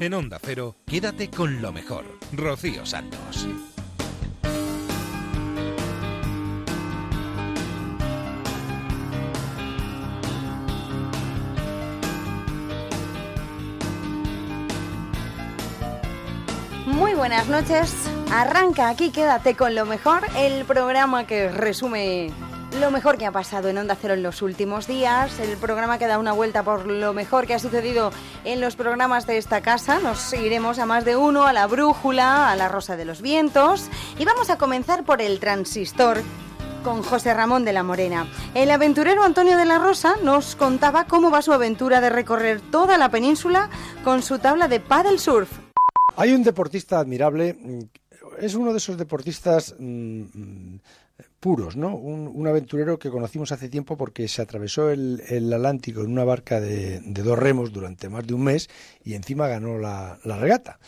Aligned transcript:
En 0.00 0.12
Onda 0.12 0.38
Cero, 0.42 0.74
quédate 0.86 1.30
con 1.30 1.62
lo 1.62 1.72
mejor. 1.72 2.04
Rocío 2.32 2.84
Santos. 2.84 3.46
Muy 16.86 17.14
buenas 17.14 17.48
noches. 17.48 17.94
Arranca 18.32 18.88
aquí, 18.88 19.10
quédate 19.10 19.54
con 19.54 19.76
lo 19.76 19.86
mejor, 19.86 20.22
el 20.36 20.64
programa 20.64 21.26
que 21.26 21.48
resume 21.50 22.32
lo 22.80 22.90
mejor 22.90 23.18
que 23.18 23.26
ha 23.26 23.32
pasado 23.32 23.68
en 23.68 23.78
Onda 23.78 23.96
Cero 24.00 24.14
en 24.14 24.22
los 24.22 24.42
últimos 24.42 24.86
días, 24.86 25.38
el 25.38 25.56
programa 25.56 25.98
que 25.98 26.06
da 26.06 26.18
una 26.18 26.32
vuelta 26.32 26.62
por 26.62 26.86
lo 26.86 27.12
mejor 27.12 27.46
que 27.46 27.54
ha 27.54 27.58
sucedido 27.58 28.10
en 28.44 28.60
los 28.60 28.76
programas 28.76 29.26
de 29.26 29.38
esta 29.38 29.60
casa. 29.60 30.00
Nos 30.00 30.32
iremos 30.32 30.78
a 30.78 30.86
más 30.86 31.04
de 31.04 31.16
uno, 31.16 31.46
a 31.46 31.52
la 31.52 31.66
brújula, 31.66 32.50
a 32.50 32.56
la 32.56 32.68
rosa 32.68 32.96
de 32.96 33.04
los 33.04 33.22
vientos 33.22 33.88
y 34.18 34.24
vamos 34.24 34.50
a 34.50 34.58
comenzar 34.58 35.04
por 35.04 35.22
el 35.22 35.40
transistor 35.40 36.22
con 36.82 37.02
José 37.02 37.32
Ramón 37.32 37.64
de 37.64 37.72
la 37.72 37.82
Morena. 37.82 38.26
El 38.54 38.70
aventurero 38.70 39.24
Antonio 39.24 39.56
de 39.56 39.64
la 39.64 39.78
Rosa 39.78 40.16
nos 40.22 40.56
contaba 40.56 41.06
cómo 41.06 41.30
va 41.30 41.42
su 41.42 41.52
aventura 41.52 42.00
de 42.00 42.10
recorrer 42.10 42.60
toda 42.60 42.98
la 42.98 43.08
península 43.08 43.70
con 44.04 44.22
su 44.22 44.38
tabla 44.38 44.68
de 44.68 44.80
paddle 44.80 45.18
surf. 45.18 45.50
Hay 46.16 46.32
un 46.32 46.42
deportista 46.42 46.98
admirable, 46.98 47.56
es 48.38 48.54
uno 48.54 48.72
de 48.72 48.78
esos 48.78 48.98
deportistas 48.98 49.74
mm, 49.78 50.22
mm, 50.34 50.80
puros, 51.44 51.76
¿no? 51.76 51.94
Un, 51.94 52.46
aventurero 52.46 52.98
que 52.98 53.10
conocimos 53.10 53.52
hace 53.52 53.68
tiempo 53.68 53.98
porque 53.98 54.28
se 54.28 54.40
atravesó 54.40 54.88
el, 54.88 55.52
Atlántico 55.52 56.00
en 56.00 56.10
una 56.10 56.24
barca 56.24 56.58
de, 56.58 57.02
dos 57.04 57.38
remos 57.38 57.70
durante 57.70 58.08
más 58.08 58.26
de 58.26 58.32
un 58.32 58.44
mes 58.44 58.70
y 59.04 59.12
encima 59.12 59.46
ganó 59.46 59.76
la, 59.76 60.18
regata. 60.24 60.78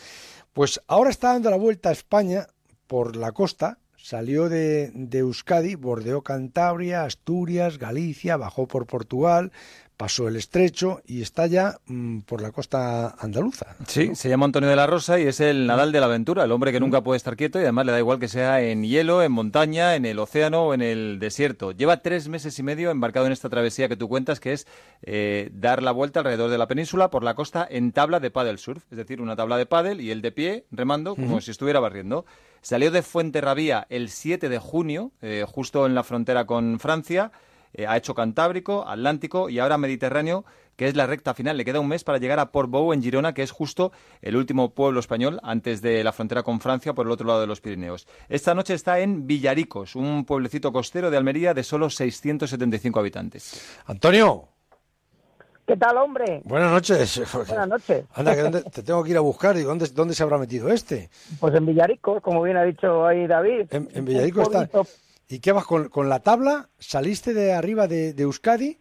Pues 0.53 0.81
ahora 0.87 1.11
está 1.11 1.33
dando 1.33 1.51
la 1.51 1.57
vuelta 1.57 1.89
a 1.89 1.91
España 1.91 2.47
por 2.87 3.17
la 3.17 3.33
costa, 3.33 3.77
salió 3.97 4.49
de, 4.49 4.89
de 4.95 5.19
Euskadi, 5.19 5.75
bordeó 5.75 6.23
Cantabria, 6.23 7.03
Asturias, 7.03 7.77
Galicia, 7.77 8.35
bajó 8.35 8.67
por 8.67 8.87
Portugal, 8.87 9.51
pasó 9.97 10.27
el 10.27 10.35
estrecho 10.35 11.01
y 11.07 11.23
está 11.23 11.47
ya 11.47 11.79
mm, 11.87 12.19
por 12.19 12.41
la 12.41 12.51
costa 12.51 13.15
andaluza. 13.19 13.75
Sí, 13.87 14.13
se 14.13 14.29
llama 14.29 14.45
Antonio 14.45 14.69
de 14.69 14.75
la 14.75 14.85
Rosa 14.85 15.19
y 15.19 15.23
es 15.23 15.39
el 15.39 15.65
Nadal 15.65 15.91
de 15.91 15.99
la 15.99 16.05
aventura, 16.05 16.43
el 16.43 16.51
hombre 16.51 16.71
que 16.71 16.79
nunca 16.79 17.01
puede 17.01 17.17
estar 17.17 17.35
quieto 17.35 17.59
y 17.59 17.63
además 17.63 17.87
le 17.87 17.91
da 17.91 17.99
igual 17.99 18.19
que 18.19 18.27
sea 18.27 18.61
en 18.61 18.83
hielo, 18.83 19.23
en 19.23 19.31
montaña, 19.31 19.95
en 19.95 20.05
el 20.05 20.19
océano 20.19 20.67
o 20.67 20.73
en 20.75 20.83
el 20.83 21.17
desierto. 21.19 21.71
Lleva 21.71 22.03
tres 22.03 22.29
meses 22.29 22.57
y 22.59 22.63
medio 22.63 22.91
embarcado 22.91 23.25
en 23.25 23.31
esta 23.31 23.49
travesía 23.49 23.89
que 23.89 23.97
tú 23.97 24.07
cuentas, 24.07 24.39
que 24.39 24.53
es 24.53 24.67
eh, 25.01 25.49
dar 25.51 25.81
la 25.81 25.91
vuelta 25.91 26.19
alrededor 26.19 26.51
de 26.51 26.59
la 26.59 26.67
península 26.67 27.09
por 27.09 27.23
la 27.23 27.33
costa 27.33 27.67
en 27.69 27.91
tabla 27.91 28.19
de 28.19 28.29
paddle 28.29 28.59
surf, 28.59 28.83
es 28.91 28.97
decir, 28.97 29.19
una 29.19 29.35
tabla 29.35 29.57
de 29.57 29.65
paddle 29.65 30.01
y 30.03 30.11
el 30.11 30.21
de 30.21 30.31
pie 30.31 30.65
remando 30.71 31.15
como 31.15 31.41
si 31.41 31.49
estuviera 31.49 31.79
barriendo. 31.79 32.25
Salió 32.61 32.91
de 32.91 33.01
Fuenterrabía 33.01 33.87
el 33.89 34.09
7 34.09 34.49
de 34.49 34.59
junio, 34.59 35.11
eh, 35.21 35.45
justo 35.47 35.85
en 35.85 35.95
la 35.95 36.03
frontera 36.03 36.45
con 36.45 36.79
Francia. 36.79 37.31
Eh, 37.77 37.85
ha 37.85 37.95
hecho 37.95 38.15
Cantábrico, 38.15 38.85
Atlántico 38.87 39.49
y 39.49 39.59
ahora 39.59 39.77
Mediterráneo, 39.77 40.45
que 40.75 40.87
es 40.87 40.95
la 40.95 41.05
recta 41.05 41.35
final. 41.35 41.57
Le 41.57 41.63
queda 41.63 41.79
un 41.79 41.87
mes 41.87 42.03
para 42.03 42.17
llegar 42.17 42.39
a 42.39 42.51
Port 42.51 42.71
Bou 42.71 42.91
en 42.91 43.03
Girona, 43.03 43.33
que 43.33 43.43
es 43.43 43.51
justo 43.51 43.91
el 44.23 44.35
último 44.35 44.71
pueblo 44.71 44.99
español 44.99 45.39
antes 45.43 45.83
de 45.83 46.03
la 46.03 46.11
frontera 46.11 46.41
con 46.41 46.59
Francia 46.59 46.93
por 46.93 47.05
el 47.05 47.11
otro 47.11 47.27
lado 47.27 47.39
de 47.39 47.47
los 47.47 47.61
Pirineos. 47.61 48.07
Esta 48.29 48.55
noche 48.55 48.73
está 48.73 48.99
en 48.99 49.27
Villaricos, 49.27 49.95
un 49.95 50.25
pueblecito 50.25 50.73
costero 50.73 51.11
de 51.11 51.17
Almería 51.17 51.53
de 51.53 51.63
solo 51.63 51.91
675 51.91 52.99
habitantes. 52.99 53.79
Antonio. 53.85 54.49
¿Qué 55.67 55.77
tal, 55.77 55.97
hombre? 55.97 56.41
Buenas 56.45 56.71
noches. 56.71 57.21
Buenas 57.47 57.67
noches. 57.67 58.05
Anda, 58.15 58.35
que 58.35 58.69
te 58.71 58.83
tengo 58.83 59.03
que 59.03 59.11
ir 59.11 59.17
a 59.17 59.19
buscar. 59.19 59.55
¿Y 59.57 59.63
dónde, 59.63 59.85
dónde 59.93 60.15
se 60.15 60.23
habrá 60.23 60.37
metido 60.37 60.69
este? 60.69 61.09
Pues 61.39 61.53
en 61.53 61.65
Villaricos, 61.65 62.23
como 62.23 62.41
bien 62.41 62.57
ha 62.57 62.63
dicho 62.63 63.05
ahí 63.05 63.27
David. 63.27 63.67
En, 63.71 64.05
Villaricos 64.05 64.47
está. 64.47 64.69
¿Y 65.29 65.39
qué 65.39 65.51
vas 65.51 65.65
con, 65.65 65.89
con 65.89 66.09
la 66.09 66.19
tabla? 66.19 66.69
¿Saliste 66.79 67.33
de 67.33 67.53
arriba 67.53 67.87
de, 67.87 68.13
Euskadi? 68.17 68.77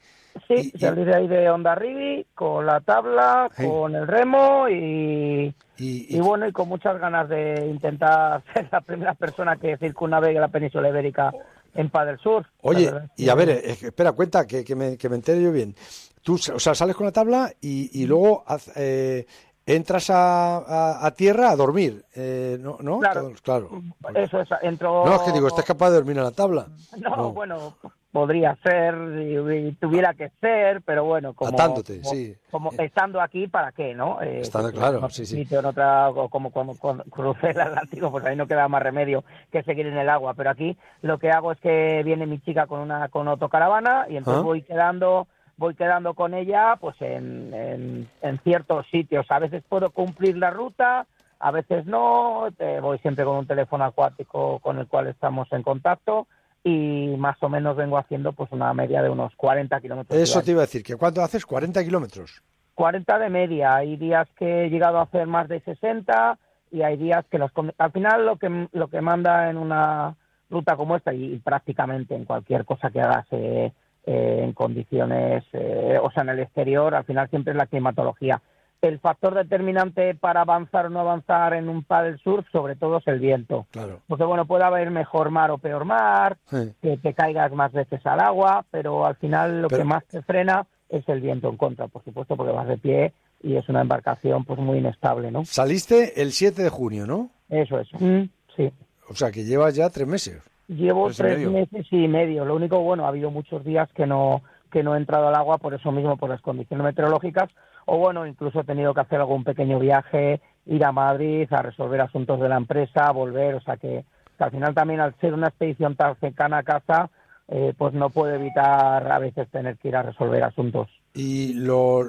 Sí, 0.46 0.72
salí 0.78 1.04
de 1.04 1.14
ahí 1.14 1.28
de 1.28 1.48
Onda 1.50 1.74
Rivi 1.74 2.26
con 2.34 2.66
la 2.66 2.80
tabla, 2.80 3.50
con 3.56 3.94
el 3.94 4.06
remo 4.06 4.68
y, 4.68 5.54
y, 5.78 6.20
bueno, 6.20 6.46
y 6.46 6.52
con 6.52 6.68
muchas 6.68 7.00
ganas 7.00 7.28
de 7.28 7.66
intentar 7.66 8.42
ser 8.54 8.68
la 8.70 8.80
primera 8.82 9.14
persona 9.14 9.56
que 9.56 9.76
circunnavegue 9.78 10.38
la 10.38 10.48
península 10.48 10.88
ibérica 10.90 11.32
en 11.74 11.90
Padel 11.90 12.18
Sur. 12.18 12.46
Oye, 12.60 12.92
y 13.16 13.28
a 13.28 13.34
ver, 13.34 13.50
espera, 13.50 14.12
cuenta 14.12 14.46
que, 14.46 14.64
que, 14.64 14.76
me, 14.76 14.96
que 14.96 15.08
me 15.08 15.16
entere 15.16 15.42
yo 15.42 15.52
bien. 15.52 15.74
Tú, 16.22 16.34
o 16.34 16.58
sea, 16.58 16.74
sales 16.74 16.96
con 16.96 17.06
la 17.06 17.12
tabla 17.12 17.52
y, 17.60 18.02
y 18.02 18.06
luego 18.06 18.44
eh, 18.74 19.26
entras 19.66 20.10
a, 20.10 21.12
tierra 21.16 21.50
a 21.50 21.56
dormir, 21.56 22.04
eh, 22.14 22.56
¿no? 22.60 22.78
¿no? 22.80 23.00
Claro, 23.00 23.32
claro. 23.42 23.82
Eso 24.14 24.40
es, 24.40 24.48
entro... 24.62 25.04
No, 25.04 25.16
es 25.16 25.22
que 25.22 25.32
digo, 25.32 25.48
¿estás 25.48 25.64
capaz 25.64 25.90
de 25.90 25.96
dormir 25.96 26.16
en 26.16 26.24
la 26.24 26.30
tabla? 26.30 26.68
No, 26.96 27.32
bueno, 27.32 27.76
podría 28.12 28.56
ser, 28.62 28.94
y, 28.94 29.72
tuviera 29.72 30.14
que 30.14 30.30
ser, 30.40 30.80
pero 30.82 31.04
bueno, 31.04 31.34
como, 31.34 31.50
Atándote, 31.50 32.02
sí. 32.04 32.34
como 32.50 32.70
estando 32.78 33.20
aquí, 33.20 33.48
¿para 33.48 33.72
qué, 33.72 33.94
no? 33.94 34.22
Eh, 34.22 34.40
estando 34.40 34.70
claro, 34.70 35.10
sí, 35.10 35.26
sí. 35.26 35.46
En 35.50 35.64
otra, 35.66 36.10
como 36.30 36.50
cuando, 36.50 36.74
crucé 37.10 37.50
el 37.50 37.60
Atlántico, 37.60 38.10
pues 38.10 38.24
ahí 38.24 38.36
no 38.36 38.46
queda 38.46 38.68
más 38.68 38.82
remedio 38.82 39.24
que 39.50 39.62
seguir 39.64 39.86
en 39.88 39.98
el 39.98 40.08
agua, 40.08 40.34
pero 40.34 40.50
aquí 40.50 40.78
lo 41.02 41.18
que 41.18 41.30
hago 41.30 41.52
es 41.52 41.60
que 41.60 42.02
viene 42.04 42.26
mi 42.26 42.38
chica 42.38 42.66
con 42.66 42.80
una 42.80 43.08
con 43.08 43.28
autocaravana 43.28 44.06
y 44.08 44.16
entonces 44.16 44.40
¿Ah? 44.40 44.44
voy 44.44 44.62
quedando 44.62 45.26
voy 45.56 45.74
quedando 45.74 46.14
con 46.14 46.34
ella 46.34 46.76
pues 46.80 46.96
en, 47.00 48.08
en, 48.22 48.40
ciertos 48.44 48.86
sitios. 48.90 49.26
A 49.30 49.38
veces 49.38 49.62
puedo 49.68 49.90
cumplir 49.90 50.36
la 50.36 50.50
ruta, 50.50 51.06
a 51.38 51.50
veces 51.50 51.86
no, 51.86 52.48
voy 52.82 52.98
siempre 52.98 53.24
con 53.24 53.36
un 53.36 53.46
teléfono 53.46 53.84
acuático 53.84 54.58
con 54.60 54.78
el 54.78 54.86
cual 54.86 55.08
estamos 55.08 55.48
en 55.52 55.62
contacto 55.62 56.26
y 56.64 57.14
más 57.16 57.40
o 57.42 57.48
menos 57.48 57.76
vengo 57.76 57.96
haciendo 57.96 58.32
pues 58.32 58.50
una 58.50 58.74
media 58.74 59.00
de 59.02 59.08
unos 59.08 59.34
40 59.36 59.80
kilómetros. 59.80 60.18
Eso 60.18 60.42
te 60.42 60.50
iba 60.50 60.62
a 60.62 60.66
decir, 60.66 60.82
que 60.82 60.96
¿cuánto 60.96 61.22
haces? 61.22 61.46
40 61.46 61.84
kilómetros. 61.84 62.42
40 62.74 63.18
de 63.18 63.30
media. 63.30 63.76
Hay 63.76 63.96
días 63.96 64.28
que 64.36 64.64
he 64.64 64.70
llegado 64.70 64.98
a 64.98 65.02
hacer 65.02 65.26
más 65.26 65.48
de 65.48 65.60
60 65.60 66.38
y 66.72 66.82
hay 66.82 66.96
días 66.96 67.24
que 67.30 67.38
los... 67.38 67.52
Al 67.78 67.92
final 67.92 68.26
lo 68.26 68.36
que, 68.36 68.68
lo 68.72 68.88
que 68.88 69.00
manda 69.00 69.48
en 69.48 69.56
una 69.56 70.16
ruta 70.50 70.76
como 70.76 70.96
esta 70.96 71.14
y, 71.14 71.38
prácticamente 71.38 72.14
en 72.14 72.24
cualquier 72.24 72.64
cosa 72.64 72.90
que 72.90 73.00
hagas 73.00 73.26
eh, 73.30 73.72
eh, 74.06 74.40
en 74.44 74.52
condiciones, 74.52 75.44
eh, 75.52 75.98
o 76.00 76.10
sea, 76.12 76.22
en 76.22 76.30
el 76.30 76.38
exterior, 76.38 76.94
al 76.94 77.04
final 77.04 77.28
siempre 77.28 77.52
es 77.52 77.56
la 77.56 77.66
climatología. 77.66 78.40
El 78.80 79.00
factor 79.00 79.34
determinante 79.34 80.14
para 80.14 80.42
avanzar 80.42 80.86
o 80.86 80.90
no 80.90 81.00
avanzar 81.00 81.54
en 81.54 81.68
un 81.68 81.82
paddle 81.82 82.18
surf, 82.18 82.46
sobre 82.52 82.76
todo, 82.76 82.98
es 82.98 83.06
el 83.08 83.18
viento. 83.18 83.66
Claro. 83.72 84.00
Porque, 84.06 84.24
bueno, 84.24 84.46
puede 84.46 84.64
haber 84.64 84.90
mejor 84.90 85.30
mar 85.30 85.50
o 85.50 85.58
peor 85.58 85.84
mar, 85.84 86.36
que 86.50 86.96
te 86.98 87.14
caigas 87.14 87.52
más 87.52 87.72
veces 87.72 88.04
al 88.06 88.20
agua, 88.20 88.64
pero 88.70 89.06
al 89.06 89.16
final 89.16 89.62
lo 89.62 89.68
que 89.68 89.82
más 89.82 90.04
te 90.04 90.22
frena 90.22 90.66
es 90.88 91.08
el 91.08 91.20
viento 91.20 91.48
en 91.48 91.56
contra, 91.56 91.88
por 91.88 92.04
supuesto, 92.04 92.36
porque 92.36 92.52
vas 92.52 92.68
de 92.68 92.78
pie 92.78 93.12
y 93.42 93.56
es 93.56 93.68
una 93.68 93.80
embarcación 93.80 94.44
pues 94.44 94.58
muy 94.58 94.78
inestable, 94.78 95.30
¿no? 95.30 95.44
Saliste 95.44 96.20
el 96.22 96.32
7 96.32 96.62
de 96.62 96.70
junio, 96.70 97.06
¿no? 97.06 97.30
Eso 97.48 97.78
es, 97.80 97.88
mm, 97.98 98.22
sí. 98.56 98.72
O 99.08 99.14
sea, 99.14 99.30
que 99.30 99.44
llevas 99.44 99.74
ya 99.74 99.90
tres 99.90 100.06
meses. 100.06 100.42
Llevo 100.68 101.10
tres, 101.10 101.48
meses 101.48 101.86
y 101.90 102.08
medio. 102.08 102.44
Lo 102.44 102.56
único, 102.56 102.80
bueno, 102.80 103.04
ha 103.04 103.08
habido 103.08 103.30
muchos 103.30 103.64
días 103.64 103.88
que 103.92 104.06
no 104.06 104.42
que 104.70 104.82
no 104.82 104.94
he 104.94 104.98
entrado 104.98 105.28
al 105.28 105.34
agua 105.34 105.58
por 105.58 105.74
eso 105.74 105.92
mismo, 105.92 106.16
por 106.16 106.28
las 106.28 106.40
condiciones 106.40 106.84
meteorológicas, 106.84 107.48
o 107.86 107.98
bueno, 107.98 108.26
incluso 108.26 108.60
he 108.60 108.64
tenido 108.64 108.92
que 108.92 109.00
hacer 109.00 109.20
algún 109.20 109.44
pequeño 109.44 109.78
viaje, 109.78 110.40
ir 110.66 110.84
a 110.84 110.92
Madrid 110.92 111.48
a 111.52 111.62
resolver 111.62 112.00
asuntos 112.00 112.40
de 112.40 112.48
la 112.48 112.56
empresa, 112.56 113.10
volver, 113.12 113.54
o 113.54 113.60
sea 113.60 113.76
que, 113.76 114.04
al 114.38 114.50
final 114.50 114.74
también 114.74 115.00
al 115.00 115.14
ser 115.18 115.32
una 115.32 115.48
expedición 115.48 115.96
tan 115.96 116.16
cercana 116.16 116.58
a 116.58 116.62
casa, 116.62 117.08
eh, 117.48 117.72
pues 117.78 117.94
no 117.94 118.10
puedo 118.10 118.34
evitar 118.34 119.10
a 119.10 119.18
veces 119.18 119.48
tener 119.50 119.78
que 119.78 119.88
ir 119.88 119.96
a 119.96 120.02
resolver 120.02 120.42
asuntos. 120.42 120.88
¿Y 121.14 121.54
lo, 121.54 122.02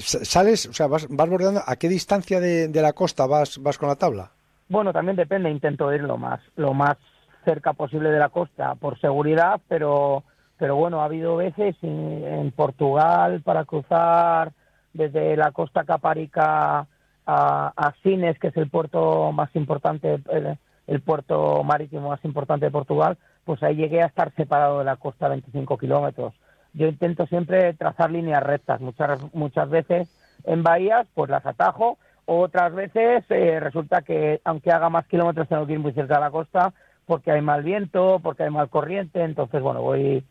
sales, 0.00 0.66
o 0.66 0.72
sea, 0.72 0.86
vas, 0.86 1.06
vas 1.10 1.28
bordeando, 1.28 1.60
a 1.66 1.76
qué 1.76 1.88
distancia 1.88 2.40
de, 2.40 2.68
de 2.68 2.82
la 2.82 2.94
costa 2.94 3.26
vas, 3.26 3.58
vas 3.60 3.76
con 3.76 3.88
la 3.88 3.96
tabla? 3.96 4.30
Bueno, 4.70 4.92
también 4.92 5.16
depende, 5.16 5.50
intento 5.50 5.92
ir 5.92 6.02
lo 6.02 6.16
más, 6.16 6.40
lo 6.56 6.72
más 6.72 6.96
cerca 7.48 7.72
posible 7.72 8.10
de 8.10 8.18
la 8.18 8.28
costa 8.28 8.74
por 8.74 9.00
seguridad, 9.00 9.58
pero, 9.68 10.22
pero 10.58 10.76
bueno, 10.76 11.00
ha 11.00 11.06
habido 11.06 11.36
veces 11.36 11.76
en, 11.80 12.52
Portugal 12.54 13.40
para 13.42 13.64
cruzar 13.64 14.52
desde 14.92 15.34
la 15.34 15.50
costa 15.52 15.84
caparica 15.84 16.80
a, 16.80 17.72
a, 17.74 17.94
Sines, 18.02 18.38
que 18.38 18.48
es 18.48 18.56
el 18.58 18.68
puerto 18.68 19.32
más 19.32 19.48
importante, 19.56 20.20
el, 20.86 21.00
puerto 21.00 21.64
marítimo 21.64 22.10
más 22.10 22.22
importante 22.22 22.66
de 22.66 22.70
Portugal, 22.70 23.16
pues 23.46 23.62
ahí 23.62 23.76
llegué 23.76 24.02
a 24.02 24.06
estar 24.06 24.30
separado 24.34 24.80
de 24.80 24.84
la 24.84 24.96
costa 24.96 25.28
25 25.28 25.78
kilómetros. 25.78 26.34
Yo 26.74 26.86
intento 26.86 27.26
siempre 27.28 27.72
trazar 27.72 28.10
líneas 28.10 28.42
rectas, 28.42 28.82
muchas, 28.82 29.20
muchas 29.32 29.70
veces 29.70 30.06
en 30.44 30.62
bahías, 30.62 31.06
pues 31.14 31.30
las 31.30 31.46
atajo, 31.46 31.96
otras 32.26 32.74
veces 32.74 33.24
eh, 33.30 33.58
resulta 33.58 34.02
que 34.02 34.42
aunque 34.44 34.70
haga 34.70 34.90
más 34.90 35.06
kilómetros 35.06 35.48
tengo 35.48 35.66
que 35.66 35.72
ir 35.72 35.78
muy 35.78 35.92
cerca 35.92 36.16
de 36.16 36.20
la 36.20 36.30
costa 36.30 36.74
porque 37.08 37.32
hay 37.32 37.40
mal 37.40 37.64
viento, 37.64 38.20
porque 38.22 38.44
hay 38.44 38.50
mal 38.50 38.68
corriente, 38.68 39.24
entonces 39.24 39.60
bueno, 39.60 39.82
voy 39.82 40.22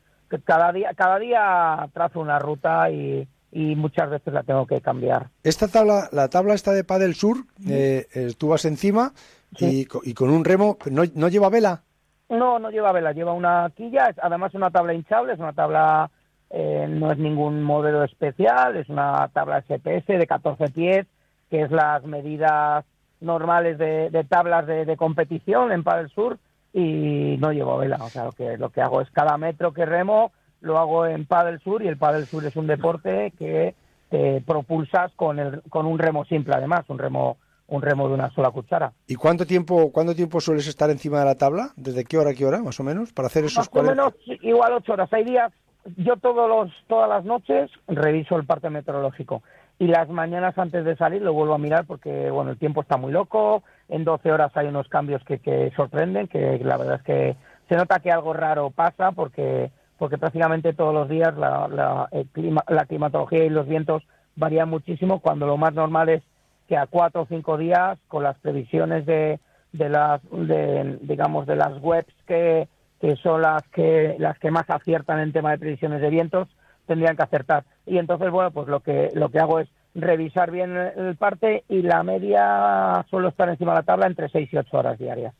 cada 0.44 0.72
día 0.72 0.92
cada 0.94 1.18
día 1.18 1.88
trazo 1.92 2.20
una 2.20 2.38
ruta 2.38 2.90
y, 2.90 3.28
y 3.50 3.74
muchas 3.74 4.10
veces 4.10 4.32
la 4.32 4.44
tengo 4.44 4.66
que 4.66 4.80
cambiar. 4.80 5.28
Esta 5.42 5.68
tabla, 5.68 6.08
la 6.12 6.28
tabla 6.28 6.54
está 6.54 6.72
de 6.72 6.84
Padel 6.84 7.14
Sur, 7.14 7.38
eh, 7.68 8.06
eh, 8.14 8.32
tú 8.38 8.48
vas 8.48 8.64
encima 8.64 9.12
y, 9.58 9.86
con 9.86 10.30
un 10.30 10.44
remo, 10.44 10.78
¿no, 10.90 11.02
¿no, 11.14 11.28
lleva 11.28 11.48
vela? 11.48 11.82
No, 12.28 12.58
no 12.58 12.70
lleva 12.70 12.92
vela, 12.92 13.12
lleva 13.12 13.32
una 13.32 13.70
quilla, 13.74 14.06
es 14.10 14.16
además 14.22 14.54
una 14.54 14.70
tabla 14.70 14.94
hinchable, 14.94 15.32
es 15.32 15.38
una 15.38 15.54
tabla, 15.54 16.10
eh, 16.50 16.86
no 16.88 17.10
es 17.10 17.18
ningún 17.18 17.62
modelo 17.62 18.04
especial, 18.04 18.76
es 18.76 18.88
una 18.88 19.28
tabla 19.32 19.62
SPS 19.66 20.06
de 20.06 20.26
14 20.26 20.68
pies, 20.68 21.06
que 21.50 21.62
es 21.62 21.70
las 21.70 22.04
medidas 22.04 22.84
normales 23.20 23.78
de, 23.78 24.26
tablas 24.28 24.66
de, 24.66 24.96
competición 24.96 25.72
en 25.72 25.82
Padel 25.82 26.10
Sur 26.10 26.38
y 26.78 27.36
no 27.38 27.52
llevo 27.52 27.78
vela, 27.78 27.98
o 28.00 28.08
sea, 28.08 28.24
lo 28.24 28.32
que, 28.32 28.56
lo 28.56 28.70
que 28.70 28.80
hago 28.80 29.00
es 29.00 29.10
cada 29.10 29.36
metro 29.36 29.72
que 29.72 29.84
remo 29.84 30.30
lo 30.60 30.78
hago 30.78 31.06
en 31.06 31.26
Padel 31.26 31.60
Sur 31.60 31.82
y 31.82 31.88
el 31.88 31.96
Padel 31.96 32.26
Sur 32.26 32.44
es 32.44 32.54
un 32.56 32.66
deporte 32.66 33.32
que 33.38 33.74
te 34.10 34.40
propulsas 34.42 35.12
con, 35.16 35.38
el, 35.38 35.62
con 35.68 35.86
un 35.86 35.98
remo 35.98 36.24
simple, 36.24 36.54
además, 36.54 36.84
un 36.88 36.98
remo 36.98 37.36
un 37.66 37.82
remo 37.82 38.08
de 38.08 38.14
una 38.14 38.30
sola 38.30 38.50
cuchara. 38.50 38.92
¿Y 39.06 39.14
cuánto 39.14 39.44
tiempo 39.44 39.92
cuánto 39.92 40.14
tiempo 40.14 40.40
sueles 40.40 40.66
estar 40.68 40.88
encima 40.88 41.18
de 41.18 41.26
la 41.26 41.34
tabla? 41.34 41.72
¿Desde 41.76 42.04
qué 42.04 42.16
hora 42.16 42.30
a 42.30 42.34
qué 42.34 42.46
hora, 42.46 42.62
más 42.62 42.80
o 42.80 42.84
menos, 42.84 43.12
para 43.12 43.26
hacer 43.26 43.44
esos 43.44 43.58
Más 43.58 43.84
o 43.84 43.86
menos 43.86 44.14
igual 44.40 44.72
ocho 44.72 44.94
horas. 44.94 45.12
Hay 45.12 45.24
días, 45.24 45.52
yo 45.96 46.16
todos 46.16 46.48
los, 46.48 46.72
todas 46.86 47.10
las 47.10 47.24
noches 47.26 47.70
reviso 47.86 48.36
el 48.36 48.46
parte 48.46 48.70
meteorológico 48.70 49.42
y 49.78 49.86
las 49.86 50.08
mañanas 50.08 50.56
antes 50.56 50.84
de 50.84 50.96
salir 50.96 51.22
lo 51.22 51.32
vuelvo 51.32 51.54
a 51.54 51.58
mirar 51.58 51.84
porque, 51.86 52.30
bueno, 52.30 52.52
el 52.52 52.58
tiempo 52.58 52.80
está 52.80 52.96
muy 52.96 53.12
loco, 53.12 53.62
en 53.88 54.04
12 54.04 54.30
horas 54.32 54.52
hay 54.54 54.66
unos 54.68 54.88
cambios 54.88 55.22
que, 55.24 55.38
que 55.38 55.72
sorprenden, 55.76 56.28
que 56.28 56.58
la 56.62 56.76
verdad 56.76 56.96
es 56.96 57.02
que 57.02 57.36
se 57.68 57.76
nota 57.76 58.00
que 58.00 58.10
algo 58.10 58.32
raro 58.32 58.70
pasa 58.70 59.12
porque 59.12 59.70
porque 59.98 60.16
prácticamente 60.16 60.72
todos 60.72 60.94
los 60.94 61.08
días 61.08 61.36
la, 61.36 61.66
la, 61.68 62.08
clima, 62.32 62.62
la 62.68 62.86
climatología 62.86 63.44
y 63.44 63.50
los 63.50 63.66
vientos 63.66 64.04
varían 64.36 64.70
muchísimo, 64.70 65.18
cuando 65.18 65.46
lo 65.46 65.56
más 65.56 65.74
normal 65.74 66.08
es 66.08 66.22
que 66.68 66.76
a 66.76 66.86
cuatro 66.86 67.22
o 67.22 67.26
cinco 67.26 67.56
días, 67.56 67.98
con 68.06 68.22
las 68.22 68.38
previsiones 68.38 69.04
de, 69.06 69.40
de 69.72 69.88
las, 69.88 70.20
de, 70.30 70.98
digamos, 71.02 71.46
de 71.46 71.56
las 71.56 71.82
webs 71.82 72.14
que, 72.26 72.68
que 73.00 73.16
son 73.16 73.42
las 73.42 73.62
que, 73.72 74.14
las 74.18 74.38
que 74.38 74.52
más 74.52 74.70
aciertan 74.70 75.18
en 75.18 75.32
tema 75.32 75.50
de 75.50 75.58
previsiones 75.58 76.00
de 76.00 76.10
vientos, 76.10 76.48
tendrían 76.86 77.16
que 77.16 77.24
acertar. 77.24 77.64
Y 77.84 77.98
entonces, 77.98 78.30
bueno, 78.30 78.52
pues 78.52 78.68
lo 78.68 78.80
que, 78.80 79.10
lo 79.14 79.30
que 79.30 79.40
hago 79.40 79.58
es 79.58 79.68
revisar 80.00 80.50
bien 80.50 80.76
el 80.76 81.16
parte 81.16 81.64
y 81.68 81.82
la 81.82 82.02
media 82.02 83.04
suelo 83.10 83.28
estar 83.28 83.48
encima 83.48 83.72
de 83.72 83.78
la 83.78 83.82
tabla 83.82 84.06
entre 84.06 84.28
seis 84.28 84.48
y 84.52 84.56
ocho 84.56 84.78
horas 84.78 84.98
diarias. 84.98 85.34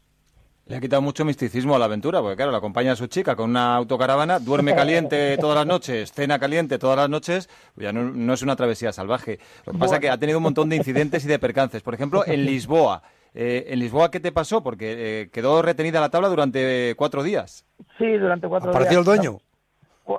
Le 0.67 0.77
ha 0.77 0.81
quitado 0.81 1.01
mucho 1.01 1.25
misticismo 1.25 1.75
a 1.75 1.79
la 1.79 1.87
aventura, 1.87 2.21
porque 2.21 2.37
claro, 2.37 2.53
la 2.53 2.59
acompaña 2.59 2.93
a 2.93 2.97
su 2.97 3.07
chica 3.07 3.35
con 3.35 3.49
una 3.49 3.75
autocaravana, 3.75 4.39
duerme 4.39 4.75
caliente 4.77 5.39
todas 5.39 5.57
las 5.57 5.67
noches, 5.67 6.13
cena 6.13 6.39
caliente 6.39 6.79
todas 6.79 6.99
las 6.99 7.09
noches, 7.09 7.49
pues 7.75 7.85
ya 7.87 7.93
no, 7.93 8.35
es 8.35 8.43
una 8.43 8.55
travesía 8.55 8.93
salvaje. 8.93 9.39
Lo 9.65 9.73
que 9.73 9.79
pasa 9.79 9.95
es 9.95 10.01
que 10.03 10.11
ha 10.11 10.19
tenido 10.19 10.39
un 10.39 10.45
montón 10.45 10.69
de 10.69 10.77
incidentes 10.77 11.25
y 11.25 11.29
de 11.29 11.39
percances. 11.39 11.83
Por 11.83 11.95
ejemplo, 11.95 12.23
en 12.27 12.45
Lisboa. 12.45 13.03
Eh, 13.35 13.67
¿En 13.69 13.79
Lisboa 13.79 14.11
qué 14.11 14.21
te 14.21 14.31
pasó? 14.31 14.63
Porque 14.63 15.23
eh, 15.23 15.31
quedó 15.31 15.63
retenida 15.63 16.01
la 16.01 16.11
tabla 16.11 16.29
durante 16.29 16.95
cuatro 16.99 17.23
días. 17.23 17.65
Sí, 17.97 18.07
durante 18.19 18.47
cuatro 18.47 18.69
¿Apareció 18.71 19.03
días. 19.03 19.09
el 19.09 19.23
dueño? 19.23 19.39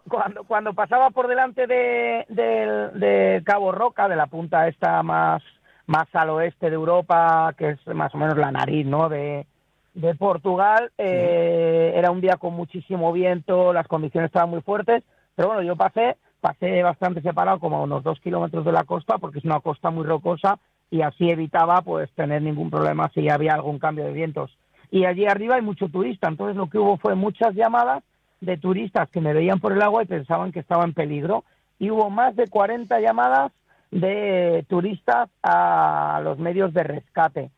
Cuando, 0.07 0.43
cuando 0.43 0.73
pasaba 0.73 1.09
por 1.09 1.27
delante 1.27 1.65
de, 1.65 2.25
de 2.29 3.41
Cabo 3.43 3.71
Roca, 3.71 4.07
de 4.07 4.15
la 4.15 4.27
punta 4.27 4.67
esta 4.67 5.01
más, 5.03 5.41
más 5.87 6.07
al 6.13 6.29
oeste 6.29 6.69
de 6.69 6.75
Europa, 6.75 7.53
que 7.57 7.71
es 7.71 7.87
más 7.87 8.13
o 8.13 8.17
menos 8.17 8.37
la 8.37 8.51
nariz, 8.51 8.85
¿no?, 8.85 9.09
de 9.09 9.47
de 9.93 10.15
Portugal. 10.15 10.91
Eh, 10.97 11.93
era 11.95 12.11
un 12.11 12.21
día 12.21 12.37
con 12.37 12.53
muchísimo 12.53 13.11
viento, 13.11 13.73
las 13.73 13.87
condiciones 13.87 14.29
estaban 14.29 14.49
muy 14.49 14.61
fuertes, 14.61 15.03
pero 15.35 15.49
bueno, 15.49 15.63
yo 15.63 15.75
pasé, 15.75 16.17
pasé 16.41 16.83
bastante 16.83 17.21
separado, 17.21 17.59
como 17.59 17.77
a 17.77 17.83
unos 17.83 18.03
dos 18.03 18.19
kilómetros 18.19 18.65
de 18.65 18.71
la 18.71 18.83
costa, 18.83 19.17
porque 19.17 19.39
es 19.39 19.45
una 19.45 19.59
costa 19.59 19.89
muy 19.89 20.05
rocosa 20.05 20.59
y 20.91 21.01
así 21.01 21.29
evitaba 21.29 21.81
pues 21.81 22.09
tener 22.13 22.41
ningún 22.41 22.69
problema 22.69 23.11
si 23.13 23.29
había 23.29 23.53
algún 23.53 23.79
cambio 23.79 24.05
de 24.05 24.13
vientos. 24.13 24.57
Y 24.91 25.05
allí 25.05 25.25
arriba 25.27 25.55
hay 25.55 25.61
mucho 25.61 25.87
turista, 25.89 26.27
entonces 26.27 26.55
lo 26.55 26.67
que 26.67 26.79
hubo 26.79 26.97
fue 26.97 27.13
muchas 27.15 27.53
llamadas 27.53 28.03
de 28.41 28.57
turistas 28.57 29.09
que 29.09 29.21
me 29.21 29.33
veían 29.33 29.59
por 29.59 29.73
el 29.73 29.81
agua 29.81 30.03
y 30.03 30.07
pensaban 30.07 30.51
que 30.51 30.59
estaba 30.59 30.83
en 30.83 30.93
peligro. 30.93 31.43
Y 31.77 31.91
hubo 31.91 32.09
más 32.09 32.35
de 32.35 32.47
40 32.47 32.99
llamadas 32.99 33.51
de 33.91 34.65
turistas 34.67 35.29
a 35.41 36.21
los 36.23 36.37
medios 36.37 36.73
de 36.73 36.83
rescate 36.83 37.51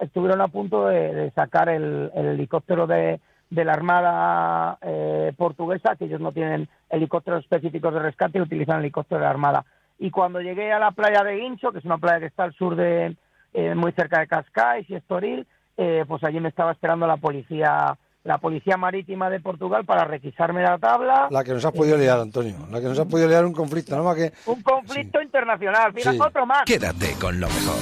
estuvieron 0.00 0.40
a 0.40 0.48
punto 0.48 0.86
de, 0.86 1.30
sacar 1.34 1.68
el, 1.68 2.10
helicóptero 2.14 2.86
de, 2.86 3.20
la 3.50 3.72
Armada 3.72 4.78
eh, 4.82 5.32
portuguesa, 5.36 5.96
que 5.96 6.06
ellos 6.06 6.20
no 6.20 6.32
tienen 6.32 6.68
helicópteros 6.90 7.44
específicos 7.44 7.94
de 7.94 8.00
rescate 8.00 8.38
y 8.38 8.42
utilizan 8.42 8.76
el 8.76 8.84
helicóptero 8.84 9.20
de 9.20 9.24
la 9.24 9.30
Armada. 9.30 9.64
Y 9.98 10.10
cuando 10.10 10.40
llegué 10.40 10.72
a 10.72 10.78
la 10.78 10.90
playa 10.90 11.22
de 11.22 11.36
Guincho, 11.36 11.72
que 11.72 11.78
es 11.78 11.84
una 11.84 11.98
playa 11.98 12.20
que 12.20 12.26
está 12.26 12.44
al 12.44 12.54
sur 12.54 12.74
de, 12.74 13.16
eh, 13.52 13.74
muy 13.74 13.92
cerca 13.92 14.18
de 14.18 14.26
Cascais 14.26 14.88
y 14.90 14.96
Estoril, 14.96 15.46
eh, 15.76 16.04
pues 16.06 16.22
allí 16.24 16.40
me 16.40 16.48
estaba 16.48 16.72
esperando 16.72 17.06
la 17.06 17.16
policía 17.16 17.96
la 18.24 18.38
policía 18.38 18.76
marítima 18.76 19.30
de 19.30 19.38
Portugal 19.40 19.84
para 19.84 20.04
requisarme 20.04 20.62
la 20.62 20.78
tabla. 20.78 21.28
La 21.30 21.44
que 21.44 21.52
nos 21.52 21.64
ha 21.64 21.72
podido 21.72 21.96
liar, 21.96 22.18
Antonio. 22.18 22.56
La 22.70 22.80
que 22.80 22.86
nos 22.86 22.98
ha 22.98 23.04
podido 23.04 23.28
liar 23.28 23.44
un 23.44 23.52
conflicto, 23.52 23.96
¿no? 23.96 24.14
Que... 24.14 24.32
Un 24.46 24.62
conflicto 24.62 25.20
internacional. 25.20 25.92
Mira, 25.94 26.12
otro 26.18 26.46
más. 26.46 26.62
Quédate 26.64 27.14
con 27.20 27.38
lo 27.38 27.46
mejor 27.48 27.76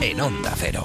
en 0.00 0.20
Onda 0.20 0.52
Cero. 0.56 0.84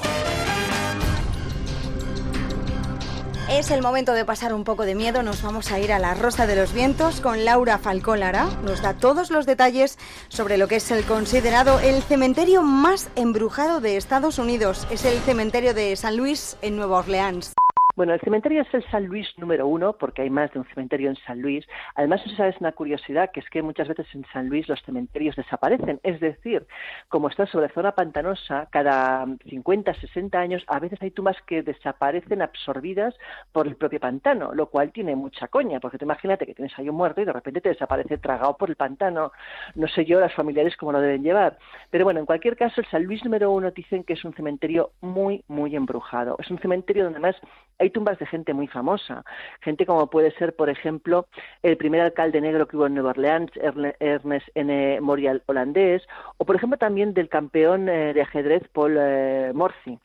Es 3.49 3.71
el 3.71 3.81
momento 3.81 4.13
de 4.13 4.25
pasar 4.25 4.53
un 4.53 4.63
poco 4.63 4.85
de 4.85 4.93
miedo. 4.93 5.23
Nos 5.23 5.41
vamos 5.41 5.71
a 5.71 5.79
ir 5.79 5.91
a 5.91 5.97
la 5.97 6.13
Rosa 6.13 6.45
de 6.45 6.55
los 6.55 6.71
Vientos 6.71 7.19
con 7.19 7.45
Laura 7.45 7.79
Falcón 7.79 8.19
Lara. 8.19 8.47
Nos 8.63 8.83
da 8.83 8.93
todos 8.93 9.31
los 9.31 9.47
detalles 9.47 9.97
sobre 10.27 10.57
lo 10.57 10.67
que 10.67 10.75
es 10.75 10.91
el 10.91 11.03
considerado 11.03 11.79
el 11.79 12.03
cementerio 12.03 12.61
más 12.61 13.09
embrujado 13.15 13.81
de 13.81 13.97
Estados 13.97 14.37
Unidos. 14.37 14.85
Es 14.91 15.03
el 15.03 15.17
cementerio 15.21 15.73
de 15.73 15.95
San 15.95 16.15
Luis 16.15 16.57
en 16.61 16.75
Nueva 16.75 16.99
Orleans. 16.99 17.53
Bueno, 17.99 18.13
el 18.13 18.21
cementerio 18.21 18.61
es 18.61 18.73
el 18.73 18.89
San 18.91 19.07
Luis 19.07 19.27
número 19.37 19.67
uno, 19.67 19.91
porque 19.91 20.21
hay 20.21 20.29
más 20.29 20.49
de 20.53 20.59
un 20.59 20.65
cementerio 20.67 21.09
en 21.09 21.17
San 21.17 21.41
Luis. 21.41 21.67
Además, 21.95 22.25
esa 22.25 22.47
es 22.47 22.55
una 22.61 22.71
curiosidad, 22.71 23.29
que 23.33 23.41
es 23.41 23.49
que 23.49 23.61
muchas 23.61 23.89
veces 23.89 24.07
en 24.13 24.25
San 24.31 24.47
Luis 24.47 24.69
los 24.69 24.81
cementerios 24.83 25.35
desaparecen. 25.35 25.99
Es 26.01 26.21
decir, 26.21 26.65
como 27.09 27.27
está 27.27 27.45
sobre 27.45 27.67
zona 27.73 27.91
pantanosa, 27.91 28.69
cada 28.71 29.25
50, 29.49 29.93
60 29.95 30.39
años, 30.39 30.63
a 30.67 30.79
veces 30.79 30.97
hay 31.01 31.11
tumbas 31.11 31.35
que 31.45 31.61
desaparecen 31.61 32.41
absorbidas 32.41 33.15
por 33.51 33.67
el 33.67 33.75
propio 33.75 33.99
pantano, 33.99 34.53
lo 34.53 34.67
cual 34.69 34.93
tiene 34.93 35.17
mucha 35.17 35.49
coña, 35.49 35.81
porque 35.81 35.97
te 35.97 36.05
imagínate 36.05 36.45
que 36.45 36.55
tienes 36.55 36.79
ahí 36.79 36.87
un 36.87 36.95
muerto 36.95 37.19
y 37.19 37.25
de 37.25 37.33
repente 37.33 37.59
te 37.59 37.67
desaparece 37.67 38.17
tragado 38.17 38.55
por 38.55 38.69
el 38.69 38.77
pantano. 38.77 39.33
No 39.75 39.89
sé 39.89 40.05
yo, 40.05 40.21
las 40.21 40.33
familiares 40.33 40.77
cómo 40.77 40.93
lo 40.93 41.01
deben 41.01 41.21
llevar. 41.21 41.57
Pero 41.89 42.05
bueno, 42.05 42.21
en 42.21 42.25
cualquier 42.25 42.55
caso, 42.55 42.79
el 42.79 42.87
San 42.87 43.03
Luis 43.03 43.25
número 43.25 43.51
uno 43.51 43.71
dicen 43.71 44.05
que 44.05 44.13
es 44.13 44.23
un 44.23 44.33
cementerio 44.35 44.91
muy, 45.01 45.43
muy 45.49 45.75
embrujado. 45.75 46.37
Es 46.39 46.49
un 46.49 46.59
cementerio 46.59 47.03
donde 47.03 47.17
además 47.17 47.35
hay 47.77 47.88
tumbas 47.89 48.19
de 48.19 48.25
gente 48.25 48.53
muy 48.53 48.67
famosa, 48.67 49.23
gente 49.61 49.85
como 49.85 50.09
puede 50.09 50.31
ser, 50.31 50.55
por 50.55 50.69
ejemplo, 50.69 51.27
el 51.63 51.77
primer 51.77 52.01
alcalde 52.01 52.41
negro 52.41 52.67
que 52.67 52.77
hubo 52.77 52.87
en 52.87 52.93
Nueva 52.93 53.11
Orleans, 53.11 53.51
Ernest 53.99 54.47
N. 54.55 55.01
Morial 55.01 55.43
holandés, 55.45 56.03
o 56.37 56.45
por 56.45 56.55
ejemplo 56.55 56.77
también 56.77 57.13
del 57.13 57.29
campeón 57.29 57.89
eh, 57.89 58.13
de 58.13 58.21
ajedrez 58.21 58.67
Paul 58.73 58.97
eh, 58.99 59.51
Morphy. 59.53 59.97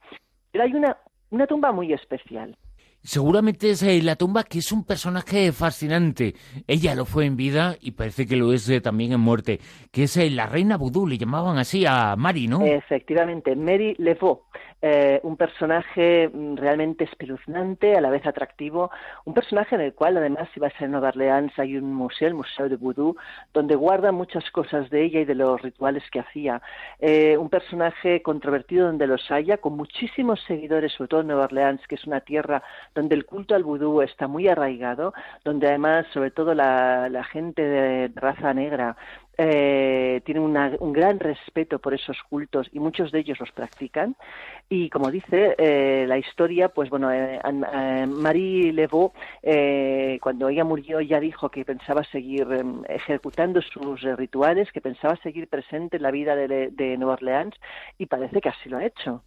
Pero 0.51 0.65
hay 0.65 0.75
una, 0.75 0.97
una 1.31 1.47
tumba 1.47 1.73
muy 1.73 1.93
especial. 1.93 2.57
Seguramente 3.03 3.69
es 3.69 3.83
eh, 3.83 4.01
la 4.03 4.17
tumba 4.17 4.45
que 4.45 4.61
es 4.61 4.73
un 4.73 4.83
personaje 4.83 5.53
fascinante. 5.53 6.35
Ella 6.67 6.95
lo 6.95 7.05
fue 7.05 7.27
en 7.27 7.37
vida 7.37 7.77
y 7.79 7.91
parece 7.91 8.27
que 8.27 8.35
lo 8.35 8.51
es 8.55 8.71
también 8.83 9.13
en 9.13 9.21
muerte, 9.21 9.61
que 9.93 10.05
es 10.05 10.17
la 10.33 10.47
reina 10.47 10.79
vudú, 10.79 11.07
le 11.07 11.19
llamaban 11.19 11.59
así 11.59 11.85
a 11.85 12.17
Mary, 12.17 12.49
¿no? 12.49 12.65
Efectivamente, 12.65 13.55
Mary 13.57 13.95
Levaux. 13.99 14.41
Eh, 14.87 15.19
un 15.23 15.39
personaje 15.39 16.29
mm, 16.29 16.57
realmente 16.57 17.05
espeluznante, 17.05 17.97
a 17.97 18.03
la 18.03 18.11
vez 18.11 18.27
atractivo, 18.27 18.91
un 19.25 19.33
personaje 19.33 19.77
en 19.77 19.81
el 19.81 19.95
cual 19.95 20.19
además 20.19 20.47
si 20.53 20.61
vas 20.61 20.75
a 20.79 20.87
Nueva 20.87 21.09
Orleans 21.09 21.59
hay 21.59 21.79
un 21.79 21.95
museo, 21.95 22.29
el 22.29 22.35
Museo 22.35 22.69
de 22.69 22.77
Voodoo, 22.77 23.17
donde 23.55 23.77
guarda 23.77 24.13
muchas 24.13 24.51
cosas 24.51 24.91
de 24.91 25.05
ella 25.05 25.21
y 25.21 25.25
de 25.25 25.37
los 25.37 25.63
rituales 25.63 26.03
que 26.11 26.21
hacía. 26.21 26.61
Eh, 26.99 27.39
un 27.39 27.49
personaje 27.49 28.21
controvertido 28.21 28.89
donde 28.89 29.07
los 29.07 29.31
haya, 29.31 29.57
con 29.57 29.75
muchísimos 29.75 30.39
seguidores, 30.47 30.93
sobre 30.93 31.09
todo 31.09 31.21
en 31.23 31.29
Nueva 31.29 31.45
Orleans, 31.45 31.81
que 31.89 31.95
es 31.95 32.05
una 32.05 32.21
tierra 32.21 32.63
donde 32.95 33.15
el 33.15 33.25
culto 33.25 33.55
al 33.55 33.65
vudú 33.65 34.03
está 34.03 34.29
muy 34.29 34.49
arraigado, 34.49 35.15
donde 35.47 35.69
además, 35.69 36.05
sobre 36.13 36.31
todo 36.31 36.53
la 36.53 37.25
gente 37.33 37.63
de 37.63 38.13
raza 38.15 38.53
negra, 38.53 38.99
eh, 39.37 40.21
tienen 40.25 40.43
un 40.43 40.93
gran 40.93 41.19
respeto 41.19 41.79
por 41.79 41.95
esos 41.95 42.17
cultos 42.29 42.69
y 42.73 42.79
muchos 42.79 43.13
de 43.13 43.21
ellos 43.21 43.39
los 43.41 43.51
practican. 43.53 44.17
Y 44.69 44.91
como 44.91 45.11
dice 45.11 45.55
eh, 45.59 46.05
la 46.09 46.19
historia, 46.19 46.69
pues 46.69 46.91
bueno, 46.91 47.13
eh, 47.13 47.41
eh 47.43 48.07
Marie 48.07 48.73
Levaux, 48.73 49.13
cuando 50.21 50.49
ella 50.49 50.65
murió, 50.65 51.01
ya 51.01 51.21
dijo 51.21 51.51
que 51.51 51.65
pensaba 51.65 52.05
seguir 52.05 52.47
em, 52.53 52.83
ejecutando 52.89 53.61
sus 53.63 54.03
rituales, 54.03 54.71
que 54.73 54.81
pensaba 54.81 55.17
seguir 55.23 55.49
presente 55.49 55.97
en 55.97 56.03
la 56.03 56.11
vida 56.11 56.37
de, 56.37 56.71
de 56.71 56.97
Nueva 56.97 57.15
Orleans 57.15 57.55
y 57.99 58.07
parece 58.07 58.41
que 58.41 58.49
así 58.49 58.69
lo 58.69 58.79
ha 58.79 58.85
hecho 58.85 59.23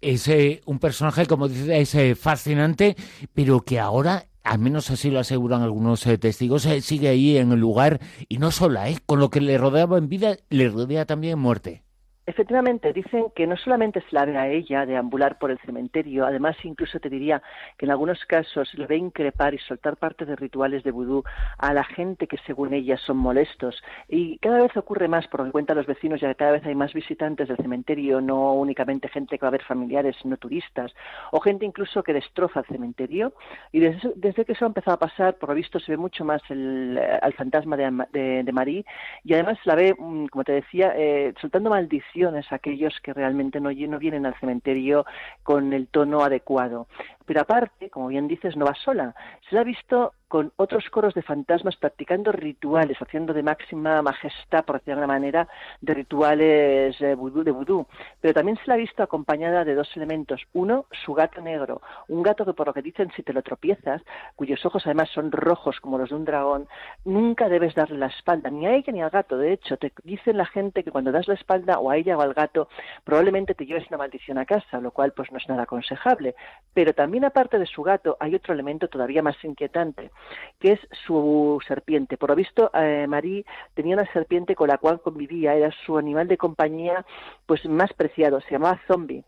es 0.00 0.28
un 0.66 0.78
personaje, 0.80 1.26
como 1.26 1.48
dice, 1.48 1.80
es 1.80 2.18
fascinante, 2.18 2.96
pero 3.32 3.60
que 3.60 3.78
ahora 3.78 4.26
al 4.42 4.58
menos 4.58 4.90
así 4.90 5.10
lo 5.10 5.20
aseguran 5.20 5.62
algunos 5.62 6.06
eh, 6.06 6.18
testigos, 6.18 6.66
eh, 6.66 6.80
sigue 6.80 7.08
ahí 7.08 7.36
en 7.36 7.52
el 7.52 7.60
lugar 7.60 8.00
y 8.28 8.38
no 8.38 8.50
sola, 8.50 8.88
¿eh? 8.88 8.98
con 9.06 9.20
lo 9.20 9.30
que 9.30 9.40
le 9.40 9.58
rodeaba 9.58 9.98
en 9.98 10.08
vida, 10.08 10.36
le 10.50 10.68
rodea 10.68 11.06
también 11.06 11.34
en 11.34 11.38
muerte. 11.38 11.82
Efectivamente, 12.24 12.92
dicen 12.92 13.32
que 13.34 13.48
no 13.48 13.56
solamente 13.56 14.00
se 14.00 14.14
la 14.14 14.24
ve 14.24 14.38
a 14.38 14.46
ella 14.46 14.86
deambular 14.86 15.38
por 15.38 15.50
el 15.50 15.58
cementerio, 15.58 16.24
además 16.24 16.56
incluso 16.62 17.00
te 17.00 17.10
diría 17.10 17.42
que 17.76 17.84
en 17.84 17.90
algunos 17.90 18.24
casos 18.26 18.72
le 18.74 18.86
ve 18.86 18.96
increpar 18.96 19.54
y 19.54 19.58
soltar 19.58 19.96
parte 19.96 20.24
de 20.24 20.36
rituales 20.36 20.84
de 20.84 20.92
vudú 20.92 21.24
a 21.58 21.74
la 21.74 21.82
gente 21.82 22.28
que 22.28 22.38
según 22.46 22.74
ella 22.74 22.96
son 22.96 23.16
molestos. 23.16 23.82
Y 24.08 24.38
cada 24.38 24.62
vez 24.62 24.76
ocurre 24.76 25.08
más, 25.08 25.26
por 25.26 25.40
lo 25.40 25.46
que 25.46 25.52
cuentan 25.52 25.76
los 25.76 25.86
vecinos, 25.86 26.20
ya 26.20 26.28
que 26.28 26.36
cada 26.36 26.52
vez 26.52 26.64
hay 26.64 26.76
más 26.76 26.92
visitantes 26.92 27.48
del 27.48 27.56
cementerio, 27.56 28.20
no 28.20 28.52
únicamente 28.52 29.08
gente 29.08 29.36
que 29.36 29.42
va 29.42 29.48
a 29.48 29.58
ver 29.58 29.64
familiares, 29.64 30.14
sino 30.22 30.36
turistas, 30.36 30.94
o 31.32 31.40
gente 31.40 31.66
incluso 31.66 32.04
que 32.04 32.12
destroza 32.12 32.60
el 32.60 32.66
cementerio. 32.66 33.32
Y 33.72 33.80
desde, 33.80 34.44
que 34.44 34.52
eso 34.52 34.64
ha 34.64 34.68
empezado 34.68 34.94
a 34.94 35.00
pasar, 35.00 35.38
por 35.38 35.48
lo 35.48 35.56
visto 35.56 35.80
se 35.80 35.90
ve 35.90 35.96
mucho 35.96 36.24
más 36.24 36.40
el, 36.50 37.00
al 37.20 37.32
fantasma 37.32 37.76
de, 37.76 38.44
de, 38.44 38.52
Marí 38.52 38.84
y 39.24 39.34
además 39.34 39.58
la 39.64 39.74
ve, 39.74 39.96
mm, 39.98 40.26
como 40.26 40.44
te 40.44 40.52
decía, 40.52 40.92
eh, 40.94 41.34
soltando 41.40 41.70
maldiciones 41.70 42.11
aquellos 42.50 42.94
que 43.02 43.12
realmente 43.12 43.60
no, 43.60 43.70
no 43.70 43.98
vienen 43.98 44.26
al 44.26 44.38
cementerio 44.38 45.04
con 45.42 45.72
el 45.72 45.88
tono 45.88 46.22
adecuado. 46.22 46.86
Pero 47.26 47.40
aparte, 47.40 47.90
como 47.90 48.08
bien 48.08 48.28
dices, 48.28 48.56
no 48.56 48.64
va 48.64 48.74
sola. 48.74 49.14
Se 49.48 49.54
la 49.54 49.62
ha 49.62 49.64
visto 49.64 50.12
con 50.32 50.50
otros 50.56 50.88
coros 50.88 51.12
de 51.12 51.20
fantasmas 51.20 51.76
practicando 51.76 52.32
rituales, 52.32 52.96
haciendo 53.02 53.34
de 53.34 53.42
máxima 53.42 54.00
majestad, 54.00 54.64
por 54.64 54.76
decirlo 54.76 54.96
de 54.96 55.02
alguna 55.02 55.18
manera, 55.18 55.48
de 55.82 55.92
rituales 55.92 56.98
eh, 57.02 57.08
de 57.08 57.14
vudú. 57.14 57.86
Pero 58.18 58.32
también 58.32 58.56
se 58.56 58.62
la 58.64 58.72
ha 58.72 58.78
visto 58.78 59.02
acompañada 59.02 59.62
de 59.62 59.74
dos 59.74 59.94
elementos. 59.94 60.40
Uno, 60.54 60.86
su 61.04 61.12
gato 61.12 61.42
negro, 61.42 61.82
un 62.08 62.22
gato 62.22 62.46
que 62.46 62.54
por 62.54 62.66
lo 62.66 62.72
que 62.72 62.80
dicen 62.80 63.12
si 63.14 63.22
te 63.22 63.34
lo 63.34 63.42
tropiezas, 63.42 64.00
cuyos 64.34 64.64
ojos 64.64 64.86
además 64.86 65.10
son 65.10 65.30
rojos 65.32 65.80
como 65.80 65.98
los 65.98 66.08
de 66.08 66.16
un 66.16 66.24
dragón, 66.24 66.66
nunca 67.04 67.50
debes 67.50 67.74
darle 67.74 67.98
la 67.98 68.06
espalda, 68.06 68.48
ni 68.48 68.64
a 68.64 68.74
ella 68.74 68.90
ni 68.90 69.02
al 69.02 69.10
gato. 69.10 69.36
De 69.36 69.52
hecho, 69.52 69.76
te 69.76 69.92
dicen 70.02 70.38
la 70.38 70.46
gente 70.46 70.82
que 70.82 70.90
cuando 70.90 71.12
das 71.12 71.28
la 71.28 71.34
espalda 71.34 71.78
o 71.78 71.90
a 71.90 71.98
ella 71.98 72.16
o 72.16 72.22
al 72.22 72.32
gato, 72.32 72.70
probablemente 73.04 73.54
te 73.54 73.66
lleves 73.66 73.86
una 73.90 73.98
maldición 73.98 74.38
a 74.38 74.46
casa, 74.46 74.80
lo 74.80 74.92
cual 74.92 75.12
pues 75.12 75.30
no 75.30 75.36
es 75.36 75.46
nada 75.46 75.64
aconsejable. 75.64 76.36
Pero 76.72 76.94
también 76.94 77.11
aparte 77.24 77.58
de 77.58 77.66
su 77.66 77.82
gato 77.82 78.16
hay 78.20 78.34
otro 78.34 78.54
elemento 78.54 78.88
todavía 78.88 79.22
más 79.22 79.36
inquietante 79.44 80.10
que 80.58 80.72
es 80.72 80.80
su 81.06 81.58
serpiente. 81.66 82.16
Por 82.16 82.30
lo 82.30 82.36
visto, 82.36 82.70
eh, 82.74 83.06
Marie 83.08 83.44
tenía 83.74 83.96
una 83.96 84.10
serpiente 84.12 84.54
con 84.54 84.68
la 84.68 84.78
cual 84.78 85.00
convivía, 85.00 85.54
era 85.54 85.70
su 85.84 85.98
animal 85.98 86.28
de 86.28 86.38
compañía 86.38 87.04
pues 87.46 87.64
más 87.66 87.92
preciado, 87.92 88.40
se 88.40 88.50
llamaba 88.50 88.80
Zombie. 88.86 89.24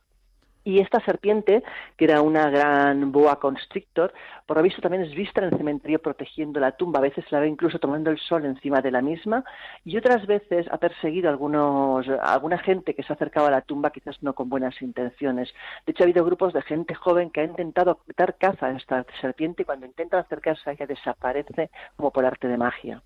Y 0.65 0.81
esta 0.81 0.99
serpiente, 1.05 1.63
que 1.99 2.07
era 2.07 2.23
una 2.23 2.49
gran 2.49 3.13
boa 3.13 3.39
constrictor, 3.39 4.15
por 4.47 4.57
lo 4.57 4.63
visto 4.63 4.81
también 4.81 5.03
es 5.03 5.15
vista 5.15 5.43
en 5.43 5.49
el 5.53 5.59
cementerio 5.59 6.01
protegiendo 6.01 6.59
la 6.59 6.73
tumba. 6.73 7.01
A 7.01 7.03
veces 7.03 7.31
la 7.31 7.41
ve 7.41 7.49
incluso 7.49 7.79
tomando 7.79 8.11
el 8.11 8.19
sol 8.19 8.47
encima 8.47 8.81
de 8.81 8.91
la 8.91 9.03
misma 9.03 9.45
y 9.85 9.99
otras 9.99 10.27
veces 10.27 10.67
ha 10.71 10.79
perseguido 10.79 11.29
a, 11.29 11.33
algunos, 11.33 12.09
alguna 12.23 12.59
gente 12.59 12.95
que 12.95 13.03
se 13.03 13.13
ha 13.13 13.17
acercado 13.17 13.47
a 13.47 13.51
la 13.51 13.61
tumba, 13.61 13.91
quizás 13.91 14.23
no 14.23 14.35
con 14.35 14.49
buenas 14.49 14.81
intenciones. 14.81 15.53
De 15.85 15.93
hecho, 15.93 16.03
ha 16.03 16.07
habido 16.07 16.25
grupos 16.25 16.55
de 16.55 16.63
gente 16.63 16.95
joven 16.95 17.29
que 17.31 17.43
ha 17.43 17.45
intentado 17.45 18.01
dar 18.17 18.37
caza 18.39 18.67
a 18.67 18.77
esta 18.77 19.05
serpiente 19.21 19.63
y 19.63 19.65
cuando 19.67 19.85
intentan 19.85 20.21
acercarse 20.21 20.71
a 20.71 20.73
ella 20.73 20.87
desaparece 20.87 21.71
como 21.97 22.11
por 22.11 22.25
arte 22.25 22.49
de 22.49 22.57
magia. 22.57 23.03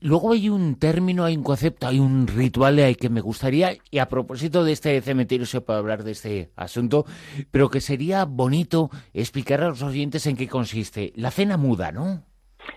Luego 0.00 0.32
hay 0.32 0.48
un 0.48 0.78
término, 0.78 1.24
hay 1.24 1.36
un 1.36 1.42
concepto, 1.42 1.86
hay 1.86 1.98
un 1.98 2.26
ritual 2.26 2.96
que 2.96 3.08
me 3.08 3.20
gustaría, 3.20 3.72
y 3.90 3.98
a 3.98 4.08
propósito 4.08 4.64
de 4.64 4.72
este 4.72 5.00
cementerio 5.00 5.46
se 5.46 5.60
puede 5.60 5.78
hablar 5.78 6.04
de 6.04 6.12
este 6.12 6.50
asunto, 6.56 7.04
pero 7.50 7.68
que 7.68 7.80
sería 7.80 8.24
bonito 8.24 8.90
explicar 9.14 9.62
a 9.62 9.68
los 9.68 9.82
oyentes 9.82 10.26
en 10.26 10.36
qué 10.36 10.48
consiste. 10.48 11.12
La 11.16 11.30
cena 11.30 11.56
muda, 11.56 11.92
¿no? 11.92 12.22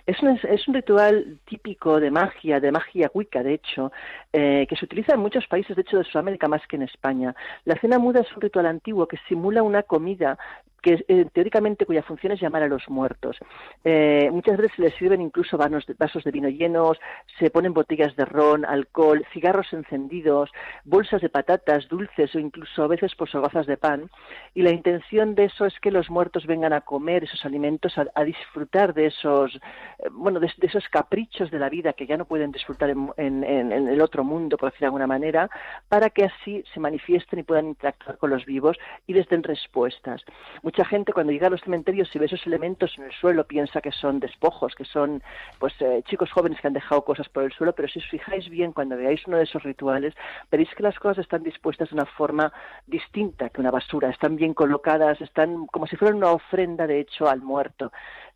Es 0.05 0.21
un, 0.21 0.39
es 0.43 0.67
un 0.67 0.73
ritual 0.73 1.39
típico 1.45 1.99
de 1.99 2.11
magia, 2.11 2.59
de 2.59 2.71
magia 2.71 3.11
wicca, 3.13 3.43
de 3.43 3.55
hecho, 3.55 3.91
eh, 4.33 4.65
que 4.67 4.75
se 4.75 4.85
utiliza 4.85 5.13
en 5.13 5.19
muchos 5.19 5.45
países, 5.47 5.75
de 5.75 5.81
hecho, 5.81 5.97
de 5.97 6.03
Sudamérica 6.05 6.47
más 6.47 6.65
que 6.67 6.77
en 6.77 6.83
España. 6.83 7.35
La 7.65 7.75
cena 7.75 7.99
muda 7.99 8.21
es 8.21 8.35
un 8.35 8.41
ritual 8.41 8.65
antiguo 8.65 9.07
que 9.07 9.17
simula 9.27 9.63
una 9.63 9.83
comida 9.83 10.37
que 10.81 11.03
eh, 11.07 11.25
teóricamente 11.33 11.85
cuya 11.85 12.03
función 12.03 12.33
es 12.33 12.41
llamar 12.41 12.63
a 12.63 12.67
los 12.67 12.89
muertos. 12.89 13.37
Eh, 13.83 14.29
muchas 14.31 14.57
veces 14.57 14.75
se 14.75 14.81
les 14.81 14.95
sirven 14.95 15.21
incluso 15.21 15.57
vasos 15.57 15.85
de 15.85 16.31
vino 16.31 16.49
llenos, 16.49 16.99
se 17.39 17.49
ponen 17.49 17.73
botellas 17.73 18.15
de 18.15 18.25
ron, 18.25 18.65
alcohol, 18.65 19.25
cigarros 19.33 19.71
encendidos, 19.73 20.51
bolsas 20.83 21.21
de 21.21 21.29
patatas, 21.29 21.87
dulces 21.87 22.33
o 22.35 22.39
incluso 22.39 22.83
a 22.83 22.87
veces 22.87 23.15
hogazas 23.33 23.67
de 23.67 23.77
pan. 23.77 24.09
Y 24.53 24.61
la 24.61 24.71
intención 24.71 25.35
de 25.35 25.45
eso 25.45 25.65
es 25.65 25.79
que 25.79 25.91
los 25.91 26.09
muertos 26.09 26.45
vengan 26.45 26.73
a 26.73 26.81
comer 26.81 27.23
esos 27.23 27.45
alimentos, 27.45 27.93
a, 27.97 28.23
disfrutar 28.23 28.93
de 28.93 29.07
esos, 29.07 29.55
eh, 29.55 30.09
bueno, 30.11 30.39
de, 30.39 30.51
esos 30.61 30.87
caprichos 30.89 31.51
de 31.51 31.59
la 31.59 31.69
vida 31.69 31.93
que 31.93 32.07
ya 32.07 32.17
no 32.17 32.25
pueden 32.25 32.51
disfrutar 32.51 32.89
en, 32.89 33.43
el 33.43 34.01
otro 34.01 34.23
mundo, 34.23 34.57
por 34.57 34.69
decir 34.69 34.81
de 34.81 34.85
alguna 34.87 35.07
manera, 35.07 35.49
para 35.87 36.09
que 36.09 36.25
así 36.25 36.63
se 36.73 36.79
manifiesten 36.79 37.39
y 37.39 37.43
puedan 37.43 37.67
interactuar 37.67 38.17
con 38.17 38.29
los 38.29 38.45
vivos 38.45 38.77
y 39.07 39.13
les 39.13 39.27
den 39.27 39.43
respuestas. 39.43 40.23
Mucha 40.71 40.85
gente 40.85 41.11
cuando 41.11 41.33
llega 41.33 41.47
a 41.47 41.49
los 41.49 41.59
cementerios 41.59 42.15
y 42.15 42.17
ve 42.17 42.27
esos 42.27 42.47
elementos 42.47 42.97
en 42.97 43.03
el 43.03 43.11
suelo 43.11 43.45
piensa 43.45 43.81
que 43.81 43.91
son 43.91 44.21
despojos, 44.21 44.73
que 44.73 44.85
son 44.85 45.21
pues 45.59 45.73
eh, 45.81 46.01
chicos 46.05 46.31
jóvenes 46.31 46.61
que 46.61 46.67
han 46.67 46.73
dejado 46.73 47.03
cosas 47.03 47.27
por 47.27 47.43
el 47.43 47.51
suelo, 47.51 47.75
pero 47.75 47.89
si 47.89 47.99
os 47.99 48.05
fijáis 48.05 48.47
bien 48.47 48.71
cuando 48.71 48.95
veáis 48.95 49.27
uno 49.27 49.35
de 49.35 49.43
esos 49.43 49.63
rituales, 49.63 50.13
veréis 50.49 50.73
que 50.73 50.83
las 50.83 50.97
cosas 50.97 51.17
están 51.17 51.43
dispuestas 51.43 51.89
de 51.89 51.95
una 51.95 52.05
forma 52.05 52.53
distinta 52.87 53.49
que 53.49 53.59
una 53.59 53.69
basura, 53.69 54.11
están 54.11 54.37
bien 54.37 54.53
colocadas, 54.53 55.19
están 55.19 55.67
como 55.67 55.87
si 55.87 55.97
fueran 55.97 56.15
una 56.15 56.31
ofrenda 56.31 56.87
de 56.87 57.01
hecho 57.01 57.27
al 57.27 57.41
muerto. 57.41 57.91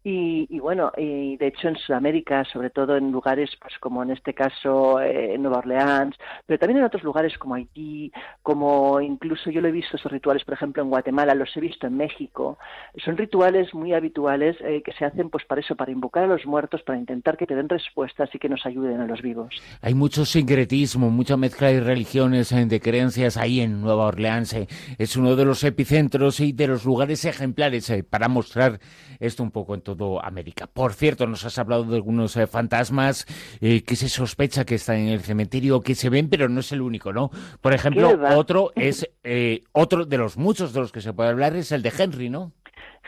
Y, 0.07 0.59
bueno, 0.59 0.91
y 0.95 1.35
de 1.37 1.47
hecho 1.47 1.67
en 1.67 1.77
Sudamérica, 1.77 2.43
sobre 2.53 2.69
todo 2.69 2.95
en 2.95 3.11
lugares 3.11 3.49
pues 3.59 3.73
como 3.79 4.03
en 4.03 4.11
este 4.11 4.35
caso 4.35 5.01
eh, 5.01 5.35
Nueva 5.39 5.57
Orleans, 5.57 6.15
pero 6.45 6.59
también 6.59 6.77
en 6.77 6.85
otros 6.85 7.01
lugares 7.01 7.35
como 7.39 7.55
Haití, 7.55 8.11
como 8.43 9.01
incluso 9.01 9.49
yo 9.49 9.61
lo 9.61 9.67
he 9.67 9.71
visto 9.71 9.97
esos 9.97 10.11
rituales, 10.11 10.43
por 10.43 10.53
ejemplo 10.53 10.83
en 10.83 10.89
Guatemala, 10.89 11.33
los 11.33 11.57
he 11.57 11.59
visto 11.59 11.87
en 11.87 11.97
México. 11.97 12.59
Son 13.03 13.17
rituales 13.17 13.73
muy 13.73 13.93
habituales 13.93 14.55
eh, 14.61 14.83
que 14.85 14.91
se 14.91 15.05
hacen 15.05 15.31
pues 15.31 15.43
para 15.45 15.61
eso, 15.61 15.75
para 15.75 15.91
invocar 15.91 16.25
a 16.25 16.27
los 16.27 16.45
muertos, 16.45 16.83
para 16.83 16.99
intentar 16.99 17.35
que 17.35 17.47
te 17.47 17.55
den 17.55 17.67
respuestas 17.67 18.29
y 18.31 18.37
que 18.37 18.47
nos 18.47 18.63
ayuden 18.67 19.01
a 19.01 19.07
los 19.07 19.23
vivos. 19.23 19.55
Hay 19.81 19.95
mucho 19.95 20.23
sincretismo, 20.23 21.09
mucha 21.09 21.35
mezcla 21.35 21.69
de 21.69 21.79
religiones, 21.79 22.51
eh, 22.51 22.63
de 22.67 22.79
creencias 22.79 23.37
ahí 23.37 23.59
en 23.59 23.81
Nueva 23.81 24.05
Orleans. 24.05 24.55
Es 24.99 25.17
uno 25.17 25.35
de 25.35 25.45
los 25.45 25.63
epicentros 25.63 26.41
y 26.41 26.51
de 26.51 26.67
los 26.67 26.85
lugares 26.85 27.25
ejemplares 27.25 27.91
para 28.07 28.27
mostrar 28.27 28.79
esto 29.19 29.41
un 29.41 29.49
poco 29.49 29.73
en 29.73 29.81
todo 29.81 29.94
América. 30.23 30.67
Por 30.67 30.93
cierto, 30.93 31.27
nos 31.27 31.45
has 31.45 31.57
hablado 31.57 31.83
de 31.83 31.95
algunos 31.95 32.35
eh, 32.37 32.47
fantasmas 32.47 33.25
eh, 33.61 33.83
que 33.83 33.95
se 33.95 34.09
sospecha 34.09 34.65
que 34.65 34.75
están 34.75 34.97
en 34.97 35.07
el 35.09 35.21
cementerio, 35.21 35.81
que 35.81 35.95
se 35.95 36.09
ven, 36.09 36.29
pero 36.29 36.49
no 36.49 36.59
es 36.59 36.71
el 36.71 36.81
único, 36.81 37.13
¿no? 37.13 37.29
Por 37.61 37.73
ejemplo, 37.73 38.17
otro 38.35 38.71
es 38.75 39.09
eh, 39.23 39.63
otro 39.71 40.05
de 40.05 40.17
los 40.17 40.37
muchos 40.37 40.73
de 40.73 40.79
los 40.81 40.91
que 40.91 41.01
se 41.01 41.13
puede 41.13 41.29
hablar 41.29 41.55
es 41.55 41.71
el 41.71 41.81
de 41.81 41.93
Henry, 41.97 42.29
¿no? 42.29 42.51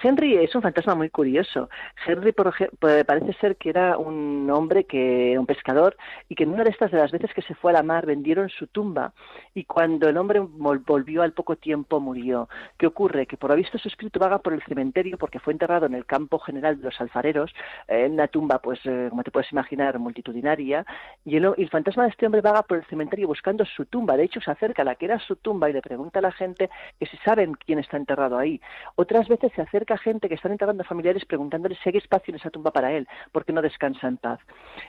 Henry 0.02 0.36
es 0.36 0.54
un 0.56 0.62
fantasma 0.62 0.96
muy 0.96 1.10
curioso. 1.10 1.70
Henry 2.06 2.32
por, 2.32 2.54
parece 2.80 3.34
ser 3.34 3.58
que 3.58 3.70
era 3.70 3.98
un 3.98 4.50
hombre 4.52 4.84
que 4.86 5.36
un 5.40 5.46
pescador 5.46 5.98
y 6.30 6.36
que 6.36 6.44
en 6.44 6.52
una 6.52 6.64
de 6.64 6.70
estas 6.70 6.92
de 6.92 7.00
las 7.00 7.12
veces 7.12 7.34
que 7.34 7.42
se 7.42 7.56
fue 7.56 7.72
a 7.72 7.74
la 7.74 7.84
mar 7.84 8.06
vendieron 8.06 8.50
su 8.50 8.68
tumba 8.68 9.14
y 9.58 9.64
cuando 9.64 10.08
el 10.08 10.18
hombre 10.18 10.40
volvió 10.40 11.24
al 11.24 11.34
poco 11.34 11.56
tiempo 11.56 12.00
murió. 12.00 12.48
¿Qué 12.78 12.86
ocurre? 12.86 13.26
Que 13.26 13.38
por 13.38 13.50
lo 13.50 13.56
visto 13.56 13.80
su 13.80 13.88
espíritu 13.88 14.20
vaga 14.20 14.38
por 14.38 14.54
el 14.54 14.62
cementerio 14.62 15.18
porque 15.18 15.40
fue 15.40 15.52
enterrado 15.52 15.88
en 15.88 15.96
el 15.96 16.06
campo 16.06 16.38
general 16.38 16.78
de 16.78 16.84
los 16.84 17.02
alfareros, 17.02 17.52
en 17.88 18.14
una 18.14 18.28
tumba, 18.28 18.60
pues 18.60 18.80
eh, 18.86 19.08
como 19.10 19.24
te 19.24 19.32
puedes 19.32 19.52
imaginar, 19.52 19.98
multitudinaria, 19.98 20.86
y 21.26 21.38
el, 21.38 21.52
el, 21.58 21.70
fantasma 21.72 22.04
de 22.04 22.10
este 22.10 22.28
hombre 22.28 22.42
vaga 22.42 22.62
por 22.62 22.78
el 22.78 22.86
cementerio 22.86 23.28
buscando 23.28 23.66
su 23.66 23.86
tumba. 23.86 24.16
De 24.16 24.26
hecho, 24.26 24.40
se 24.42 24.52
acerca 24.52 24.84
a 24.84 24.86
la 24.86 24.94
que 24.94 25.06
era 25.06 25.18
su 25.18 25.36
tumba 25.38 25.72
y 25.72 25.74
le 25.74 25.82
pregunta 25.82 26.20
a 26.20 26.22
la 26.22 26.32
gente 26.32 26.70
que 27.00 27.08
si 27.08 27.18
saben 27.18 27.56
quién 27.56 27.80
está 27.80 27.98
enterrado 27.98 28.38
ahí. 28.38 28.62
Otras 28.94 29.28
veces 29.28 29.52
se 29.56 29.64
acerca 29.64 29.98
gente 29.98 30.30
que 30.30 30.36
están 30.36 30.52
enterrando 30.52 30.84
a 30.84 30.86
familiares 30.86 31.26
preguntándole 31.26 31.76
si 31.82 31.90
hay 31.90 31.98
espacio 31.98 32.32
en 32.32 32.40
esa 32.40 32.52
tumba 32.52 32.70
para 32.70 32.92
él, 32.92 33.08
porque 33.32 33.54
no 33.54 33.64
descansa 33.64 34.08
en 34.08 34.18
paz. 34.18 34.40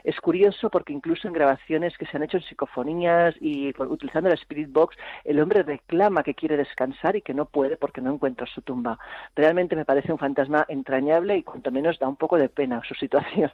Es 0.04 0.20
curioso 0.20 0.68
porque 0.68 0.92
incluso 0.92 1.26
en 1.26 1.32
grabaciones 1.32 1.96
que 1.96 2.04
se 2.04 2.18
han 2.18 2.22
hecho 2.22 2.36
en 2.36 2.42
psicofonías 2.42 3.34
y 3.40 3.72
utilizando 3.78 4.28
la 4.28 4.34
Spirit 4.34 4.57
El 5.24 5.40
hombre 5.40 5.62
reclama 5.62 6.22
que 6.22 6.34
quiere 6.34 6.56
descansar 6.56 7.16
y 7.16 7.22
que 7.22 7.34
no 7.34 7.46
puede 7.46 7.76
porque 7.76 8.00
no 8.00 8.12
encuentra 8.12 8.46
su 8.46 8.62
tumba. 8.62 8.98
Realmente 9.36 9.76
me 9.76 9.84
parece 9.84 10.12
un 10.12 10.18
fantasma 10.18 10.64
entrañable 10.68 11.36
y 11.36 11.42
cuanto 11.42 11.70
menos 11.70 11.98
da 11.98 12.08
un 12.08 12.16
poco 12.16 12.36
de 12.36 12.48
pena 12.48 12.82
su 12.86 12.94
situación. 12.94 13.50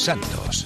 Santos. 0.00 0.64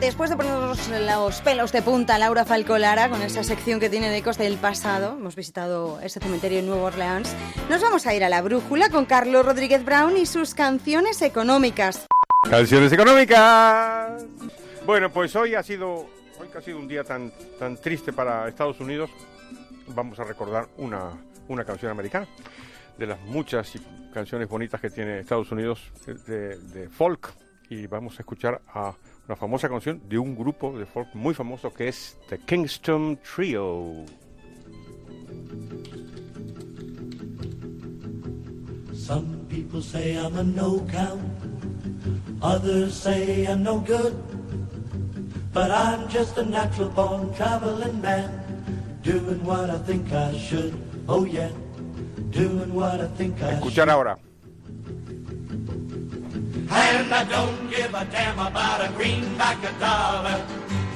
Después 0.00 0.30
de 0.30 0.36
ponernos 0.36 0.88
los 0.88 1.40
pelos 1.42 1.72
de 1.72 1.82
punta 1.82 2.14
a 2.14 2.18
Laura 2.18 2.46
Falcolara 2.46 3.10
con 3.10 3.20
esa 3.20 3.44
sección 3.44 3.80
que 3.80 3.90
tiene 3.90 4.08
de 4.08 4.16
Ecos 4.16 4.38
del 4.38 4.56
pasado, 4.56 5.16
hemos 5.18 5.36
visitado 5.36 6.00
ese 6.00 6.20
cementerio 6.20 6.60
en 6.60 6.66
Nueva 6.66 6.84
Orleans, 6.84 7.34
nos 7.68 7.82
vamos 7.82 8.06
a 8.06 8.14
ir 8.14 8.24
a 8.24 8.30
la 8.30 8.40
brújula 8.40 8.88
con 8.88 9.04
Carlos 9.04 9.44
Rodríguez 9.44 9.84
Brown 9.84 10.16
y 10.16 10.24
sus 10.24 10.54
canciones 10.54 11.20
económicas. 11.20 12.06
Canciones 12.48 12.90
económicas. 12.92 14.24
Bueno, 14.86 15.10
pues 15.12 15.36
hoy 15.36 15.54
ha 15.54 15.62
sido, 15.62 16.06
hoy 16.40 16.48
que 16.50 16.56
ha 16.56 16.62
sido 16.62 16.78
un 16.78 16.88
día 16.88 17.04
tan, 17.04 17.30
tan 17.58 17.76
triste 17.76 18.10
para 18.10 18.48
Estados 18.48 18.80
Unidos, 18.80 19.10
vamos 19.88 20.18
a 20.18 20.24
recordar 20.24 20.68
una, 20.78 21.10
una 21.48 21.64
canción 21.64 21.90
americana 21.90 22.26
de 23.00 23.06
las 23.06 23.20
muchas 23.22 23.72
canciones 24.12 24.46
bonitas 24.46 24.78
que 24.80 24.90
tiene 24.90 25.20
Estados 25.20 25.50
Unidos 25.50 25.80
de, 26.26 26.58
de 26.58 26.88
folk 26.90 27.32
y 27.70 27.86
vamos 27.86 28.18
a 28.18 28.22
escuchar 28.22 28.60
a 28.74 28.94
una 29.26 29.36
famosa 29.36 29.68
canción 29.70 30.02
de 30.06 30.18
un 30.18 30.36
grupo 30.36 30.78
de 30.78 30.84
folk 30.84 31.08
muy 31.14 31.32
famoso 31.32 31.72
que 31.72 31.88
es 31.88 32.18
The 32.28 32.38
Kingston 32.38 33.18
Trio. 33.22 34.04
Some 38.92 39.46
people 39.48 39.80
say 39.80 40.16
I'm 40.16 40.36
a 40.36 40.44
no 40.44 40.86
count, 40.86 41.22
others 42.42 42.94
say 42.94 43.46
I'm 43.46 43.62
no 43.62 43.78
good. 43.80 44.14
But 45.52 45.70
I'm 45.70 46.08
just 46.08 46.36
a 46.38 46.44
natural 46.44 46.90
born 46.90 47.34
traveling 47.34 48.00
man, 48.00 48.30
doing 49.02 49.42
what 49.44 49.70
I 49.70 49.78
think 49.78 50.12
I 50.12 50.36
should. 50.36 50.74
Oh 51.08 51.24
yeah, 51.24 51.50
Escuchar 52.32 53.90
ahora. 53.90 54.16
And 56.72 57.12
I 57.12 57.24
don't 57.24 57.68
give 57.68 57.92
a 57.94 58.04
damn 58.04 58.38
about 58.38 58.80
a 58.80 58.92
greenback 58.96 59.58
a 59.64 59.72
dollar. 59.80 60.40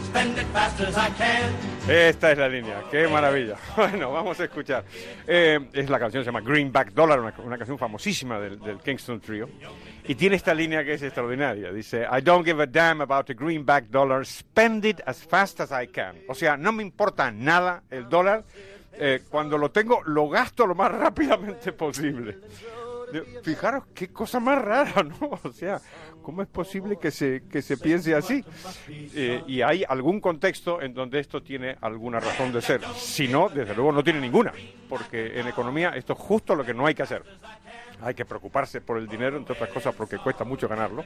Spend 0.04 0.38
it 0.38 0.46
fast 0.52 0.80
as 0.80 0.96
I 0.96 1.10
can. 1.18 1.52
Esta 1.88 2.32
es 2.32 2.38
la 2.38 2.48
línea, 2.48 2.84
qué 2.90 3.08
maravilla. 3.08 3.56
Bueno, 3.76 4.12
vamos 4.12 4.38
a 4.38 4.44
escuchar. 4.44 4.84
Eh, 5.26 5.58
es 5.72 5.90
la 5.90 5.98
canción, 5.98 6.22
se 6.22 6.28
llama 6.28 6.40
Greenback 6.40 6.92
Dollar, 6.92 7.20
una, 7.20 7.34
una 7.44 7.58
canción 7.58 7.76
famosísima 7.76 8.38
del, 8.38 8.58
del, 8.60 8.78
Kingston 8.78 9.20
Trio. 9.20 9.50
Y 10.06 10.14
tiene 10.14 10.36
esta 10.36 10.54
línea 10.54 10.84
que 10.84 10.94
es 10.94 11.02
extraordinaria. 11.02 11.72
Dice, 11.72 12.06
I 12.10 12.22
don't 12.22 12.44
give 12.44 12.62
a 12.62 12.66
damn 12.66 13.00
about 13.00 13.28
a 13.28 13.34
greenback 13.34 13.86
dollar, 13.90 14.24
spend 14.24 14.84
it 14.84 15.00
as 15.04 15.18
fast 15.24 15.60
as 15.60 15.70
I 15.72 15.88
can. 15.88 16.16
O 16.28 16.34
sea, 16.34 16.56
no 16.56 16.72
me 16.72 16.82
importa 16.82 17.30
nada 17.30 17.82
el 17.90 18.08
dólar. 18.08 18.44
Eh, 18.98 19.22
cuando 19.28 19.58
lo 19.58 19.70
tengo, 19.70 20.02
lo 20.04 20.28
gasto 20.28 20.66
lo 20.66 20.74
más 20.74 20.92
rápidamente 20.98 21.72
posible. 21.72 22.38
Fijaros 23.42 23.84
qué 23.94 24.08
cosa 24.08 24.40
más 24.40 24.60
rara, 24.60 25.02
¿no? 25.02 25.38
O 25.44 25.52
sea, 25.52 25.80
¿cómo 26.22 26.42
es 26.42 26.48
posible 26.48 26.96
que 26.96 27.10
se, 27.10 27.44
que 27.50 27.62
se 27.62 27.76
piense 27.76 28.14
así? 28.14 28.44
Eh, 28.88 29.42
y 29.46 29.62
hay 29.62 29.84
algún 29.88 30.20
contexto 30.20 30.82
en 30.82 30.94
donde 30.94 31.20
esto 31.20 31.42
tiene 31.42 31.76
alguna 31.80 32.18
razón 32.18 32.52
de 32.52 32.60
ser. 32.60 32.80
Si 32.96 33.28
no, 33.28 33.48
desde 33.48 33.74
luego 33.74 33.92
no 33.92 34.02
tiene 34.02 34.20
ninguna, 34.20 34.52
porque 34.88 35.38
en 35.38 35.46
economía 35.46 35.90
esto 35.90 36.14
es 36.14 36.18
justo 36.18 36.54
lo 36.54 36.64
que 36.64 36.74
no 36.74 36.86
hay 36.86 36.94
que 36.94 37.02
hacer. 37.02 37.22
Hay 38.04 38.14
que 38.14 38.24
preocuparse 38.24 38.80
por 38.80 38.98
el 38.98 39.08
dinero, 39.08 39.36
entre 39.36 39.54
otras 39.54 39.70
cosas 39.70 39.94
porque 39.94 40.18
cuesta 40.18 40.44
mucho 40.44 40.68
ganarlo. 40.68 41.04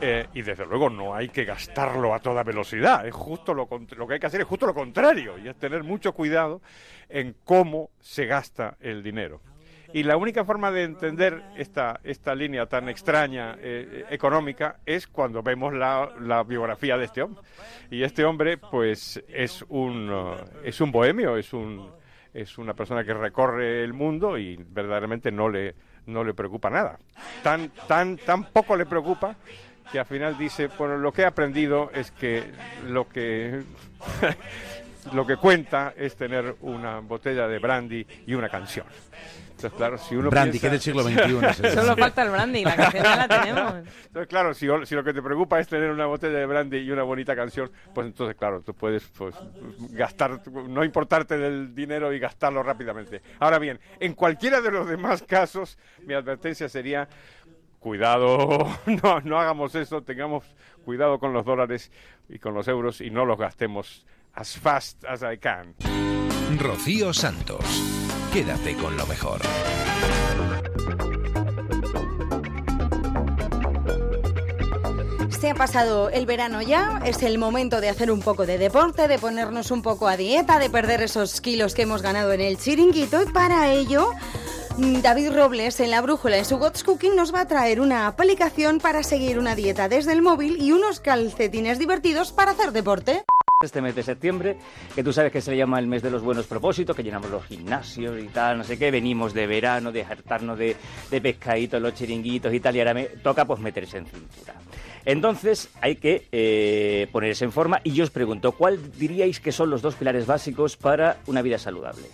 Eh, 0.00 0.26
y 0.34 0.42
desde 0.42 0.66
luego 0.66 0.90
no 0.90 1.14
hay 1.14 1.28
que 1.28 1.44
gastarlo 1.44 2.14
a 2.14 2.18
toda 2.20 2.42
velocidad. 2.42 3.06
Es 3.06 3.14
justo 3.14 3.52
lo, 3.52 3.68
lo 3.96 4.06
que 4.06 4.14
hay 4.14 4.20
que 4.20 4.26
hacer 4.26 4.40
es 4.40 4.46
justo 4.46 4.66
lo 4.66 4.74
contrario, 4.74 5.38
y 5.38 5.48
es 5.48 5.56
tener 5.56 5.82
mucho 5.82 6.12
cuidado 6.12 6.62
en 7.08 7.36
cómo 7.44 7.90
se 8.00 8.26
gasta 8.26 8.76
el 8.80 9.02
dinero. 9.02 9.40
Y 9.94 10.02
la 10.02 10.16
única 10.16 10.44
forma 10.44 10.72
de 10.72 10.82
entender 10.82 11.40
esta, 11.56 12.00
esta 12.02 12.34
línea 12.34 12.66
tan 12.66 12.88
extraña 12.88 13.56
eh, 13.60 14.04
económica 14.10 14.80
es 14.84 15.06
cuando 15.06 15.40
vemos 15.40 15.72
la, 15.72 16.10
la, 16.20 16.42
biografía 16.42 16.98
de 16.98 17.04
este 17.04 17.22
hombre. 17.22 17.44
Y 17.92 18.02
este 18.02 18.24
hombre, 18.24 18.58
pues, 18.58 19.22
es 19.28 19.64
un, 19.68 20.10
uh, 20.10 20.34
es 20.64 20.80
un 20.80 20.90
bohemio, 20.90 21.36
es, 21.36 21.52
un, 21.52 21.92
es 22.32 22.58
una 22.58 22.74
persona 22.74 23.04
que 23.04 23.14
recorre 23.14 23.84
el 23.84 23.92
mundo 23.92 24.36
y 24.36 24.56
verdaderamente 24.56 25.30
no 25.30 25.48
le, 25.48 25.76
no 26.06 26.24
le 26.24 26.34
preocupa 26.34 26.70
nada. 26.70 26.98
Tan, 27.42 27.70
tan, 27.88 28.16
tan 28.18 28.44
poco 28.44 28.76
le 28.76 28.86
preocupa 28.86 29.36
que 29.90 29.98
al 29.98 30.06
final 30.06 30.36
dice, 30.36 30.68
bueno, 30.78 30.96
lo 30.96 31.12
que 31.12 31.22
he 31.22 31.26
aprendido 31.26 31.90
es 31.92 32.10
que 32.10 32.44
lo 32.86 33.08
que... 33.08 33.62
lo 35.12 35.26
que 35.26 35.36
cuenta 35.36 35.92
es 35.96 36.16
tener 36.16 36.56
una 36.62 37.00
botella 37.00 37.46
de 37.46 37.58
brandy 37.58 38.06
y 38.26 38.34
una 38.34 38.48
canción. 38.48 38.86
Entonces, 39.64 39.78
claro, 39.78 39.98
si 39.98 40.14
uno 40.14 40.30
brandy, 40.30 40.58
piensa... 40.58 40.68
que 40.68 40.76
es 40.76 40.84
del 40.84 41.16
siglo 41.16 41.48
XXI. 41.50 41.70
Solo 41.74 41.96
falta 41.96 42.22
el 42.22 42.30
brandy, 42.30 42.64
la 42.64 42.76
canción 42.76 43.02
ya 43.02 43.16
la 43.16 43.28
tenemos. 43.28 43.74
Entonces, 44.06 44.28
claro, 44.28 44.54
si, 44.54 44.66
si, 44.84 44.94
lo 44.94 45.02
que 45.02 45.14
te 45.14 45.22
preocupa 45.22 45.58
es 45.58 45.68
tener 45.68 45.90
una 45.90 46.06
botella 46.06 46.38
de 46.38 46.46
brandy 46.46 46.78
y 46.78 46.90
una 46.90 47.02
bonita 47.02 47.34
canción, 47.34 47.70
pues 47.94 48.06
entonces, 48.06 48.36
claro, 48.36 48.60
tú 48.60 48.74
puedes 48.74 49.04
pues, 49.16 49.34
gastar, 49.90 50.40
no 50.68 50.84
importarte 50.84 51.38
del 51.38 51.74
dinero 51.74 52.12
y 52.12 52.18
gastarlo 52.18 52.62
rápidamente. 52.62 53.22
Ahora 53.38 53.58
bien, 53.58 53.80
en 54.00 54.12
cualquiera 54.12 54.60
de 54.60 54.70
los 54.70 54.86
demás 54.86 55.22
casos, 55.22 55.78
mi 56.02 56.14
advertencia 56.14 56.68
sería 56.68 57.08
cuidado, 57.78 58.68
no, 59.02 59.20
no 59.20 59.40
hagamos 59.40 59.74
eso, 59.74 60.02
tengamos 60.02 60.44
cuidado 60.84 61.18
con 61.18 61.32
los 61.32 61.44
dólares 61.44 61.90
y 62.28 62.38
con 62.38 62.52
los 62.52 62.68
euros 62.68 63.00
y 63.00 63.10
no 63.10 63.24
los 63.24 63.38
gastemos 63.38 64.04
as 64.34 64.56
fast 64.56 65.04
as 65.04 65.22
I 65.22 65.36
can. 65.36 65.74
Rocío 66.58 67.12
Santos, 67.12 67.64
quédate 68.32 68.76
con 68.76 68.96
lo 68.96 69.06
mejor. 69.06 69.40
Se 75.30 75.50
ha 75.50 75.54
pasado 75.54 76.10
el 76.10 76.26
verano 76.26 76.62
ya, 76.62 77.00
es 77.04 77.22
el 77.22 77.38
momento 77.38 77.80
de 77.80 77.88
hacer 77.88 78.10
un 78.10 78.20
poco 78.20 78.46
de 78.46 78.58
deporte, 78.58 79.08
de 79.08 79.18
ponernos 79.18 79.70
un 79.70 79.82
poco 79.82 80.06
a 80.06 80.16
dieta, 80.16 80.58
de 80.58 80.70
perder 80.70 81.02
esos 81.02 81.40
kilos 81.40 81.74
que 81.74 81.82
hemos 81.82 82.02
ganado 82.02 82.32
en 82.32 82.40
el 82.40 82.58
chiringuito 82.58 83.22
y 83.22 83.26
para 83.26 83.72
ello 83.72 84.10
David 84.76 85.32
Robles 85.32 85.80
en 85.80 85.90
la 85.90 86.00
brújula 86.00 86.36
en 86.36 86.44
su 86.44 86.58
God's 86.58 86.84
Cooking 86.84 87.16
nos 87.16 87.34
va 87.34 87.42
a 87.42 87.48
traer 87.48 87.80
una 87.80 88.06
aplicación 88.06 88.78
para 88.78 89.02
seguir 89.02 89.38
una 89.38 89.54
dieta 89.54 89.88
desde 89.88 90.12
el 90.12 90.22
móvil 90.22 90.60
y 90.60 90.72
unos 90.72 91.00
calcetines 91.00 91.78
divertidos 91.78 92.32
para 92.32 92.52
hacer 92.52 92.72
deporte 92.72 93.24
este 93.64 93.80
mes 93.80 93.94
de 93.94 94.02
septiembre, 94.02 94.56
que 94.94 95.02
tú 95.02 95.12
sabes 95.12 95.32
que 95.32 95.40
se 95.40 95.50
le 95.50 95.56
llama 95.56 95.78
el 95.78 95.86
mes 95.86 96.02
de 96.02 96.10
los 96.10 96.22
buenos 96.22 96.46
propósitos, 96.46 96.94
que 96.94 97.02
llenamos 97.02 97.30
los 97.30 97.44
gimnasios 97.44 98.22
y 98.22 98.28
tal, 98.28 98.58
no 98.58 98.64
sé 98.64 98.78
qué, 98.78 98.90
venimos 98.90 99.34
de 99.34 99.46
verano, 99.46 99.92
de 99.92 100.04
hartarnos 100.04 100.58
de, 100.58 100.76
de 101.10 101.20
pescaditos, 101.20 101.80
los 101.80 101.94
chiringuitos 101.94 102.52
y 102.52 102.60
tal, 102.60 102.76
y 102.76 102.80
ahora 102.80 102.94
me 102.94 103.04
toca 103.04 103.44
pues 103.44 103.60
meterse 103.60 103.98
en 103.98 104.06
cintura. 104.06 104.54
Entonces 105.04 105.68
hay 105.80 105.96
que 105.96 106.26
eh, 106.32 107.08
ponerse 107.12 107.44
en 107.44 107.52
forma 107.52 107.80
y 107.84 107.92
yo 107.92 108.04
os 108.04 108.10
pregunto, 108.10 108.52
¿cuál 108.52 108.92
diríais 108.92 109.40
que 109.40 109.52
son 109.52 109.70
los 109.70 109.82
dos 109.82 109.94
pilares 109.94 110.26
básicos 110.26 110.76
para 110.76 111.18
una 111.26 111.42
vida 111.42 111.58
saludable? 111.58 112.04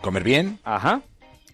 Comer 0.00 0.24
bien. 0.24 0.58
Ajá. 0.64 1.02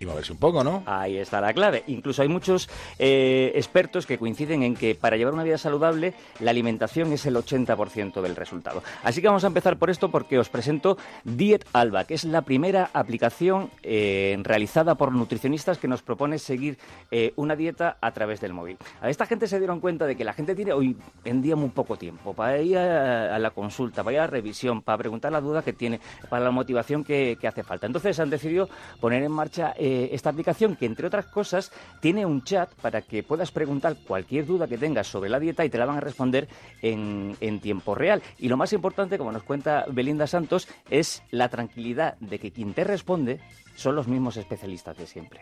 Moverse 0.07 0.33
un 0.33 0.39
poco, 0.39 0.65
¿no? 0.65 0.83
Ahí 0.87 1.17
está 1.17 1.41
la 1.41 1.53
clave. 1.53 1.85
Incluso 1.87 2.23
hay 2.23 2.29
muchos 2.29 2.69
eh, 2.99 3.53
expertos 3.55 4.07
que 4.07 4.19
coinciden 4.19 4.63
en 4.63 4.75
que 4.75 4.95
para 4.95 5.17
llevar 5.17 5.35
una 5.35 5.45
vida 5.45 5.59
saludable 5.59 6.15
la 6.41 6.51
alimentación 6.51 7.13
es 7.13 7.27
el 7.27 7.37
80% 7.37 8.21
del 8.21 8.37
resultado. 8.37 8.83
Así 9.03 9.21
que 9.21 9.29
vamos 9.29 9.45
a 9.45 9.49
empezar 9.49 9.79
por 9.79 9.91
esto 9.91 10.11
porque 10.11 10.39
os 10.39 10.49
presento 10.49 10.97
Diet 11.25 11.65
Alba, 11.73 12.05
que 12.05 12.15
es 12.15 12.25
la 12.25 12.43
primera 12.43 12.91
aplicación 12.93 13.71
eh, 13.83 14.37
realizada 14.43 14.95
por 14.95 15.13
nutricionistas 15.13 15.79
que 15.79 15.89
nos 15.89 16.03
propone 16.03 16.39
seguir 16.39 16.79
eh, 17.11 17.33
una 17.37 17.57
dieta 17.57 17.97
a 18.01 18.13
través 18.13 18.41
del 18.41 18.53
móvil. 18.53 18.77
A 19.01 19.11
esta 19.11 19.27
gente 19.27 19.47
se 19.47 19.59
dieron 19.59 19.81
cuenta 19.81 20.07
de 20.07 20.17
que 20.17 20.25
la 20.25 20.33
gente 20.33 20.55
tiene 20.55 20.73
hoy 20.73 20.97
en 21.25 21.43
día 21.43 21.57
muy 21.57 21.71
poco 21.71 21.97
tiempo 21.97 22.35
para 22.35 22.61
ir 22.61 22.79
a, 22.79 23.39
la 23.39 23.51
consulta, 23.51 24.03
para 24.03 24.15
ir 24.15 24.21
a 24.21 24.23
la 24.23 24.29
revisión, 24.29 24.83
para 24.83 24.99
preguntar 24.99 25.33
la 25.33 25.41
duda 25.41 25.63
que 25.63 25.73
tiene, 25.73 26.01
para 26.29 26.45
la 26.45 26.51
motivación 26.51 27.05
que, 27.05 27.39
hace 27.45 27.63
falta. 27.63 27.87
Entonces 27.87 28.19
han 28.21 28.31
decidido 28.31 28.69
poner 29.01 29.23
en 29.23 29.31
marcha 29.31 29.75
esta 30.13 30.31
aplicación 30.31 30.77
que, 30.77 30.87
entre 30.87 31.07
otras 31.07 31.27
cosas, 31.27 31.73
tiene 32.01 32.27
un 32.27 32.43
chat 32.43 32.73
para 32.81 33.03
que 33.03 33.23
puedas 33.23 33.51
preguntar 33.51 33.97
cualquier 34.07 34.47
duda 34.47 34.67
que 34.67 34.79
tengas 34.79 35.07
sobre 35.07 35.31
la 35.31 35.39
dieta 35.39 35.65
y 35.65 35.71
te 35.71 35.79
la 35.79 35.87
van 35.87 35.99
a 35.99 36.01
responder 36.01 36.49
en, 36.83 37.37
en 37.41 37.61
tiempo 37.61 37.95
real. 37.95 38.23
Y 38.39 38.49
lo 38.49 38.57
más 38.57 38.73
importante, 38.73 39.19
como 39.19 39.33
nos 39.33 39.43
cuenta 39.43 39.85
Belinda 39.89 40.27
Santos, 40.27 40.69
es 40.91 41.23
la 41.31 41.49
tranquilidad 41.49 42.17
de 42.19 42.39
que 42.39 42.53
quien 42.53 42.75
te 42.75 42.85
responde 42.85 43.41
son 43.75 43.97
los 43.97 44.09
mismos 44.09 44.37
especialistas 44.37 44.97
de 44.97 45.07
siempre 45.07 45.41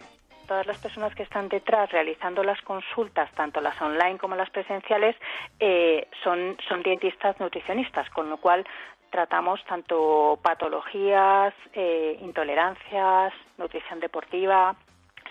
todas 0.52 0.66
las 0.66 0.78
personas 0.78 1.14
que 1.14 1.22
están 1.22 1.48
detrás 1.48 1.90
realizando 1.90 2.42
las 2.42 2.60
consultas, 2.60 3.30
tanto 3.32 3.62
las 3.62 3.80
online 3.80 4.18
como 4.18 4.36
las 4.36 4.50
presenciales, 4.50 5.16
eh, 5.58 6.08
son, 6.22 6.58
son 6.68 6.82
dietistas 6.82 7.40
nutricionistas, 7.40 8.10
con 8.10 8.28
lo 8.28 8.36
cual 8.36 8.66
tratamos 9.12 9.62
tanto 9.66 10.38
patologías, 10.42 11.55
eh, 11.75 12.18
intolerancias, 12.22 13.33
nutrición 13.59 14.01
deportiva, 14.01 14.75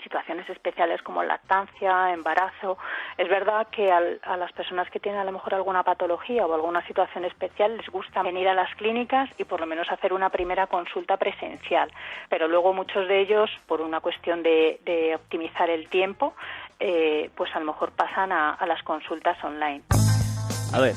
situaciones 0.03 0.47
especiales 0.49 1.01
como 1.01 1.23
lactancia, 1.23 2.13
embarazo. 2.13 2.77
Es 3.17 3.27
verdad 3.27 3.67
que 3.71 3.91
a 3.91 4.37
las 4.37 4.51
personas 4.53 4.89
que 4.89 4.99
tienen 4.99 5.19
a 5.19 5.23
lo 5.23 5.31
mejor 5.31 5.55
alguna 5.55 5.83
patología 5.83 6.45
o 6.45 6.53
alguna 6.53 6.85
situación 6.87 7.25
especial 7.25 7.77
les 7.77 7.89
gusta 7.89 8.21
venir 8.21 8.47
a 8.47 8.53
las 8.53 8.73
clínicas 8.75 9.29
y 9.37 9.43
por 9.43 9.59
lo 9.59 9.65
menos 9.65 9.91
hacer 9.91 10.13
una 10.13 10.29
primera 10.29 10.67
consulta 10.67 11.17
presencial. 11.17 11.91
Pero 12.29 12.47
luego 12.47 12.73
muchos 12.73 13.07
de 13.07 13.19
ellos, 13.19 13.49
por 13.67 13.81
una 13.81 13.99
cuestión 13.99 14.43
de, 14.43 14.79
optimizar 15.15 15.69
el 15.69 15.89
tiempo, 15.89 16.33
eh, 16.79 17.29
pues 17.35 17.53
a 17.55 17.59
lo 17.59 17.65
mejor 17.65 17.91
pasan 17.91 18.31
a, 18.31 18.53
a 18.53 18.65
las 18.65 18.81
consultas 18.83 19.43
online. 19.43 19.83
A 20.73 20.79
ver, 20.79 20.93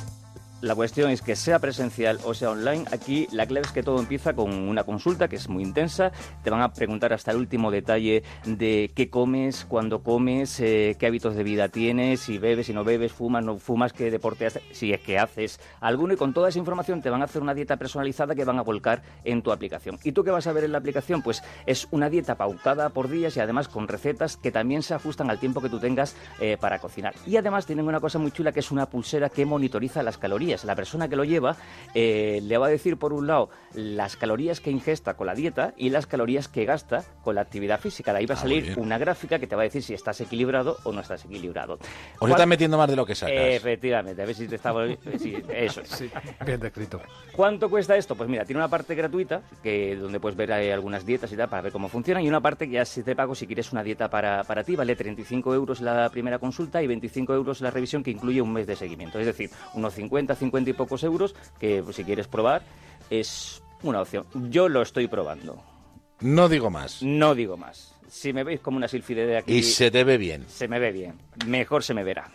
la 0.64 0.74
cuestión 0.74 1.10
es 1.10 1.20
que 1.20 1.36
sea 1.36 1.58
presencial 1.58 2.18
o 2.24 2.32
sea 2.32 2.50
online, 2.50 2.86
aquí 2.90 3.28
la 3.32 3.46
clave 3.46 3.66
es 3.66 3.72
que 3.72 3.82
todo 3.82 3.98
empieza 3.98 4.32
con 4.32 4.50
una 4.50 4.84
consulta 4.84 5.28
que 5.28 5.36
es 5.36 5.50
muy 5.50 5.62
intensa. 5.62 6.10
Te 6.42 6.48
van 6.48 6.62
a 6.62 6.72
preguntar 6.72 7.12
hasta 7.12 7.32
el 7.32 7.36
último 7.36 7.70
detalle 7.70 8.22
de 8.46 8.90
qué 8.94 9.10
comes, 9.10 9.66
cuándo 9.66 10.02
comes, 10.02 10.58
eh, 10.60 10.96
qué 10.98 11.06
hábitos 11.06 11.36
de 11.36 11.42
vida 11.42 11.68
tienes, 11.68 12.20
si 12.20 12.38
bebes, 12.38 12.66
si 12.66 12.72
no 12.72 12.82
bebes, 12.82 13.12
fumas, 13.12 13.44
no 13.44 13.58
fumas, 13.58 13.92
qué 13.92 14.10
deporte 14.10 14.46
haces, 14.46 14.62
si 14.72 14.90
es 14.94 15.00
que 15.02 15.18
haces 15.18 15.60
alguno. 15.80 16.14
Y 16.14 16.16
con 16.16 16.32
toda 16.32 16.48
esa 16.48 16.58
información 16.58 17.02
te 17.02 17.10
van 17.10 17.20
a 17.20 17.26
hacer 17.26 17.42
una 17.42 17.52
dieta 17.52 17.76
personalizada 17.76 18.34
que 18.34 18.46
van 18.46 18.58
a 18.58 18.62
volcar 18.62 19.02
en 19.24 19.42
tu 19.42 19.52
aplicación. 19.52 19.98
¿Y 20.02 20.12
tú 20.12 20.24
qué 20.24 20.30
vas 20.30 20.46
a 20.46 20.52
ver 20.54 20.64
en 20.64 20.72
la 20.72 20.78
aplicación? 20.78 21.20
Pues 21.20 21.42
es 21.66 21.88
una 21.90 22.08
dieta 22.08 22.36
pautada 22.36 22.88
por 22.88 23.10
días 23.10 23.36
y 23.36 23.40
además 23.40 23.68
con 23.68 23.86
recetas 23.86 24.38
que 24.38 24.50
también 24.50 24.82
se 24.82 24.94
ajustan 24.94 25.28
al 25.28 25.38
tiempo 25.38 25.60
que 25.60 25.68
tú 25.68 25.78
tengas 25.78 26.16
eh, 26.40 26.56
para 26.58 26.78
cocinar. 26.78 27.14
Y 27.26 27.36
además 27.36 27.66
tienen 27.66 27.86
una 27.86 28.00
cosa 28.00 28.18
muy 28.18 28.30
chula 28.30 28.50
que 28.50 28.60
es 28.60 28.70
una 28.70 28.86
pulsera 28.86 29.28
que 29.28 29.44
monitoriza 29.44 30.02
las 30.02 30.16
calorías 30.16 30.53
la 30.62 30.76
persona 30.76 31.08
que 31.08 31.16
lo 31.16 31.24
lleva 31.24 31.56
eh, 31.94 32.40
le 32.42 32.58
va 32.58 32.66
a 32.66 32.70
decir, 32.70 32.96
por 32.96 33.12
un 33.12 33.26
lado, 33.26 33.50
las 33.72 34.16
calorías 34.16 34.60
que 34.60 34.70
ingesta 34.70 35.14
con 35.14 35.26
la 35.26 35.34
dieta 35.34 35.74
y 35.76 35.90
las 35.90 36.06
calorías 36.06 36.48
que 36.48 36.64
gasta 36.64 37.04
con 37.22 37.34
la 37.34 37.40
actividad 37.40 37.80
física. 37.80 38.12
De 38.12 38.18
ahí 38.18 38.26
va 38.26 38.34
a 38.34 38.38
ah, 38.38 38.40
salir 38.40 38.74
una 38.76 38.98
gráfica 38.98 39.38
que 39.38 39.46
te 39.46 39.56
va 39.56 39.62
a 39.62 39.64
decir 39.64 39.82
si 39.82 39.94
estás 39.94 40.20
equilibrado 40.20 40.76
o 40.84 40.92
no 40.92 41.00
estás 41.00 41.24
equilibrado. 41.24 41.78
O 42.20 42.28
estás 42.28 42.46
metiendo 42.46 42.78
más 42.78 42.88
de 42.88 42.96
lo 42.96 43.04
que 43.04 43.14
sacas. 43.14 43.36
Efectivamente, 43.36 44.22
a 44.22 44.26
ver 44.26 44.34
si 44.34 44.46
te 44.46 44.56
estaba... 44.56 44.84
eso. 45.48 45.82
bien 46.44 46.60
descrito. 46.60 47.00
¿Cuánto 47.32 47.68
cuesta 47.68 47.96
esto? 47.96 48.14
Pues 48.14 48.28
mira, 48.28 48.44
tiene 48.44 48.60
una 48.60 48.68
parte 48.68 48.94
gratuita, 48.94 49.42
que 49.62 49.96
donde 49.96 50.20
puedes 50.20 50.36
ver 50.36 50.50
eh, 50.50 50.72
algunas 50.72 51.04
dietas 51.04 51.32
y 51.32 51.36
tal 51.36 51.48
para 51.48 51.62
ver 51.62 51.72
cómo 51.72 51.88
funciona, 51.88 52.22
y 52.22 52.28
una 52.28 52.40
parte 52.40 52.66
que 52.66 52.74
ya 52.74 52.84
se 52.84 53.02
te 53.02 53.16
pago 53.16 53.34
si 53.34 53.46
quieres 53.46 53.72
una 53.72 53.82
dieta 53.82 54.08
para, 54.10 54.44
para 54.44 54.62
ti, 54.62 54.76
vale 54.76 54.94
35 54.94 55.54
euros 55.54 55.80
la 55.80 56.08
primera 56.10 56.38
consulta 56.38 56.82
y 56.82 56.86
25 56.86 57.34
euros 57.34 57.60
la 57.60 57.70
revisión 57.70 58.02
que 58.02 58.10
incluye 58.10 58.40
un 58.40 58.52
mes 58.52 58.66
de 58.66 58.76
seguimiento. 58.76 59.18
Es 59.18 59.26
decir, 59.26 59.50
unos 59.74 59.94
50, 59.94 60.34
50 60.34 60.43
y 60.52 60.72
pocos 60.72 61.02
euros, 61.02 61.34
que 61.58 61.82
pues, 61.82 61.96
si 61.96 62.04
quieres 62.04 62.28
probar 62.28 62.62
es 63.10 63.62
una 63.82 64.00
opción. 64.00 64.24
Yo 64.50 64.68
lo 64.68 64.82
estoy 64.82 65.08
probando. 65.08 65.62
No 66.20 66.48
digo 66.48 66.70
más. 66.70 67.02
No 67.02 67.34
digo 67.34 67.56
más. 67.56 67.94
Si 68.08 68.32
me 68.32 68.44
veis 68.44 68.60
como 68.60 68.76
una 68.76 68.88
silfide 68.88 69.26
de 69.26 69.38
aquí... 69.38 69.54
Y 69.56 69.62
se 69.62 69.90
te 69.90 70.04
ve 70.04 70.16
bien. 70.16 70.44
Se 70.48 70.68
me 70.68 70.78
ve 70.78 70.92
bien. 70.92 71.18
Mejor 71.46 71.82
se 71.82 71.94
me 71.94 72.04
verá. 72.04 72.30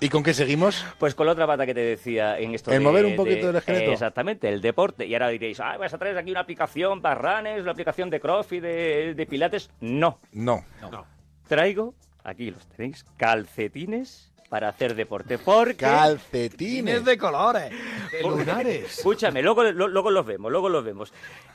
¿Y 0.00 0.08
con 0.08 0.22
qué 0.22 0.34
seguimos? 0.34 0.84
Pues 0.98 1.14
con 1.14 1.26
la 1.26 1.32
otra 1.32 1.46
pata 1.46 1.64
que 1.64 1.74
te 1.74 1.80
decía 1.80 2.38
en 2.38 2.54
esto 2.54 2.72
El 2.72 2.80
mover 2.80 3.06
un 3.06 3.14
poquito 3.14 3.46
del 3.46 3.56
esqueleto. 3.56 3.92
exactamente, 3.92 4.48
el 4.48 4.60
deporte. 4.60 5.06
Y 5.06 5.14
ahora 5.14 5.28
diréis, 5.28 5.60
ah, 5.60 5.76
vas 5.78 5.94
a 5.94 5.98
traer 5.98 6.18
aquí 6.18 6.32
una 6.32 6.40
aplicación 6.40 7.00
para 7.00 7.14
ranes, 7.14 7.62
una 7.62 7.70
aplicación 7.70 8.10
de 8.10 8.20
crossfit, 8.20 8.60
de, 8.60 9.14
de 9.14 9.26
pilates. 9.26 9.70
No. 9.80 10.18
No. 10.32 10.64
no. 10.80 11.06
Traigo, 11.46 11.94
aquí 12.24 12.50
los 12.50 12.66
tenéis, 12.66 13.06
calcetines 13.16 14.31
para 14.52 14.68
hacer 14.68 14.94
deporte. 14.94 15.38
Porque... 15.38 15.76
Calcetines. 15.76 17.06
de 17.06 17.16
colores, 17.16 17.72
de 18.10 18.20
lunares. 18.20 18.98
Escúchame, 18.98 19.40
luego, 19.40 19.64
luego 19.64 20.10
los 20.10 20.26
vemos, 20.26 20.52
luego 20.52 20.68
los 20.68 20.84
vemos. 20.84 21.10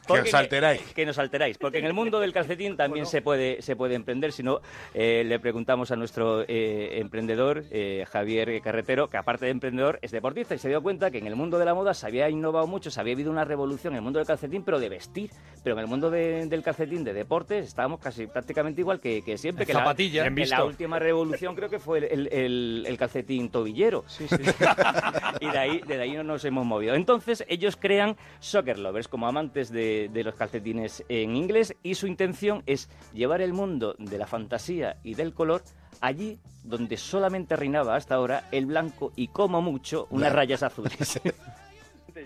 Que 0.07 0.21
os 0.21 0.33
alteráis. 0.33 0.81
Que, 0.93 1.05
nos 1.05 1.17
alteráis, 1.19 1.57
porque 1.57 1.79
en 1.79 1.85
el 1.85 1.93
mundo 1.93 2.19
del 2.19 2.33
calcetín 2.33 2.75
también 2.75 3.05
se, 3.05 3.21
puede, 3.21 3.61
se 3.61 3.75
puede 3.75 3.95
emprender. 3.95 4.31
Si 4.31 4.43
no, 4.43 4.61
eh, 4.93 5.23
le 5.25 5.39
preguntamos 5.39 5.91
a 5.91 5.95
nuestro 5.95 6.43
eh, 6.47 6.99
emprendedor, 6.99 7.65
eh, 7.71 8.05
Javier 8.09 8.61
Carretero, 8.61 9.09
que 9.09 9.17
aparte 9.17 9.45
de 9.45 9.51
emprendedor 9.51 9.99
es 10.01 10.11
deportista 10.11 10.55
y 10.55 10.57
se 10.57 10.69
dio 10.69 10.81
cuenta 10.81 11.11
que 11.11 11.17
en 11.19 11.27
el 11.27 11.35
mundo 11.35 11.59
de 11.59 11.65
la 11.65 11.73
moda 11.73 11.93
se 11.93 12.07
había 12.07 12.29
innovado 12.29 12.67
mucho, 12.67 12.89
se 12.91 12.99
había 12.99 13.13
habido 13.13 13.31
una 13.31 13.45
revolución 13.45 13.93
en 13.93 13.97
el 13.97 14.03
mundo 14.03 14.19
del 14.19 14.27
calcetín, 14.27 14.63
pero 14.63 14.79
de 14.79 14.89
vestir. 14.89 15.31
Pero 15.63 15.75
en 15.75 15.81
el 15.81 15.87
mundo 15.87 16.09
del 16.09 16.63
calcetín 16.63 17.03
de 17.03 17.13
deportes 17.13 17.67
estábamos 17.67 17.99
casi 17.99 18.27
prácticamente 18.27 18.81
igual 18.81 18.99
que, 18.99 19.21
siempre. 19.37 19.65
que 19.65 19.73
zapatilla, 19.73 20.29
la, 20.29 20.45
la 20.45 20.63
última 20.63 20.99
revolución 20.99 21.55
creo 21.55 21.69
que 21.69 21.79
fue 21.79 21.99
el 21.99 22.87
el 22.87 22.97
calcetín 22.97 23.49
tobillero. 23.49 24.05
y 25.39 25.49
de 25.49 25.57
ahí, 25.57 25.81
de 25.85 26.01
ahí 26.01 26.13
no 26.13 26.23
nos 26.23 26.43
hemos 26.45 26.65
movido. 26.65 26.95
Entonces, 26.95 27.43
ellos 27.47 27.77
crean 27.77 28.17
Soccer 28.39 28.79
Lovers 28.79 29.07
como 29.07 29.27
amantes 29.27 29.71
de, 29.71 29.96
de 30.11 30.23
los 30.23 30.35
calcetines 30.35 31.03
en 31.09 31.35
inglés 31.35 31.75
y 31.83 31.95
su 31.95 32.07
intención 32.07 32.63
es 32.65 32.89
llevar 33.13 33.41
el 33.41 33.53
mundo 33.53 33.95
de 33.97 34.17
la 34.17 34.27
fantasía 34.27 34.97
y 35.03 35.15
del 35.15 35.33
color 35.33 35.61
allí 36.01 36.39
donde 36.63 36.97
solamente 36.97 37.55
reinaba 37.55 37.95
hasta 37.95 38.15
ahora 38.15 38.43
el 38.51 38.65
blanco 38.65 39.11
y 39.15 39.29
como 39.29 39.61
mucho 39.61 40.07
unas 40.11 40.33
rayas 40.33 40.63
azules. 40.63 41.21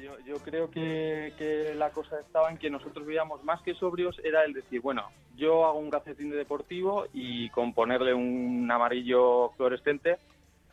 Yo, 0.02 0.18
yo, 0.26 0.38
creo 0.38 0.72
que, 0.72 1.34
que, 1.38 1.76
la 1.76 1.90
cosa 1.90 2.18
estaba 2.22 2.50
en 2.50 2.58
que 2.58 2.70
nosotros 2.70 3.06
veíamos 3.06 3.44
más 3.44 3.62
que 3.62 3.74
sobrios 3.74 4.18
era 4.24 4.46
el 4.46 4.54
decir, 4.54 4.80
bueno, 4.80 5.10
yo 5.36 5.66
hago 5.66 5.80
un 5.80 5.90
calcetín 5.90 6.30
de 6.30 6.38
deportivo 6.38 7.08
y 7.12 7.50
con 7.50 7.74
ponerle 7.74 8.14
un 8.14 8.72
amarillo 8.72 9.50
fluorescente 9.58 10.18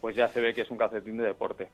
pues 0.01 0.17
ya 0.17 0.29
se 0.29 0.41
ve 0.41 0.55
que 0.55 0.63
es 0.63 0.71
un 0.71 0.79
calcetín 0.79 1.17
de 1.17 1.25
deporte. 1.25 1.69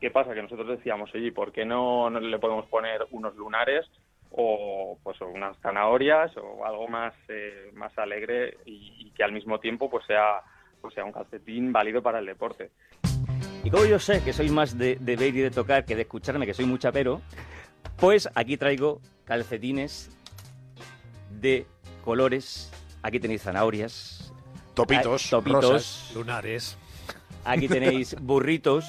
¿Qué 0.00 0.10
pasa? 0.10 0.34
Que 0.34 0.42
nosotros 0.42 0.68
decíamos, 0.68 1.12
oye, 1.14 1.32
¿por 1.32 1.50
qué 1.50 1.64
no, 1.64 2.08
le 2.10 2.38
podemos 2.38 2.66
poner 2.66 3.06
unos 3.10 3.34
lunares 3.34 3.86
o 4.30 4.98
pues 5.02 5.20
unas 5.20 5.56
zanahorias 5.58 6.36
o 6.36 6.64
algo 6.64 6.88
más 6.88 7.14
eh, 7.28 7.70
más 7.74 7.96
alegre 7.98 8.58
y, 8.64 9.10
que 9.16 9.24
al 9.24 9.32
mismo 9.32 9.58
tiempo 9.58 9.90
pues 9.90 10.06
sea 10.06 10.42
pues 10.80 10.94
sea 10.94 11.04
un 11.04 11.12
calcetín 11.12 11.72
válido 11.72 12.02
para 12.02 12.20
el 12.20 12.26
deporte. 12.26 12.70
Y 13.64 13.70
como 13.70 13.84
yo 13.84 13.98
sé 13.98 14.22
que 14.22 14.32
soy 14.32 14.48
más 14.48 14.78
de, 14.78 14.96
de 14.96 15.16
ver 15.16 15.34
y 15.34 15.40
de 15.40 15.50
tocar 15.50 15.84
que 15.84 15.96
de 15.96 16.02
escucharme, 16.02 16.46
que 16.46 16.54
soy 16.54 16.66
muy 16.66 16.78
chapero, 16.78 17.20
pues 17.96 18.28
aquí 18.34 18.56
traigo 18.56 19.00
calcetines 19.24 20.10
de 21.40 21.66
colores. 22.04 22.70
Aquí 23.02 23.20
tenéis 23.20 23.42
zanahorias. 23.42 24.32
Topitos. 24.74 25.28
topitos. 25.28 26.12
lunares. 26.14 26.78
Aquí 27.44 27.68
tenéis 27.68 28.14
burritos. 28.20 28.84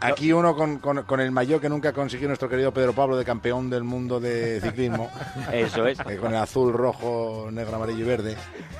Aquí 0.00 0.32
uno 0.32 0.54
con, 0.54 0.78
con, 0.78 1.20
el 1.20 1.30
mayor 1.30 1.60
que 1.60 1.68
nunca 1.68 1.92
consiguió 1.92 2.28
nuestro 2.28 2.48
querido 2.48 2.72
Pedro 2.72 2.92
Pablo 2.92 3.16
de 3.16 3.24
campeón 3.24 3.70
del 3.70 3.84
mundo 3.84 4.20
de 4.20 4.60
ciclismo. 4.60 5.10
Eso 5.52 5.86
es. 5.86 5.98
con 5.98 6.32
el 6.32 6.36
azul, 6.36 6.72
rojo, 6.72 7.48
negro, 7.50 7.76
amarillo 7.76 8.04
y 8.04 8.08
verde. 8.08 8.36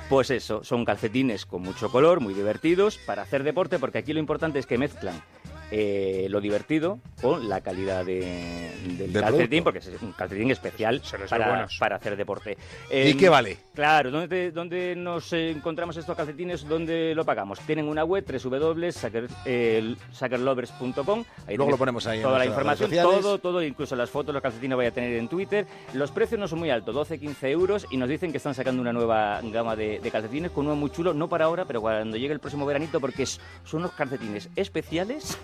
Pues 0.09 0.29
eso, 0.31 0.63
son 0.63 0.85
calcetines 0.85 1.45
con 1.45 1.61
mucho 1.61 1.91
color, 1.91 2.21
muy 2.21 2.33
divertidos 2.33 2.97
para 2.97 3.23
hacer 3.23 3.43
deporte, 3.43 3.77
porque 3.79 3.97
aquí 3.97 4.13
lo 4.13 4.19
importante 4.19 4.59
es 4.59 4.65
que 4.65 4.77
mezclan 4.77 5.21
eh, 5.69 6.27
lo 6.29 6.39
divertido 6.39 6.99
con 7.21 7.49
la 7.49 7.59
calidad 7.59 8.05
de, 8.05 8.71
del 8.97 9.11
calcetín, 9.11 9.65
porque 9.65 9.79
es 9.79 10.01
un 10.01 10.13
calcetín 10.13 10.49
especial 10.51 11.01
para, 11.29 11.67
para, 11.77 11.95
hacer 11.97 12.15
deporte. 12.15 12.57
¿Y 12.89 13.15
qué 13.15 13.27
vale? 13.27 13.57
Claro, 13.77 14.09
¿dónde, 14.09 14.49
¿dónde, 14.49 14.95
nos 14.95 15.31
encontramos 15.33 15.95
estos 15.97 16.17
calcetines? 16.17 16.67
¿Dónde 16.67 17.13
lo 17.13 17.23
pagamos? 17.23 17.59
Tienen 17.59 17.87
una 17.87 18.03
web, 18.03 18.25
www.sackerlovers.com. 18.25 21.23
Luego 21.47 21.69
lo 21.69 21.77
ponemos 21.77 22.07
ahí. 22.07 22.23
Toda 22.23 22.39
la 22.39 22.47
información, 22.47 22.89
todo, 22.89 23.37
todo, 23.37 23.61
incluso 23.61 23.95
las 23.95 24.09
fotos, 24.09 24.33
los 24.33 24.41
calcetines 24.41 24.75
voy 24.75 24.87
a 24.87 24.91
tener 24.91 25.13
en 25.13 25.27
Twitter. 25.27 25.67
Los 25.93 26.09
precios 26.09 26.39
no 26.39 26.47
son 26.47 26.57
muy 26.57 26.71
altos, 26.71 26.95
12-15 26.95 27.49
euros, 27.49 27.85
y 27.91 27.97
nos 27.97 28.09
dicen 28.09 28.31
que 28.31 28.37
están 28.37 28.55
sacando 28.55 28.81
una 28.81 28.91
nueva 28.91 29.41
gama 29.43 29.75
de, 29.75 29.99
calcetines 30.11 30.49
con 30.49 30.65
uno 30.65 30.75
muy 30.75 30.89
chulo, 30.89 31.13
no 31.13 31.29
para 31.29 31.45
ahora, 31.45 31.65
pero 31.65 31.79
cuando 31.79 32.17
llegue 32.17 32.33
el 32.33 32.39
próximo 32.39 32.65
veranito, 32.65 32.99
porque 32.99 33.27
son 33.27 33.41
unos 33.73 33.91
calcetines 33.91 34.49
especiales 34.55 35.37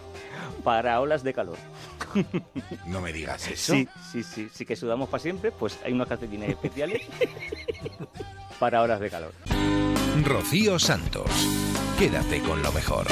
para 0.63 0.99
olas 1.01 1.21
de 1.21 1.35
calor. 1.35 1.57
No 2.87 3.01
me 3.01 3.11
digas 3.11 3.47
eso. 3.47 3.73
Sí, 3.73 3.89
sí, 4.11 4.23
sí, 4.23 4.47
sí 4.51 4.65
que 4.65 4.75
sudamos 4.75 5.09
para 5.09 5.21
siempre, 5.21 5.51
pues 5.51 5.79
hay 5.83 5.93
unos 5.93 6.07
calcetines 6.07 6.49
especiales 6.49 7.01
para 8.63 8.81
horas 8.81 9.01
de 9.01 9.09
calor. 9.09 9.33
Rocío 10.23 10.79
Santos, 10.79 11.29
quédate 11.99 12.39
con 12.39 12.63
lo 12.63 12.71
mejor. 12.71 13.05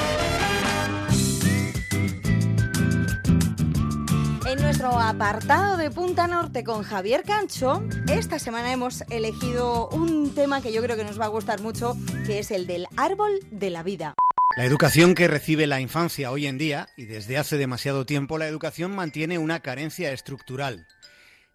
En 4.48 4.62
nuestro 4.62 4.98
apartado 4.98 5.76
de 5.76 5.92
Punta 5.92 6.28
Norte 6.28 6.64
con 6.64 6.84
Javier 6.84 7.24
Cancho, 7.24 7.84
esta 8.10 8.40
semana 8.40 8.72
hemos 8.72 9.02
elegido 9.10 9.90
un 9.90 10.34
tema 10.34 10.62
que 10.62 10.72
yo 10.72 10.82
creo 10.82 10.96
que 10.96 11.04
nos 11.04 11.20
va 11.20 11.26
a 11.26 11.28
gustar 11.28 11.60
mucho, 11.60 11.98
que 12.26 12.40
es 12.40 12.50
el 12.52 12.66
del 12.66 12.88
árbol 12.96 13.42
de 13.52 13.72
la 13.72 13.84
vida. 13.84 14.14
La 14.56 14.64
educación 14.64 15.16
que 15.16 15.28
recibe 15.28 15.68
la 15.68 15.82
infancia 15.82 16.32
hoy 16.32 16.48
en 16.48 16.58
día, 16.58 16.88
y 16.96 17.08
desde 17.08 17.38
hace 17.38 17.58
demasiado 17.58 18.06
tiempo, 18.06 18.38
la 18.38 18.48
educación 18.48 18.96
mantiene 18.96 19.38
una 19.38 19.60
carencia 19.60 20.14
estructural. 20.14 20.88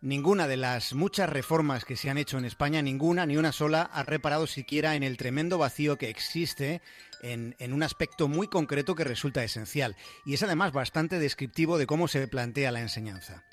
Ninguna 0.03 0.47
de 0.47 0.59
las 0.59 0.93
muchas 0.93 1.29
reformas 1.29 1.85
que 1.85 1.97
se 1.97 2.11
han 2.11 2.19
hecho 2.19 2.37
en 2.37 2.45
España, 2.45 2.83
ninguna, 2.83 3.25
ni 3.25 3.39
una 3.39 3.51
sola, 3.51 3.83
ha 3.83 4.03
reparado 4.03 4.47
siquiera 4.47 4.95
en 4.95 5.03
el 5.03 5.17
tremendo 5.17 5.57
vacío 5.57 5.97
que 5.97 6.11
existe 6.11 6.83
en, 7.23 7.57
en, 7.59 7.73
un 7.73 7.83
aspecto 7.83 8.29
muy 8.29 8.47
concreto 8.47 8.95
que 8.95 9.05
resulta 9.05 9.43
esencial, 9.43 9.97
y 10.27 10.35
es 10.35 10.43
además 10.43 10.73
bastante 10.73 11.19
descriptivo 11.19 11.79
de 11.79 11.87
cómo 11.87 12.09
se 12.09 12.29
plantea 12.29 12.73
la 12.73 12.83
enseñanza. 12.83 13.45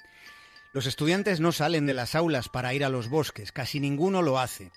Los 0.73 0.85
estudiantes 0.85 1.39
no 1.39 1.51
salen 1.51 1.85
de 1.85 1.93
las 1.93 2.13
aulas 2.13 2.49
para 2.49 2.73
ir 2.73 2.83
a 2.83 2.89
los 2.89 3.07
bosques, 3.07 3.51
casi 3.51 3.79
ninguno 3.79 4.21
lo 4.21 4.39
hace. 4.39 4.71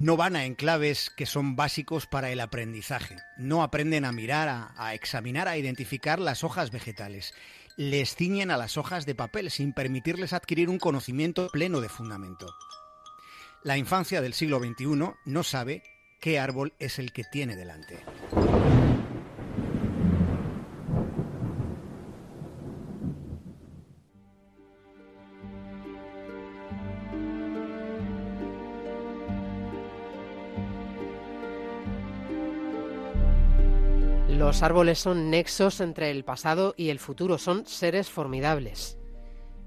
no 0.00 0.16
van 0.16 0.36
a 0.36 0.46
enclaves 0.46 1.10
que 1.10 1.26
son 1.26 1.54
básicos 1.54 2.06
para 2.06 2.30
el 2.30 2.40
aprendizaje. 2.40 3.16
No 3.36 3.62
aprenden 3.62 4.06
a 4.06 4.12
mirar, 4.12 4.48
a, 4.48 4.72
a, 4.76 4.94
examinar, 4.94 5.48
a 5.48 5.58
identificar 5.58 6.18
las 6.18 6.44
hojas 6.44 6.70
vegetales. 6.70 7.34
Les 7.76 8.14
ciñen 8.14 8.50
a 8.50 8.56
las 8.56 8.76
hojas 8.76 9.06
de 9.06 9.14
papel 9.14 9.50
sin 9.50 9.72
permitirles 9.72 10.32
adquirir 10.32 10.68
un 10.68 10.78
conocimiento 10.78 11.48
pleno 11.48 11.80
de 11.80 11.88
fundamento. 11.88 12.46
La 13.62 13.78
infancia 13.78 14.20
del 14.20 14.34
siglo 14.34 14.58
XXI 14.58 15.14
no 15.24 15.42
sabe 15.42 15.82
qué 16.20 16.38
árbol 16.38 16.74
es 16.78 16.98
el 16.98 17.12
que 17.12 17.24
tiene 17.24 17.56
delante. 17.56 18.04
Los 34.42 34.64
árboles 34.64 34.98
son 34.98 35.30
nexos 35.30 35.80
entre 35.80 36.10
el 36.10 36.24
pasado 36.24 36.74
y 36.76 36.88
el 36.88 36.98
futuro, 36.98 37.38
son 37.38 37.64
seres 37.64 38.10
formidables. 38.10 38.98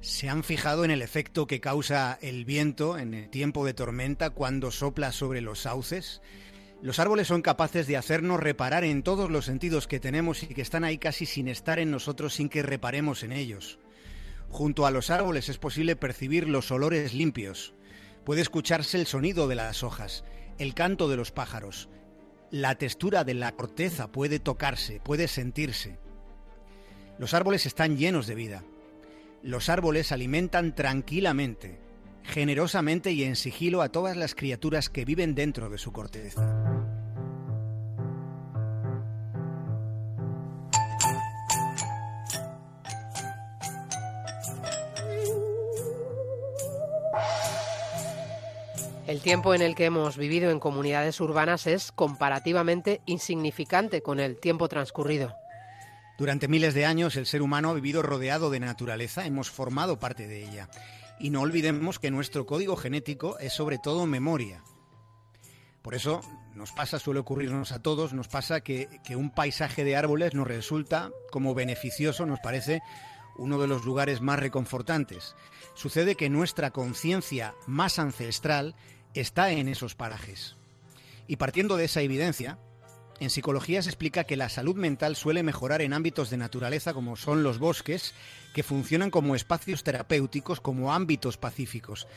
¿Se 0.02 0.28
han 0.28 0.44
fijado 0.44 0.84
en 0.84 0.92
el 0.92 1.02
efecto 1.02 1.48
que 1.48 1.62
causa 1.62 2.20
el 2.22 2.44
viento 2.44 2.98
en 2.98 3.14
el 3.14 3.30
tiempo 3.30 3.66
de 3.66 3.74
tormenta 3.74 4.32
cuando 4.32 4.72
sopla 4.72 5.14
sobre 5.14 5.40
los 5.40 5.60
sauces? 5.60 6.22
Los 6.82 7.00
árboles 7.00 7.28
son 7.28 7.42
capaces 7.42 7.88
de 7.88 7.96
hacernos 7.96 8.42
reparar 8.42 8.84
en 8.84 9.02
todos 9.02 9.32
los 9.32 9.46
sentidos 9.46 9.88
que 9.88 10.02
tenemos 10.02 10.44
y 10.44 10.48
que 10.48 10.62
están 10.62 10.84
ahí 10.84 10.98
casi 10.98 11.26
sin 11.26 11.48
estar 11.48 11.80
en 11.80 11.90
nosotros 11.90 12.34
sin 12.34 12.50
que 12.50 12.62
reparemos 12.62 13.24
en 13.24 13.32
ellos. 13.32 13.80
Junto 14.50 14.86
a 14.86 14.92
los 14.92 15.10
árboles 15.10 15.48
es 15.48 15.58
posible 15.58 15.96
percibir 15.96 16.50
los 16.50 16.70
olores 16.70 17.14
limpios. 17.14 17.74
Puede 18.26 18.42
escucharse 18.42 19.00
el 19.00 19.08
sonido 19.08 19.48
de 19.48 19.56
las 19.56 19.84
hojas, 19.84 20.26
el 20.58 20.74
canto 20.74 21.08
de 21.08 21.16
los 21.16 21.32
pájaros, 21.32 21.88
la 22.52 22.76
textura 22.76 23.24
de 23.24 23.34
la 23.34 23.52
corteza 23.54 24.12
puede 24.12 24.40
tocarse, 24.40 25.00
puede 25.00 25.28
sentirse. 25.28 25.98
Los 27.18 27.34
árboles 27.34 27.66
están 27.66 27.98
llenos 27.98 28.28
de 28.28 28.36
vida. 28.36 28.64
Los 29.42 29.70
árboles 29.70 30.12
alimentan 30.12 30.76
tranquilamente, 30.76 31.80
generosamente 32.24 33.12
y 33.12 33.24
en 33.24 33.36
sigilo 33.36 33.82
a 33.82 33.90
todas 33.90 34.18
las 34.18 34.36
criaturas 34.36 34.90
que 34.90 35.06
viven 35.06 35.36
dentro 35.36 35.70
de 35.70 35.78
su 35.78 35.92
corteza. 35.92 37.05
El 49.08 49.22
tiempo 49.22 49.54
en 49.54 49.62
el 49.62 49.76
que 49.76 49.86
hemos 49.86 50.18
vivido 50.18 50.50
en 50.50 50.60
comunidades 50.60 51.22
urbanas 51.22 51.68
es 51.68 51.92
comparativamente 51.92 53.02
insignificante 53.06 54.02
con 54.02 54.20
el 54.20 54.38
tiempo 54.40 54.68
transcurrido. 54.68 55.36
Durante 56.18 56.48
miles 56.48 56.74
de 56.74 56.88
años 56.88 57.16
el 57.16 57.28
ser 57.28 57.44
humano 57.44 57.70
ha 57.70 57.74
vivido 57.74 58.02
rodeado 58.02 58.50
de 58.50 58.60
naturaleza, 58.60 59.28
hemos 59.28 59.52
formado 59.52 60.00
parte 60.00 60.28
de 60.28 60.44
ella. 60.44 60.70
Y 61.20 61.30
no 61.30 61.42
olvidemos 61.42 62.00
que 62.00 62.10
nuestro 62.10 62.48
código 62.48 62.76
genético 62.76 63.38
es 63.38 63.54
sobre 63.54 63.78
todo 63.78 64.08
memoria. 64.08 64.64
Por 65.84 65.94
eso 65.94 66.22
nos 66.56 66.72
pasa, 66.72 66.98
suele 66.98 67.20
ocurrirnos 67.20 67.74
a 67.74 67.84
todos, 67.84 68.12
nos 68.14 68.28
pasa 68.28 68.62
que, 68.62 68.90
que 69.06 69.16
un 69.16 69.30
paisaje 69.30 69.84
de 69.84 69.96
árboles 69.96 70.34
nos 70.34 70.48
resulta 70.48 71.12
como 71.32 71.54
beneficioso, 71.54 72.26
nos 72.26 72.40
parece 72.40 72.82
uno 73.38 73.60
de 73.60 73.68
los 73.68 73.86
lugares 73.86 74.22
más 74.22 74.40
reconfortantes. 74.40 75.36
Sucede 75.76 76.16
que 76.16 76.30
nuestra 76.30 76.72
conciencia 76.72 77.54
más 77.68 78.00
ancestral 78.00 78.76
está 79.16 79.52
en 79.52 79.68
esos 79.68 79.96
parajes. 79.96 80.56
Y 81.28 81.38
partiendo 81.38 81.78
de 81.78 81.86
esa 81.86 82.02
evidencia, 82.02 82.60
en 83.20 83.30
psicología 83.30 83.82
se 83.82 83.90
explica 83.90 84.26
que 84.26 84.36
la 84.36 84.50
salud 84.50 84.76
mental 84.76 85.16
suele 85.16 85.42
mejorar 85.42 85.82
en 85.82 85.94
ámbitos 85.94 86.30
de 86.30 86.38
naturaleza 86.38 86.94
como 86.94 87.16
son 87.16 87.44
los 87.44 87.60
bosques, 87.60 88.14
que 88.54 88.64
funcionan 88.64 89.10
como 89.10 89.36
espacios 89.36 89.84
terapéuticos, 89.84 90.60
como 90.60 90.94
ámbitos 90.94 91.38
pacíficos. 91.38 92.08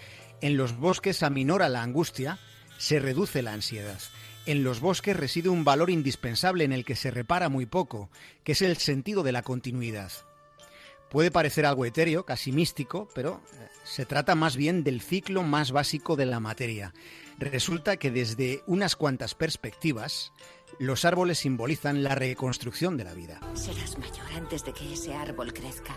En 0.41 0.57
los 0.57 0.77
bosques 0.77 1.23
aminora 1.23 1.69
la 1.69 1.83
angustia, 1.83 2.39
se 2.79 2.99
reduce 2.99 3.43
la 3.43 3.53
ansiedad. 3.53 4.01
En 4.47 4.65
los 4.65 4.81
bosques 4.81 5.17
reside 5.17 5.49
un 5.49 5.65
valor 5.65 5.91
indispensable 5.91 6.65
en 6.65 6.73
el 6.73 6.85
que 6.85 6.97
se 6.97 7.11
repara 7.11 7.49
muy 7.49 7.67
poco, 7.67 8.11
que 8.45 8.53
es 8.53 8.63
el 8.63 8.77
sentido 8.77 9.23
de 9.23 9.33
la 9.33 9.43
continuidad. 9.43 10.11
Puede 11.11 11.31
parecer 11.31 11.65
algo 11.67 11.85
etéreo, 11.85 12.25
casi 12.25 12.53
místico, 12.53 13.09
pero 13.15 13.41
eh, 13.55 13.69
se 13.85 14.05
trata 14.05 14.35
más 14.35 14.57
bien 14.57 14.85
del 14.85 15.01
ciclo 15.01 15.43
más 15.43 15.73
básico 15.73 16.17
de 16.17 16.27
la 16.27 16.41
materia. 16.41 16.93
Resulta 17.39 17.97
que 17.97 18.11
desde 18.11 18.63
unas 18.67 18.97
cuantas 18.97 19.35
perspectivas, 19.35 20.33
los 20.79 21.05
árboles 21.05 21.39
simbolizan 21.39 22.03
la 22.03 22.15
reconstrucción 22.15 22.97
de 22.97 23.05
la 23.05 23.15
vida. 23.15 23.41
Serás 23.55 23.97
mayor 23.99 24.27
antes 24.35 24.65
de 24.65 24.73
que 24.73 24.93
ese 24.93 25.15
árbol 25.15 25.53
crezca. 25.53 25.97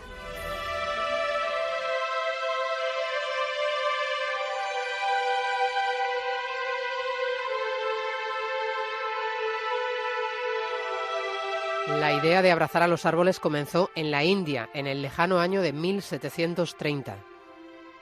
La 11.87 12.13
idea 12.13 12.43
de 12.43 12.51
abrazar 12.51 12.83
a 12.83 12.87
los 12.87 13.07
árboles 13.07 13.39
comenzó 13.39 13.89
en 13.95 14.11
la 14.11 14.23
India, 14.23 14.69
en 14.75 14.85
el 14.85 15.01
lejano 15.01 15.39
año 15.39 15.63
de 15.63 15.73
1730. 15.73 17.17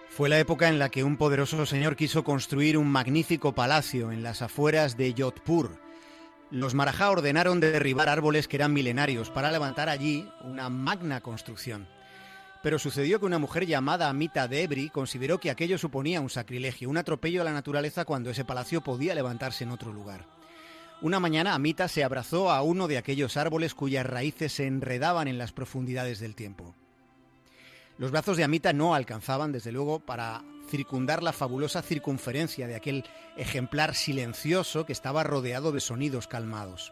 Fue 0.09 0.27
la 0.27 0.37
época 0.37 0.67
en 0.67 0.79
la 0.79 0.89
que 0.89 1.05
un 1.05 1.15
poderoso 1.15 1.65
señor 1.65 1.95
quiso 1.95 2.25
construir 2.25 2.77
un 2.77 2.89
magnífico 2.89 3.55
palacio 3.55 4.11
en 4.11 4.21
las 4.21 4.41
afueras 4.41 4.97
de 4.97 5.15
Jodhpur. 5.17 5.79
Los 6.51 6.73
Marajá 6.75 7.09
ordenaron 7.09 7.61
derribar 7.61 8.09
árboles 8.09 8.49
que 8.49 8.57
eran 8.57 8.73
milenarios 8.73 9.29
para 9.29 9.51
levantar 9.51 9.87
allí 9.87 10.27
una 10.43 10.69
magna 10.69 11.21
construcción. 11.21 11.87
Pero 12.61 12.79
sucedió 12.79 13.19
que 13.19 13.27
una 13.27 13.39
mujer 13.39 13.65
llamada 13.65 14.09
Amita 14.09 14.49
Debri 14.49 14.89
consideró 14.89 15.37
que 15.37 15.51
aquello 15.51 15.77
suponía 15.77 16.19
un 16.19 16.29
sacrilegio, 16.29 16.89
un 16.89 16.97
atropello 16.97 17.41
a 17.41 17.45
la 17.45 17.53
naturaleza 17.53 18.03
cuando 18.03 18.29
ese 18.29 18.43
palacio 18.43 18.81
podía 18.81 19.15
levantarse 19.15 19.63
en 19.63 19.71
otro 19.71 19.93
lugar. 19.93 20.38
Una 21.01 21.21
mañana 21.21 21.53
Amita 21.53 21.87
se 21.87 22.03
abrazó 22.03 22.51
a 22.51 22.61
uno 22.61 22.89
de 22.89 22.97
aquellos 22.97 23.37
árboles 23.37 23.73
cuyas 23.73 24.05
raíces 24.05 24.51
se 24.51 24.67
enredaban 24.67 25.29
en 25.29 25.37
las 25.37 25.53
profundidades 25.53 26.19
del 26.19 26.35
tiempo. 26.35 26.75
Los 27.97 28.11
brazos 28.11 28.35
de 28.35 28.43
Amita 28.43 28.73
no 28.73 28.93
alcanzaban, 28.93 29.53
desde 29.53 29.71
luego, 29.71 29.99
para 29.99 30.43
circundar 30.69 31.23
la 31.23 31.31
fabulosa 31.31 31.81
circunferencia 31.81 32.67
de 32.67 32.75
aquel 32.75 33.05
ejemplar 33.37 33.95
silencioso 33.95 34.85
que 34.85 34.91
estaba 34.91 35.23
rodeado 35.23 35.71
de 35.71 35.79
sonidos 35.79 36.27
calmados. 36.27 36.91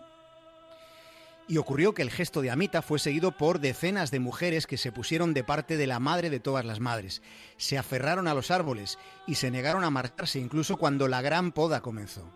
Y 1.49 1.57
ocurrió 1.57 1.93
que 1.93 2.01
el 2.01 2.11
gesto 2.11 2.41
de 2.41 2.49
Amita 2.49 2.81
fue 2.81 2.99
seguido 2.99 3.33
por 3.33 3.59
decenas 3.59 4.09
de 4.09 4.21
mujeres 4.21 4.67
que 4.67 4.77
se 4.77 4.93
pusieron 4.93 5.33
de 5.33 5.43
parte 5.43 5.75
de 5.75 5.87
la 5.87 5.99
madre 5.99 6.29
de 6.29 6.39
todas 6.39 6.63
las 6.63 6.79
madres, 6.79 7.21
se 7.57 7.77
aferraron 7.77 8.27
a 8.29 8.33
los 8.33 8.51
árboles 8.51 8.97
y 9.27 9.35
se 9.35 9.51
negaron 9.51 9.83
a 9.83 9.89
marcharse 9.89 10.39
incluso 10.39 10.77
cuando 10.77 11.09
la 11.09 11.21
gran 11.21 11.51
poda 11.51 11.81
comenzó. 11.81 12.29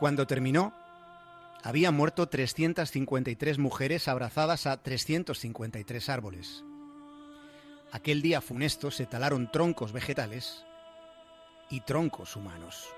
Cuando 0.00 0.26
terminó, 0.26 0.72
había 1.62 1.90
muerto 1.90 2.26
353 2.26 3.58
mujeres 3.58 4.08
abrazadas 4.08 4.66
a 4.66 4.82
353 4.82 6.08
árboles. 6.08 6.64
Aquel 7.92 8.22
día 8.22 8.40
funesto 8.40 8.90
se 8.90 9.04
talaron 9.04 9.52
troncos 9.52 9.92
vegetales 9.92 10.64
y 11.68 11.82
troncos 11.82 12.34
humanos. 12.34 12.88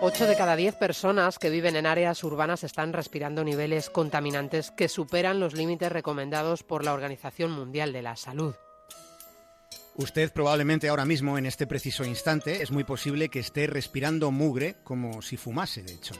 Ocho 0.00 0.28
de 0.28 0.36
cada 0.36 0.54
diez 0.54 0.76
personas 0.76 1.40
que 1.40 1.50
viven 1.50 1.74
en 1.74 1.84
áreas 1.84 2.22
urbanas 2.22 2.62
están 2.62 2.92
respirando 2.92 3.42
niveles 3.42 3.90
contaminantes 3.90 4.70
que 4.70 4.88
superan 4.88 5.40
los 5.40 5.54
límites 5.54 5.90
recomendados 5.90 6.62
por 6.62 6.84
la 6.84 6.92
Organización 6.92 7.50
Mundial 7.50 7.92
de 7.92 8.02
la 8.02 8.14
Salud. 8.14 8.54
Usted 9.96 10.32
probablemente 10.32 10.88
ahora 10.88 11.04
mismo, 11.04 11.36
en 11.36 11.46
este 11.46 11.66
preciso 11.66 12.04
instante, 12.04 12.62
es 12.62 12.70
muy 12.70 12.84
posible 12.84 13.28
que 13.28 13.40
esté 13.40 13.66
respirando 13.66 14.30
mugre 14.30 14.76
como 14.84 15.20
si 15.20 15.36
fumase, 15.36 15.82
de 15.82 15.94
hecho. 15.94 16.14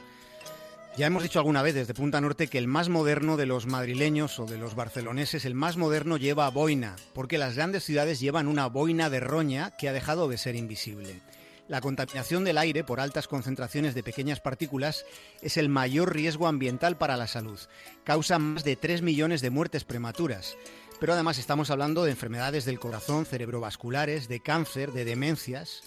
Ya 0.97 1.07
hemos 1.07 1.23
dicho 1.23 1.39
alguna 1.39 1.61
vez 1.61 1.73
desde 1.73 1.93
Punta 1.93 2.19
Norte 2.19 2.47
que 2.47 2.57
el 2.57 2.67
más 2.67 2.89
moderno 2.89 3.37
de 3.37 3.45
los 3.45 3.65
madrileños 3.65 4.37
o 4.41 4.45
de 4.45 4.57
los 4.57 4.75
barceloneses, 4.75 5.45
el 5.45 5.55
más 5.55 5.77
moderno 5.77 6.17
lleva 6.17 6.49
boina, 6.49 6.97
porque 7.13 7.37
las 7.37 7.55
grandes 7.55 7.85
ciudades 7.85 8.19
llevan 8.19 8.49
una 8.49 8.67
boina 8.67 9.09
de 9.09 9.21
roña 9.21 9.71
que 9.77 9.87
ha 9.87 9.93
dejado 9.93 10.27
de 10.27 10.37
ser 10.37 10.57
invisible. 10.57 11.21
La 11.69 11.81
contaminación 11.81 12.43
del 12.43 12.57
aire 12.57 12.83
por 12.83 12.99
altas 12.99 13.27
concentraciones 13.27 13.93
de 13.93 14.01
pequeñas 14.01 14.39
partículas 14.39 15.05
es 15.43 15.55
el 15.55 15.69
mayor 15.69 16.15
riesgo 16.15 16.47
ambiental 16.47 16.97
para 16.97 17.15
la 17.15 17.27
salud. 17.27 17.59
Causa 18.03 18.39
más 18.39 18.63
de 18.63 18.75
3 18.75 19.03
millones 19.03 19.41
de 19.41 19.51
muertes 19.51 19.83
prematuras. 19.83 20.57
Pero 20.99 21.13
además 21.13 21.37
estamos 21.37 21.69
hablando 21.69 22.03
de 22.03 22.11
enfermedades 22.11 22.65
del 22.65 22.79
corazón, 22.79 23.27
cerebrovasculares, 23.27 24.27
de 24.27 24.39
cáncer, 24.39 24.93
de 24.93 25.05
demencias. 25.05 25.83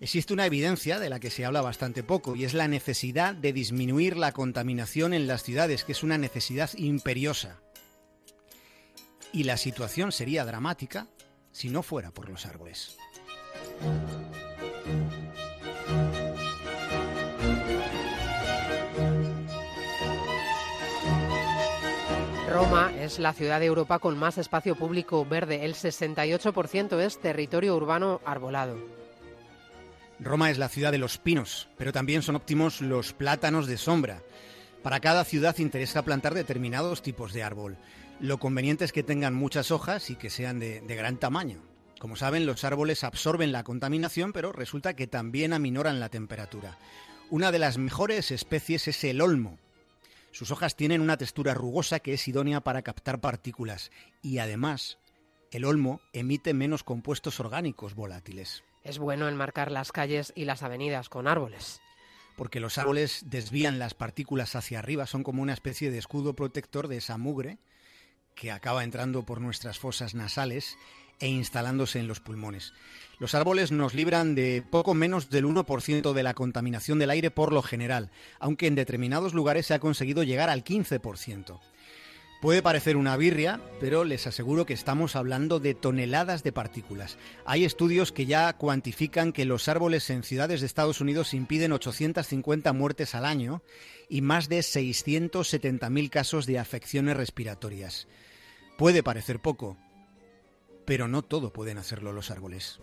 Existe 0.00 0.34
una 0.34 0.46
evidencia 0.46 0.98
de 0.98 1.10
la 1.10 1.20
que 1.20 1.30
se 1.30 1.44
habla 1.44 1.62
bastante 1.62 2.02
poco 2.02 2.34
y 2.34 2.44
es 2.44 2.52
la 2.52 2.66
necesidad 2.66 3.36
de 3.36 3.52
disminuir 3.52 4.16
la 4.16 4.32
contaminación 4.32 5.14
en 5.14 5.28
las 5.28 5.44
ciudades, 5.44 5.84
que 5.84 5.92
es 5.92 6.02
una 6.02 6.18
necesidad 6.18 6.70
imperiosa. 6.74 7.60
Y 9.32 9.44
la 9.44 9.56
situación 9.58 10.10
sería 10.10 10.44
dramática 10.44 11.06
si 11.52 11.70
no 11.70 11.84
fuera 11.84 12.10
por 12.10 12.28
los 12.28 12.46
árboles. 12.46 12.96
Roma 22.52 22.92
es 23.00 23.18
la 23.18 23.32
ciudad 23.32 23.60
de 23.60 23.66
Europa 23.66 23.98
con 23.98 24.18
más 24.18 24.36
espacio 24.36 24.76
público 24.76 25.24
verde. 25.24 25.64
El 25.64 25.74
68% 25.74 27.00
es 27.00 27.18
territorio 27.18 27.74
urbano 27.74 28.20
arbolado. 28.26 28.76
Roma 30.20 30.50
es 30.50 30.58
la 30.58 30.68
ciudad 30.68 30.92
de 30.92 30.98
los 30.98 31.16
pinos, 31.16 31.70
pero 31.78 31.92
también 31.92 32.20
son 32.20 32.36
óptimos 32.36 32.82
los 32.82 33.14
plátanos 33.14 33.66
de 33.66 33.78
sombra. 33.78 34.22
Para 34.82 35.00
cada 35.00 35.24
ciudad 35.24 35.56
interesa 35.60 36.02
plantar 36.02 36.34
determinados 36.34 37.00
tipos 37.00 37.32
de 37.32 37.42
árbol. 37.42 37.78
Lo 38.20 38.36
conveniente 38.38 38.84
es 38.84 38.92
que 38.92 39.02
tengan 39.02 39.32
muchas 39.32 39.70
hojas 39.70 40.10
y 40.10 40.16
que 40.16 40.28
sean 40.28 40.58
de, 40.58 40.82
de 40.82 40.94
gran 40.94 41.16
tamaño. 41.16 41.62
Como 41.98 42.16
saben, 42.16 42.44
los 42.44 42.64
árboles 42.64 43.02
absorben 43.02 43.52
la 43.52 43.64
contaminación, 43.64 44.34
pero 44.34 44.52
resulta 44.52 44.94
que 44.94 45.06
también 45.06 45.54
aminoran 45.54 46.00
la 46.00 46.10
temperatura. 46.10 46.76
Una 47.30 47.50
de 47.50 47.58
las 47.58 47.78
mejores 47.78 48.30
especies 48.30 48.88
es 48.88 49.02
el 49.04 49.22
olmo, 49.22 49.58
sus 50.32 50.50
hojas 50.50 50.76
tienen 50.76 51.00
una 51.00 51.16
textura 51.16 51.54
rugosa 51.54 52.00
que 52.00 52.14
es 52.14 52.26
idónea 52.26 52.62
para 52.62 52.82
captar 52.82 53.20
partículas 53.20 53.90
y 54.22 54.38
además 54.38 54.98
el 55.50 55.66
olmo 55.66 56.00
emite 56.14 56.54
menos 56.54 56.82
compuestos 56.82 57.38
orgánicos 57.38 57.94
volátiles. 57.94 58.64
Es 58.82 58.98
bueno 58.98 59.28
enmarcar 59.28 59.70
las 59.70 59.92
calles 59.92 60.32
y 60.34 60.46
las 60.46 60.62
avenidas 60.62 61.10
con 61.10 61.28
árboles. 61.28 61.80
Porque 62.36 62.60
los 62.60 62.78
árboles 62.78 63.24
desvían 63.26 63.78
las 63.78 63.92
partículas 63.92 64.56
hacia 64.56 64.78
arriba, 64.78 65.06
son 65.06 65.22
como 65.22 65.42
una 65.42 65.52
especie 65.52 65.90
de 65.90 65.98
escudo 65.98 66.34
protector 66.34 66.88
de 66.88 66.96
esa 66.96 67.18
mugre 67.18 67.58
que 68.34 68.50
acaba 68.50 68.82
entrando 68.82 69.24
por 69.24 69.42
nuestras 69.42 69.78
fosas 69.78 70.14
nasales 70.14 70.78
e 71.22 71.28
instalándose 71.28 71.98
en 71.98 72.08
los 72.08 72.20
pulmones. 72.20 72.74
Los 73.18 73.34
árboles 73.34 73.72
nos 73.72 73.94
libran 73.94 74.34
de 74.34 74.62
poco 74.68 74.92
menos 74.94 75.30
del 75.30 75.46
1% 75.46 76.12
de 76.12 76.22
la 76.22 76.34
contaminación 76.34 76.98
del 76.98 77.10
aire 77.10 77.30
por 77.30 77.52
lo 77.52 77.62
general, 77.62 78.10
aunque 78.40 78.66
en 78.66 78.74
determinados 78.74 79.32
lugares 79.32 79.66
se 79.66 79.74
ha 79.74 79.78
conseguido 79.78 80.24
llegar 80.24 80.50
al 80.50 80.64
15%. 80.64 81.60
Puede 82.42 82.60
parecer 82.60 82.96
una 82.96 83.16
birria, 83.16 83.60
pero 83.78 84.02
les 84.02 84.26
aseguro 84.26 84.66
que 84.66 84.74
estamos 84.74 85.14
hablando 85.14 85.60
de 85.60 85.74
toneladas 85.74 86.42
de 86.42 86.50
partículas. 86.50 87.16
Hay 87.46 87.64
estudios 87.64 88.10
que 88.10 88.26
ya 88.26 88.52
cuantifican 88.54 89.32
que 89.32 89.44
los 89.44 89.68
árboles 89.68 90.10
en 90.10 90.24
ciudades 90.24 90.60
de 90.60 90.66
Estados 90.66 91.00
Unidos 91.00 91.34
impiden 91.34 91.70
850 91.70 92.72
muertes 92.72 93.14
al 93.14 93.26
año 93.26 93.62
y 94.08 94.22
más 94.22 94.48
de 94.48 94.58
670.000 94.58 96.10
casos 96.10 96.46
de 96.46 96.58
afecciones 96.58 97.16
respiratorias. 97.16 98.08
Puede 98.76 99.04
parecer 99.04 99.38
poco, 99.38 99.76
pero 100.84 101.08
no 101.08 101.22
todo 101.22 101.52
pueden 101.52 101.78
hacerlo 101.78 102.12
los 102.12 102.30
árboles. 102.30 102.80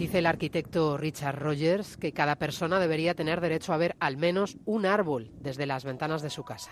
Dice 0.00 0.20
el 0.20 0.26
arquitecto 0.26 0.96
Richard 0.96 1.38
Rogers 1.38 1.98
que 1.98 2.12
cada 2.12 2.36
persona 2.36 2.80
debería 2.80 3.14
tener 3.14 3.42
derecho 3.42 3.74
a 3.74 3.76
ver 3.76 3.96
al 4.00 4.16
menos 4.16 4.56
un 4.64 4.86
árbol 4.86 5.30
desde 5.40 5.66
las 5.66 5.84
ventanas 5.84 6.22
de 6.22 6.30
su 6.30 6.42
casa. 6.42 6.70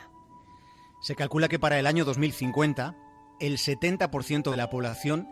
Se 1.03 1.15
calcula 1.15 1.49
que 1.49 1.59
para 1.59 1.79
el 1.79 1.87
año 1.87 2.07
2050 2.07 2.97
el 3.39 3.59
70% 3.59 4.51
de 4.51 4.57
la 4.57 4.71
población 4.71 5.29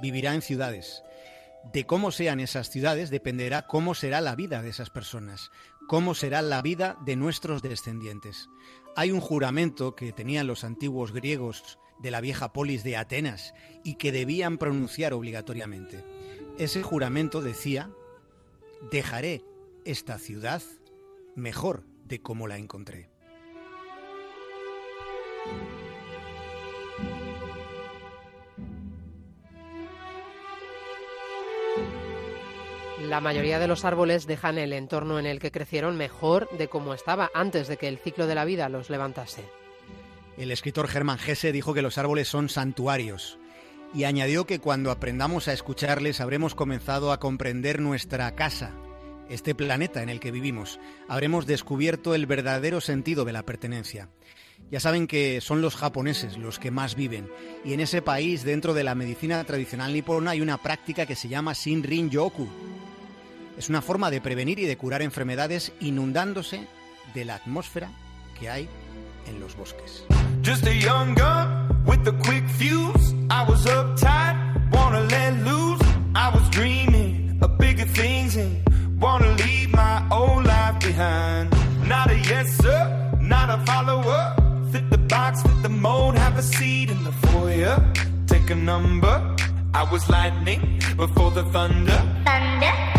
vivirá 0.00 0.34
en 0.34 0.40
ciudades. 0.40 1.02
De 1.72 1.86
cómo 1.86 2.10
sean 2.10 2.40
esas 2.40 2.70
ciudades 2.70 3.10
dependerá 3.10 3.66
cómo 3.66 3.94
será 3.94 4.20
la 4.20 4.36
vida 4.36 4.62
de 4.62 4.70
esas 4.70 4.90
personas, 4.90 5.50
cómo 5.88 6.14
será 6.14 6.42
la 6.42 6.62
vida 6.62 6.96
de 7.04 7.16
nuestros 7.16 7.62
descendientes. 7.62 8.48
Hay 8.96 9.10
un 9.10 9.20
juramento 9.20 9.94
que 9.96 10.12
tenían 10.12 10.46
los 10.46 10.62
antiguos 10.62 11.12
griegos 11.12 11.78
de 11.98 12.10
la 12.10 12.20
vieja 12.20 12.52
polis 12.52 12.84
de 12.84 12.96
Atenas 12.96 13.54
y 13.82 13.94
que 13.94 14.12
debían 14.12 14.58
pronunciar 14.58 15.14
obligatoriamente. 15.14 16.04
Ese 16.58 16.82
juramento 16.82 17.40
decía, 17.40 17.90
dejaré 18.90 19.42
esta 19.84 20.18
ciudad 20.18 20.62
mejor 21.34 21.84
de 22.04 22.20
como 22.20 22.46
la 22.46 22.58
encontré. 22.58 23.10
La 33.08 33.20
mayoría 33.20 33.58
de 33.58 33.68
los 33.68 33.84
árboles 33.84 34.26
dejan 34.26 34.56
el 34.56 34.72
entorno 34.72 35.18
en 35.18 35.26
el 35.26 35.38
que 35.38 35.50
crecieron 35.50 35.96
mejor 35.96 36.48
de 36.56 36.68
como 36.68 36.94
estaba 36.94 37.30
antes 37.34 37.68
de 37.68 37.76
que 37.76 37.86
el 37.86 37.98
ciclo 37.98 38.26
de 38.26 38.34
la 38.34 38.46
vida 38.46 38.70
los 38.70 38.88
levantase. 38.88 39.44
El 40.38 40.50
escritor 40.50 40.88
Germán 40.88 41.18
Gese 41.18 41.52
dijo 41.52 41.74
que 41.74 41.82
los 41.82 41.98
árboles 41.98 42.28
son 42.28 42.48
santuarios 42.48 43.38
y 43.94 44.04
añadió 44.04 44.46
que 44.46 44.58
cuando 44.58 44.90
aprendamos 44.90 45.48
a 45.48 45.52
escucharles 45.52 46.20
habremos 46.22 46.54
comenzado 46.54 47.12
a 47.12 47.20
comprender 47.20 47.78
nuestra 47.78 48.34
casa, 48.34 48.72
este 49.28 49.54
planeta 49.54 50.02
en 50.02 50.08
el 50.08 50.18
que 50.18 50.30
vivimos. 50.30 50.80
Habremos 51.06 51.46
descubierto 51.46 52.14
el 52.14 52.26
verdadero 52.26 52.80
sentido 52.80 53.26
de 53.26 53.32
la 53.32 53.44
pertenencia. 53.44 54.08
Ya 54.70 54.80
saben 54.80 55.06
que 55.06 55.42
son 55.42 55.60
los 55.60 55.76
japoneses 55.76 56.38
los 56.38 56.58
que 56.58 56.70
más 56.70 56.94
viven 56.94 57.28
y 57.64 57.74
en 57.74 57.80
ese 57.80 58.00
país 58.00 58.44
dentro 58.44 58.72
de 58.72 58.82
la 58.82 58.94
medicina 58.94 59.44
tradicional 59.44 59.92
nipona 59.92 60.30
hay 60.30 60.40
una 60.40 60.56
práctica 60.56 61.04
que 61.04 61.16
se 61.16 61.28
llama 61.28 61.52
Shinrin 61.52 62.08
Yoku, 62.08 62.48
es 63.56 63.68
una 63.68 63.82
forma 63.82 64.10
de 64.10 64.20
prevenir 64.20 64.58
y 64.58 64.64
de 64.66 64.76
curar 64.76 65.02
enfermedades 65.02 65.72
inundándose 65.80 66.66
de 67.14 67.24
la 67.24 67.36
atmósfera 67.36 67.90
que 68.38 68.50
hay 68.50 68.68
en 69.26 69.40
los 69.40 69.56
bosques. 69.56 70.04
Just 70.42 70.66
a 70.66 70.72
young 70.72 71.14
gun 71.14 71.84
with 71.86 72.06
a 72.06 72.12
quick 72.24 72.46
fuse. 72.58 73.14
I 73.30 73.44
was 73.48 73.64
uptight, 73.66 74.36
wanna 74.72 75.00
let 75.00 75.34
loose. 75.44 75.82
I 76.14 76.30
was 76.30 76.48
dreaming 76.50 77.38
of 77.42 77.56
bigger 77.58 77.86
things 77.86 78.36
and 78.36 78.62
wanna 79.00 79.34
leave 79.36 79.70
my 79.72 80.02
old 80.10 80.44
life 80.44 80.78
behind. 80.80 81.50
Not 81.86 82.10
a 82.10 82.18
yes 82.18 82.56
sir, 82.56 83.10
not 83.20 83.50
a 83.50 83.64
follower. 83.64 84.34
Fit 84.72 84.90
the 84.90 84.98
box, 84.98 85.42
fit 85.42 85.62
the 85.62 85.68
mold, 85.68 86.16
have 86.16 86.36
a 86.38 86.42
seat 86.42 86.90
in 86.90 87.04
the 87.04 87.12
foyer. 87.28 87.76
Take 88.26 88.50
a 88.50 88.54
number. 88.54 89.36
I 89.72 89.82
was 89.90 90.08
lightning 90.08 90.80
before 90.96 91.30
the 91.30 91.44
thunder. 91.44 92.00
Thunder. 92.24 92.93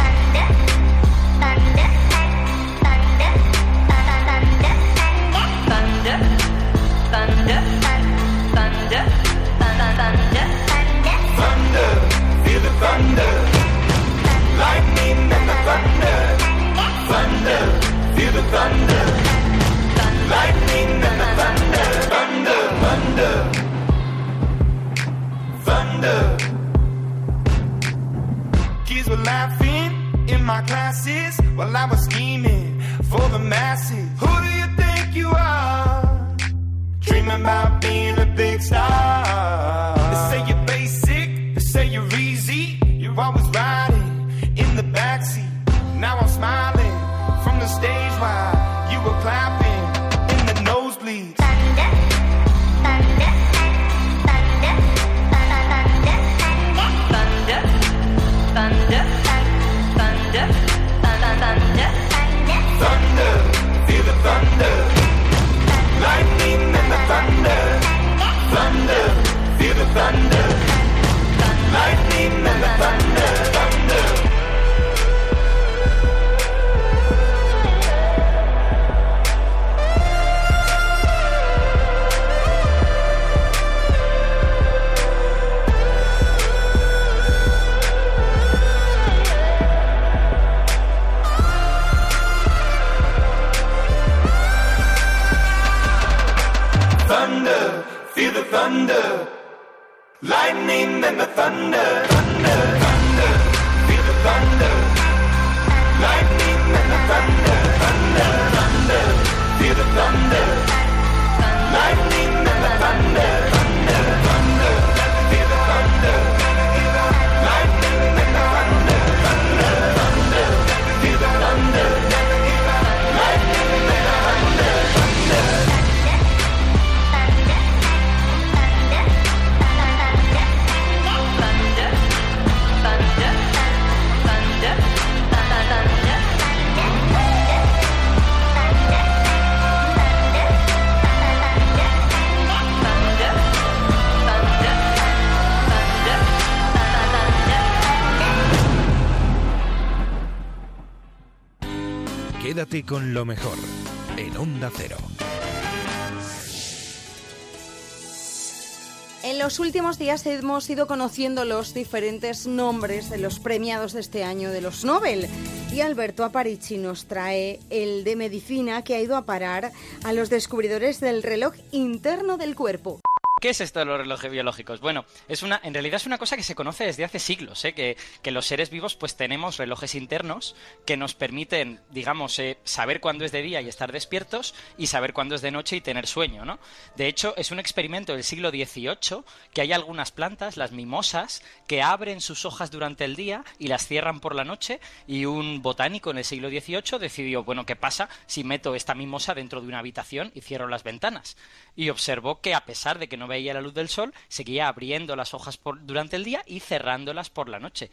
Los 159.45 159.59
últimos 159.59 159.99
días 159.99 160.25
hemos 160.25 160.67
ido 160.71 160.87
conociendo 160.87 161.45
los 161.45 161.75
diferentes 161.75 162.47
nombres 162.47 163.11
de 163.11 163.19
los 163.19 163.37
premiados 163.39 163.93
de 163.93 163.99
este 163.99 164.23
año 164.23 164.49
de 164.49 164.59
los 164.59 164.83
Nobel. 164.83 165.27
Y 165.71 165.81
Alberto 165.81 166.23
Aparici 166.23 166.79
nos 166.79 167.05
trae 167.05 167.59
el 167.69 168.03
de 168.03 168.15
medicina 168.15 168.83
que 168.83 168.95
ha 168.95 169.01
ido 169.01 169.15
a 169.15 169.27
parar 169.27 169.71
a 170.03 170.13
los 170.13 170.31
descubridores 170.31 170.99
del 170.99 171.21
reloj 171.21 171.53
interno 171.71 172.37
del 172.37 172.55
cuerpo. 172.55 173.01
¿Qué 173.39 173.49
es 173.49 173.61
esto 173.61 173.77
de 173.77 173.85
los 173.85 173.99
relojes 173.99 174.31
biológicos? 174.31 174.79
Bueno, 174.79 175.05
es 175.27 175.43
una, 175.43 175.59
en 175.63 175.73
realidad 175.73 175.97
es 175.97 176.05
una 176.05 176.17
cosa 176.17 176.37
que 176.37 176.43
se 176.43 176.55
conoce 176.55 176.85
desde 176.85 177.03
hace 177.03 177.19
siglos, 177.19 177.63
¿eh? 177.65 177.73
que, 177.73 177.97
que 178.21 178.31
los 178.31 178.45
seres 178.45 178.69
vivos 178.69 178.95
pues 178.95 179.15
tenemos 179.15 179.57
relojes 179.57 179.95
internos 179.95 180.55
que 180.85 180.97
nos 180.97 181.15
permiten, 181.15 181.81
digamos, 181.89 182.37
eh, 182.39 182.57
saber 182.63 182.99
cuándo 182.99 183.25
es 183.25 183.31
de 183.31 183.41
día 183.41 183.61
y 183.61 183.69
estar 183.69 183.91
despiertos 183.91 184.53
y 184.77 184.87
saber 184.87 185.13
cuándo 185.13 185.35
es 185.35 185.41
de 185.41 185.51
noche 185.51 185.75
y 185.75 185.81
tener 185.81 186.07
sueño, 186.07 186.45
¿no? 186.45 186.59
De 186.95 187.07
hecho, 187.07 187.33
es 187.37 187.51
un 187.51 187.59
experimento 187.59 188.13
del 188.13 188.23
siglo 188.23 188.49
XVIII 188.49 189.23
que 189.53 189.61
hay 189.61 189.73
algunas 189.73 190.11
plantas, 190.11 190.57
las 190.57 190.71
mimosas, 190.71 191.41
que 191.67 191.81
abren 191.81 192.21
sus 192.21 192.45
hojas 192.45 192.71
durante 192.71 193.05
el 193.05 193.15
día 193.15 193.43
y 193.59 193.67
las 193.67 193.87
cierran 193.87 194.19
por 194.19 194.35
la 194.35 194.43
noche 194.43 194.79
y 195.07 195.25
un 195.25 195.61
botánico 195.61 196.11
en 196.11 196.19
el 196.19 196.25
siglo 196.25 196.49
XVIII 196.49 196.99
decidió, 196.99 197.43
bueno, 197.43 197.65
¿qué 197.65 197.75
pasa 197.75 198.09
si 198.27 198.43
meto 198.43 198.75
esta 198.75 198.95
mimosa 198.95 199.33
dentro 199.33 199.61
de 199.61 199.67
una 199.67 199.79
habitación 199.79 200.31
y 200.35 200.41
cierro 200.41 200.67
las 200.67 200.83
ventanas? 200.83 201.37
Y 201.75 201.89
observó 201.89 202.41
que 202.41 202.53
a 202.53 202.65
pesar 202.65 202.99
de 202.99 203.07
que 203.07 203.17
no 203.17 203.27
veía 203.27 203.53
la 203.53 203.61
luz 203.61 203.73
del 203.73 203.89
sol, 203.89 204.13
seguía 204.27 204.67
abriendo 204.67 205.14
las 205.15 205.33
hojas 205.33 205.57
por- 205.57 205.85
durante 205.85 206.15
el 206.15 206.23
día 206.23 206.43
y 206.45 206.59
cerrándolas 206.59 207.29
por 207.29 207.49
la 207.49 207.59
noche. 207.59 207.91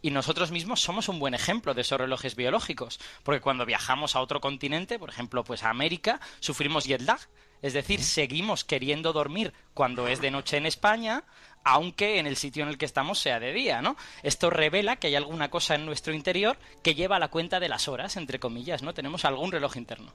Y 0.00 0.10
nosotros 0.10 0.50
mismos 0.50 0.80
somos 0.80 1.08
un 1.08 1.20
buen 1.20 1.34
ejemplo 1.34 1.74
de 1.74 1.82
esos 1.82 2.00
relojes 2.00 2.34
biológicos, 2.34 2.98
porque 3.22 3.40
cuando 3.40 3.64
viajamos 3.64 4.16
a 4.16 4.20
otro 4.20 4.40
continente, 4.40 4.98
por 4.98 5.08
ejemplo, 5.10 5.44
pues 5.44 5.62
a 5.62 5.70
América, 5.70 6.20
sufrimos 6.40 6.84
jet 6.84 7.02
lag, 7.02 7.20
es 7.62 7.72
decir, 7.72 8.02
seguimos 8.02 8.64
queriendo 8.64 9.12
dormir 9.12 9.52
cuando 9.74 10.08
es 10.08 10.20
de 10.20 10.32
noche 10.32 10.56
en 10.56 10.66
España, 10.66 11.22
aunque 11.62 12.18
en 12.18 12.26
el 12.26 12.36
sitio 12.36 12.64
en 12.64 12.68
el 12.70 12.78
que 12.78 12.84
estamos 12.84 13.20
sea 13.20 13.38
de 13.38 13.52
día, 13.52 13.80
¿no? 13.80 13.96
Esto 14.24 14.50
revela 14.50 14.96
que 14.96 15.06
hay 15.06 15.14
alguna 15.14 15.48
cosa 15.48 15.76
en 15.76 15.86
nuestro 15.86 16.12
interior 16.12 16.58
que 16.82 16.96
lleva 16.96 17.20
la 17.20 17.28
cuenta 17.28 17.60
de 17.60 17.68
las 17.68 17.86
horas, 17.86 18.16
entre 18.16 18.40
comillas, 18.40 18.82
¿no? 18.82 18.94
Tenemos 18.94 19.24
algún 19.24 19.52
reloj 19.52 19.76
interno. 19.76 20.12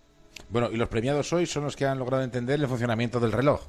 Bueno, 0.49 0.69
y 0.69 0.75
los 0.75 0.89
premiados 0.89 1.31
hoy 1.31 1.45
son 1.45 1.63
los 1.63 1.77
que 1.77 1.85
han 1.85 1.97
logrado 1.97 2.23
entender 2.23 2.59
el 2.59 2.67
funcionamiento 2.67 3.21
del 3.21 3.31
reloj. 3.31 3.61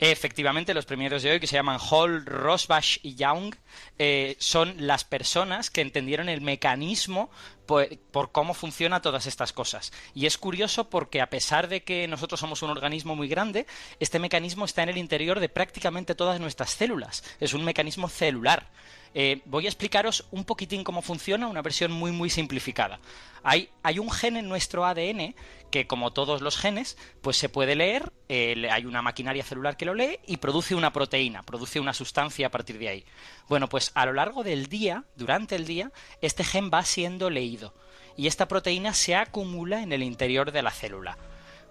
Efectivamente, 0.00 0.74
los 0.74 0.86
premieros 0.86 1.22
de 1.22 1.32
hoy, 1.32 1.40
que 1.40 1.46
se 1.48 1.56
llaman 1.56 1.80
Hall, 1.90 2.24
Rosbach 2.24 2.98
y 3.02 3.16
Young, 3.16 3.54
eh, 3.98 4.36
son 4.38 4.74
las 4.78 5.04
personas 5.04 5.70
que 5.70 5.80
entendieron 5.80 6.28
el 6.28 6.40
mecanismo 6.40 7.30
por, 7.66 7.98
por 8.12 8.30
cómo 8.30 8.54
funciona 8.54 9.02
todas 9.02 9.26
estas 9.26 9.52
cosas. 9.52 9.92
Y 10.14 10.26
es 10.26 10.38
curioso 10.38 10.88
porque 10.88 11.20
a 11.20 11.30
pesar 11.30 11.68
de 11.68 11.82
que 11.82 12.06
nosotros 12.06 12.38
somos 12.38 12.62
un 12.62 12.70
organismo 12.70 13.16
muy 13.16 13.28
grande, 13.28 13.66
este 13.98 14.20
mecanismo 14.20 14.64
está 14.64 14.84
en 14.84 14.90
el 14.90 14.98
interior 14.98 15.40
de 15.40 15.48
prácticamente 15.48 16.14
todas 16.14 16.38
nuestras 16.40 16.70
células. 16.70 17.24
Es 17.40 17.52
un 17.52 17.64
mecanismo 17.64 18.08
celular. 18.08 18.70
Eh, 19.14 19.42
voy 19.46 19.66
a 19.66 19.68
explicaros 19.68 20.26
un 20.30 20.44
poquitín 20.44 20.84
cómo 20.84 21.02
funciona, 21.02 21.46
una 21.46 21.62
versión 21.62 21.92
muy 21.92 22.12
muy 22.12 22.30
simplificada. 22.30 23.00
Hay, 23.42 23.70
hay 23.82 23.98
un 23.98 24.10
gen 24.10 24.36
en 24.36 24.48
nuestro 24.48 24.84
ADN 24.84 25.34
que, 25.70 25.86
como 25.86 26.12
todos 26.12 26.40
los 26.40 26.56
genes, 26.56 26.96
pues 27.22 27.36
se 27.36 27.48
puede 27.48 27.76
leer, 27.76 28.12
eh, 28.28 28.68
hay 28.70 28.84
una 28.84 29.02
maquinaria 29.02 29.44
celular 29.44 29.76
que 29.76 29.84
lo 29.84 29.94
lee 29.94 30.18
y 30.26 30.38
produce 30.38 30.74
una 30.74 30.92
proteína, 30.92 31.42
produce 31.42 31.80
una 31.80 31.94
sustancia 31.94 32.46
a 32.46 32.50
partir 32.50 32.78
de 32.78 32.88
ahí. 32.88 33.04
Bueno, 33.48 33.68
pues 33.68 33.92
a 33.94 34.06
lo 34.06 34.12
largo 34.12 34.42
del 34.42 34.66
día, 34.66 35.04
durante 35.16 35.56
el 35.56 35.66
día, 35.66 35.92
este 36.20 36.44
gen 36.44 36.70
va 36.72 36.84
siendo 36.84 37.30
leído 37.30 37.74
y 38.16 38.26
esta 38.26 38.48
proteína 38.48 38.94
se 38.94 39.14
acumula 39.14 39.82
en 39.82 39.92
el 39.92 40.02
interior 40.02 40.52
de 40.52 40.62
la 40.62 40.70
célula. 40.70 41.16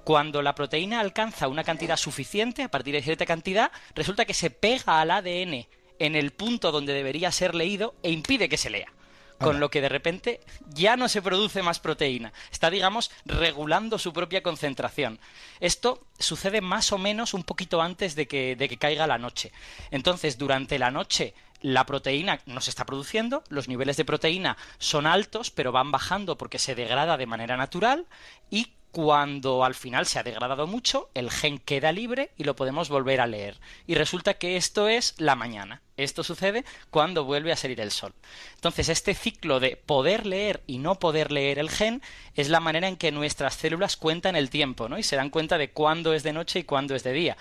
Cuando 0.03 0.41
la 0.41 0.55
proteína 0.55 1.01
alcanza 1.01 1.49
una 1.49 1.65
cantidad 1.65 1.97
suficiente, 1.97 2.63
a 2.63 2.71
partir 2.71 2.95
de 2.95 3.01
cierta 3.01 3.25
cantidad, 3.25 3.71
resulta 3.93 4.23
que 4.23 4.33
se 4.33 4.49
pega 4.49 5.01
al 5.01 5.11
ADN 5.11 5.67
en 5.99 6.15
el 6.15 6.31
punto 6.31 6.71
donde 6.71 6.93
debería 6.93 7.31
ser 7.31 7.55
leído 7.55 7.95
e 8.03 8.11
impide 8.11 8.49
que 8.49 8.57
se 8.57 8.69
lea. 8.69 8.91
Con 9.39 9.59
lo 9.59 9.69
que 9.69 9.81
de 9.81 9.89
repente 9.89 10.41
ya 10.69 10.97
no 10.97 11.07
se 11.07 11.21
produce 11.21 11.61
más 11.61 11.79
proteína. 11.79 12.33
Está, 12.51 12.71
digamos, 12.71 13.11
regulando 13.23 13.99
su 13.99 14.11
propia 14.11 14.41
concentración. 14.41 15.19
Esto 15.59 16.07
sucede 16.17 16.59
más 16.59 16.91
o 16.91 16.97
menos 16.97 17.35
un 17.35 17.43
poquito 17.43 17.79
antes 17.83 18.15
de 18.15 18.27
que, 18.27 18.55
de 18.55 18.67
que 18.67 18.77
caiga 18.77 19.05
la 19.05 19.19
noche. 19.19 19.51
Entonces, 19.91 20.39
durante 20.39 20.79
la 20.79 20.89
noche 20.89 21.35
la 21.61 21.85
proteína 21.85 22.39
no 22.45 22.61
se 22.61 22.69
está 22.69 22.85
produciendo, 22.85 23.43
los 23.49 23.67
niveles 23.67 23.97
de 23.97 24.05
proteína 24.05 24.57
son 24.77 25.07
altos, 25.07 25.51
pero 25.51 25.71
van 25.71 25.91
bajando 25.91 26.37
porque 26.37 26.59
se 26.59 26.75
degrada 26.75 27.17
de 27.17 27.25
manera 27.25 27.57
natural 27.57 28.05
y 28.49 28.73
cuando 28.91 29.63
al 29.63 29.75
final 29.75 30.05
se 30.05 30.19
ha 30.19 30.23
degradado 30.23 30.67
mucho, 30.67 31.09
el 31.13 31.29
gen 31.29 31.59
queda 31.59 31.91
libre 31.91 32.31
y 32.37 32.43
lo 32.43 32.55
podemos 32.55 32.89
volver 32.89 33.21
a 33.21 33.27
leer. 33.27 33.59
Y 33.85 33.95
resulta 33.95 34.35
que 34.35 34.57
esto 34.57 34.87
es 34.87 35.13
la 35.17 35.35
mañana. 35.35 35.81
Esto 35.97 36.23
sucede 36.23 36.63
cuando 36.91 37.25
vuelve 37.25 37.51
a 37.51 37.55
salir 37.55 37.81
el 37.81 37.91
sol. 37.91 38.13
Entonces, 38.55 38.89
este 38.89 39.13
ciclo 39.13 39.59
de 39.59 39.75
poder 39.77 40.25
leer 40.25 40.63
y 40.67 40.77
no 40.77 40.99
poder 40.99 41.31
leer 41.31 41.59
el 41.59 41.69
gen 41.69 42.01
es 42.35 42.49
la 42.49 42.59
manera 42.59 42.87
en 42.87 42.97
que 42.97 43.11
nuestras 43.11 43.55
células 43.55 43.97
cuentan 43.97 44.35
el 44.35 44.49
tiempo, 44.49 44.89
¿no? 44.89 44.97
Y 44.97 45.03
se 45.03 45.15
dan 45.15 45.31
cuenta 45.31 45.57
de 45.57 45.71
cuándo 45.71 46.13
es 46.13 46.23
de 46.23 46.33
noche 46.33 46.59
y 46.59 46.63
cuándo 46.63 46.95
es 46.95 47.03
de 47.03 47.13
día. 47.13 47.37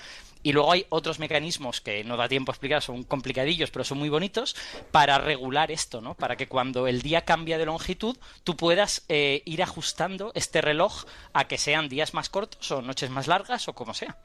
Y 0.47 0.53
luego 0.53 0.71
hay 0.71 0.87
otros 0.91 1.19
mecanismos 1.19 1.81
que 1.81 2.05
no 2.05 2.17
da 2.17 2.29
tiempo 2.29 2.53
a 2.53 2.55
explicar, 2.55 2.81
son 2.81 3.03
complicadillos, 3.03 3.73
pero 3.73 3.85
son 3.85 3.99
muy 3.99 4.09
bonitos, 4.09 4.55
para 4.93 5.19
regular 5.19 5.73
esto, 5.73 6.01
¿no? 6.01 6.15
Para 6.15 6.37
que 6.37 6.47
cuando 6.47 6.87
el 6.87 7.03
día 7.03 7.23
cambia 7.23 7.59
de 7.59 7.67
longitud, 7.67 8.17
tú 8.45 8.57
puedas 8.57 9.03
eh, 9.09 9.43
ir 9.45 9.61
ajustando 9.65 10.31
este 10.37 10.61
reloj 10.61 11.03
a 11.33 11.49
que 11.49 11.59
sean 11.59 11.89
días 11.89 12.15
más 12.15 12.29
cortos 12.29 12.71
o 12.71 12.81
noches 12.81 13.11
más 13.11 13.27
largas 13.27 13.67
o 13.67 13.73
como 13.73 13.93
sea. 13.93 14.19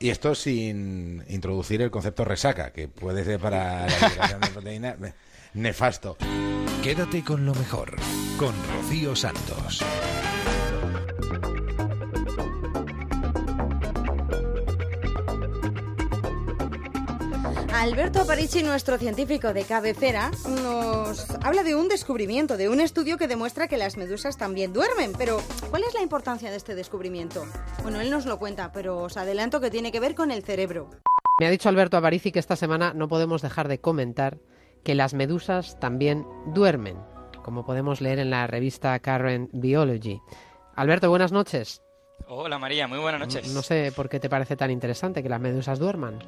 Y 0.00 0.10
esto 0.10 0.34
sin 0.34 1.24
introducir 1.28 1.80
el 1.80 1.92
concepto 1.92 2.24
resaca, 2.24 2.72
que 2.72 2.88
puede 2.88 3.24
ser 3.24 3.38
para 3.38 3.86
la 3.86 3.98
liberación 4.08 4.40
de 4.40 4.48
proteína 4.48 4.96
nefasto. 5.54 6.16
Quédate 6.82 7.22
con 7.22 7.46
lo 7.46 7.54
mejor, 7.54 7.94
con 8.36 8.52
Rocío 8.74 9.14
Santos. 9.14 9.84
Alberto 17.76 18.22
Aparici, 18.22 18.62
nuestro 18.62 18.96
científico 18.96 19.52
de 19.52 19.64
cabecera, 19.64 20.30
nos 20.62 21.28
habla 21.44 21.62
de 21.62 21.74
un 21.74 21.88
descubrimiento, 21.88 22.56
de 22.56 22.70
un 22.70 22.80
estudio 22.80 23.18
que 23.18 23.28
demuestra 23.28 23.68
que 23.68 23.76
las 23.76 23.98
medusas 23.98 24.38
también 24.38 24.72
duermen. 24.72 25.12
Pero, 25.18 25.42
¿cuál 25.68 25.84
es 25.84 25.92
la 25.92 26.00
importancia 26.00 26.50
de 26.50 26.56
este 26.56 26.74
descubrimiento? 26.74 27.44
Bueno, 27.82 28.00
él 28.00 28.10
nos 28.10 28.24
lo 28.24 28.38
cuenta, 28.38 28.72
pero 28.72 28.96
os 29.02 29.18
adelanto 29.18 29.60
que 29.60 29.70
tiene 29.70 29.92
que 29.92 30.00
ver 30.00 30.14
con 30.14 30.30
el 30.30 30.42
cerebro. 30.42 30.88
Me 31.38 31.46
ha 31.46 31.50
dicho 31.50 31.68
Alberto 31.68 31.98
Aparici 31.98 32.32
que 32.32 32.38
esta 32.38 32.56
semana 32.56 32.94
no 32.94 33.08
podemos 33.08 33.42
dejar 33.42 33.68
de 33.68 33.78
comentar 33.78 34.38
que 34.82 34.94
las 34.94 35.12
medusas 35.12 35.78
también 35.78 36.26
duermen, 36.46 36.96
como 37.44 37.66
podemos 37.66 38.00
leer 38.00 38.20
en 38.20 38.30
la 38.30 38.46
revista 38.46 38.98
Current 39.00 39.50
Biology. 39.52 40.22
Alberto, 40.74 41.10
buenas 41.10 41.30
noches. 41.30 41.82
Hola 42.26 42.58
María, 42.58 42.88
muy 42.88 42.98
buenas 42.98 43.20
noches. 43.20 43.52
No 43.52 43.60
sé 43.60 43.92
por 43.94 44.08
qué 44.08 44.18
te 44.18 44.30
parece 44.30 44.56
tan 44.56 44.70
interesante 44.70 45.22
que 45.22 45.28
las 45.28 45.40
medusas 45.40 45.78
duerman. 45.78 46.18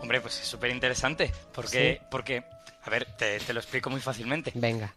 Hombre, 0.00 0.20
pues 0.20 0.40
es 0.40 0.46
súper 0.46 0.70
interesante, 0.70 1.32
porque, 1.52 1.98
Sí. 2.00 2.06
porque, 2.10 2.44
a 2.84 2.90
ver, 2.90 3.06
te, 3.16 3.38
te 3.40 3.52
lo 3.52 3.60
explico 3.60 3.90
muy 3.90 4.00
fácilmente. 4.00 4.52
Venga. 4.54 4.94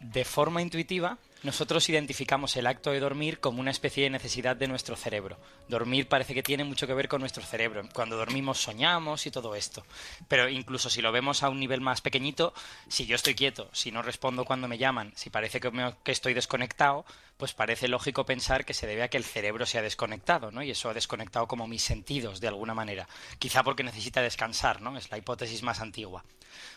De 0.00 0.24
forma 0.24 0.62
intuitiva, 0.62 1.18
nosotros 1.42 1.88
identificamos 1.88 2.56
el 2.56 2.66
acto 2.66 2.90
de 2.90 2.98
dormir 2.98 3.38
como 3.38 3.60
una 3.60 3.70
especie 3.70 4.02
de 4.02 4.10
necesidad 4.10 4.56
de 4.56 4.66
nuestro 4.66 4.96
cerebro. 4.96 5.38
Dormir 5.68 6.08
parece 6.08 6.34
que 6.34 6.42
tiene 6.42 6.64
mucho 6.64 6.86
que 6.86 6.94
ver 6.94 7.08
con 7.08 7.20
nuestro 7.20 7.44
cerebro. 7.44 7.88
Cuando 7.94 8.16
dormimos 8.16 8.60
soñamos 8.60 9.24
y 9.26 9.30
todo 9.30 9.54
esto. 9.54 9.84
Pero 10.26 10.48
incluso 10.48 10.90
si 10.90 11.00
lo 11.00 11.12
vemos 11.12 11.44
a 11.44 11.48
un 11.48 11.60
nivel 11.60 11.80
más 11.80 12.00
pequeñito, 12.00 12.54
si 12.88 13.06
yo 13.06 13.14
estoy 13.14 13.36
quieto, 13.36 13.68
si 13.72 13.92
no 13.92 14.02
respondo 14.02 14.44
cuando 14.44 14.66
me 14.66 14.78
llaman, 14.78 15.12
si 15.14 15.30
parece 15.30 15.60
que, 15.60 16.12
estoy 16.12 16.34
desconectado, 16.34 17.04
pues 17.36 17.54
parece 17.54 17.86
lógico 17.86 18.26
pensar 18.26 18.64
que 18.64 18.74
se 18.74 18.88
debe 18.88 19.04
a 19.04 19.08
que 19.08 19.16
el 19.16 19.24
cerebro 19.24 19.64
se 19.64 19.78
ha 19.78 19.82
desconectado, 19.82 20.50
¿no? 20.50 20.62
Y 20.64 20.72
eso 20.72 20.90
ha 20.90 20.94
desconectado 20.94 21.46
como 21.46 21.68
mis 21.68 21.82
sentidos 21.82 22.40
de 22.40 22.48
alguna 22.48 22.74
manera. 22.74 23.08
Quizá 23.38 23.62
porque 23.62 23.84
necesita 23.84 24.22
descansar, 24.22 24.82
¿no? 24.82 24.98
Es 24.98 25.08
la 25.10 25.18
hipótesis 25.18 25.62
más 25.62 25.80
antigua. 25.80 26.24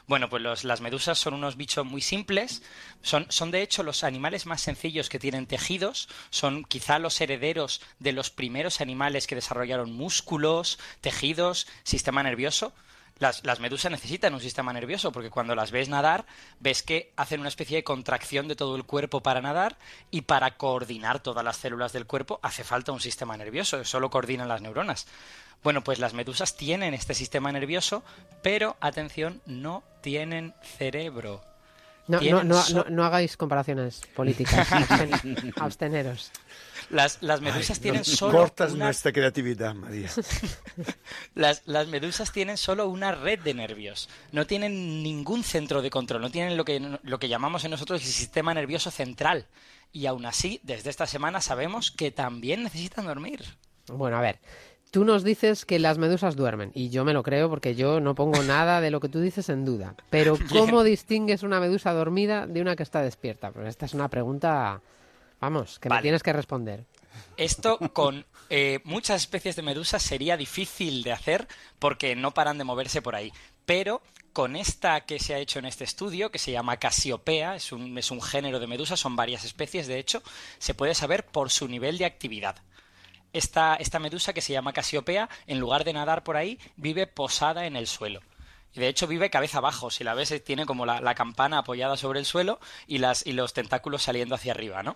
Bueno, 0.08 0.30
pues 0.30 0.42
los- 0.44 0.64
las 0.64 0.82
medusas 0.82 1.18
son 1.20 1.34
unos 1.34 1.58
bichos 1.58 1.86
muy 1.86 2.02
simples, 2.02 2.62
son, 3.02 3.26
son 3.30 3.52
de 3.52 3.62
hecho 3.62 3.84
los 3.84 4.04
animales 4.04 4.46
más 4.46 4.62
sencillos 4.62 5.10
que 5.10 5.20
tienen 5.20 5.48
tejidos, 5.48 6.10
son 6.30 6.64
quizá 6.64 7.00
los 7.00 7.20
herederos 7.22 7.82
de 8.00 8.12
los 8.12 8.30
primeros 8.30 8.82
animales 8.82 9.28
que 9.28 9.36
desarrollaron 9.36 9.92
músculos, 9.94 10.80
tejidos, 11.02 11.68
sistema 11.84 12.24
nervioso. 12.24 12.74
Las, 13.22 13.60
medusas 13.60 13.92
necesitan 13.92 14.34
un 14.34 14.40
sistema 14.40 14.74
nervioso 14.74 15.12
porque 15.12 15.30
cuando 15.30 15.54
las 15.54 15.70
ves 15.70 15.90
nadar, 15.90 16.26
ves 16.60 16.82
que 16.82 17.14
hacen 17.16 17.40
una 17.40 17.50
especie 17.50 17.78
de 17.78 17.84
contracción 17.84 18.48
de 18.48 18.56
todo 18.56 18.76
el 18.76 18.84
cuerpo 18.84 19.22
para 19.22 19.42
nadar 19.42 19.78
y 20.10 20.22
para 20.22 20.58
coordinar 20.58 21.22
todas 21.22 21.46
las 21.46 21.58
células 21.58 21.94
del 21.94 22.08
cuerpo 22.08 22.40
hace 22.42 22.64
falta 22.64 22.92
un 22.92 23.00
sistema 23.00 23.38
nervioso, 23.38 23.86
solo 23.86 24.10
coordinan 24.10 24.50
las 24.50 24.64
neuronas. 24.64 25.06
Bueno, 25.62 25.84
pues 25.84 26.00
las 26.00 26.16
medusas 26.16 26.58
tienen 26.58 26.96
este 26.96 27.14
sistema 27.14 27.52
nervioso, 27.52 28.04
pero 28.42 28.76
atención, 28.82 29.40
no 29.46 29.84
tienen 30.02 30.56
cerebro. 30.64 31.51
No, 32.20 32.22
no, 32.32 32.44
no, 32.44 32.62
so- 32.62 32.76
no, 32.76 32.86
no 32.90 33.04
hagáis 33.06 33.38
comparaciones 33.38 34.02
políticas. 34.16 34.68
Absten- 34.72 35.54
absteneros. 35.58 36.32
Las, 36.90 37.20
las 37.22 37.40
medusas 37.40 37.80
tienen 37.80 38.04
solo 38.04 38.40
cortas 38.40 38.74
una- 38.74 38.86
nuestra 38.86 39.14
creatividad, 39.14 39.74
María. 39.74 40.10
Las, 41.36 41.62
las 41.66 41.88
medusas 41.88 42.32
tienen 42.32 42.58
solo 42.58 42.88
una 42.90 43.14
red 43.14 43.40
de 43.40 43.54
nervios, 43.54 44.10
no 44.32 44.46
tienen 44.46 45.02
ningún 45.04 45.44
centro 45.44 45.82
de 45.82 45.90
control, 45.90 46.22
no 46.22 46.30
tienen 46.32 46.58
lo 46.58 46.66
que, 46.66 46.98
lo 47.02 47.20
que 47.20 47.30
llamamos 47.30 47.64
en 47.64 47.72
nosotros 47.72 48.02
el 48.02 48.08
sistema 48.08 48.54
nervioso 48.54 48.92
central. 48.92 49.46
Y 49.94 50.06
aún 50.06 50.26
así, 50.26 50.60
desde 50.64 50.90
esta 50.90 51.06
semana 51.06 51.42
sabemos 51.42 51.92
que 51.92 52.12
también 52.12 52.64
necesitan 52.64 53.06
dormir. 53.06 53.44
Bueno, 53.88 54.18
a 54.18 54.22
ver. 54.22 54.40
Tú 54.92 55.06
nos 55.06 55.24
dices 55.24 55.66
que 55.66 55.80
las 55.80 55.98
medusas 55.98 56.36
duermen, 56.36 56.72
y 56.76 56.90
yo 56.90 57.06
me 57.06 57.14
lo 57.14 57.24
creo 57.24 57.50
porque 57.50 57.76
yo 57.76 58.02
no 58.02 58.14
pongo 58.14 58.44
nada 58.44 58.82
de 58.82 58.92
lo 58.92 59.00
que 59.00 59.08
tú 59.08 59.22
dices 59.22 59.48
en 59.48 59.64
duda. 59.64 59.96
Pero 60.10 60.38
¿cómo 60.52 60.84
distingues 60.84 61.44
una 61.44 61.62
medusa 61.62 61.94
dormida 61.94 62.46
de 62.46 62.62
una 62.62 62.76
que 62.76 62.84
está 62.84 63.02
despierta? 63.02 63.52
Pues 63.52 63.68
esta 63.68 63.86
es 63.86 63.94
una 63.94 64.10
pregunta, 64.10 64.82
vamos, 65.40 65.80
que 65.80 65.90
me 65.90 66.02
tienes 66.02 66.22
que 66.22 66.34
responder. 66.34 66.86
Esto 67.38 67.78
con 67.94 68.26
eh, 68.50 68.80
muchas 68.84 69.22
especies 69.22 69.56
de 69.56 69.62
medusas 69.62 70.04
sería 70.04 70.36
difícil 70.36 71.04
de 71.04 71.14
hacer 71.14 71.48
porque 71.80 72.16
no 72.16 72.34
paran 72.34 72.58
de 72.58 72.66
moverse 72.66 73.02
por 73.02 73.16
ahí. 73.16 73.32
Pero 73.66 74.02
con 74.34 74.58
esta 74.58 75.02
que 75.02 75.20
se 75.20 75.34
ha 75.34 75.40
hecho 75.40 75.60
en 75.60 75.66
este 75.66 75.86
estudio, 75.86 76.32
que 76.32 76.40
se 76.40 76.52
llama 76.52 76.78
Casiopea, 76.78 77.56
es 77.56 77.72
un, 77.72 77.98
es 77.98 78.12
un 78.12 78.22
género 78.22 78.60
de 78.60 78.68
medusas, 78.68 79.00
son 79.00 79.16
varias 79.16 79.46
especies 79.46 79.88
de 79.88 80.00
hecho, 80.00 80.22
se 80.58 80.74
puede 80.74 80.96
saber 80.96 81.26
por 81.26 81.50
su 81.50 81.70
nivel 81.70 81.98
de 81.98 82.06
actividad. 82.06 82.58
Esta, 83.34 83.76
esta 83.76 84.00
medusa 84.00 84.34
que 84.34 84.42
se 84.42 84.54
llama 84.54 84.74
Casiopea, 84.74 85.30
en 85.48 85.60
lugar 85.60 85.84
de 85.84 85.94
nadar 85.94 86.24
por 86.24 86.38
ahí, 86.38 86.60
vive 86.76 87.08
posada 87.08 87.66
en 87.66 87.76
el 87.76 87.88
suelo. 87.88 88.22
Y 88.74 88.80
de 88.80 88.88
hecho 88.88 89.08
vive 89.08 89.30
cabeza 89.30 89.58
abajo. 89.58 89.90
Si 89.90 90.04
la 90.04 90.14
ves, 90.14 90.32
eh, 90.32 90.40
tiene 90.40 90.66
como 90.66 90.86
la, 90.86 91.02
la 91.02 91.16
campana 91.16 91.60
apoyada 91.60 91.98
sobre 91.98 92.20
el 92.20 92.26
suelo 92.26 92.60
y, 92.88 93.00
las, 93.00 93.26
y 93.26 93.34
los 93.34 93.54
tentáculos 93.54 94.04
saliendo 94.04 94.36
hacia 94.36 94.54
arriba, 94.54 94.82
¿no? 94.84 94.96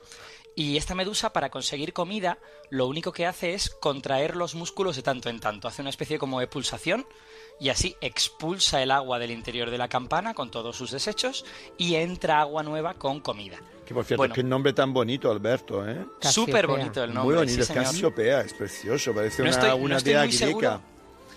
Y 0.56 0.78
esta 0.78 0.96
medusa, 0.96 1.34
para 1.34 1.50
conseguir 1.50 1.92
comida, 1.92 2.38
lo 2.70 2.88
único 2.88 3.12
que 3.12 3.26
hace 3.26 3.54
es 3.54 3.70
contraer 3.70 4.38
los 4.38 4.56
músculos 4.56 4.96
de 4.96 5.04
tanto 5.04 5.30
en 5.30 5.42
tanto. 5.42 5.68
Hace 5.68 5.82
una 5.82 5.90
especie 5.90 6.18
como 6.18 6.40
de 6.40 6.48
pulsación 6.48 7.06
y 7.60 7.70
así 7.70 7.95
expulsa 8.01 8.82
el 8.82 8.91
agua 8.91 9.18
del 9.20 9.32
interior 9.32 9.70
de 9.72 9.78
la 9.78 9.88
campana 9.88 10.34
con 10.34 10.51
todos 10.51 10.76
sus 10.76 10.91
desechos 10.91 11.45
y 11.78 11.95
entra 11.95 12.41
agua 12.41 12.64
nueva 12.64 12.95
con 12.95 13.20
comida. 13.22 13.58
Que 13.86 13.93
por 13.93 14.03
cierto, 14.03 14.22
Bueno. 14.22 14.34
qué 14.34 14.43
nombre 14.43 14.74
tan 14.74 14.93
bonito, 14.93 15.30
Alberto, 15.32 15.88
¿eh? 15.88 16.06
Súper 16.22 16.66
bonito 16.68 17.03
el 17.03 17.14
nombre. 17.14 17.24
Muy 17.26 17.36
bonito, 17.36 17.56
sí, 17.56 17.62
es 17.62 17.68
señor. 17.68 17.84
Casiopea, 17.84 18.41
es 18.41 18.53
precioso, 18.53 19.14
parece 19.14 19.43
No 19.43 19.49
una, 19.49 19.58
estoy- 19.58 19.70
no 19.70 19.76
una 19.86 19.97
estoy 19.97 20.14
dea 20.14 20.22
muy 20.24 20.30
griega. 20.30 20.47
seguro. 20.47 20.82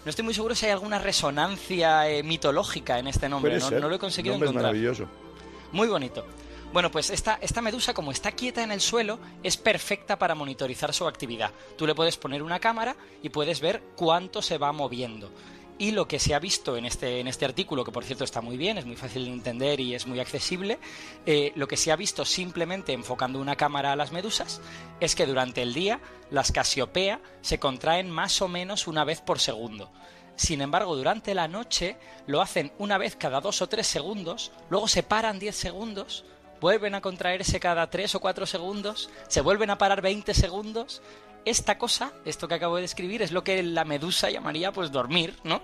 No 0.05 0.11
estoy 0.11 0.25
muy 0.25 0.35
seguro 0.35 0.55
si 0.55 0.65
hay 0.67 0.73
alguna 0.73 0.99
resonancia 0.99 2.09
eh, 2.09 2.23
mitológica 2.23 2.99
en 2.99 3.09
este 3.09 3.29
nombre. 3.29 3.59
No, 3.59 3.71
no 3.71 3.89
lo 3.89 3.95
he 3.95 3.99
conseguido 3.99 4.33
nombre 4.35 4.47
es 4.49 4.51
encontrar. 4.53 4.73
maravilloso. 4.73 5.07
Muy 5.73 5.89
bonito. 5.89 6.25
Bueno, 6.73 6.91
pues 6.91 7.11
esta, 7.11 7.39
esta 7.43 7.61
medusa, 7.63 7.93
como 7.95 8.11
está 8.13 8.33
quieta 8.33 8.63
en 8.63 8.71
el 8.73 8.81
suelo, 8.81 9.19
es 9.43 9.57
perfecta 9.57 10.19
para 10.19 10.35
monitorizar 10.35 10.93
su 10.95 11.07
actividad. 11.07 11.51
Tú 11.77 11.87
le 11.87 11.95
puedes 11.95 12.17
poner 12.17 12.43
una 12.43 12.59
cámara 12.59 12.97
y 13.23 13.29
puedes 13.29 13.61
ver 13.61 13.83
cuánto 13.97 14.41
se 14.43 14.57
va 14.59 14.73
moviendo. 14.73 15.31
Y 15.79 15.93
lo 15.93 16.09
que 16.09 16.19
se 16.19 16.35
ha 16.35 16.41
visto 16.41 16.77
en 16.77 16.85
este, 16.85 17.21
en 17.21 17.29
este 17.29 17.45
artículo, 17.45 17.85
que 17.85 17.93
por 17.93 18.05
cierto 18.05 18.25
está 18.25 18.41
muy 18.41 18.57
bien, 18.57 18.79
es 18.79 18.85
muy 18.85 18.97
fácil 18.97 19.27
de 19.27 19.31
entender 19.31 19.79
y 19.79 19.95
es 19.95 20.09
muy 20.09 20.19
accesible, 20.19 20.79
eh, 21.25 21.53
lo 21.55 21.69
que 21.69 21.77
se 21.77 21.93
ha 21.93 21.97
visto 21.97 22.25
simplemente 22.25 22.93
enfocando 22.93 23.41
una 23.41 23.55
cámara 23.55 23.93
a 23.93 23.97
las 23.97 24.11
medusas 24.11 24.61
es 24.99 25.15
que 25.15 25.27
durante 25.27 25.63
el 25.63 25.75
día 25.75 26.01
las 26.31 26.51
casiopea 26.51 27.21
se 27.43 27.61
contraen 27.61 28.11
más 28.11 28.43
o 28.43 28.49
menos 28.49 28.89
una 28.89 29.05
vez 29.05 29.21
por 29.21 29.39
segundo. 29.39 29.91
Sin 30.35 30.63
embargo, 30.63 30.97
durante 30.97 31.35
la 31.35 31.49
noche 31.49 31.97
lo 32.27 32.41
hacen 32.41 32.73
una 32.79 32.97
vez 32.99 33.17
cada 33.17 33.41
dos 33.41 33.63
o 33.63 33.69
tres 33.69 33.87
segundos, 33.87 34.53
luego 34.71 34.87
se 34.87 35.03
paran 35.03 35.39
10 35.41 35.55
segundos, 35.55 36.25
vuelven 36.61 36.95
a 36.95 37.01
contraerse 37.01 37.61
cada 37.61 37.91
tres 37.91 38.15
o 38.15 38.21
cuatro 38.21 38.47
segundos, 38.47 39.11
se 39.29 39.41
vuelven 39.41 39.71
a 39.71 39.79
parar 39.79 40.01
20 40.01 40.35
segundos. 40.35 41.03
Esta 41.45 41.79
cosa, 41.79 42.13
esto 42.25 42.49
que 42.49 42.55
acabo 42.55 42.77
de 42.77 42.83
describir, 42.83 43.23
es 43.23 43.33
lo 43.33 43.45
que 43.45 43.63
la 43.63 43.85
medusa 43.85 44.31
llamaría 44.31 44.73
pues 44.73 44.93
dormir, 44.93 45.35
¿no? 45.45 45.61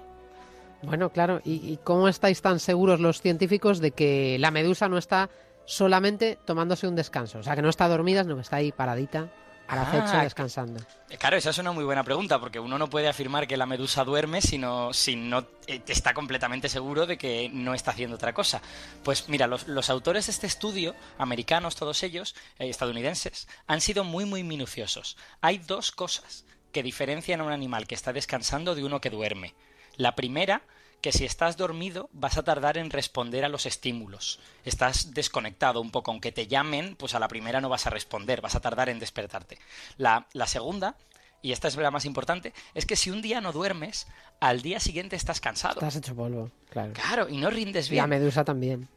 Bueno, 0.83 1.11
claro. 1.11 1.41
¿Y, 1.45 1.79
cómo 1.83 2.09
estáis 2.09 2.43
tan 2.43 2.61
seguros 2.61 3.01
los 3.01 3.21
científicos 3.21 3.81
de 3.81 3.91
que 3.91 4.39
la 4.39 4.51
medusa 4.51 4.89
no 4.89 4.99
está 4.99 5.31
solamente 5.65 6.39
tomándose 6.45 6.87
un 6.87 6.95
descanso? 6.95 7.39
O 7.39 7.43
sea, 7.43 7.57
que 7.57 7.63
no 7.63 7.71
está 7.71 7.89
dormida, 7.89 8.23
sino 8.23 8.37
que 8.37 8.43
está 8.43 8.57
ahí 8.57 8.73
paradita, 8.73 9.31
al 9.69 9.79
Ah, 9.79 9.83
acecho, 9.83 10.23
descansando. 10.23 10.81
Eh, 11.11 11.17
Claro, 11.19 11.37
esa 11.37 11.51
es 11.51 11.59
una 11.59 11.73
muy 11.73 11.85
buena 11.85 12.05
pregunta, 12.05 12.39
porque 12.39 12.59
uno 12.61 12.79
no 12.79 12.91
puede 12.91 13.09
afirmar 13.09 13.47
que 13.47 13.57
la 13.57 13.67
medusa 13.67 14.05
duerme 14.05 14.43
sino, 14.43 14.93
si 14.93 15.17
no 15.17 15.47
eh, 15.67 15.81
está 15.87 16.13
completamente 16.13 16.69
seguro 16.69 17.07
de 17.07 17.17
que 17.17 17.49
no 17.53 17.73
está 17.75 17.93
haciendo 17.93 18.17
otra 18.17 18.33
cosa. 18.35 18.61
Pues 19.03 19.29
mira, 19.29 19.47
los, 19.47 19.67
los 19.69 19.91
autores 19.91 20.27
de 20.27 20.33
este 20.33 20.47
estudio, 20.47 20.95
americanos 21.19 21.77
todos 21.77 22.03
ellos, 22.03 22.35
eh, 22.59 22.69
estadounidenses, 22.69 23.49
han 23.67 23.81
sido 23.81 24.05
muy, 24.05 24.25
muy 24.25 24.43
minuciosos. 24.43 25.17
Hay 25.41 25.59
dos 25.59 25.93
cosas 25.93 26.45
que 26.73 26.83
diferencian 26.83 27.41
a 27.41 27.45
un 27.45 27.53
animal 27.53 27.87
que 27.87 27.95
está 27.95 28.13
descansando 28.13 28.75
de 28.75 28.85
uno 28.85 29.01
que 29.01 29.11
duerme. 29.11 29.55
La 29.97 30.17
primera, 30.17 30.63
que 31.05 31.13
si 31.13 31.27
estás 31.27 31.59
dormido 31.59 32.09
vas 32.15 32.39
a 32.39 32.45
tardar 32.45 32.79
en 32.79 32.89
responder 32.89 33.45
a 33.45 33.51
los 33.51 33.67
estímulos. 33.67 34.41
Estás 34.65 35.13
desconectado 35.13 35.83
un 35.83 35.91
poco, 35.91 36.11
aunque 36.11 36.33
te 36.33 36.47
llamen, 36.47 36.97
pues 36.97 37.15
a 37.15 37.19
la 37.19 37.29
primera 37.29 37.61
no 37.61 37.69
vas 37.69 37.87
a 37.87 37.91
responder, 37.91 38.41
vas 38.41 38.55
a 38.55 38.61
tardar 38.61 38.89
en 38.89 38.99
despertarte. 38.99 39.59
La, 39.99 40.27
la 40.33 40.47
segunda, 40.47 40.97
y 41.43 41.53
esta 41.53 41.69
es 41.69 41.77
la 41.77 41.91
más 41.91 42.07
importante, 42.07 42.55
es 42.73 42.87
que 42.87 42.97
si 42.97 43.11
un 43.11 43.21
día 43.21 43.43
no 43.43 43.53
duermes, 43.53 44.07
al 44.41 44.63
día 44.63 44.81
siguiente 44.81 45.15
estás 45.15 45.43
cansado. 45.43 45.75
Estás 45.75 45.97
hecho 45.97 46.15
polvo, 46.17 46.51
claro. 46.71 46.95
Claro, 46.95 47.29
y 47.29 47.37
no 47.37 47.51
rindes 47.51 47.91
Y 47.91 47.99
a 47.99 48.07
bien. 48.07 48.09
medusa 48.19 48.43
también. 48.43 48.89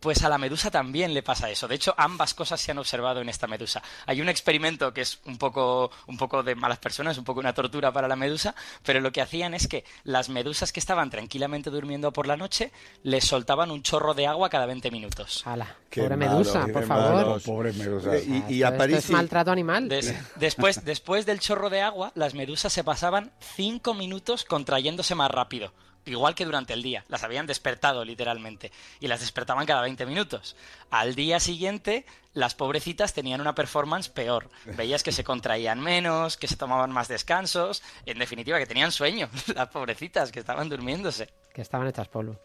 Pues 0.00 0.22
a 0.24 0.28
la 0.28 0.38
medusa 0.38 0.70
también 0.70 1.14
le 1.14 1.22
pasa 1.22 1.50
eso. 1.50 1.66
De 1.66 1.74
hecho, 1.74 1.94
ambas 1.96 2.34
cosas 2.34 2.60
se 2.60 2.70
han 2.70 2.78
observado 2.78 3.20
en 3.20 3.28
esta 3.28 3.46
medusa. 3.46 3.82
Hay 4.06 4.20
un 4.20 4.28
experimento 4.28 4.92
que 4.92 5.00
es 5.00 5.18
un 5.24 5.38
poco, 5.38 5.90
un 6.06 6.16
poco 6.16 6.42
de 6.42 6.54
malas 6.54 6.78
personas, 6.78 7.16
un 7.18 7.24
poco 7.24 7.40
una 7.40 7.54
tortura 7.54 7.90
para 7.92 8.06
la 8.06 8.16
medusa, 8.16 8.54
pero 8.84 9.00
lo 9.00 9.10
que 9.10 9.20
hacían 9.22 9.54
es 9.54 9.66
que 9.68 9.84
las 10.04 10.28
medusas 10.28 10.72
que 10.72 10.80
estaban 10.80 11.10
tranquilamente 11.10 11.70
durmiendo 11.70 12.12
por 12.12 12.26
la 12.26 12.36
noche 12.36 12.72
les 13.02 13.24
soltaban 13.24 13.70
un 13.70 13.82
chorro 13.82 14.14
de 14.14 14.26
agua 14.26 14.50
cada 14.50 14.66
20 14.66 14.90
minutos. 14.90 15.42
Qué 15.90 16.02
Pobre 16.02 16.16
malo, 16.16 16.30
medusa, 16.32 16.66
qué 16.66 16.72
por 16.72 16.86
malo, 16.86 17.02
favor. 17.24 17.42
pobre 17.42 17.72
medusa. 17.72 18.10
Ah, 18.12 18.18
Y, 18.18 18.54
y 18.56 18.62
esto 18.62 18.76
Aparici- 18.76 18.96
es 18.96 19.10
maltrato 19.10 19.50
animal. 19.50 19.88
Des- 19.88 20.14
después, 20.36 20.84
después 20.84 21.24
del 21.26 21.40
chorro 21.40 21.70
de 21.70 21.80
agua, 21.80 22.12
las 22.14 22.34
medusas 22.34 22.72
se 22.72 22.84
pasaban 22.84 23.32
cinco 23.56 23.94
minutos 23.94 24.44
contrayéndose 24.44 25.14
más 25.14 25.30
rápido. 25.30 25.72
Igual 26.06 26.34
que 26.34 26.44
durante 26.44 26.72
el 26.72 26.82
día. 26.82 27.04
Las 27.08 27.24
habían 27.24 27.46
despertado 27.46 28.04
literalmente. 28.04 28.72
Y 29.00 29.08
las 29.08 29.20
despertaban 29.20 29.66
cada 29.66 29.82
20 29.82 30.06
minutos. 30.06 30.56
Al 30.90 31.14
día 31.14 31.40
siguiente, 31.40 32.06
las 32.32 32.54
pobrecitas 32.54 33.12
tenían 33.12 33.40
una 33.40 33.54
performance 33.54 34.08
peor. 34.08 34.48
Veías 34.64 35.02
que 35.02 35.12
se 35.12 35.24
contraían 35.24 35.80
menos, 35.80 36.36
que 36.36 36.48
se 36.48 36.56
tomaban 36.56 36.92
más 36.92 37.08
descansos. 37.08 37.82
En 38.06 38.18
definitiva, 38.18 38.58
que 38.58 38.66
tenían 38.66 38.92
sueño. 38.92 39.28
Las 39.54 39.68
pobrecitas 39.68 40.32
que 40.32 40.40
estaban 40.40 40.68
durmiéndose. 40.68 41.28
Que 41.52 41.62
estaban 41.62 41.88
hechas 41.88 42.08
polvo. 42.08 42.38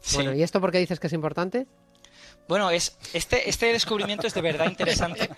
Sí. 0.00 0.16
Bueno, 0.16 0.34
¿y 0.34 0.42
esto 0.42 0.60
por 0.60 0.72
qué 0.72 0.78
dices 0.78 0.98
que 0.98 1.06
es 1.06 1.12
importante? 1.12 1.66
Bueno, 2.48 2.70
es 2.70 2.96
este, 3.12 3.48
este 3.48 3.66
descubrimiento 3.72 4.26
es 4.26 4.34
de 4.34 4.40
verdad 4.40 4.66
interesante 4.66 5.30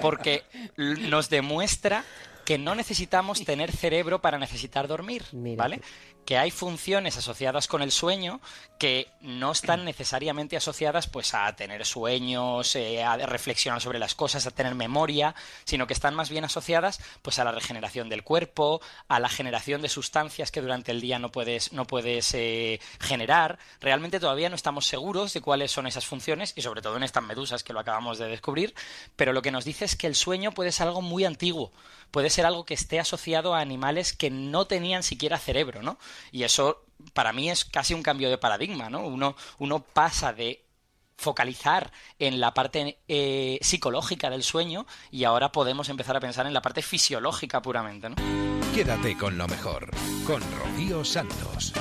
porque 0.00 0.44
nos 0.76 1.28
demuestra 1.28 2.04
que 2.44 2.58
no 2.58 2.74
necesitamos 2.74 3.44
tener 3.44 3.72
cerebro 3.72 4.20
para 4.20 4.38
necesitar 4.38 4.86
dormir, 4.86 5.24
¿vale? 5.32 5.80
Que 6.24 6.38
hay 6.38 6.50
funciones 6.50 7.16
asociadas 7.16 7.68
con 7.68 7.82
el 7.82 7.92
sueño 7.92 8.40
que 8.78 9.08
no 9.20 9.52
están 9.52 9.84
necesariamente 9.84 10.56
asociadas 10.56 11.06
pues 11.06 11.34
a 11.34 11.54
tener 11.56 11.84
sueños, 11.86 12.74
eh, 12.76 13.02
a 13.02 13.16
reflexionar 13.16 13.80
sobre 13.80 13.98
las 13.98 14.14
cosas, 14.14 14.46
a 14.46 14.50
tener 14.50 14.74
memoria, 14.74 15.34
sino 15.64 15.86
que 15.86 15.94
están 15.94 16.14
más 16.14 16.30
bien 16.30 16.44
asociadas 16.44 17.00
pues 17.22 17.38
a 17.38 17.44
la 17.44 17.52
regeneración 17.52 18.08
del 18.08 18.22
cuerpo, 18.22 18.80
a 19.08 19.20
la 19.20 19.28
generación 19.28 19.82
de 19.82 19.88
sustancias 19.88 20.50
que 20.50 20.60
durante 20.60 20.92
el 20.92 21.00
día 21.00 21.18
no 21.18 21.30
puedes, 21.30 21.72
no 21.72 21.86
puedes 21.86 22.34
eh, 22.34 22.80
generar. 23.00 23.58
Realmente 23.80 24.20
todavía 24.20 24.48
no 24.48 24.56
estamos 24.56 24.86
seguros 24.86 25.32
de 25.32 25.40
cuáles 25.40 25.70
son 25.72 25.86
esas 25.86 26.06
funciones 26.06 26.52
y 26.56 26.62
sobre 26.62 26.82
todo 26.82 26.96
en 26.96 27.02
estas 27.02 27.22
medusas 27.22 27.62
que 27.62 27.72
lo 27.72 27.80
acabamos 27.80 28.18
de 28.18 28.28
descubrir, 28.28 28.74
pero 29.16 29.32
lo 29.32 29.42
que 29.42 29.50
nos 29.50 29.64
dice 29.64 29.84
es 29.84 29.96
que 29.96 30.06
el 30.06 30.14
sueño 30.14 30.52
puede 30.52 30.72
ser 30.72 30.88
algo 30.88 31.02
muy 31.02 31.24
antiguo, 31.24 31.72
puede 32.10 32.30
ser 32.30 32.46
algo 32.46 32.64
que 32.64 32.74
esté 32.74 33.00
asociado 33.00 33.54
a 33.54 33.60
animales 33.60 34.12
que 34.12 34.30
no 34.30 34.66
tenían 34.66 35.02
siquiera 35.02 35.38
cerebro, 35.38 35.82
¿no? 35.82 35.98
Y 36.32 36.42
eso 36.42 36.84
para 37.12 37.32
mí 37.32 37.50
es 37.50 37.64
casi 37.64 37.94
un 37.94 38.02
cambio 38.02 38.30
de 38.30 38.38
paradigma, 38.38 38.88
¿no? 38.90 39.00
Uno, 39.00 39.36
uno 39.58 39.80
pasa 39.80 40.32
de 40.32 40.64
focalizar 41.16 41.92
en 42.18 42.40
la 42.40 42.54
parte 42.54 42.98
eh, 43.08 43.58
psicológica 43.62 44.30
del 44.30 44.42
sueño 44.42 44.86
y 45.10 45.24
ahora 45.24 45.52
podemos 45.52 45.88
empezar 45.88 46.16
a 46.16 46.20
pensar 46.20 46.46
en 46.46 46.54
la 46.54 46.62
parte 46.62 46.82
fisiológica 46.82 47.62
puramente, 47.62 48.10
¿no? 48.10 48.16
Quédate 48.74 49.16
con 49.16 49.38
lo 49.38 49.46
mejor, 49.46 49.90
con 50.26 50.42
Rocío 50.58 51.04
Santos. 51.04 51.72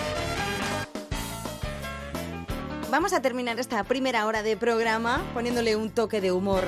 Vamos 2.93 3.11
a 3.13 3.23
terminar 3.23 3.59
esta 3.59 3.83
primera 3.85 4.27
hora 4.27 4.43
de 4.43 4.55
programa 4.55 5.25
poniéndole 5.33 5.75
un 5.75 5.89
toque 5.89 6.21
de 6.21 6.31
humor. 6.31 6.65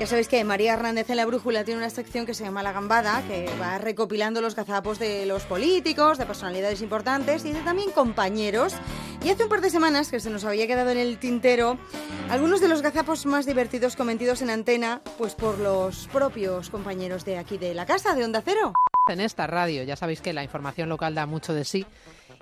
Ya 0.00 0.08
sabéis 0.08 0.26
que 0.26 0.42
María 0.42 0.72
Hernández 0.74 1.08
en 1.08 1.16
la 1.16 1.24
Brújula 1.24 1.62
tiene 1.62 1.78
una 1.78 1.88
sección 1.88 2.26
que 2.26 2.34
se 2.34 2.42
llama 2.42 2.64
La 2.64 2.72
Gambada, 2.72 3.22
que 3.28 3.48
va 3.60 3.78
recopilando 3.78 4.40
los 4.40 4.56
gazapos 4.56 4.98
de 4.98 5.24
los 5.24 5.44
políticos, 5.44 6.18
de 6.18 6.26
personalidades 6.26 6.82
importantes 6.82 7.44
y 7.44 7.52
de 7.52 7.60
también 7.60 7.92
compañeros. 7.92 8.74
Y 9.22 9.30
hace 9.30 9.44
un 9.44 9.48
par 9.48 9.60
de 9.60 9.70
semanas 9.70 10.10
que 10.10 10.18
se 10.18 10.30
nos 10.30 10.44
había 10.44 10.66
quedado 10.66 10.90
en 10.90 10.98
el 10.98 11.16
tintero 11.18 11.78
algunos 12.28 12.60
de 12.60 12.66
los 12.66 12.82
gazapos 12.82 13.24
más 13.24 13.46
divertidos 13.46 13.94
cometidos 13.94 14.42
en 14.42 14.50
antena, 14.50 15.00
pues 15.16 15.36
por 15.36 15.60
los 15.60 16.08
propios 16.08 16.70
compañeros 16.70 17.24
de 17.24 17.38
aquí 17.38 17.56
de 17.56 17.74
la 17.74 17.86
casa, 17.86 18.16
de 18.16 18.24
Onda 18.24 18.42
Cero. 18.44 18.72
En 19.08 19.20
esta 19.20 19.46
radio, 19.46 19.84
ya 19.84 19.94
sabéis 19.94 20.22
que 20.22 20.32
la 20.32 20.42
información 20.42 20.88
local 20.88 21.14
da 21.14 21.24
mucho 21.26 21.54
de 21.54 21.64
sí 21.64 21.86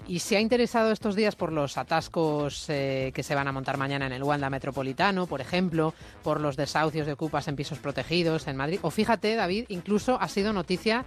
y 0.07 0.20
se 0.20 0.36
ha 0.36 0.40
interesado 0.40 0.92
estos 0.92 1.16
días 1.16 1.36
por 1.36 1.53
los 1.53 1.78
atascos 1.78 2.66
eh, 2.68 3.11
que 3.14 3.22
se 3.22 3.34
van 3.34 3.49
a 3.49 3.53
montar 3.53 3.76
mañana 3.76 4.07
en 4.07 4.12
el 4.12 4.22
Wanda 4.22 4.51
Metropolitano, 4.51 5.26
por 5.26 5.40
ejemplo, 5.40 5.94
por 6.22 6.40
los 6.40 6.57
desahucios 6.57 7.07
de 7.07 7.14
ocupas 7.14 7.49
en 7.49 7.57
pisos 7.57 7.78
protegidos 7.78 8.47
en 8.47 8.57
Madrid. 8.57 8.78
O 8.82 8.90
fíjate, 8.90 9.34
David, 9.34 9.66
incluso 9.68 10.18
ha 10.20 10.28
sido 10.28 10.53
noticia 10.53 11.05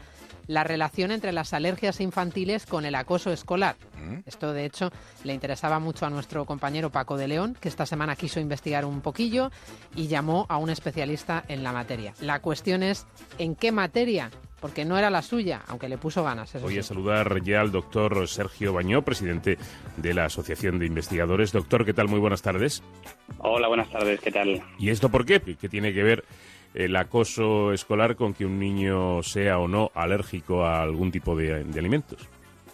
la 0.47 0.63
relación 0.63 1.11
entre 1.11 1.31
las 1.31 1.53
alergias 1.53 2.01
infantiles 2.01 2.65
con 2.65 2.83
el 2.83 2.95
acoso 2.95 3.31
escolar. 3.31 3.75
Esto, 4.25 4.51
de 4.51 4.65
hecho, 4.65 4.91
le 5.23 5.33
interesaba 5.33 5.79
mucho 5.79 6.07
a 6.07 6.09
nuestro 6.09 6.45
compañero 6.45 6.89
Paco 6.89 7.17
de 7.17 7.27
León, 7.27 7.55
que 7.59 7.69
esta 7.69 7.85
semana 7.85 8.15
quiso 8.15 8.39
investigar 8.39 8.83
un 8.83 9.01
poquillo 9.01 9.51
y 9.95 10.07
llamó 10.07 10.47
a 10.49 10.57
un 10.57 10.71
especialista 10.71 11.43
en 11.47 11.63
la 11.63 11.71
materia. 11.71 12.15
La 12.19 12.41
cuestión 12.41 12.81
es, 12.81 13.05
¿en 13.37 13.55
qué 13.55 13.71
materia? 13.71 14.31
Porque 14.59 14.85
no 14.85 14.97
era 14.97 15.09
la 15.09 15.21
suya, 15.21 15.61
aunque 15.67 15.87
le 15.87 15.97
puso 15.97 16.23
ganas. 16.23 16.61
Voy 16.61 16.73
sí. 16.73 16.79
a 16.79 16.83
saludar 16.83 17.41
ya 17.41 17.61
al 17.61 17.71
doctor 17.71 18.27
Sergio 18.27 18.73
Bañó, 18.73 19.03
presidente 19.03 19.57
de 19.97 20.13
la 20.13 20.25
Asociación 20.25 20.79
de 20.79 20.85
Investigadores. 20.85 21.51
Doctor, 21.51 21.85
¿qué 21.85 21.93
tal? 21.93 22.07
Muy 22.07 22.19
buenas 22.19 22.41
tardes. 22.41 22.83
Hola, 23.37 23.67
buenas 23.67 23.89
tardes, 23.89 24.19
¿qué 24.19 24.31
tal? 24.31 24.61
¿Y 24.77 24.89
esto 24.89 25.09
por 25.09 25.25
qué? 25.25 25.39
¿Qué 25.39 25.69
tiene 25.69 25.93
que 25.93 26.03
ver 26.03 26.25
el 26.73 26.95
acoso 26.95 27.73
escolar 27.73 28.15
con 28.15 28.33
que 28.33 28.45
un 28.45 28.59
niño 28.59 29.23
sea 29.23 29.59
o 29.59 29.67
no 29.67 29.91
alérgico 29.95 30.65
a 30.65 30.81
algún 30.81 31.11
tipo 31.11 31.35
de, 31.35 31.63
de 31.63 31.79
alimentos? 31.79 32.27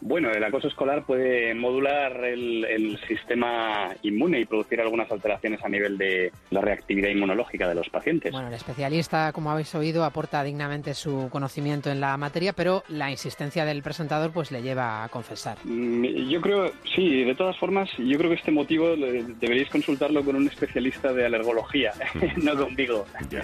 Bueno, 0.08 0.30
el 0.30 0.44
acoso 0.44 0.68
escolar 0.68 1.04
puede 1.04 1.56
modular 1.56 2.24
el, 2.26 2.64
el 2.64 3.00
sistema 3.08 3.90
inmune 4.04 4.40
y 4.40 4.46
producir 4.46 4.80
algunas 4.80 5.12
alteraciones 5.12 5.64
a 5.64 5.68
nivel 5.68 5.98
de 5.98 6.32
la 6.52 6.62
reactividad 6.62 7.10
inmunológica 7.10 7.68
de 7.68 7.74
los 7.74 7.90
pacientes. 7.90 8.32
Bueno, 8.32 8.50
el 8.50 8.54
especialista, 8.54 9.32
como 9.34 9.50
habéis 9.50 9.74
oído, 9.74 10.04
aporta 10.04 10.44
dignamente 10.44 10.94
su 10.94 11.28
conocimiento 11.32 11.90
en 11.90 12.02
la 12.02 12.18
materia, 12.18 12.54
pero 12.54 12.84
la 12.88 13.10
insistencia 13.10 13.66
del 13.66 13.82
presentador 13.82 14.32
pues 14.32 14.52
le 14.52 14.62
lleva 14.62 15.04
a 15.04 15.10
confesar. 15.10 15.58
Mm, 15.64 16.06
Yo 16.30 16.40
creo, 16.40 16.72
sí, 16.96 17.24
de 17.24 17.34
todas 17.34 17.58
formas, 17.58 17.90
yo 17.98 18.16
creo 18.20 18.30
que 18.30 18.36
este 18.36 18.52
motivo 18.52 18.96
deberíais 18.96 19.70
consultarlo 19.70 20.24
con 20.24 20.36
un 20.36 20.48
especialista 20.48 21.14
de 21.14 21.26
alergología, 21.26 21.94
no 22.44 22.56
conmigo. 22.56 23.08
Yo 23.32 23.40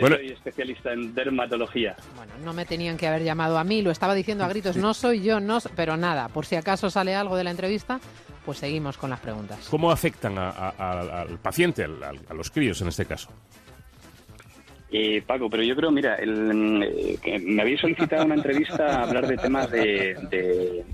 Bueno. 0.00 0.14
soy 0.14 0.28
especialista 0.28 0.92
en 0.92 1.12
dermatología. 1.12 1.96
Bueno, 2.14 2.34
no 2.44 2.52
me 2.52 2.64
tenían 2.66 2.96
que 2.96 3.08
haber 3.08 3.24
llamado 3.24 3.58
a 3.58 3.64
mí, 3.64 3.82
lo 3.82 3.90
estaba 3.90 4.14
diciendo 4.14 4.44
a 4.44 4.48
gritos, 4.48 4.76
no 4.76 4.94
soy 4.94 5.20
yo, 5.24 5.40
no, 5.40 5.58
so-". 5.58 5.70
pero 5.74 5.96
nada, 6.04 6.28
por 6.28 6.44
si 6.44 6.54
acaso 6.56 6.90
sale 6.90 7.14
algo 7.14 7.34
de 7.36 7.44
la 7.44 7.50
entrevista, 7.50 7.98
pues 8.44 8.58
seguimos 8.58 8.98
con 8.98 9.08
las 9.08 9.20
preguntas. 9.20 9.66
¿Cómo 9.70 9.90
afectan 9.90 10.36
a- 10.38 10.50
a- 10.50 10.74
a- 10.78 11.20
al 11.22 11.38
paciente, 11.38 11.82
a 11.84 12.34
los 12.34 12.50
críos 12.50 12.80
en 12.82 12.88
este 12.88 13.06
caso? 13.06 13.30
Eh, 14.92 15.22
Paco, 15.26 15.48
pero 15.50 15.62
yo 15.62 15.74
creo, 15.74 15.90
mira, 15.90 16.16
el, 16.16 16.82
eh, 16.84 17.18
que 17.22 17.38
me 17.38 17.62
habéis 17.62 17.80
solicitado 17.80 18.24
una 18.26 18.34
entrevista 18.34 19.00
a 19.00 19.02
hablar 19.04 19.26
de 19.26 19.36
temas 19.38 19.70
de, 19.70 20.14
de- 20.30 20.84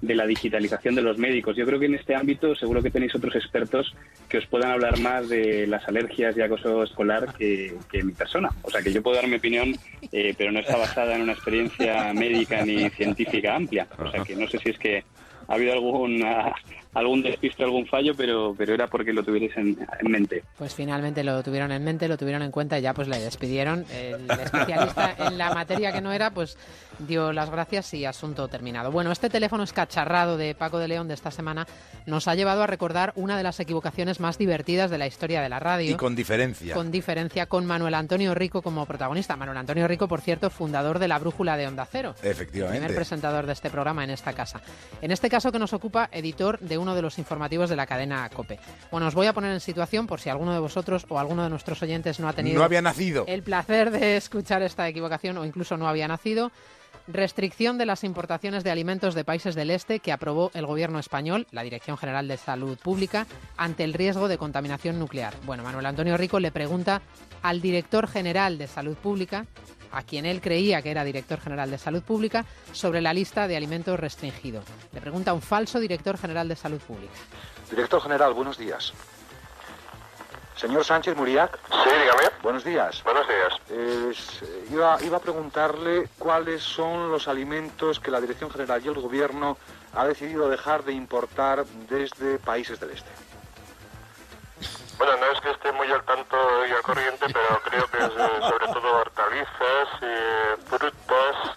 de 0.00 0.14
la 0.14 0.26
digitalización 0.26 0.94
de 0.94 1.02
los 1.02 1.18
médicos. 1.18 1.56
Yo 1.56 1.66
creo 1.66 1.78
que 1.78 1.86
en 1.86 1.94
este 1.94 2.14
ámbito 2.14 2.54
seguro 2.54 2.82
que 2.82 2.90
tenéis 2.90 3.14
otros 3.14 3.34
expertos 3.34 3.94
que 4.28 4.38
os 4.38 4.46
puedan 4.46 4.70
hablar 4.70 4.98
más 5.00 5.28
de 5.28 5.66
las 5.66 5.86
alergias 5.88 6.36
y 6.36 6.42
acoso 6.42 6.82
escolar 6.82 7.34
que, 7.34 7.74
mi 8.02 8.12
persona. 8.12 8.50
O 8.62 8.70
sea, 8.70 8.82
que 8.82 8.92
yo 8.92 9.02
puedo 9.02 9.16
dar 9.16 9.28
mi 9.28 9.36
opinión, 9.36 9.74
eh, 10.12 10.34
pero 10.36 10.52
no 10.52 10.60
está 10.60 10.76
basada 10.76 11.16
en 11.16 11.22
una 11.22 11.32
experiencia 11.32 12.12
médica 12.12 12.64
ni 12.64 12.88
científica 12.90 13.56
amplia. 13.56 13.86
O 13.98 14.10
sea, 14.10 14.22
que 14.22 14.36
no 14.36 14.46
sé 14.48 14.58
si 14.58 14.70
es 14.70 14.78
que 14.78 15.04
ha 15.48 15.54
habido 15.54 15.72
alguna, 15.72 16.52
algún 16.94 17.22
despiste, 17.22 17.62
algún 17.62 17.86
fallo, 17.86 18.14
pero, 18.16 18.54
pero 18.56 18.74
era 18.74 18.86
porque 18.86 19.12
lo 19.12 19.22
tuvierais 19.22 19.56
en, 19.56 19.78
en 20.00 20.10
mente. 20.10 20.42
Pues 20.56 20.74
finalmente 20.74 21.22
lo 21.24 21.42
tuvieron 21.42 21.72
en 21.72 21.84
mente, 21.84 22.08
lo 22.08 22.16
tuvieron 22.16 22.42
en 22.42 22.50
cuenta 22.50 22.78
y 22.78 22.82
ya 22.82 22.94
pues 22.94 23.08
le 23.08 23.18
despidieron. 23.18 23.84
El 23.92 24.30
especialista 24.30 25.14
en 25.26 25.38
la 25.38 25.54
materia 25.54 25.92
que 25.92 26.00
no 26.00 26.12
era, 26.12 26.30
pues 26.30 26.56
dio 26.98 27.32
las 27.32 27.50
gracias 27.50 27.94
y 27.94 28.04
asunto 28.04 28.48
terminado. 28.48 28.90
Bueno, 28.90 29.12
este 29.12 29.30
teléfono 29.30 29.62
escacharrado 29.62 30.36
de 30.36 30.54
Paco 30.54 30.78
de 30.78 30.88
León 30.88 31.08
de 31.08 31.14
esta 31.14 31.30
semana 31.30 31.66
nos 32.06 32.28
ha 32.28 32.34
llevado 32.34 32.62
a 32.62 32.66
recordar 32.66 33.12
una 33.16 33.36
de 33.36 33.42
las 33.42 33.60
equivocaciones 33.60 34.20
más 34.20 34.38
divertidas 34.38 34.90
de 34.90 34.98
la 34.98 35.06
historia 35.06 35.42
de 35.42 35.48
la 35.48 35.60
radio. 35.60 35.92
Y 35.92 35.94
con 35.94 36.16
diferencia. 36.16 36.74
Con 36.74 36.90
diferencia, 36.90 37.46
con 37.46 37.66
Manuel 37.66 37.94
Antonio 37.94 38.34
Rico 38.34 38.62
como 38.62 38.86
protagonista. 38.86 39.36
Manuel 39.36 39.58
Antonio 39.58 39.86
Rico, 39.86 40.08
por 40.08 40.20
cierto, 40.20 40.50
fundador 40.50 40.98
de 40.98 41.08
la 41.08 41.18
Brújula 41.18 41.56
de 41.56 41.66
Onda 41.66 41.86
Cero. 41.90 42.14
Efectivamente. 42.22 42.78
Primer 42.78 42.96
presentador 42.96 43.46
de 43.46 43.52
este 43.52 43.70
programa 43.70 44.04
en 44.04 44.10
esta 44.10 44.32
casa. 44.32 44.60
En 45.02 45.10
este 45.10 45.28
caso 45.28 45.52
que 45.52 45.58
nos 45.58 45.72
ocupa, 45.72 46.08
editor 46.12 46.58
de 46.60 46.77
uno 46.78 46.94
de 46.94 47.02
los 47.02 47.18
informativos 47.18 47.68
de 47.68 47.76
la 47.76 47.86
cadena 47.86 48.28
COPE. 48.30 48.58
Bueno, 48.90 49.06
os 49.06 49.14
voy 49.14 49.26
a 49.26 49.32
poner 49.32 49.52
en 49.52 49.60
situación 49.60 50.06
por 50.06 50.20
si 50.20 50.30
alguno 50.30 50.52
de 50.52 50.60
vosotros 50.60 51.04
o 51.08 51.18
alguno 51.18 51.44
de 51.44 51.50
nuestros 51.50 51.82
oyentes 51.82 52.18
no 52.20 52.28
ha 52.28 52.32
tenido 52.32 52.58
No 52.58 52.64
había 52.64 52.80
nacido. 52.82 53.24
el 53.26 53.42
placer 53.42 53.90
de 53.90 54.16
escuchar 54.16 54.62
esta 54.62 54.88
equivocación 54.88 55.36
o 55.38 55.44
incluso 55.44 55.76
no 55.76 55.88
había 55.88 56.08
nacido. 56.08 56.50
Restricción 57.06 57.78
de 57.78 57.86
las 57.86 58.04
importaciones 58.04 58.64
de 58.64 58.70
alimentos 58.70 59.14
de 59.14 59.24
países 59.24 59.54
del 59.54 59.70
este 59.70 59.98
que 60.00 60.12
aprobó 60.12 60.50
el 60.54 60.66
gobierno 60.66 60.98
español, 60.98 61.46
la 61.52 61.62
Dirección 61.62 61.96
General 61.96 62.28
de 62.28 62.36
Salud 62.36 62.78
Pública, 62.78 63.26
ante 63.56 63.84
el 63.84 63.94
riesgo 63.94 64.28
de 64.28 64.36
contaminación 64.36 64.98
nuclear. 64.98 65.34
Bueno, 65.46 65.62
Manuel 65.62 65.86
Antonio 65.86 66.16
Rico 66.18 66.38
le 66.38 66.52
pregunta 66.52 67.00
al 67.42 67.62
director 67.62 68.08
general 68.08 68.58
de 68.58 68.66
Salud 68.68 68.96
Pública, 68.96 69.46
a 69.92 70.02
quien 70.02 70.26
él 70.26 70.40
creía 70.40 70.82
que 70.82 70.90
era 70.90 71.04
director 71.04 71.40
general 71.40 71.70
de 71.70 71.78
Salud 71.78 72.02
Pública, 72.02 72.44
sobre 72.72 73.00
la 73.00 73.12
lista 73.12 73.48
de 73.48 73.56
alimentos 73.56 73.98
restringidos. 73.98 74.64
Le 74.92 75.00
pregunta 75.00 75.30
a 75.30 75.34
un 75.34 75.42
falso 75.42 75.80
director 75.80 76.18
general 76.18 76.48
de 76.48 76.56
Salud 76.56 76.80
Pública. 76.80 77.12
Director 77.70 78.00
General, 78.00 78.32
buenos 78.32 78.56
días. 78.56 78.92
Señor 80.56 80.84
Sánchez 80.84 81.16
Muriac. 81.16 81.56
Sí, 81.70 81.90
dígame. 81.90 82.30
Buenos 82.42 82.64
días. 82.64 83.02
Buenos 83.04 83.26
días. 83.28 84.32
iba, 84.72 84.98
iba 85.04 85.16
a 85.16 85.20
preguntarle 85.20 86.08
cuáles 86.18 86.62
son 86.62 87.10
los 87.10 87.28
alimentos 87.28 88.00
que 88.00 88.10
la 88.10 88.20
Dirección 88.20 88.50
General 88.50 88.82
y 88.84 88.88
el 88.88 88.94
Gobierno 88.94 89.56
ha 89.94 90.04
decidido 90.04 90.48
dejar 90.48 90.84
de 90.84 90.92
importar 90.92 91.64
desde 91.88 92.38
países 92.38 92.80
del 92.80 92.90
este. 92.90 93.10
Bueno, 94.98 95.16
no 95.16 95.26
es 95.32 95.40
que 95.40 95.50
esté 95.50 95.70
muy 95.72 95.90
al 95.92 96.02
tanto 96.04 96.36
y 96.66 96.72
al 96.72 96.82
corriente, 96.82 97.26
pero 97.26 97.60
creo 97.64 97.86
que 97.90 97.98
es 97.98 98.04
eh, 98.10 98.40
sobre 98.48 98.66
todo 98.66 98.96
hortalizas, 98.96 99.88
eh, 100.02 100.56
frutas 100.66 101.56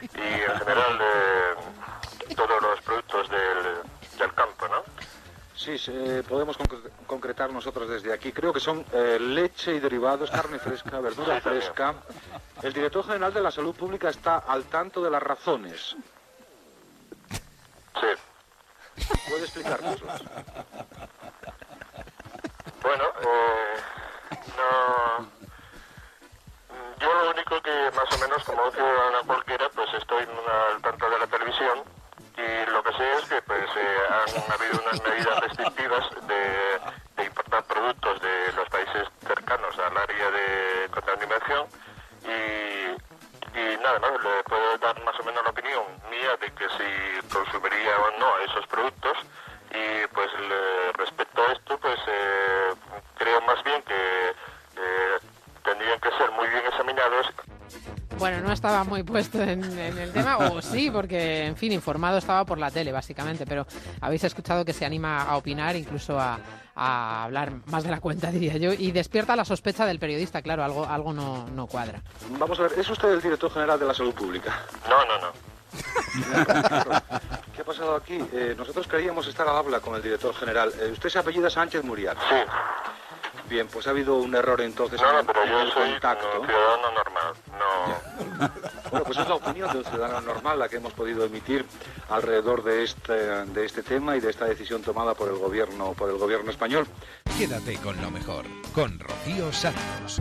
y 0.00 0.50
en 0.50 0.58
general 0.58 0.98
eh, 1.00 2.34
todos 2.36 2.60
los 2.62 2.80
productos 2.82 3.28
del, 3.30 4.18
del 4.18 4.34
campo, 4.34 4.68
¿no? 4.68 4.82
Sí, 5.56 5.78
se- 5.78 6.22
podemos 6.24 6.58
concre- 6.58 6.90
concretar 7.06 7.50
nosotros 7.52 7.88
desde 7.88 8.12
aquí. 8.12 8.32
Creo 8.32 8.52
que 8.52 8.60
son 8.60 8.84
eh, 8.92 9.18
leche 9.20 9.74
y 9.74 9.80
derivados, 9.80 10.30
carne 10.30 10.58
fresca, 10.58 10.98
verdura 11.00 11.36
Sí, 11.38 11.42
también. 11.44 11.62
fresca. 11.62 11.94
El 12.62 12.72
director 12.72 13.04
general 13.06 13.32
de 13.32 13.40
la 13.40 13.50
Salud 13.50 13.74
Pública 13.74 14.08
está 14.10 14.38
al 14.38 14.64
tanto 14.64 15.02
de 15.02 15.10
las 15.10 15.22
razones. 15.22 15.96
Sí. 18.00 19.06
¿Puede 19.30 19.44
explicárnoslas? 19.44 20.22
Bueno, 22.82 23.04
pues 23.14 24.46
no. 24.56 25.30
Yo 26.98 27.14
lo 27.14 27.30
único 27.30 27.62
que 27.62 27.90
más 27.94 28.12
o 28.12 28.18
menos 28.18 28.44
como 28.44 28.70
ciudadana 28.72 29.20
cualquiera, 29.24 29.68
pues 29.70 29.94
estoy 29.94 30.22
al 30.24 30.82
tanto 30.82 31.10
de 31.10 31.18
la 31.18 31.26
televisión 31.28 31.82
y 32.36 32.70
lo 32.70 32.82
que 32.82 32.92
sé 32.94 33.12
es 33.18 33.24
que 33.28 33.42
pues 33.42 33.70
eh, 33.76 33.98
han 34.08 34.52
habido 34.52 34.82
unas 34.82 35.02
medidas 35.02 35.40
restrictivas 35.40 36.10
de, 36.26 37.24
importar 37.24 37.62
productos 37.64 38.20
de 38.20 38.52
los 38.54 38.68
países 38.68 39.08
cercanos 39.26 39.78
al 39.78 39.96
área 39.96 40.30
de 40.30 40.88
contaminación 40.90 41.66
y, 42.24 43.58
y 43.58 43.76
nada 43.78 43.98
más, 44.00 44.12
le 44.22 44.42
puedo 44.44 44.78
dar 44.78 45.04
más 45.04 45.18
o 45.20 45.24
menos 45.24 45.44
la 45.44 45.50
opinión 45.50 45.84
mía 46.10 46.36
de 46.40 46.50
que 46.52 46.68
si 46.70 47.28
consumiría 47.28 47.96
o 47.98 48.18
no 48.18 48.38
esos 48.38 48.66
productos 48.66 49.18
y 49.72 50.06
pues 50.14 50.28
le, 50.48 50.92
respecto 50.92 51.42
a 51.42 51.52
esto 51.52 51.78
pues 51.78 51.98
eh, 52.06 52.74
creo 53.18 53.40
más 53.42 53.62
bien 53.64 53.82
que 53.82 54.30
eh, 54.76 55.18
tendrían 55.64 56.00
que 56.00 56.10
ser 56.10 56.30
muy 56.32 56.48
bien 56.48 56.62
examinados 56.66 57.26
bueno, 58.18 58.40
no 58.40 58.52
estaba 58.52 58.84
muy 58.84 59.02
puesto 59.02 59.42
en, 59.42 59.64
el 59.76 60.12
tema, 60.12 60.38
o 60.38 60.62
sí, 60.62 60.92
porque, 60.92 61.46
en 61.46 61.56
fin, 61.56 61.72
informado 61.72 62.18
estaba 62.18 62.44
por 62.44 62.56
la 62.56 62.70
tele, 62.70 62.92
básicamente, 62.92 63.44
pero 63.44 63.66
habéis 64.00 64.22
escuchado 64.22 64.64
que 64.64 64.72
se 64.72 64.84
anima 64.84 65.22
a 65.24 65.36
opinar, 65.36 65.74
incluso 65.74 66.20
a, 66.20 66.38
a 66.76 67.24
hablar 67.24 67.52
más 67.66 67.82
de 67.82 67.90
la 67.90 68.00
cuenta, 68.00 68.30
diría 68.30 68.56
yo, 68.58 68.72
y 68.72 68.92
despierta 68.92 69.34
la 69.34 69.44
sospecha 69.44 69.86
del 69.86 69.98
periodista, 69.98 70.40
claro, 70.40 70.62
algo, 70.62 70.86
algo 70.86 71.12
no, 71.12 71.48
no 71.48 71.66
cuadra. 71.66 72.00
Vamos 72.38 72.60
a 72.60 72.62
ver, 72.62 72.78
¿es 72.78 72.88
usted 72.88 73.08
el 73.12 73.20
director 73.20 73.52
general 73.52 73.80
de 73.80 73.86
la 73.86 73.94
salud 73.94 74.14
pública? 74.14 74.66
No, 74.88 75.04
no, 75.04 75.18
no. 75.18 75.51
¿Qué 77.54 77.60
ha 77.62 77.64
pasado 77.64 77.94
aquí? 77.96 78.18
Eh, 78.32 78.54
nosotros 78.56 78.86
creíamos 78.88 79.26
estar 79.26 79.46
al 79.48 79.56
habla 79.56 79.80
con 79.80 79.94
el 79.94 80.02
director 80.02 80.34
general. 80.34 80.72
Eh, 80.80 80.90
usted 80.92 81.08
se 81.08 81.18
apellida 81.18 81.48
Sánchez 81.50 81.82
Muriat. 81.84 82.16
Sí. 82.28 82.36
Bien, 83.48 83.66
pues 83.68 83.86
ha 83.86 83.90
habido 83.90 84.16
un 84.16 84.34
error 84.34 84.60
entonces 84.62 85.00
No, 85.00 85.08
en 85.08 85.14
no, 85.14 85.20
el- 85.20 85.26
pero 85.26 85.42
en 85.42 85.50
yo 85.50 85.60
el 85.60 85.72
soy 85.72 85.90
contacto. 85.92 86.40
un 86.40 86.46
ciudadano 86.46 86.90
normal. 86.92 87.34
No. 87.58 88.50
Bueno, 88.92 89.06
pues 89.06 89.18
es 89.20 89.26
la 89.28 89.34
opinión 89.36 89.72
de 89.72 89.78
un 89.78 89.84
ciudadano 89.86 90.20
normal 90.20 90.58
la 90.58 90.68
que 90.68 90.76
hemos 90.76 90.92
podido 90.92 91.24
emitir 91.24 91.64
alrededor 92.10 92.62
de 92.62 92.82
este, 92.84 93.14
de 93.14 93.64
este 93.64 93.82
tema 93.82 94.16
y 94.16 94.20
de 94.20 94.28
esta 94.28 94.44
decisión 94.44 94.82
tomada 94.82 95.14
por 95.14 95.28
el 95.30 95.36
gobierno, 95.38 95.94
por 95.94 96.10
el 96.10 96.18
gobierno 96.18 96.50
español. 96.50 96.86
Quédate 97.38 97.78
con 97.78 97.98
lo 98.02 98.10
mejor, 98.10 98.44
con 98.74 98.98
Rocío 99.00 99.50
Santos. 99.50 100.20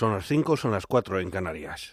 Son 0.00 0.14
las 0.14 0.26
5, 0.28 0.56
son 0.56 0.70
las 0.70 0.86
4 0.86 1.20
en 1.20 1.30
Canarias. 1.30 1.92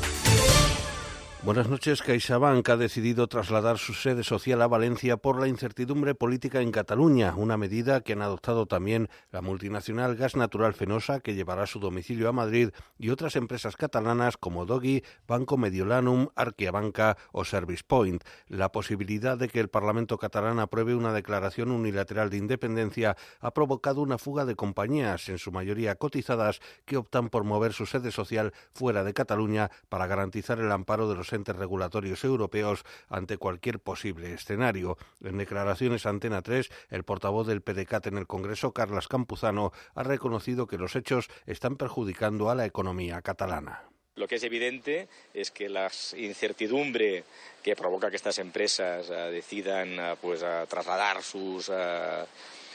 Buenas 1.43 1.69
noches. 1.69 2.03
CaixaBank 2.03 2.69
ha 2.69 2.77
decidido 2.77 3.25
trasladar 3.25 3.79
su 3.79 3.95
sede 3.95 4.23
social 4.23 4.61
a 4.61 4.67
Valencia 4.67 5.17
por 5.17 5.39
la 5.39 5.47
incertidumbre 5.47 6.13
política 6.13 6.61
en 6.61 6.71
Cataluña, 6.71 7.33
una 7.35 7.57
medida 7.57 8.01
que 8.01 8.13
han 8.13 8.21
adoptado 8.21 8.67
también 8.67 9.09
la 9.31 9.41
multinacional 9.41 10.15
Gas 10.15 10.35
Natural 10.35 10.75
Fenosa, 10.75 11.19
que 11.19 11.33
llevará 11.33 11.65
su 11.65 11.79
domicilio 11.79 12.29
a 12.29 12.31
Madrid, 12.31 12.69
y 12.99 13.09
otras 13.09 13.35
empresas 13.35 13.75
catalanas 13.75 14.37
como 14.37 14.67
Dogui, 14.67 15.03
Banco 15.27 15.57
Mediolanum, 15.57 16.27
Arquiabanca 16.35 17.17
o 17.31 17.43
Service 17.43 17.83
Point. 17.87 18.23
La 18.47 18.71
posibilidad 18.71 19.35
de 19.35 19.49
que 19.49 19.61
el 19.61 19.69
Parlamento 19.69 20.19
catalán 20.19 20.59
apruebe 20.59 20.93
una 20.93 21.11
declaración 21.11 21.71
unilateral 21.71 22.29
de 22.29 22.37
independencia 22.37 23.17
ha 23.39 23.51
provocado 23.51 24.01
una 24.01 24.19
fuga 24.19 24.45
de 24.45 24.55
compañías, 24.55 25.27
en 25.27 25.39
su 25.39 25.51
mayoría 25.51 25.95
cotizadas, 25.95 26.59
que 26.85 26.97
optan 26.97 27.29
por 27.29 27.45
mover 27.45 27.73
su 27.73 27.87
sede 27.87 28.11
social 28.11 28.53
fuera 28.75 29.03
de 29.03 29.15
Cataluña 29.15 29.71
para 29.89 30.05
garantizar 30.05 30.59
el 30.59 30.71
amparo 30.71 31.09
de 31.09 31.15
los 31.15 31.30
entes 31.33 31.55
regulatorios 31.55 32.23
europeos 32.23 32.83
ante 33.09 33.37
cualquier 33.37 33.79
posible 33.79 34.33
escenario. 34.33 34.97
En 35.23 35.37
declaraciones 35.37 36.05
a 36.05 36.09
Antena 36.09 36.41
3, 36.41 36.69
el 36.89 37.03
portavoz 37.03 37.47
del 37.47 37.61
PDCAT 37.61 38.07
en 38.07 38.17
el 38.17 38.27
Congreso, 38.27 38.73
Carlas 38.73 39.07
Campuzano, 39.07 39.71
ha 39.95 40.03
reconocido 40.03 40.67
que 40.67 40.77
los 40.77 40.95
hechos 40.95 41.27
están 41.45 41.77
perjudicando 41.77 42.49
a 42.49 42.55
la 42.55 42.65
economía 42.65 43.21
catalana. 43.21 43.83
Lo 44.15 44.27
que 44.27 44.35
es 44.35 44.43
evidente 44.43 45.07
es 45.33 45.51
que 45.51 45.69
la 45.69 45.89
incertidumbre 46.17 47.23
que 47.63 47.75
provoca 47.75 48.09
que 48.09 48.17
estas 48.17 48.39
empresas 48.39 49.09
eh, 49.09 49.13
decidan 49.31 49.97
eh, 49.97 50.15
pues, 50.21 50.43
trasladar 50.67 51.23
sus, 51.23 51.69
eh, 51.73 52.25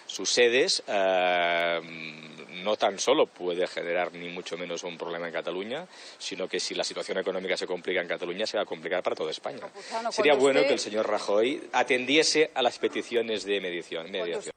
sus 0.07 0.31
sedes 0.31 0.83
eh, 0.87 1.81
no 2.63 2.77
tan 2.77 2.99
solo 2.99 3.27
puede 3.27 3.67
generar 3.67 4.13
ni 4.13 4.29
mucho 4.29 4.57
menos 4.57 4.83
un 4.83 4.97
problema 4.99 5.27
en 5.29 5.33
Cataluña, 5.33 5.87
sino 6.19 6.49
que 6.49 6.59
si 6.59 6.75
la 6.75 6.83
situación 6.85 7.19
económica 7.19 7.57
se 7.57 7.67
complica 7.67 8.01
en 8.01 8.09
Cataluña 8.09 8.47
se 8.47 8.57
va 8.57 8.65
a 8.65 8.67
complicar 8.67 9.03
para 9.03 9.15
toda 9.17 9.31
España. 9.31 9.61
Sería 10.11 10.35
bueno 10.35 10.61
usted- 10.61 10.69
que 10.69 10.75
el 10.75 10.81
señor 10.81 11.09
Rajoy 11.09 11.63
atendiese 11.73 12.51
a 12.55 12.63
las 12.63 12.79
peticiones 12.79 13.45
de 13.45 13.61
mediación. 13.61 14.11
mediación. 14.11 14.53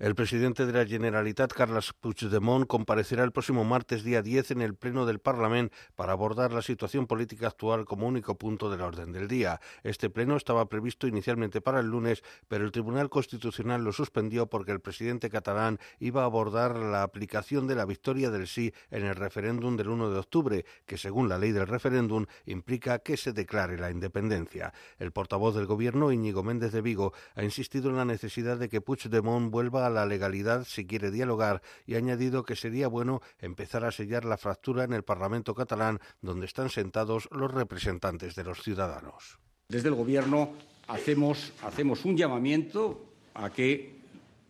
El 0.00 0.16
presidente 0.16 0.66
de 0.66 0.72
la 0.72 0.84
Generalitat, 0.84 1.52
Carles 1.52 1.92
Puigdemont, 1.92 2.66
comparecerá 2.66 3.22
el 3.22 3.30
próximo 3.30 3.62
martes 3.62 4.02
día 4.02 4.22
10 4.22 4.50
en 4.50 4.62
el 4.62 4.74
Pleno 4.74 5.06
del 5.06 5.20
Parlamento 5.20 5.76
para 5.94 6.10
abordar 6.10 6.52
la 6.52 6.62
situación 6.62 7.06
política 7.06 7.46
actual 7.46 7.84
como 7.84 8.08
único 8.08 8.36
punto 8.36 8.68
del 8.68 8.80
orden 8.80 9.12
del 9.12 9.28
día. 9.28 9.60
Este 9.84 10.10
pleno 10.10 10.36
estaba 10.36 10.68
previsto 10.68 11.06
inicialmente 11.06 11.60
para 11.60 11.78
el 11.78 11.86
lunes, 11.86 12.24
pero 12.48 12.64
el 12.64 12.72
Tribunal 12.72 13.08
Constitucional 13.08 13.84
lo 13.84 13.92
suspendió 13.92 14.48
porque 14.48 14.72
el 14.72 14.80
presidente 14.80 15.30
catalán 15.30 15.78
iba 16.00 16.22
a 16.22 16.24
abordar 16.24 16.76
la 16.76 17.04
aplicación 17.04 17.68
de 17.68 17.76
la 17.76 17.86
victoria 17.86 18.30
del 18.30 18.48
sí 18.48 18.74
en 18.90 19.04
el 19.04 19.14
referéndum 19.14 19.76
del 19.76 19.90
1 19.90 20.10
de 20.10 20.18
octubre, 20.18 20.64
que 20.86 20.98
según 20.98 21.28
la 21.28 21.38
ley 21.38 21.52
del 21.52 21.68
referéndum 21.68 22.26
implica 22.46 22.98
que 22.98 23.16
se 23.16 23.32
declare 23.32 23.78
la 23.78 23.92
independencia. 23.92 24.72
El 24.98 25.12
portavoz 25.12 25.54
del 25.54 25.66
Gobierno, 25.66 26.10
Íñigo 26.10 26.42
Méndez 26.42 26.72
de 26.72 26.82
Vigo, 26.82 27.12
ha 27.36 27.44
insistido 27.44 27.90
en 27.90 27.96
la 27.96 28.04
necesidad 28.04 28.58
de 28.58 28.68
que 28.68 28.80
Puigdemont 28.80 29.52
vuelva 29.52 29.83
a 29.86 29.90
la 29.90 30.06
legalidad 30.06 30.64
si 30.64 30.86
quiere 30.86 31.10
dialogar 31.10 31.62
y 31.86 31.94
ha 31.94 31.98
añadido 31.98 32.44
que 32.44 32.56
sería 32.56 32.88
bueno 32.88 33.20
empezar 33.38 33.84
a 33.84 33.92
sellar 33.92 34.24
la 34.24 34.36
fractura 34.36 34.84
en 34.84 34.92
el 34.92 35.02
Parlamento 35.02 35.54
catalán 35.54 36.00
donde 36.20 36.46
están 36.46 36.70
sentados 36.70 37.28
los 37.30 37.52
representantes 37.52 38.34
de 38.34 38.44
los 38.44 38.62
ciudadanos. 38.62 39.38
Desde 39.68 39.88
el 39.88 39.94
Gobierno 39.94 40.52
hacemos, 40.88 41.52
hacemos 41.62 42.04
un 42.04 42.16
llamamiento 42.16 43.04
a 43.34 43.50
que 43.50 44.00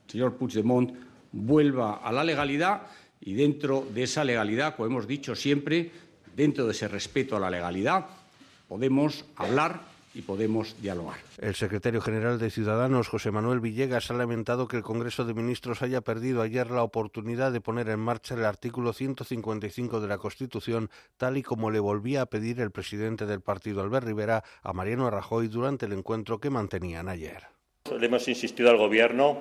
el 0.07 0.11
señor 0.11 0.35
Puigdemont 0.37 0.93
vuelva 1.33 1.97
a 1.97 2.13
la 2.13 2.25
legalidad 2.25 2.83
y 3.21 3.35
dentro 3.35 3.87
de 3.93 4.03
esa 4.03 4.23
legalidad, 4.23 4.77
como 4.77 4.87
hemos 4.87 5.07
dicho 5.07 5.35
siempre, 5.35 5.91
dentro 6.37 6.67
de 6.67 6.73
ese 6.73 6.89
respeto 6.89 7.37
a 7.37 7.41
la 7.41 7.51
legalidad, 7.51 8.07
podemos 8.69 9.25
hablar 9.37 9.94
y 10.15 10.23
podemos 10.23 10.81
dialogar. 10.81 11.19
El 11.41 11.55
secretario 11.55 12.01
general 12.01 12.39
de 12.39 12.51
Ciudadanos, 12.51 13.09
José 13.09 13.31
Manuel 13.31 13.61
Villegas, 13.61 14.11
ha 14.11 14.15
lamentado 14.15 14.69
que 14.69 14.77
el 14.77 14.83
Congreso 14.83 15.25
de 15.25 15.35
Ministros 15.35 15.83
haya 15.83 16.01
perdido 16.01 16.43
ayer 16.43 16.71
la 16.71 16.83
oportunidad 16.83 17.53
de 17.53 17.61
poner 17.61 17.89
en 17.89 18.01
marcha 18.01 18.35
el 18.35 18.45
artículo 18.45 18.93
155 18.93 20.01
de 20.01 20.09
la 20.09 20.19
Constitución, 20.19 20.91
tal 21.17 21.37
y 21.37 21.43
como 21.43 21.71
le 21.71 21.81
volvía 21.81 22.23
a 22.23 22.27
pedir 22.27 22.61
el 22.61 22.71
presidente 22.71 23.27
del 23.27 23.41
partido, 23.41 23.83
Albert 23.83 24.07
Rivera, 24.07 24.45
a 24.63 24.73
Mariano 24.73 25.11
Rajoy 25.11 25.49
durante 25.49 25.87
el 25.87 25.93
encuentro 25.93 26.39
que 26.39 26.51
mantenían 26.51 27.09
ayer. 27.09 27.43
Le 27.99 28.07
hemos 28.07 28.29
insistido 28.29 28.71
al 28.71 28.77
Gobierno 28.77 29.39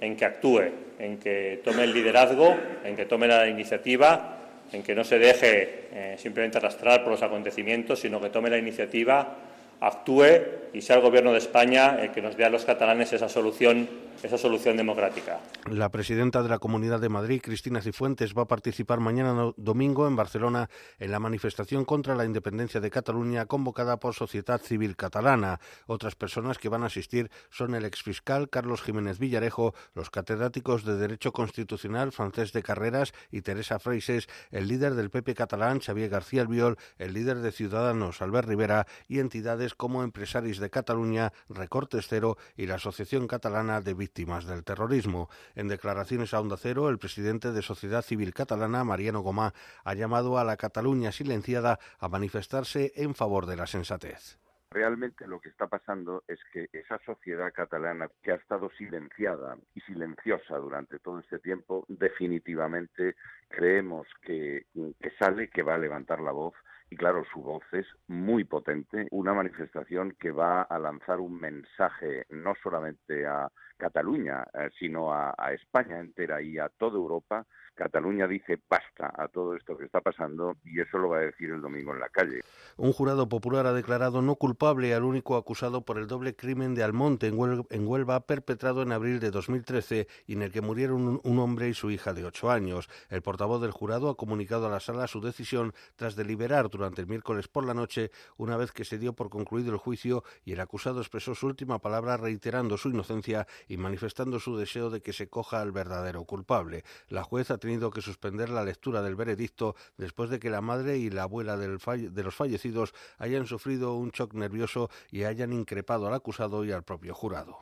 en 0.00 0.16
que 0.16 0.24
actúe, 0.24 0.62
en 0.98 1.18
que 1.18 1.60
tome 1.64 1.84
el 1.84 1.92
liderazgo, 1.92 2.56
en 2.84 2.96
que 2.96 3.06
tome 3.06 3.28
la 3.28 3.48
iniciativa, 3.48 4.38
en 4.72 4.82
que 4.82 4.94
no 4.94 5.04
se 5.04 5.18
deje 5.18 5.88
eh, 5.92 6.16
simplemente 6.18 6.58
arrastrar 6.58 7.02
por 7.02 7.12
los 7.12 7.22
acontecimientos, 7.22 8.00
sino 8.00 8.20
que 8.20 8.30
tome 8.30 8.50
la 8.50 8.58
iniciativa, 8.58 9.36
actúe 9.80 10.58
y 10.72 10.82
sea 10.82 10.96
el 10.96 11.02
Gobierno 11.02 11.32
de 11.32 11.38
España 11.38 11.96
el 12.00 12.10
que 12.12 12.22
nos 12.22 12.36
dé 12.36 12.44
a 12.44 12.50
los 12.50 12.64
catalanes 12.64 13.12
esa 13.12 13.28
solución, 13.28 13.88
esa 14.22 14.36
solución 14.36 14.76
democrática. 14.76 15.38
La 15.70 15.90
presidenta 15.90 16.42
de 16.42 16.48
la 16.48 16.58
Comunidad 16.58 17.00
de 17.00 17.08
Madrid, 17.08 17.40
Cristina 17.42 17.80
Cifuentes, 17.80 18.36
va 18.36 18.42
a 18.42 18.48
participar 18.48 19.00
mañana 19.00 19.52
domingo 19.56 20.06
en 20.06 20.16
Barcelona 20.16 20.68
en 20.98 21.10
la 21.10 21.20
manifestación 21.20 21.84
contra 21.84 22.14
la 22.14 22.24
independencia 22.24 22.80
de 22.80 22.90
Cataluña 22.90 23.46
convocada 23.46 23.98
por 23.98 24.14
Sociedad 24.14 24.60
Civil 24.60 24.96
Catalana. 24.96 25.60
Otras 25.86 26.14
personas 26.14 26.58
que 26.58 26.68
van 26.68 26.82
a 26.82 26.86
asistir 26.86 27.30
son 27.50 27.74
el 27.74 27.84
exfiscal 27.84 28.48
Carlos 28.48 28.82
Jiménez 28.82 29.18
Villarejo, 29.18 29.74
los 29.94 30.10
catedráticos 30.10 30.84
de 30.84 30.96
Derecho 30.96 31.32
Constitucional 31.32 32.12
Francés 32.12 32.52
de 32.52 32.62
Carreras 32.62 33.12
y 33.30 33.42
Teresa 33.42 33.78
Freises, 33.78 34.28
el 34.50 34.68
líder 34.68 34.94
del 34.94 35.10
PP 35.10 35.34
catalán 35.34 35.80
Xavier 35.80 36.08
García 36.08 36.42
Albiol, 36.42 36.76
el 36.98 37.12
líder 37.12 37.38
de 37.38 37.52
Ciudadanos 37.52 38.22
Albert 38.22 38.48
Rivera 38.48 38.86
y 39.06 39.18
entidades 39.18 39.67
como 39.74 40.02
Empresaris 40.02 40.58
de 40.58 40.70
Cataluña, 40.70 41.32
Recortes 41.48 42.06
Cero 42.08 42.36
y 42.56 42.66
la 42.66 42.76
Asociación 42.76 43.26
Catalana 43.26 43.80
de 43.80 43.94
Víctimas 43.94 44.46
del 44.46 44.64
Terrorismo. 44.64 45.28
En 45.54 45.68
declaraciones 45.68 46.34
a 46.34 46.40
Onda 46.40 46.56
Cero, 46.56 46.88
el 46.88 46.98
presidente 46.98 47.52
de 47.52 47.62
Sociedad 47.62 48.02
Civil 48.02 48.34
Catalana, 48.34 48.84
Mariano 48.84 49.20
Gomá, 49.20 49.54
ha 49.84 49.94
llamado 49.94 50.38
a 50.38 50.44
la 50.44 50.56
Cataluña 50.56 51.12
silenciada 51.12 51.78
a 51.98 52.08
manifestarse 52.08 52.92
en 52.96 53.14
favor 53.14 53.46
de 53.46 53.56
la 53.56 53.66
sensatez. 53.66 54.38
Realmente 54.70 55.26
lo 55.26 55.40
que 55.40 55.48
está 55.48 55.66
pasando 55.66 56.24
es 56.28 56.38
que 56.52 56.68
esa 56.72 56.98
sociedad 57.06 57.50
catalana 57.54 58.10
que 58.22 58.32
ha 58.32 58.34
estado 58.34 58.70
silenciada 58.76 59.56
y 59.74 59.80
silenciosa 59.80 60.58
durante 60.58 60.98
todo 60.98 61.20
este 61.20 61.38
tiempo, 61.38 61.86
definitivamente 61.88 63.16
creemos 63.48 64.06
que, 64.20 64.66
que 64.74 65.10
sale, 65.18 65.48
que 65.48 65.62
va 65.62 65.76
a 65.76 65.78
levantar 65.78 66.20
la 66.20 66.32
voz 66.32 66.54
y 66.90 66.96
claro, 66.96 67.24
su 67.32 67.42
voz 67.42 67.62
es 67.72 67.86
muy 68.06 68.44
potente, 68.44 69.06
una 69.10 69.34
manifestación 69.34 70.16
que 70.18 70.30
va 70.30 70.62
a 70.62 70.78
lanzar 70.78 71.20
un 71.20 71.38
mensaje 71.38 72.26
no 72.30 72.54
solamente 72.62 73.26
a 73.26 73.50
Cataluña, 73.76 74.44
eh, 74.54 74.70
sino 74.78 75.12
a, 75.12 75.34
a 75.36 75.52
España 75.52 75.98
entera 75.98 76.40
y 76.40 76.58
a 76.58 76.68
toda 76.68 76.96
Europa. 76.96 77.46
Cataluña 77.78 78.26
dice 78.26 78.58
basta 78.68 79.12
a 79.16 79.28
todo 79.28 79.54
esto 79.54 79.78
que 79.78 79.84
está 79.84 80.00
pasando 80.00 80.56
y 80.64 80.80
eso 80.80 80.98
lo 80.98 81.10
va 81.10 81.18
a 81.18 81.20
decir 81.20 81.50
el 81.50 81.60
domingo 81.60 81.94
en 81.94 82.00
la 82.00 82.08
calle. 82.08 82.40
Un 82.76 82.92
jurado 82.92 83.28
popular 83.28 83.66
ha 83.66 83.72
declarado 83.72 84.20
no 84.20 84.34
culpable 84.34 84.94
al 84.94 85.04
único 85.04 85.36
acusado 85.36 85.82
por 85.82 85.96
el 85.96 86.08
doble 86.08 86.34
crimen 86.34 86.74
de 86.74 86.82
Almonte 86.82 87.28
en 87.28 87.36
Huel- 87.38 87.66
en 87.70 87.86
Huelva 87.86 88.26
perpetrado 88.26 88.82
en 88.82 88.90
abril 88.90 89.20
de 89.20 89.30
2013 89.30 90.08
y 90.26 90.32
en 90.32 90.42
el 90.42 90.50
que 90.50 90.60
murieron 90.60 91.20
un, 91.22 91.38
hombre 91.38 91.68
y 91.68 91.74
su 91.74 91.92
hija 91.92 92.12
de 92.14 92.24
ocho 92.24 92.50
años. 92.50 92.88
El 93.10 93.22
portavoz 93.22 93.62
del 93.62 93.70
jurado 93.70 94.10
ha 94.10 94.16
comunicado 94.16 94.66
a 94.66 94.70
la 94.70 94.80
sala 94.80 95.06
su 95.06 95.20
decisión 95.20 95.72
tras 95.94 96.16
deliberar 96.16 96.70
durante 96.70 97.02
el 97.02 97.06
miércoles 97.06 97.46
por 97.46 97.64
la 97.64 97.74
noche 97.74 98.10
una 98.36 98.56
vez 98.56 98.72
que 98.72 98.84
se 98.84 98.98
dio 98.98 99.12
por 99.12 99.30
concluido 99.30 99.70
el 99.70 99.78
juicio 99.78 100.24
y 100.44 100.52
el 100.52 100.60
acusado 100.60 100.98
expresó 101.00 101.36
su 101.36 101.46
última 101.46 101.78
palabra 101.78 102.16
reiterando 102.16 102.76
su 102.76 102.88
inocencia 102.88 103.46
y 103.68 103.76
manifestando 103.76 104.40
su 104.40 104.56
deseo 104.56 104.90
de 104.90 105.00
que 105.00 105.12
se 105.12 105.28
coja 105.28 105.60
al 105.60 105.70
verdadero 105.70 106.24
culpable. 106.24 106.82
La 107.08 107.22
juez 107.22 107.52
tenido 107.68 107.90
que 107.90 108.00
suspender 108.00 108.48
la 108.48 108.64
lectura 108.64 109.02
del 109.02 109.14
veredicto 109.14 109.76
después 109.98 110.30
de 110.30 110.38
que 110.40 110.48
la 110.48 110.62
madre 110.62 110.96
y 110.96 111.10
la 111.10 111.24
abuela 111.24 111.58
del 111.58 111.78
falle- 111.78 112.08
de 112.08 112.22
los 112.22 112.34
fallecidos 112.34 112.94
hayan 113.18 113.46
sufrido 113.46 113.92
un 113.94 114.08
shock 114.10 114.32
nervioso 114.32 114.88
y 115.10 115.24
hayan 115.24 115.52
increpado 115.52 116.06
al 116.06 116.14
acusado 116.14 116.64
y 116.64 116.72
al 116.72 116.82
propio 116.82 117.14
jurado. 117.14 117.58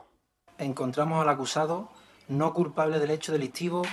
Encontramos 0.57 1.21
al 1.21 1.27
acusado 1.27 1.89
no 2.29 2.53
culpable 2.53 2.99
del 2.99 3.11
hecho 3.11 3.33
delictivo 3.33 3.83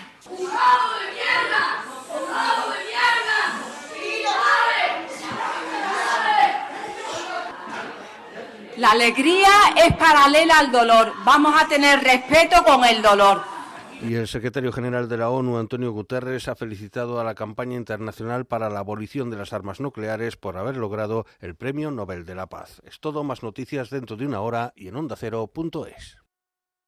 La 8.77 8.91
alegría 8.91 9.49
es 9.77 9.97
paralela 9.97 10.59
al 10.59 10.73
dolor. 10.73 11.13
Vamos 11.25 11.55
a 11.61 11.67
tener 11.69 12.03
respeto 12.03 12.63
con 12.65 12.85
el 12.85 13.01
dolor. 13.03 13.54
Y 14.03 14.15
el 14.15 14.29
secretario 14.29 14.73
general 14.73 15.09
de 15.09 15.17
la 15.17 15.31
ONU, 15.31 15.57
Antonio 15.57 15.93
Guterres, 15.93 16.49
ha 16.49 16.57
felicitado 16.57 17.21
a 17.21 17.25
la 17.25 17.35
campaña 17.35 17.77
internacional 17.77 18.45
para 18.45 18.69
la 18.69 18.81
abolición 18.81 19.31
de 19.31 19.37
las 19.37 19.53
armas 19.53 19.81
nucleares 19.81 20.37
por 20.37 20.57
haber 20.57 20.77
logrado 20.77 21.27
el 21.41 21.55
Premio 21.55 21.91
Nobel 21.91 22.27
de 22.27 22.35
la 22.35 22.49
Paz. 22.49 22.83
Es 22.85 23.01
todo, 23.01 23.25
más 23.25 23.43
noticias 23.43 23.91
dentro 23.91 24.17
de 24.17 24.27
una 24.27 24.41
hora 24.41 24.73
y 24.77 24.89
en 24.89 24.97
ondacero.es. 24.97 26.19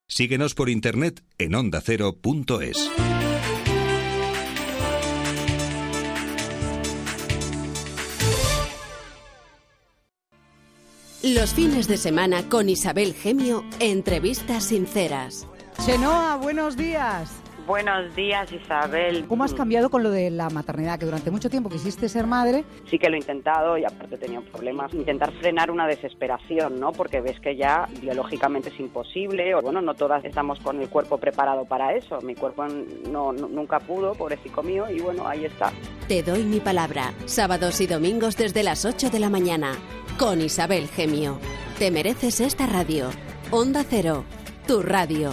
Síguenos 0.08 0.54
por 0.54 0.68
internet 0.68 1.24
en 1.38 1.54
ondacero.es. 1.54 2.90
Los 11.22 11.54
fines 11.54 11.88
de 11.88 11.96
semana 11.96 12.48
con 12.48 12.68
Isabel 12.68 13.12
Gemio, 13.12 13.64
entrevistas 13.80 14.66
sinceras. 14.66 15.48
Chenoa, 15.84 16.36
buenos 16.36 16.76
días. 16.76 17.30
Buenos 17.66 18.14
días, 18.14 18.50
Isabel. 18.52 19.26
¿Cómo 19.26 19.42
has 19.42 19.52
cambiado 19.52 19.90
con 19.90 20.04
lo 20.04 20.10
de 20.10 20.30
la 20.30 20.48
maternidad? 20.50 21.00
Que 21.00 21.04
durante 21.04 21.32
mucho 21.32 21.50
tiempo 21.50 21.68
quisiste 21.68 22.08
ser 22.08 22.24
madre. 22.26 22.64
Sí 22.88 22.96
que 22.96 23.08
lo 23.08 23.16
he 23.16 23.18
intentado 23.18 23.76
y 23.76 23.84
aparte 23.84 24.16
tenía 24.18 24.40
problemas. 24.40 24.94
Intentar 24.94 25.32
frenar 25.40 25.72
una 25.72 25.86
desesperación, 25.88 26.78
¿no? 26.78 26.92
Porque 26.92 27.20
ves 27.20 27.40
que 27.40 27.56
ya 27.56 27.88
biológicamente 28.00 28.68
es 28.68 28.78
imposible. 28.78 29.52
O 29.56 29.62
bueno, 29.62 29.80
no 29.80 29.94
todas 29.94 30.24
estamos 30.24 30.60
con 30.60 30.80
el 30.80 30.88
cuerpo 30.88 31.18
preparado 31.18 31.64
para 31.64 31.92
eso. 31.94 32.20
Mi 32.20 32.36
cuerpo 32.36 32.66
no, 32.68 33.32
no- 33.32 33.48
nunca 33.48 33.80
pudo, 33.80 34.12
pobrecito 34.14 34.62
mío, 34.62 34.84
y 34.88 35.00
bueno, 35.00 35.26
ahí 35.26 35.44
está. 35.44 35.72
Te 36.06 36.22
doy 36.22 36.44
mi 36.44 36.60
palabra. 36.60 37.12
Sábados 37.24 37.80
y 37.80 37.88
domingos 37.88 38.36
desde 38.36 38.62
las 38.62 38.84
8 38.84 39.10
de 39.10 39.18
la 39.18 39.28
mañana. 39.30 39.72
Con 40.20 40.40
Isabel 40.40 40.86
Gemio. 40.86 41.38
Te 41.80 41.90
mereces 41.90 42.38
esta 42.40 42.66
radio. 42.66 43.08
Onda 43.50 43.82
Cero. 43.88 44.24
Tu 44.68 44.82
radio. 44.82 45.32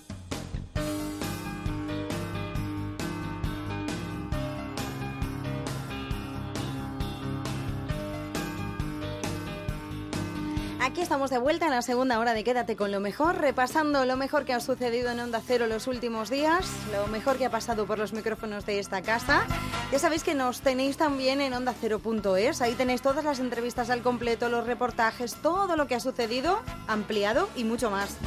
Aquí 10.83 10.99
estamos 11.01 11.29
de 11.29 11.37
vuelta 11.37 11.65
en 11.65 11.71
la 11.71 11.83
segunda 11.83 12.17
hora 12.17 12.33
de 12.33 12.43
Quédate 12.43 12.75
con 12.75 12.91
lo 12.91 12.99
mejor, 12.99 13.37
repasando 13.37 14.03
lo 14.05 14.17
mejor 14.17 14.45
que 14.45 14.53
ha 14.53 14.59
sucedido 14.59 15.11
en 15.11 15.19
Onda 15.19 15.39
Cero 15.45 15.67
los 15.67 15.85
últimos 15.85 16.31
días, 16.31 16.67
lo 16.91 17.05
mejor 17.05 17.37
que 17.37 17.45
ha 17.45 17.51
pasado 17.51 17.85
por 17.85 17.99
los 17.99 18.13
micrófonos 18.13 18.65
de 18.65 18.79
esta 18.79 19.03
casa. 19.03 19.45
Ya 19.91 19.99
sabéis 19.99 20.23
que 20.23 20.33
nos 20.33 20.61
tenéis 20.61 20.97
también 20.97 21.39
en 21.39 21.53
ondacero.es, 21.53 22.63
ahí 22.63 22.73
tenéis 22.73 23.03
todas 23.03 23.23
las 23.23 23.37
entrevistas 23.37 23.91
al 23.91 24.01
completo, 24.01 24.49
los 24.49 24.65
reportajes, 24.65 25.35
todo 25.35 25.75
lo 25.75 25.85
que 25.85 25.93
ha 25.93 25.99
sucedido, 25.99 26.59
ampliado 26.87 27.47
y 27.55 27.63
mucho 27.63 27.91
más. 27.91 28.17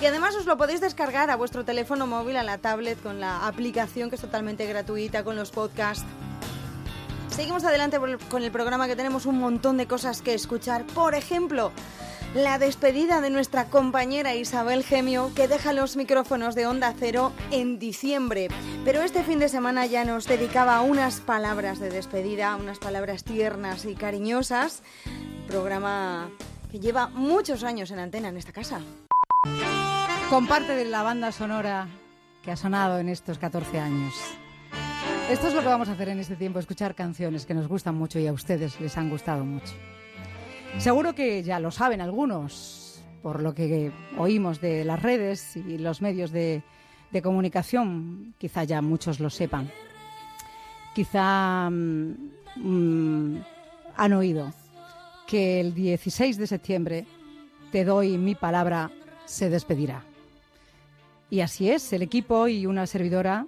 Y 0.00 0.06
además 0.06 0.34
os 0.34 0.46
lo 0.46 0.56
podéis 0.56 0.80
descargar 0.80 1.28
a 1.28 1.36
vuestro 1.36 1.66
teléfono 1.66 2.06
móvil, 2.06 2.38
a 2.38 2.42
la 2.42 2.56
tablet, 2.56 3.02
con 3.02 3.20
la 3.20 3.46
aplicación 3.46 4.08
que 4.08 4.16
es 4.16 4.22
totalmente 4.22 4.64
gratuita, 4.64 5.24
con 5.24 5.36
los 5.36 5.50
podcasts. 5.50 6.06
Seguimos 7.30 7.64
adelante 7.64 7.98
con 8.28 8.42
el 8.42 8.50
programa 8.50 8.86
que 8.86 8.96
tenemos 8.96 9.26
un 9.26 9.38
montón 9.38 9.76
de 9.76 9.86
cosas 9.86 10.22
que 10.22 10.34
escuchar. 10.34 10.84
Por 10.86 11.14
ejemplo, 11.14 11.72
la 12.34 12.58
despedida 12.58 13.20
de 13.20 13.30
nuestra 13.30 13.66
compañera 13.66 14.34
Isabel 14.34 14.84
Gemio, 14.84 15.30
que 15.34 15.48
deja 15.48 15.72
los 15.72 15.96
micrófonos 15.96 16.54
de 16.54 16.66
Onda 16.66 16.94
Cero 16.98 17.32
en 17.50 17.78
diciembre. 17.78 18.48
Pero 18.84 19.02
este 19.02 19.22
fin 19.22 19.38
de 19.38 19.48
semana 19.48 19.86
ya 19.86 20.04
nos 20.04 20.26
dedicaba 20.26 20.80
unas 20.82 21.20
palabras 21.20 21.78
de 21.78 21.90
despedida, 21.90 22.56
unas 22.56 22.78
palabras 22.78 23.24
tiernas 23.24 23.84
y 23.84 23.94
cariñosas. 23.94 24.82
Programa 25.46 26.30
que 26.70 26.80
lleva 26.80 27.08
muchos 27.08 27.64
años 27.64 27.90
en 27.90 27.98
antena 27.98 28.28
en 28.28 28.36
esta 28.36 28.52
casa. 28.52 28.80
Con 30.28 30.46
parte 30.46 30.74
de 30.74 30.84
la 30.84 31.02
banda 31.02 31.32
sonora 31.32 31.88
que 32.42 32.50
ha 32.50 32.56
sonado 32.56 32.98
en 32.98 33.08
estos 33.08 33.38
14 33.38 33.78
años. 33.78 34.14
Esto 35.30 35.48
es 35.48 35.54
lo 35.54 35.60
que 35.60 35.66
vamos 35.66 35.90
a 35.90 35.92
hacer 35.92 36.08
en 36.08 36.20
este 36.20 36.36
tiempo, 36.36 36.58
escuchar 36.58 36.94
canciones 36.94 37.44
que 37.44 37.52
nos 37.52 37.68
gustan 37.68 37.94
mucho 37.94 38.18
y 38.18 38.26
a 38.26 38.32
ustedes 38.32 38.80
les 38.80 38.96
han 38.96 39.10
gustado 39.10 39.44
mucho. 39.44 39.74
Seguro 40.78 41.14
que 41.14 41.42
ya 41.42 41.60
lo 41.60 41.70
saben 41.70 42.00
algunos, 42.00 43.04
por 43.22 43.42
lo 43.42 43.54
que 43.54 43.92
oímos 44.16 44.62
de 44.62 44.86
las 44.86 45.02
redes 45.02 45.54
y 45.54 45.76
los 45.76 46.00
medios 46.00 46.30
de, 46.30 46.62
comunicación, 47.22 48.32
quizá 48.38 48.64
ya 48.64 48.80
muchos 48.80 49.20
lo 49.20 49.28
sepan. 49.28 49.70
Quizá 50.94 51.68
mm, 51.68 52.14
mm, 52.56 53.44
han 53.96 54.12
oído 54.14 54.54
que 55.26 55.60
el 55.60 55.74
16 55.74 56.38
de 56.38 56.46
septiembre, 56.46 57.06
te 57.70 57.84
doy 57.84 58.16
mi 58.16 58.34
palabra, 58.34 58.90
se 59.26 59.50
despedirá. 59.50 60.04
Y 61.28 61.40
así 61.40 61.70
es, 61.70 61.92
el 61.92 62.00
equipo 62.00 62.48
y 62.48 62.64
una 62.64 62.86
servidora 62.86 63.44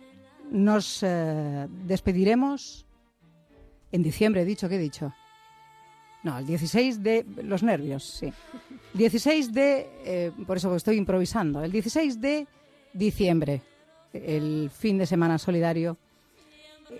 nos 0.51 1.03
eh, 1.03 1.67
despediremos 1.87 2.87
en 3.93 4.03
diciembre, 4.03 4.43
he 4.43 4.45
dicho, 4.45 4.69
¿qué 4.69 4.77
he 4.77 4.79
dicho? 4.79 5.13
No, 6.23 6.39
el 6.39 6.47
16 6.47 7.03
de... 7.03 7.25
Los 7.43 7.63
nervios, 7.63 8.05
sí. 8.05 8.33
16 8.95 9.53
de... 9.53 9.89
eh, 10.05 10.33
por 10.47 10.59
eso 10.59 10.75
estoy 10.77 10.97
improvisando. 10.97 11.65
El 11.65 11.73
16 11.73 12.21
de 12.21 12.47
diciembre, 12.93 13.63
el 14.13 14.71
fin 14.71 14.99
de 14.99 15.07
semana 15.07 15.39
solidario, 15.39 15.97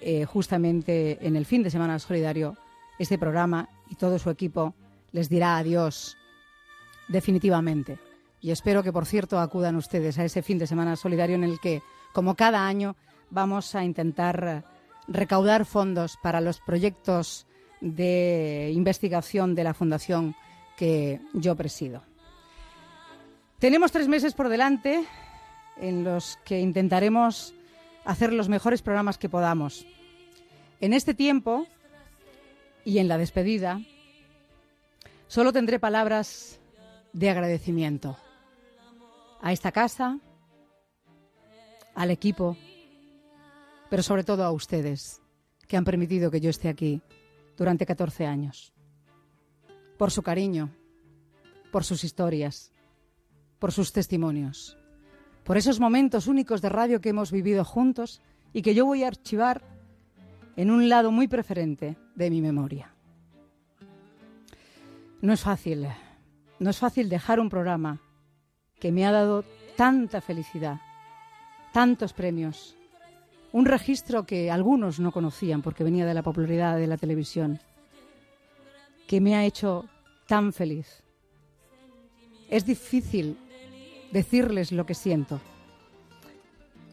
eh, 0.01 0.25
justamente 0.25 1.19
en 1.21 1.37
el 1.37 1.45
fin 1.45 1.63
de 1.63 1.71
semana 1.71 1.99
solidario, 1.99 2.57
este 2.99 3.19
programa 3.19 3.69
y 3.91 3.97
todo 3.97 4.19
su 4.19 4.31
equipo 4.31 4.75
les 5.13 5.29
dirá 5.29 5.59
adiós 5.59 6.17
definitivamente. 7.09 7.99
Y 8.41 8.53
espero 8.53 8.83
que, 8.83 8.93
por 8.93 9.05
cierto, 9.05 9.39
acudan 9.39 9.77
ustedes 9.77 10.19
a 10.19 10.25
ese 10.25 10.43
fin 10.43 10.59
de 10.59 10.67
semana 10.67 10.97
solidario 10.97 11.35
en 11.35 11.45
el 11.45 11.61
que, 11.61 11.83
como 12.13 12.37
cada 12.37 12.67
año, 12.67 12.97
vamos 13.31 13.75
a 13.75 13.85
intentar 13.85 14.65
recaudar 15.09 15.65
fondos 15.65 16.17
para 16.23 16.41
los 16.41 16.61
proyectos 16.61 17.47
de 17.81 18.71
investigación 18.75 19.55
de 19.55 19.65
la 19.65 19.75
fundación 19.75 20.35
que 20.77 21.21
yo 21.33 21.57
presido. 21.57 22.03
Tenemos 23.59 23.93
tres 23.93 24.09
meses 24.09 24.35
por 24.35 24.49
delante 24.49 25.05
en 25.77 26.05
los 26.05 26.39
que 26.45 26.61
intentaremos 26.61 27.55
hacer 28.05 28.33
los 28.33 28.49
mejores 28.49 28.83
programas 28.83 29.19
que 29.19 29.29
podamos. 29.29 29.87
En 30.81 30.93
este 30.93 31.15
tiempo 31.15 31.67
y 32.85 32.99
en 32.99 33.09
la 33.09 33.19
despedida, 33.19 33.81
solo 35.27 35.53
tendré 35.53 35.79
palabras 35.79 36.61
de 37.13 37.31
agradecimiento 37.31 38.17
a 39.43 39.53
esta 39.53 39.73
casa, 39.73 40.19
al 41.95 42.11
equipo, 42.11 42.57
pero 43.91 44.03
sobre 44.03 44.25
todo 44.25 44.45
a 44.45 44.53
ustedes, 44.53 45.21
que 45.69 45.77
han 45.77 45.85
permitido 45.85 46.31
que 46.31 46.41
yo 46.41 46.49
esté 46.49 46.69
aquí 46.69 47.03
durante 47.57 47.85
14 47.85 48.25
años. 48.25 48.73
Por 49.99 50.11
su 50.11 50.23
cariño, 50.23 50.71
por 51.71 51.85
sus 51.85 52.05
historias, 52.05 52.73
por 53.59 53.73
sus 53.73 53.93
testimonios, 53.93 54.79
por 55.45 55.59
esos 55.59 55.81
momentos 55.81 56.29
únicos 56.29 56.63
de 56.63 56.71
radio 56.71 57.01
que 57.01 57.11
hemos 57.11 57.33
vivido 57.33 57.65
juntos 57.65 58.23
y 58.53 58.63
que 58.63 58.75
yo 58.75 58.87
voy 58.87 59.03
a 59.05 59.09
archivar 59.09 59.63
en 60.57 60.71
un 60.71 60.89
lado 60.89 61.11
muy 61.11 61.29
preferente 61.29 61.97
de 62.15 62.31
mi 62.31 62.41
memoria. 62.41 62.95
No 65.21 65.33
es 65.33 65.43
fácil, 65.43 65.87
no 66.59 66.71
es 66.71 66.79
fácil 66.79 67.09
dejar 67.09 67.41
un 67.41 67.51
programa 67.51 68.01
que 68.79 68.93
me 68.93 69.05
ha 69.05 69.13
dado 69.13 69.45
tanta 69.77 70.21
felicidad, 70.21 70.81
tantos 71.73 72.13
premios, 72.13 72.77
un 73.53 73.67
registro 73.67 74.25
que 74.25 74.51
algunos 74.51 75.01
no 75.01 75.13
conocían 75.13 75.63
porque 75.63 75.85
venía 75.85 76.07
de 76.07 76.15
la 76.15 76.23
popularidad 76.23 76.77
de 76.77 76.87
la 76.87 76.97
televisión, 76.97 77.61
que 79.07 79.21
me 79.21 79.35
ha 79.35 79.45
hecho 79.45 79.87
tan 80.27 80.53
feliz. 80.53 81.03
Es 82.49 82.65
difícil 82.65 83.37
decirles 84.13 84.73
lo 84.73 84.87
que 84.87 84.95
siento, 84.95 85.41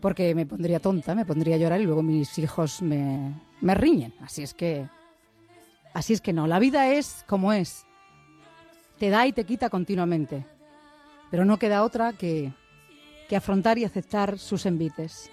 porque 0.02 0.34
me 0.34 0.46
pondría 0.46 0.80
tonta, 0.80 1.16
me 1.16 1.26
pondría 1.26 1.56
a 1.56 1.60
llorar 1.60 1.82
y 1.82 1.86
luego 1.86 2.04
mis 2.04 2.38
hijos 2.40 2.82
me, 2.82 3.34
me 3.62 3.76
riñen. 3.76 4.14
Así 4.22 4.44
es 4.44 4.54
que, 4.54 4.88
así 5.94 6.14
es 6.14 6.22
que 6.22 6.34
no. 6.34 6.48
La 6.48 6.60
vida 6.60 6.92
es 6.92 7.24
como 7.28 7.54
es. 7.54 7.86
Te 8.98 9.10
da 9.10 9.28
y 9.28 9.34
te 9.34 9.44
quita 9.44 9.70
continuamente, 9.70 10.46
pero 11.30 11.46
no 11.46 11.60
queda 11.60 11.84
otra 11.84 12.14
que, 12.14 12.52
que 13.30 13.36
afrontar 13.36 13.78
y 13.78 13.84
aceptar 13.84 14.40
sus 14.40 14.66
envites. 14.66 15.30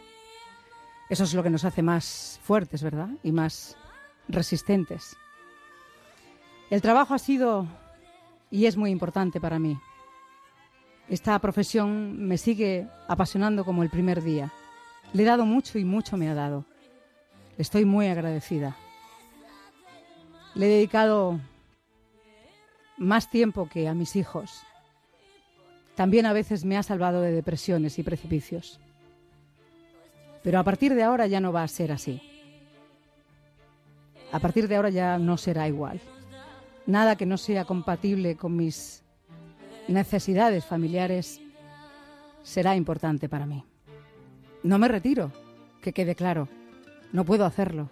Eso 1.08 1.24
es 1.24 1.34
lo 1.34 1.42
que 1.42 1.50
nos 1.50 1.64
hace 1.64 1.82
más 1.82 2.40
fuertes, 2.42 2.82
¿verdad? 2.82 3.08
Y 3.22 3.32
más 3.32 3.76
resistentes. 4.28 5.16
El 6.70 6.80
trabajo 6.80 7.14
ha 7.14 7.18
sido 7.18 7.66
y 8.50 8.66
es 8.66 8.76
muy 8.76 8.90
importante 8.90 9.40
para 9.40 9.58
mí. 9.58 9.78
Esta 11.08 11.38
profesión 11.38 12.26
me 12.26 12.38
sigue 12.38 12.88
apasionando 13.08 13.64
como 13.64 13.82
el 13.82 13.90
primer 13.90 14.22
día. 14.22 14.52
Le 15.12 15.22
he 15.22 15.26
dado 15.26 15.44
mucho 15.44 15.78
y 15.78 15.84
mucho 15.84 16.16
me 16.16 16.30
ha 16.30 16.34
dado. 16.34 16.64
Estoy 17.58 17.84
muy 17.84 18.06
agradecida. 18.06 18.76
Le 20.54 20.66
he 20.66 20.68
dedicado 20.70 21.40
más 22.96 23.30
tiempo 23.30 23.68
que 23.68 23.86
a 23.86 23.94
mis 23.94 24.16
hijos. 24.16 24.62
También 25.94 26.26
a 26.26 26.32
veces 26.32 26.64
me 26.64 26.76
ha 26.76 26.82
salvado 26.82 27.20
de 27.20 27.32
depresiones 27.32 27.98
y 27.98 28.02
precipicios. 28.02 28.80
Pero 30.44 30.58
a 30.58 30.62
partir 30.62 30.94
de 30.94 31.02
ahora 31.02 31.26
ya 31.26 31.40
no 31.40 31.52
va 31.52 31.62
a 31.62 31.68
ser 31.68 31.90
así. 31.90 32.20
A 34.30 34.38
partir 34.38 34.68
de 34.68 34.76
ahora 34.76 34.90
ya 34.90 35.18
no 35.18 35.38
será 35.38 35.66
igual. 35.66 36.00
Nada 36.86 37.16
que 37.16 37.24
no 37.24 37.38
sea 37.38 37.64
compatible 37.64 38.36
con 38.36 38.54
mis 38.54 39.02
necesidades 39.88 40.66
familiares 40.66 41.40
será 42.42 42.76
importante 42.76 43.28
para 43.28 43.46
mí. 43.46 43.64
No 44.62 44.78
me 44.78 44.86
retiro, 44.86 45.32
que 45.80 45.94
quede 45.94 46.14
claro. 46.14 46.48
No 47.10 47.24
puedo 47.24 47.46
hacerlo. 47.46 47.88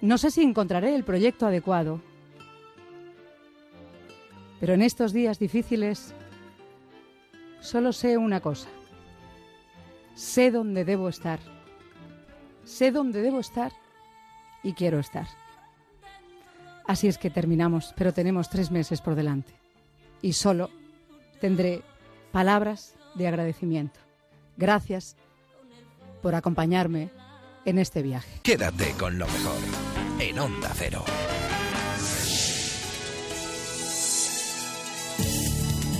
No 0.00 0.16
sé 0.16 0.30
si 0.30 0.42
encontraré 0.42 0.94
el 0.94 1.04
proyecto 1.04 1.46
adecuado, 1.46 2.00
pero 4.60 4.72
en 4.72 4.82
estos 4.82 5.12
días 5.12 5.38
difíciles 5.38 6.14
solo 7.60 7.92
sé 7.92 8.16
una 8.16 8.40
cosa. 8.40 8.68
Sé 10.22 10.52
dónde 10.52 10.84
debo 10.84 11.08
estar. 11.08 11.40
Sé 12.64 12.92
dónde 12.92 13.22
debo 13.22 13.40
estar 13.40 13.72
y 14.62 14.72
quiero 14.72 15.00
estar. 15.00 15.26
Así 16.86 17.08
es 17.08 17.18
que 17.18 17.28
terminamos, 17.28 17.92
pero 17.96 18.14
tenemos 18.14 18.48
tres 18.48 18.70
meses 18.70 19.00
por 19.00 19.16
delante. 19.16 19.52
Y 20.22 20.34
solo 20.34 20.70
tendré 21.40 21.82
palabras 22.30 22.94
de 23.16 23.26
agradecimiento. 23.26 23.98
Gracias 24.56 25.16
por 26.22 26.36
acompañarme 26.36 27.10
en 27.64 27.78
este 27.78 28.00
viaje. 28.00 28.38
Quédate 28.44 28.92
con 28.92 29.18
lo 29.18 29.26
mejor 29.26 29.58
en 30.20 30.38
Onda 30.38 30.70
Cero. 30.72 31.04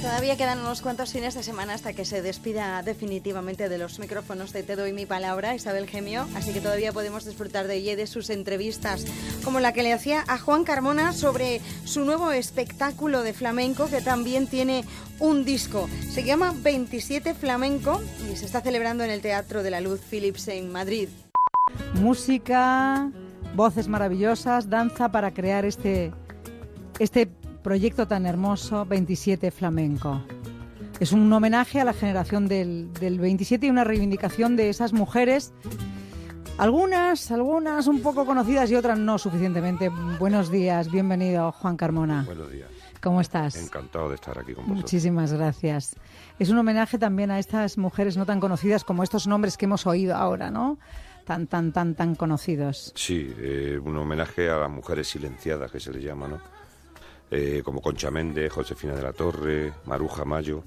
Todavía 0.02 0.36
quedan 0.36 0.58
unos 0.58 0.82
cuantos 0.82 1.12
fines 1.12 1.34
de 1.36 1.44
semana 1.44 1.74
hasta 1.74 1.92
que 1.92 2.04
se 2.04 2.22
despida 2.22 2.82
definitivamente 2.82 3.68
de 3.68 3.78
los 3.78 4.00
micrófonos 4.00 4.52
de 4.52 4.64
Te 4.64 4.74
doy 4.74 4.92
mi 4.92 5.06
palabra, 5.06 5.54
Isabel 5.54 5.86
Gemio, 5.86 6.26
así 6.34 6.52
que 6.52 6.60
todavía 6.60 6.92
podemos 6.92 7.24
disfrutar 7.24 7.68
de 7.68 7.76
ella 7.76 7.92
y 7.92 7.94
de 7.94 8.08
sus 8.08 8.28
entrevistas, 8.28 9.06
como 9.44 9.60
la 9.60 9.72
que 9.72 9.84
le 9.84 9.92
hacía 9.92 10.24
a 10.26 10.38
Juan 10.38 10.64
Carmona 10.64 11.12
sobre 11.12 11.60
su 11.84 12.04
nuevo 12.04 12.32
espectáculo 12.32 13.22
de 13.22 13.32
flamenco 13.32 13.86
que 13.86 14.00
también 14.00 14.48
tiene 14.48 14.84
un 15.20 15.44
disco. 15.44 15.88
Se 16.10 16.24
llama 16.24 16.52
27 16.52 17.34
Flamenco 17.34 18.02
y 18.28 18.34
se 18.34 18.46
está 18.46 18.60
celebrando 18.60 19.04
en 19.04 19.10
el 19.10 19.20
Teatro 19.20 19.62
de 19.62 19.70
la 19.70 19.80
Luz 19.80 20.00
Philips 20.00 20.48
en 20.48 20.72
Madrid. 20.72 21.10
Música, 21.94 23.08
voces 23.54 23.86
maravillosas, 23.86 24.68
danza 24.68 25.12
para 25.12 25.32
crear 25.32 25.64
este, 25.64 26.10
este 26.98 27.28
proyecto 27.62 28.06
tan 28.06 28.26
hermoso 28.26 28.84
27 28.84 29.50
Flamenco. 29.50 30.22
Es 31.00 31.12
un 31.12 31.32
homenaje 31.32 31.80
a 31.80 31.84
la 31.84 31.92
generación 31.92 32.48
del, 32.48 32.92
del 32.94 33.18
27 33.18 33.66
y 33.66 33.70
una 33.70 33.84
reivindicación 33.84 34.56
de 34.56 34.68
esas 34.68 34.92
mujeres, 34.92 35.52
algunas, 36.58 37.30
algunas 37.30 37.86
un 37.86 38.02
poco 38.02 38.26
conocidas 38.26 38.70
y 38.70 38.74
otras 38.74 38.98
no 38.98 39.18
suficientemente. 39.18 39.90
Buenos 40.18 40.50
días, 40.50 40.90
bienvenido 40.90 41.50
Juan 41.52 41.76
Carmona. 41.76 42.24
Buenos 42.26 42.50
días. 42.50 42.68
¿Cómo 43.00 43.20
estás? 43.20 43.56
Encantado 43.56 44.08
de 44.10 44.14
estar 44.14 44.38
aquí 44.38 44.54
con 44.54 44.64
vosotros. 44.64 44.76
Muchísimas 44.76 45.32
gracias. 45.32 45.96
Es 46.38 46.50
un 46.50 46.58
homenaje 46.58 46.98
también 46.98 47.32
a 47.32 47.40
estas 47.40 47.78
mujeres 47.78 48.16
no 48.16 48.26
tan 48.26 48.38
conocidas 48.38 48.84
como 48.84 49.02
estos 49.02 49.26
nombres 49.26 49.56
que 49.56 49.64
hemos 49.64 49.86
oído 49.88 50.14
ahora, 50.14 50.52
¿no? 50.52 50.78
Tan, 51.24 51.48
tan, 51.48 51.72
tan, 51.72 51.96
tan 51.96 52.14
conocidos. 52.14 52.92
Sí, 52.94 53.32
eh, 53.38 53.80
un 53.82 53.96
homenaje 53.96 54.50
a 54.50 54.58
las 54.58 54.70
mujeres 54.70 55.08
silenciadas 55.08 55.70
que 55.72 55.80
se 55.80 55.92
les 55.92 56.04
llama, 56.04 56.28
¿no? 56.28 56.61
Eh, 57.34 57.62
como 57.64 57.80
Concha 57.80 58.10
Méndez, 58.10 58.52
Josefina 58.52 58.94
de 58.94 59.00
la 59.02 59.14
Torre, 59.14 59.72
Maruja 59.86 60.24
Mayo, 60.26 60.64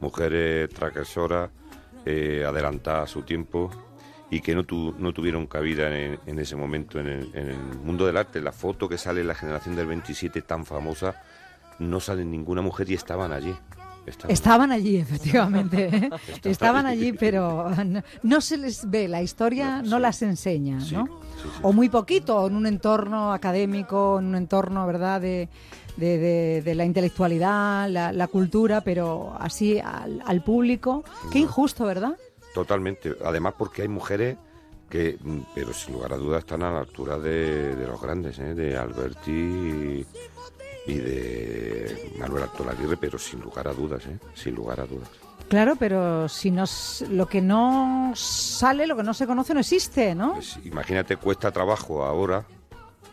mujeres 0.00 0.70
transgresoras, 0.70 1.50
eh, 2.06 2.44
adelantadas 2.48 3.04
a 3.10 3.12
su 3.12 3.22
tiempo 3.22 3.70
y 4.30 4.40
que 4.40 4.54
no, 4.54 4.64
tu- 4.64 4.94
no 4.98 5.12
tuvieron 5.12 5.46
cabida 5.46 5.94
en, 5.94 6.18
en 6.24 6.38
ese 6.38 6.56
momento 6.56 6.98
en 6.98 7.06
el, 7.08 7.30
en 7.34 7.48
el 7.48 7.58
mundo 7.82 8.06
del 8.06 8.16
arte. 8.16 8.40
La 8.40 8.52
foto 8.52 8.88
que 8.88 8.96
sale 8.96 9.20
en 9.20 9.26
la 9.28 9.34
generación 9.34 9.76
del 9.76 9.86
27 9.86 10.40
tan 10.42 10.64
famosa, 10.64 11.20
no 11.78 12.00
sale 12.00 12.24
ninguna 12.24 12.62
mujer 12.62 12.90
y 12.90 12.94
estaban 12.94 13.32
allí. 13.32 13.54
Estaban. 14.06 14.32
Estaban 14.32 14.72
allí, 14.72 14.96
efectivamente. 14.96 16.08
Estaban 16.44 16.86
allí, 16.86 17.12
pero 17.12 17.68
no, 17.84 18.02
no 18.22 18.40
se 18.40 18.56
les 18.56 18.88
ve, 18.88 19.08
la 19.08 19.20
historia 19.20 19.82
no 19.82 19.98
las 19.98 20.22
enseña, 20.22 20.78
¿no? 20.90 21.20
O 21.60 21.74
muy 21.74 21.90
poquito, 21.90 22.46
en 22.46 22.54
un 22.56 22.66
entorno 22.66 23.34
académico, 23.34 24.18
en 24.18 24.26
un 24.26 24.36
entorno, 24.36 24.86
¿verdad?, 24.86 25.20
de, 25.20 25.50
de- 25.98 26.18
de- 26.18 26.62
de 26.62 26.74
la 26.74 26.84
intelectualidad, 26.84 27.88
la, 27.88 28.12
la 28.12 28.26
cultura, 28.28 28.80
pero 28.80 29.34
así 29.38 29.78
al, 29.78 30.22
al 30.24 30.42
público. 30.42 31.04
Qué 31.32 31.38
injusto, 31.40 31.84
¿verdad? 31.84 32.16
Totalmente. 32.54 33.14
Además 33.24 33.54
porque 33.58 33.82
hay 33.82 33.88
mujeres 33.88 34.36
que, 34.88 35.18
mm, 35.20 35.38
pero 35.54 35.72
sin 35.74 35.94
lugar 35.94 36.12
a 36.12 36.16
dudas, 36.16 36.38
están 36.40 36.62
a 36.62 36.70
la 36.72 36.78
altura 36.80 37.18
de, 37.18 37.76
de 37.76 37.86
los 37.86 38.00
grandes, 38.00 38.38
¿eh? 38.38 38.54
de 38.54 38.76
Alberti 38.76 39.30
y, 39.30 40.06
y 40.86 40.94
de 40.94 42.12
Manuel 42.18 42.44
Alto 42.44 42.64
Aguirre, 42.68 42.96
pero 42.96 43.18
sin 43.18 43.40
lugar 43.40 43.68
a 43.68 43.72
dudas, 43.74 44.06
¿eh? 44.06 44.18
sin 44.34 44.54
lugar 44.54 44.80
a 44.80 44.86
dudas. 44.86 45.08
Claro, 45.48 45.76
pero 45.76 46.28
si 46.28 46.50
nos, 46.50 47.04
lo 47.10 47.26
que 47.26 47.40
no 47.40 48.12
sale, 48.14 48.86
lo 48.86 48.96
que 48.96 49.02
no 49.02 49.14
se 49.14 49.26
conoce, 49.26 49.54
no 49.54 49.60
existe, 49.60 50.14
¿no? 50.14 50.34
Pues 50.34 50.58
imagínate, 50.64 51.16
cuesta 51.16 51.50
trabajo 51.50 52.04
ahora, 52.04 52.44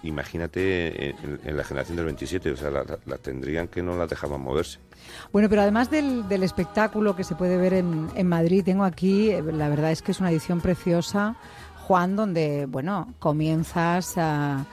imagínate 0.03 1.09
en, 1.09 1.57
la 1.57 1.63
generación 1.63 1.97
del 1.97 2.05
27, 2.05 2.51
o 2.51 2.57
sea, 2.57 2.69
la, 2.69 2.85
la 3.05 3.17
tendrían 3.17 3.67
que 3.67 3.81
no 3.81 3.95
las 3.95 4.09
dejaban 4.09 4.41
moverse. 4.41 4.79
Bueno, 5.31 5.49
pero 5.49 5.61
además 5.61 5.89
del, 5.89 6.27
del 6.27 6.43
espectáculo 6.43 7.15
que 7.15 7.23
se 7.23 7.35
puede 7.35 7.57
ver 7.57 7.73
en, 7.73 8.09
en 8.15 8.27
Madrid, 8.27 8.63
tengo 8.63 8.83
aquí, 8.83 9.31
eh, 9.31 9.41
la 9.41 9.69
verdad 9.69 9.91
es 9.91 10.01
que 10.01 10.11
es 10.11 10.19
una 10.19 10.31
edición 10.31 10.61
preciosa, 10.61 11.35
Juan, 11.87 12.15
donde, 12.15 12.65
bueno, 12.65 13.13
comienzas 13.19 14.17
a... 14.17 14.65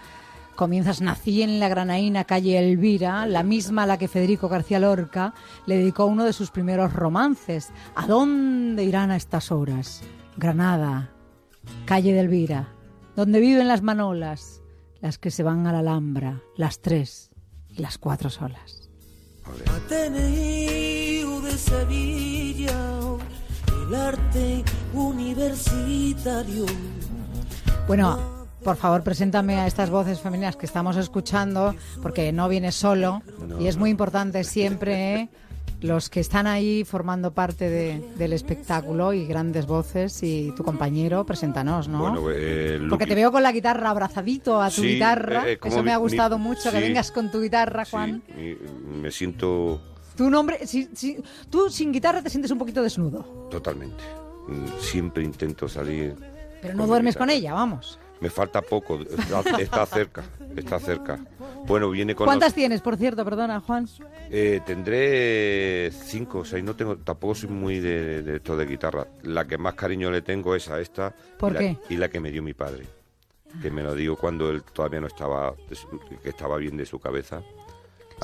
Comienzas, 0.54 1.00
nací 1.00 1.40
en 1.42 1.58
la 1.60 1.68
granaína 1.68 2.24
calle 2.24 2.58
Elvira, 2.58 3.24
la 3.26 3.42
misma 3.42 3.84
a 3.84 3.86
la 3.86 3.96
que 3.96 4.06
Federico 4.06 4.50
García 4.50 4.78
Lorca 4.78 5.32
le 5.64 5.78
dedicó 5.78 6.04
uno 6.04 6.26
de 6.26 6.34
sus 6.34 6.50
primeros 6.50 6.92
romances. 6.92 7.72
¿A 7.94 8.06
dónde 8.06 8.84
irán 8.84 9.10
a 9.10 9.16
estas 9.16 9.50
horas? 9.50 10.02
Granada, 10.36 11.10
calle 11.86 12.12
de 12.12 12.20
Elvira, 12.20 12.68
donde 13.16 13.40
viven 13.40 13.66
las 13.66 13.82
manolas, 13.82 14.61
las 15.02 15.18
que 15.18 15.32
se 15.32 15.42
van 15.42 15.66
a 15.66 15.72
la 15.72 15.80
Alhambra, 15.80 16.40
las 16.56 16.80
tres 16.80 17.30
y 17.68 17.82
las 17.82 17.98
cuatro 17.98 18.30
solas. 18.30 18.88
Ateneo 19.66 21.40
de 21.40 21.58
Sevilla, 21.58 23.00
el 23.82 23.94
arte 23.94 24.64
universitario. 24.94 26.66
Bueno, 27.88 28.46
por 28.62 28.76
favor, 28.76 29.02
preséntame 29.02 29.56
a 29.56 29.66
estas 29.66 29.90
voces 29.90 30.20
femeninas 30.20 30.54
que 30.54 30.66
estamos 30.66 30.96
escuchando, 30.96 31.74
porque 32.00 32.32
no 32.32 32.48
viene 32.48 32.70
solo 32.70 33.22
y 33.58 33.66
es 33.66 33.76
muy 33.76 33.90
importante 33.90 34.44
siempre 34.44 35.14
¿eh? 35.14 35.28
Los 35.82 36.08
que 36.10 36.20
están 36.20 36.46
ahí 36.46 36.84
formando 36.84 37.32
parte 37.32 37.68
de- 37.68 38.00
del 38.16 38.32
espectáculo 38.32 39.12
y 39.12 39.26
grandes 39.26 39.66
voces 39.66 40.22
y 40.22 40.52
tu 40.56 40.62
compañero, 40.64 41.24
preséntanos, 41.26 41.88
¿no? 41.88 41.98
Bueno, 41.98 42.22
eh, 42.32 42.80
Porque 42.88 43.06
te 43.06 43.14
veo 43.14 43.32
con 43.32 43.42
la 43.42 43.52
guitarra 43.52 43.90
abrazadito 43.90 44.60
a 44.62 44.68
tu 44.70 44.82
Sí, 44.82 44.94
guitarra. 44.94 45.48
eh, 45.48 45.58
como 45.58 45.74
Eso 45.74 45.82
me 45.82 45.92
ha 45.92 45.96
gustado 45.96 46.38
mi- 46.38 46.44
mucho, 46.44 46.70
que 46.70 46.80
vengas 46.80 47.10
con 47.10 47.30
tu 47.30 47.40
guitarra, 47.40 47.84
Juan. 47.84 48.22
me 49.00 49.10
siento 49.10 49.80
Tu 50.16 50.28
nombre, 50.28 50.66
si- 50.66 50.88
si- 50.94 51.16
tú 51.48 51.70
sin 51.70 51.90
guitarra 51.90 52.22
te 52.22 52.28
sientes 52.30 52.50
un 52.50 52.58
poquito 52.58 52.82
desnudo, 52.82 53.48
totalmente. 53.50 54.04
Mm, 54.46 54.66
Siempre 54.80 55.24
intento 55.24 55.68
salir. 55.68 56.14
pero 56.60 56.74
no 56.74 56.86
duermes 56.86 57.14
guitarra. 57.14 57.26
con 57.26 57.30
ella, 57.36 57.54
vamos. 57.54 57.98
Me 58.22 58.30
falta 58.30 58.62
poco, 58.62 59.00
está, 59.00 59.60
está 59.60 59.84
cerca, 59.84 60.22
está 60.56 60.78
cerca. 60.78 61.18
Bueno, 61.66 61.90
viene 61.90 62.14
con... 62.14 62.24
¿Cuántas 62.26 62.50
los- 62.50 62.54
tienes, 62.54 62.80
por 62.80 62.96
cierto? 62.96 63.24
Perdona, 63.24 63.58
Juan. 63.60 63.88
Eh, 64.30 64.60
tendré 64.64 65.90
cinco 65.90 66.38
o 66.38 66.44
seis, 66.44 66.62
no 66.62 66.76
tengo, 66.76 66.96
tampoco 66.98 67.34
soy 67.34 67.48
muy 67.48 67.80
de, 67.80 68.22
de 68.22 68.36
esto 68.36 68.56
de 68.56 68.64
guitarra. 68.64 69.08
La 69.24 69.44
que 69.44 69.58
más 69.58 69.74
cariño 69.74 70.08
le 70.12 70.22
tengo 70.22 70.54
es 70.54 70.68
a 70.68 70.80
esta. 70.80 71.12
¿Por 71.36 71.50
y 71.50 71.54
la, 71.54 71.58
qué? 71.60 71.76
Y 71.90 71.96
la 71.96 72.08
que 72.08 72.20
me 72.20 72.30
dio 72.30 72.44
mi 72.44 72.54
padre. 72.54 72.86
Que 73.60 73.72
me 73.72 73.82
lo 73.82 73.92
dio 73.96 74.14
cuando 74.16 74.50
él 74.50 74.62
todavía 74.62 75.00
no 75.00 75.08
estaba, 75.08 75.54
que 76.22 76.28
estaba 76.28 76.56
bien 76.58 76.76
de 76.76 76.86
su 76.86 77.00
cabeza. 77.00 77.42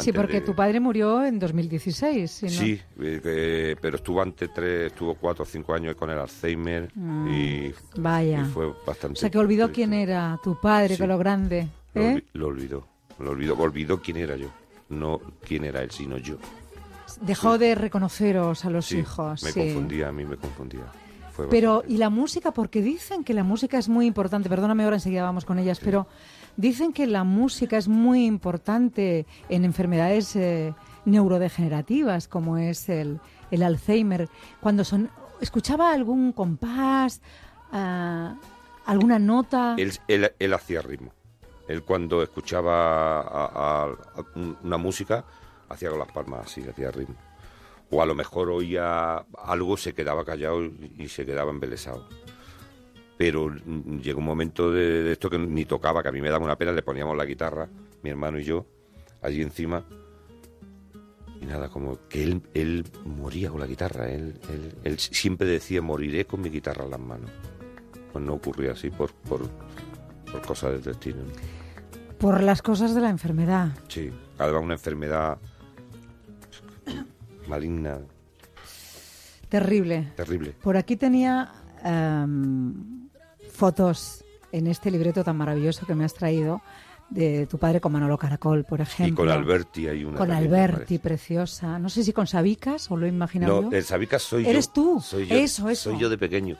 Sí, 0.02 0.12
porque 0.12 0.34
de- 0.34 0.40
tu 0.42 0.54
padre 0.54 0.80
murió 0.80 1.24
en 1.24 1.38
2016. 1.38 2.30
si 2.30 2.46
no- 2.46 2.52
Sí, 2.52 2.80
eh, 3.00 3.76
pero 3.80 3.96
estuvo 3.96 4.20
antes 4.22 4.50
tres, 4.54 4.92
estuvo 4.92 5.14
cuatro 5.14 5.42
o 5.42 5.46
cinco 5.46 5.74
años 5.74 5.94
con 5.96 6.10
el 6.10 6.18
Alzheimer 6.18 6.90
Mm, 6.94 7.28
y, 7.28 7.74
vaya. 7.96 8.40
y 8.40 8.44
fue 8.52 8.72
bastante. 8.86 9.18
O 9.18 9.20
sea, 9.20 9.30
que 9.30 9.38
olvidó 9.38 9.70
quién 9.72 9.92
era 9.92 10.38
tu 10.42 10.58
padre, 10.60 10.94
Sí. 10.96 11.00
que 11.02 11.06
lo 11.06 11.18
grande. 11.18 11.68
Lo, 11.94 12.02
¿eh? 12.02 12.14
olvi- 12.16 12.24
lo 12.34 12.46
olvidó, 12.48 12.86
lo 13.18 13.30
olvidó, 13.30 13.56
olvidó 13.58 14.00
quién 14.02 14.16
era 14.18 14.36
yo, 14.36 14.48
no 14.88 15.20
quién 15.46 15.64
era 15.64 15.82
él, 15.82 15.90
sino 15.90 16.18
yo. 16.18 16.36
Dejó 17.22 17.58
de 17.58 17.74
reconoceros 17.74 18.64
a 18.64 18.70
los 18.70 18.86
Sí, 18.86 18.98
hijos. 18.98 19.42
Me 19.42 19.50
sí. 19.52 19.60
confundía, 19.60 20.08
a 20.08 20.12
mí 20.12 20.24
me 20.24 20.36
confundía. 20.36 20.84
Fue 21.32 21.48
Pero, 21.48 21.84
¿y 21.86 21.96
la 21.98 22.10
música? 22.10 22.50
Porque 22.52 22.82
dicen 22.82 23.22
que 23.24 23.32
la 23.32 23.44
música 23.44 23.78
es 23.78 23.88
muy 23.88 24.06
importante. 24.06 24.48
Perdóname, 24.48 24.82
ahora 24.84 24.96
enseguida 24.96 25.22
vamos 25.22 25.44
con 25.44 25.58
ellas, 25.58 25.80
pero 25.82 26.06
dicen 26.58 26.92
que 26.92 27.06
la 27.06 27.24
música 27.24 27.78
es 27.78 27.88
muy 27.88 28.26
importante 28.26 29.26
en 29.48 29.64
enfermedades 29.64 30.36
eh, 30.36 30.74
neurodegenerativas, 31.06 32.28
como 32.28 32.58
es 32.58 32.88
el, 32.88 33.20
el 33.50 33.62
Alzheimer. 33.62 34.28
Cuando 34.60 34.84
son, 34.84 35.08
escuchaba 35.40 35.92
algún 35.92 36.32
compás, 36.32 37.22
ah, 37.72 38.34
alguna 38.84 39.18
nota. 39.18 39.76
Él, 39.78 39.92
él, 40.38 40.52
hacía 40.52 40.82
ritmo. 40.82 41.12
Él 41.68 41.82
cuando 41.84 42.22
escuchaba 42.22 43.20
a- 43.20 43.94
una 44.62 44.76
música, 44.78 45.24
hacía 45.68 45.90
con 45.90 45.98
las 46.00 46.10
palmas 46.10 46.46
así, 46.46 46.62
hacía 46.68 46.90
ritmo. 46.90 47.14
O 47.90 48.02
a 48.02 48.06
lo 48.06 48.14
mejor 48.14 48.50
oía 48.50 49.24
algo, 49.44 49.76
se 49.76 49.94
quedaba 49.94 50.24
callado 50.24 50.62
y 50.64 51.08
se 51.08 51.24
quedaba 51.24 51.50
embelesado. 51.50 52.08
Pero 53.18 53.50
llegó 54.00 54.20
un 54.20 54.24
momento 54.24 54.70
de, 54.70 55.02
de 55.02 55.12
esto 55.12 55.28
que 55.28 55.38
ni 55.38 55.64
tocaba, 55.66 56.02
que 56.02 56.08
a 56.08 56.12
mí 56.12 56.22
me 56.22 56.30
daba 56.30 56.44
una 56.44 56.56
pena, 56.56 56.72
le 56.72 56.82
poníamos 56.82 57.16
la 57.16 57.24
guitarra, 57.26 57.68
mi 58.02 58.10
hermano 58.10 58.38
y 58.38 58.44
yo, 58.44 58.64
allí 59.20 59.42
encima. 59.42 59.84
Y 61.40 61.44
nada, 61.46 61.68
como 61.68 61.98
que 62.08 62.22
él, 62.22 62.42
él 62.54 62.84
moría 63.04 63.50
con 63.50 63.60
la 63.60 63.66
guitarra. 63.66 64.08
Él, 64.08 64.40
él, 64.50 64.74
él 64.84 64.98
siempre 64.98 65.46
decía, 65.48 65.82
moriré 65.82 66.24
con 66.24 66.40
mi 66.40 66.48
guitarra 66.48 66.84
en 66.84 66.90
las 66.92 67.00
manos. 67.00 67.30
Pues 68.12 68.24
no 68.24 68.34
ocurría 68.34 68.72
así 68.72 68.90
por, 68.90 69.12
por, 69.12 69.42
por 70.30 70.42
cosas 70.42 70.72
del 70.72 70.82
destino. 70.82 71.18
Por 72.18 72.42
las 72.42 72.62
cosas 72.62 72.94
de 72.94 73.00
la 73.00 73.10
enfermedad. 73.10 73.72
Sí, 73.88 74.10
además 74.38 74.62
una 74.62 74.74
enfermedad 74.74 75.38
maligna, 77.48 77.98
Terrible. 79.48 80.12
terrible. 80.16 80.54
Por 80.62 80.76
aquí 80.76 80.96
tenía 80.96 81.50
em, 81.84 83.07
fotos 83.58 84.24
en 84.52 84.66
este 84.68 84.90
libreto 84.90 85.24
tan 85.24 85.36
maravilloso 85.36 85.84
que 85.84 85.94
me 85.94 86.04
has 86.04 86.14
traído 86.14 86.62
de 87.10 87.46
tu 87.46 87.56
padre 87.58 87.80
con 87.80 87.90
Manolo 87.90 88.18
Caracol, 88.18 88.64
por 88.64 88.80
Y 88.80 88.82
ejemplo. 88.82 89.16
con 89.24 89.30
Alberti 89.30 89.88
hay 89.88 90.04
una 90.04 90.18
Con 90.18 90.28
también, 90.28 90.46
Alberti, 90.52 90.98
preciosa. 90.98 91.78
No 91.78 91.88
sé 91.88 92.04
si 92.04 92.12
con 92.12 92.26
Sabicas 92.26 92.90
o 92.90 92.96
lo 92.98 93.06
he 93.06 93.08
imaginado 93.08 93.62
No, 93.62 93.70
yo. 93.70 93.76
el 93.78 93.82
Sabicas 93.84 94.22
soy 94.22 94.44
yo. 94.44 94.50
Eres 94.50 94.72
tú. 94.72 95.00
Soy 95.00 95.26
yo. 95.26 95.34
Eso, 95.34 95.68
eso. 95.70 95.90
Soy 95.90 95.98
yo 95.98 96.10
de 96.10 96.18
pequeño. 96.18 96.56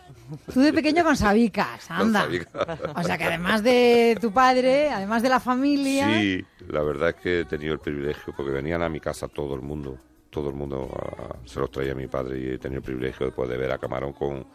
Tú 0.53 0.61
de 0.61 0.73
pequeño 0.73 1.05
con 1.05 1.17
Sabicas, 1.19 1.87
Con 1.87 1.97
anda. 1.99 2.23
Sabicas. 2.23 2.79
O 2.97 3.03
sea 3.05 3.19
que 3.19 3.25
además 3.25 3.63
de 3.63 4.17
tu 4.21 4.33
padre, 4.33 4.91
además 4.91 5.23
de 5.23 5.29
la 5.29 5.39
familia, 5.39 6.19
Sí, 6.19 6.43
la 6.69 6.83
verdad 6.83 7.11
es 7.11 7.17
que 7.17 7.41
he 7.41 7.45
tenido 7.45 7.75
el 7.75 7.81
privilegio, 7.81 8.33
porque 8.35 8.51
venían 8.51 8.83
a 8.83 8.89
mi 8.89 9.01
casa 9.01 9.29
todo 9.29 9.55
el 9.55 9.61
mundo, 9.61 9.99
todo 10.31 10.49
el 10.49 10.55
mundo 10.55 10.89
ah, 10.99 11.37
se 11.45 11.61
los 11.61 11.71
traía 11.71 11.93
a 11.93 11.95
mi 11.95 12.07
padre 12.07 12.41
y 12.41 12.47
he 12.55 12.59
tenido 12.59 12.79
el 12.79 12.85
privilegio 12.85 13.27
de 13.27 13.33
poder 13.33 13.59
ver 13.59 13.71
a 13.73 13.77
Camarón 13.79 14.15
con, 14.15 14.47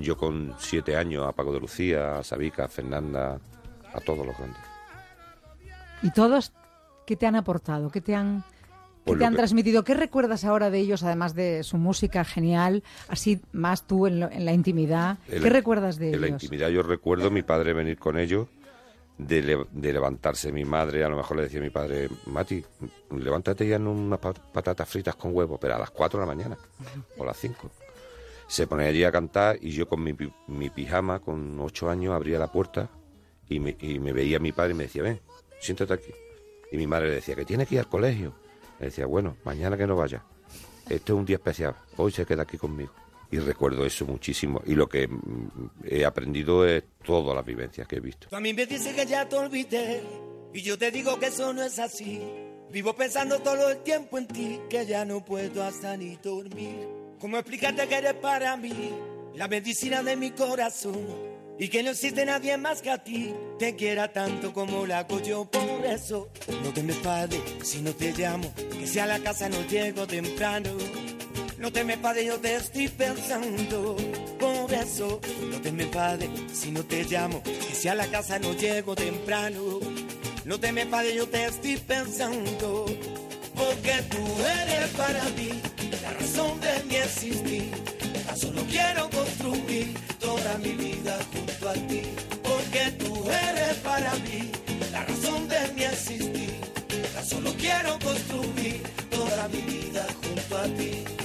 yo 0.00 0.16
con 0.16 0.54
siete 0.58 0.96
años, 0.96 1.26
a 1.26 1.32
Paco 1.32 1.52
de 1.52 1.60
Lucía, 1.60 2.18
a 2.18 2.24
Sabica, 2.24 2.64
a 2.64 2.68
Fernanda, 2.68 3.38
a 3.92 4.00
todos 4.00 4.26
los 4.26 4.36
grandes. 4.36 4.60
y 6.02 6.10
todos, 6.12 6.52
¿qué 7.06 7.16
te 7.16 7.26
han 7.26 7.36
aportado? 7.36 7.90
¿Qué 7.90 8.00
te 8.00 8.14
han, 8.14 8.42
qué 8.42 9.02
Pues 9.04 9.18
te 9.18 9.24
han 9.24 9.32
que- 9.32 9.38
transmitido? 9.38 9.82
¿Qué 9.84 9.94
recuerdas 9.94 10.44
ahora 10.44 10.70
de 10.70 10.78
ellos, 10.78 11.02
además 11.02 11.34
de 11.34 11.62
su 11.64 11.76
música 11.78 12.24
genial, 12.24 12.82
así 13.08 13.40
más 13.52 13.86
tú 13.86 14.06
en, 14.06 14.20
lo- 14.20 14.30
en 14.30 14.44
la 14.44 14.52
intimidad? 14.52 15.18
En 15.28 15.42
¿Qué 15.42 15.50
la- 15.50 15.56
recuerdas 15.56 15.96
de 15.98 16.12
En 16.12 16.20
la 16.20 16.26
ellos? 16.28 16.42
intimidad 16.42 16.68
yo 16.68 16.82
recuerdo 16.82 17.30
mi 17.30 17.42
padre 17.42 17.72
venir 17.72 17.98
con 17.98 18.18
ellos, 18.18 18.46
de, 19.16 19.42
le- 19.42 19.66
de 19.72 19.92
levantarse 19.92 20.52
mi 20.52 20.64
madre, 20.64 21.02
a 21.02 21.08
lo 21.08 21.16
mejor 21.16 21.38
le 21.38 21.42
decía 21.44 21.58
a 21.58 21.64
mi 21.64 21.70
padre, 21.70 22.08
Mati, 22.26 22.64
levántate 23.10 23.66
ya 23.66 23.74
en 23.74 23.88
unas 23.88 24.20
pa- 24.20 24.32
patatas 24.32 24.88
fritas 24.88 25.16
con 25.16 25.34
huevo, 25.34 25.58
pero 25.58 25.74
a 25.74 25.78
las 25.80 25.90
4 25.90 26.20
de 26.20 26.26
la 26.26 26.32
mañana, 26.32 26.56
o 27.16 27.24
a 27.24 27.26
las 27.26 27.36
5. 27.38 27.68
Se 28.48 28.66
ponía 28.66 28.88
allí 28.88 29.04
a 29.04 29.12
cantar 29.12 29.58
y 29.60 29.70
yo 29.70 29.86
con 29.86 30.02
mi, 30.02 30.16
mi 30.46 30.70
pijama, 30.70 31.20
con 31.20 31.60
8 31.60 31.90
años, 31.90 32.14
abría 32.14 32.38
la 32.38 32.50
puerta 32.50 32.90
y 33.48 33.60
me, 33.60 33.76
y 33.80 33.98
me 33.98 34.12
veía 34.12 34.38
mi 34.38 34.52
padre 34.52 34.72
y 34.72 34.74
me 34.74 34.84
decía, 34.84 35.02
ven, 35.02 35.20
siéntate 35.60 35.92
aquí. 35.92 36.12
Y 36.72 36.76
mi 36.76 36.86
madre 36.86 37.08
le 37.08 37.14
decía, 37.16 37.34
que 37.34 37.44
tiene 37.44 37.66
que 37.66 37.76
ir 37.76 37.80
al 37.80 37.88
colegio. 37.88 38.34
Le 38.80 38.86
decía, 38.86 39.06
bueno, 39.06 39.36
mañana 39.44 39.76
que 39.76 39.86
no 39.86 39.96
vaya. 39.96 40.24
Este 40.88 41.12
es 41.12 41.18
un 41.18 41.24
día 41.24 41.36
especial, 41.36 41.76
hoy 41.96 42.10
se 42.10 42.24
queda 42.24 42.42
aquí 42.42 42.56
conmigo. 42.56 42.92
Y 43.30 43.38
recuerdo 43.38 43.84
eso 43.84 44.06
muchísimo. 44.06 44.62
Y 44.66 44.74
lo 44.74 44.88
que 44.88 45.06
mm, 45.06 45.50
he 45.84 46.04
aprendido 46.04 46.66
es 46.66 46.84
todas 47.04 47.34
las 47.34 47.44
vivencias 47.44 47.86
que 47.86 47.96
he 47.96 48.00
visto. 48.00 48.34
A 48.34 48.40
mí 48.40 48.54
me 48.54 48.64
dices 48.64 48.94
que 48.94 49.04
ya 49.04 49.28
te 49.28 49.36
olvidé 49.36 50.02
y 50.54 50.62
yo 50.62 50.78
te 50.78 50.90
digo 50.90 51.18
que 51.18 51.26
eso 51.26 51.52
no 51.52 51.62
es 51.62 51.78
así. 51.78 52.22
Vivo 52.70 52.94
pensando 52.94 53.38
todo 53.40 53.70
el 53.70 53.78
tiempo 53.82 54.18
en 54.18 54.26
ti, 54.28 54.60
que 54.68 54.86
ya 54.86 55.04
no 55.04 55.24
puedo 55.24 55.62
hasta 55.62 55.96
ni 55.96 56.16
dormir. 56.16 56.97
¿Cómo 57.20 57.36
explicarte 57.36 57.88
que 57.88 57.96
eres 57.96 58.14
para 58.14 58.56
mí 58.56 58.92
la 59.34 59.48
medicina 59.48 60.04
de 60.04 60.14
mi 60.14 60.30
corazón? 60.30 61.04
Y 61.58 61.66
que 61.68 61.82
no 61.82 61.90
existe 61.90 62.24
nadie 62.24 62.56
más 62.56 62.80
que 62.80 62.90
a 62.90 63.02
ti, 63.02 63.34
te 63.58 63.74
quiera 63.74 64.12
tanto 64.12 64.52
como 64.52 64.86
la 64.86 65.00
hago 65.00 65.20
yo. 65.20 65.44
Por 65.46 65.84
eso, 65.84 66.28
no 66.62 66.72
te 66.72 66.84
me 66.84 66.92
enfades 66.92 67.40
si 67.64 67.82
no 67.82 67.92
te 67.92 68.12
llamo, 68.12 68.54
que 68.54 68.86
si 68.86 69.00
a 69.00 69.06
la 69.06 69.18
casa 69.18 69.48
no 69.48 69.60
llego 69.66 70.06
temprano. 70.06 70.70
No 71.58 71.72
te 71.72 71.82
me 71.82 71.94
enfades, 71.94 72.24
yo 72.24 72.38
te 72.38 72.54
estoy 72.54 72.86
pensando. 72.86 73.96
Por 74.38 74.72
eso, 74.72 75.20
no 75.50 75.60
te 75.60 75.72
me 75.72 75.82
enfades 75.82 76.30
si 76.52 76.70
no 76.70 76.84
te 76.84 77.02
llamo, 77.02 77.42
que 77.42 77.74
si 77.74 77.88
a 77.88 77.96
la 77.96 78.06
casa 78.06 78.38
no 78.38 78.52
llego 78.52 78.94
temprano. 78.94 79.80
No 80.44 80.60
te 80.60 80.70
me 80.70 80.82
enfades, 80.82 81.16
yo 81.16 81.28
te 81.28 81.46
estoy 81.46 81.78
pensando. 81.78 82.86
Porque 83.56 84.02
tú 84.08 84.24
eres 84.62 84.88
para 84.90 85.24
mí 85.30 85.60
mi 86.88 86.96
existir. 86.96 87.70
Tan 88.26 88.36
solo 88.36 88.62
quiero 88.70 89.08
construir 89.10 89.94
toda 90.18 90.58
mi 90.58 90.70
vida 90.70 91.18
junto 91.32 91.68
a 91.68 91.74
ti. 91.74 92.02
Porque 92.42 92.92
tú 92.98 93.24
eres 93.30 93.76
para 93.78 94.14
mí 94.16 94.50
la 94.92 95.04
razón 95.04 95.48
de 95.48 95.60
mi 95.74 95.84
existir. 95.84 96.54
Tan 97.14 97.26
solo 97.26 97.52
quiero 97.58 97.98
construir 97.98 98.82
toda 99.10 99.48
mi 99.48 99.60
vida 99.62 100.06
junto 100.22 100.58
a 100.58 100.64
ti. 100.64 101.17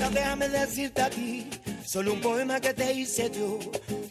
Ahora 0.00 0.14
déjame 0.14 0.48
decirte 0.48 1.02
a 1.02 1.10
ti, 1.10 1.46
solo 1.84 2.14
un 2.14 2.22
poema 2.22 2.58
que 2.58 2.72
te 2.72 2.94
hice 2.94 3.30
yo, 3.30 3.58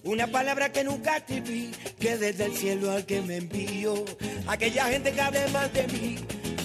una 0.03 0.27
palabra 0.27 0.71
que 0.71 0.83
nunca 0.83 1.17
escribí, 1.17 1.71
que 1.99 2.15
desde 2.15 2.45
el 2.45 2.55
cielo 2.55 2.91
al 2.91 3.07
que 3.07 3.21
me 3.21 3.37
envío. 3.37 4.05
aquella 4.45 4.85
gente 4.85 5.11
que 5.11 5.19
hable 5.19 5.47
mal 5.47 5.73
de 5.73 5.87
mí. 5.87 6.17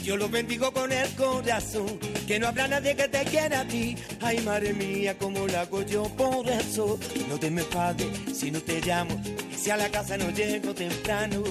Yo 0.02 0.18
los 0.18 0.30
bendigo 0.30 0.74
con 0.74 0.92
el 0.92 1.08
corazón, 1.14 1.98
que 2.26 2.38
no 2.38 2.48
habrá 2.48 2.68
nadie 2.68 2.94
que 2.96 3.08
te 3.08 3.24
quiera 3.24 3.60
a 3.60 3.64
ti. 3.66 3.96
Ay, 4.20 4.40
madre 4.42 4.74
mía, 4.74 5.16
cómo 5.16 5.46
lo 5.46 5.58
hago 5.58 5.80
yo 5.80 6.02
por 6.02 6.46
eso. 6.46 6.98
No 7.26 7.38
te 7.38 7.50
me 7.50 7.62
enfades 7.62 8.08
si 8.34 8.50
no 8.50 8.60
te 8.60 8.82
llamo, 8.82 9.18
si 9.56 9.70
a 9.70 9.78
la 9.78 9.88
casa 9.88 10.18
no 10.18 10.28
llego 10.28 10.74
temprano. 10.74 11.42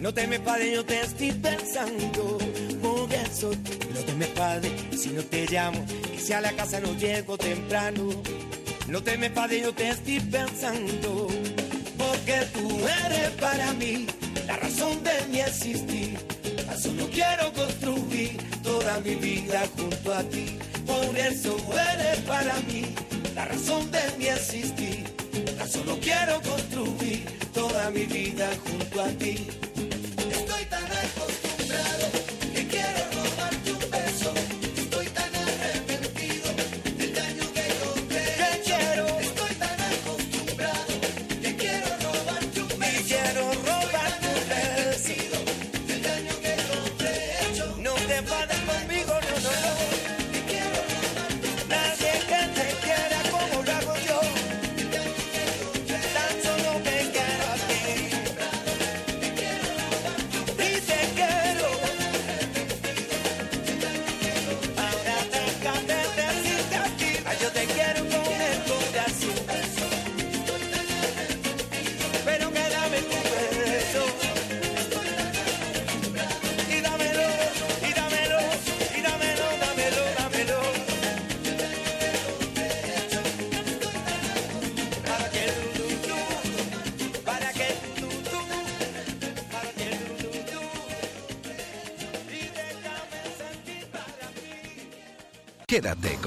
No 0.00 0.12
te 0.12 0.26
me 0.26 0.36
enfades, 0.36 0.74
yo 0.74 0.84
te 0.84 1.00
estoy 1.00 1.32
pensando. 1.32 2.36
Por 2.82 3.12
eso, 3.12 3.50
no 3.94 4.00
te 4.00 4.14
me 4.14 4.26
enfades 4.26 4.72
si 4.96 5.10
no 5.10 5.22
te 5.22 5.46
llamo, 5.46 5.84
que 5.86 6.18
si 6.18 6.32
a 6.32 6.40
la 6.40 6.52
casa 6.52 6.80
no 6.80 6.96
llego 6.96 7.36
temprano. 7.36 8.22
No 8.88 9.02
te 9.02 9.16
me 9.18 9.26
enfades, 9.26 9.62
yo 9.62 9.72
te 9.72 9.88
estoy 9.88 10.20
pensando. 10.20 11.28
Porque 11.96 12.40
tú 12.52 12.68
eres 13.06 13.30
para 13.40 13.72
mí 13.74 14.06
la 14.46 14.56
razón 14.56 15.02
de 15.04 15.12
mi 15.30 15.40
existir. 15.40 16.18
Eso 16.72 16.92
no 16.92 17.06
quiero 17.08 17.52
construir 17.52 18.36
toda 18.62 19.00
mi 19.00 19.14
vida 19.14 19.62
junto 19.76 20.14
a 20.14 20.22
ti. 20.24 20.58
Por 20.86 21.16
eso 21.18 21.56
eres 21.92 22.18
para 22.20 22.54
mí 22.60 22.94
la 23.34 23.44
razón 23.44 23.90
de 23.90 24.00
mi 24.18 24.26
existir. 24.26 25.04
Eso 25.62 25.84
no 25.84 25.98
quiero 26.00 26.40
construir 26.42 27.24
toda 27.52 27.90
mi 27.90 28.04
vida 28.06 28.48
junto 28.64 29.02
a 29.02 29.08
ti. 29.10 29.46
Estoy 30.30 30.64
tan 30.64 30.84
acostumbrado 30.84 31.49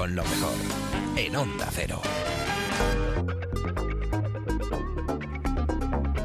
con 0.03 0.17
lo 0.17 0.23
mejor 0.23 0.51
en 1.15 1.33
Onda 1.33 1.65
Cero. 1.71 2.01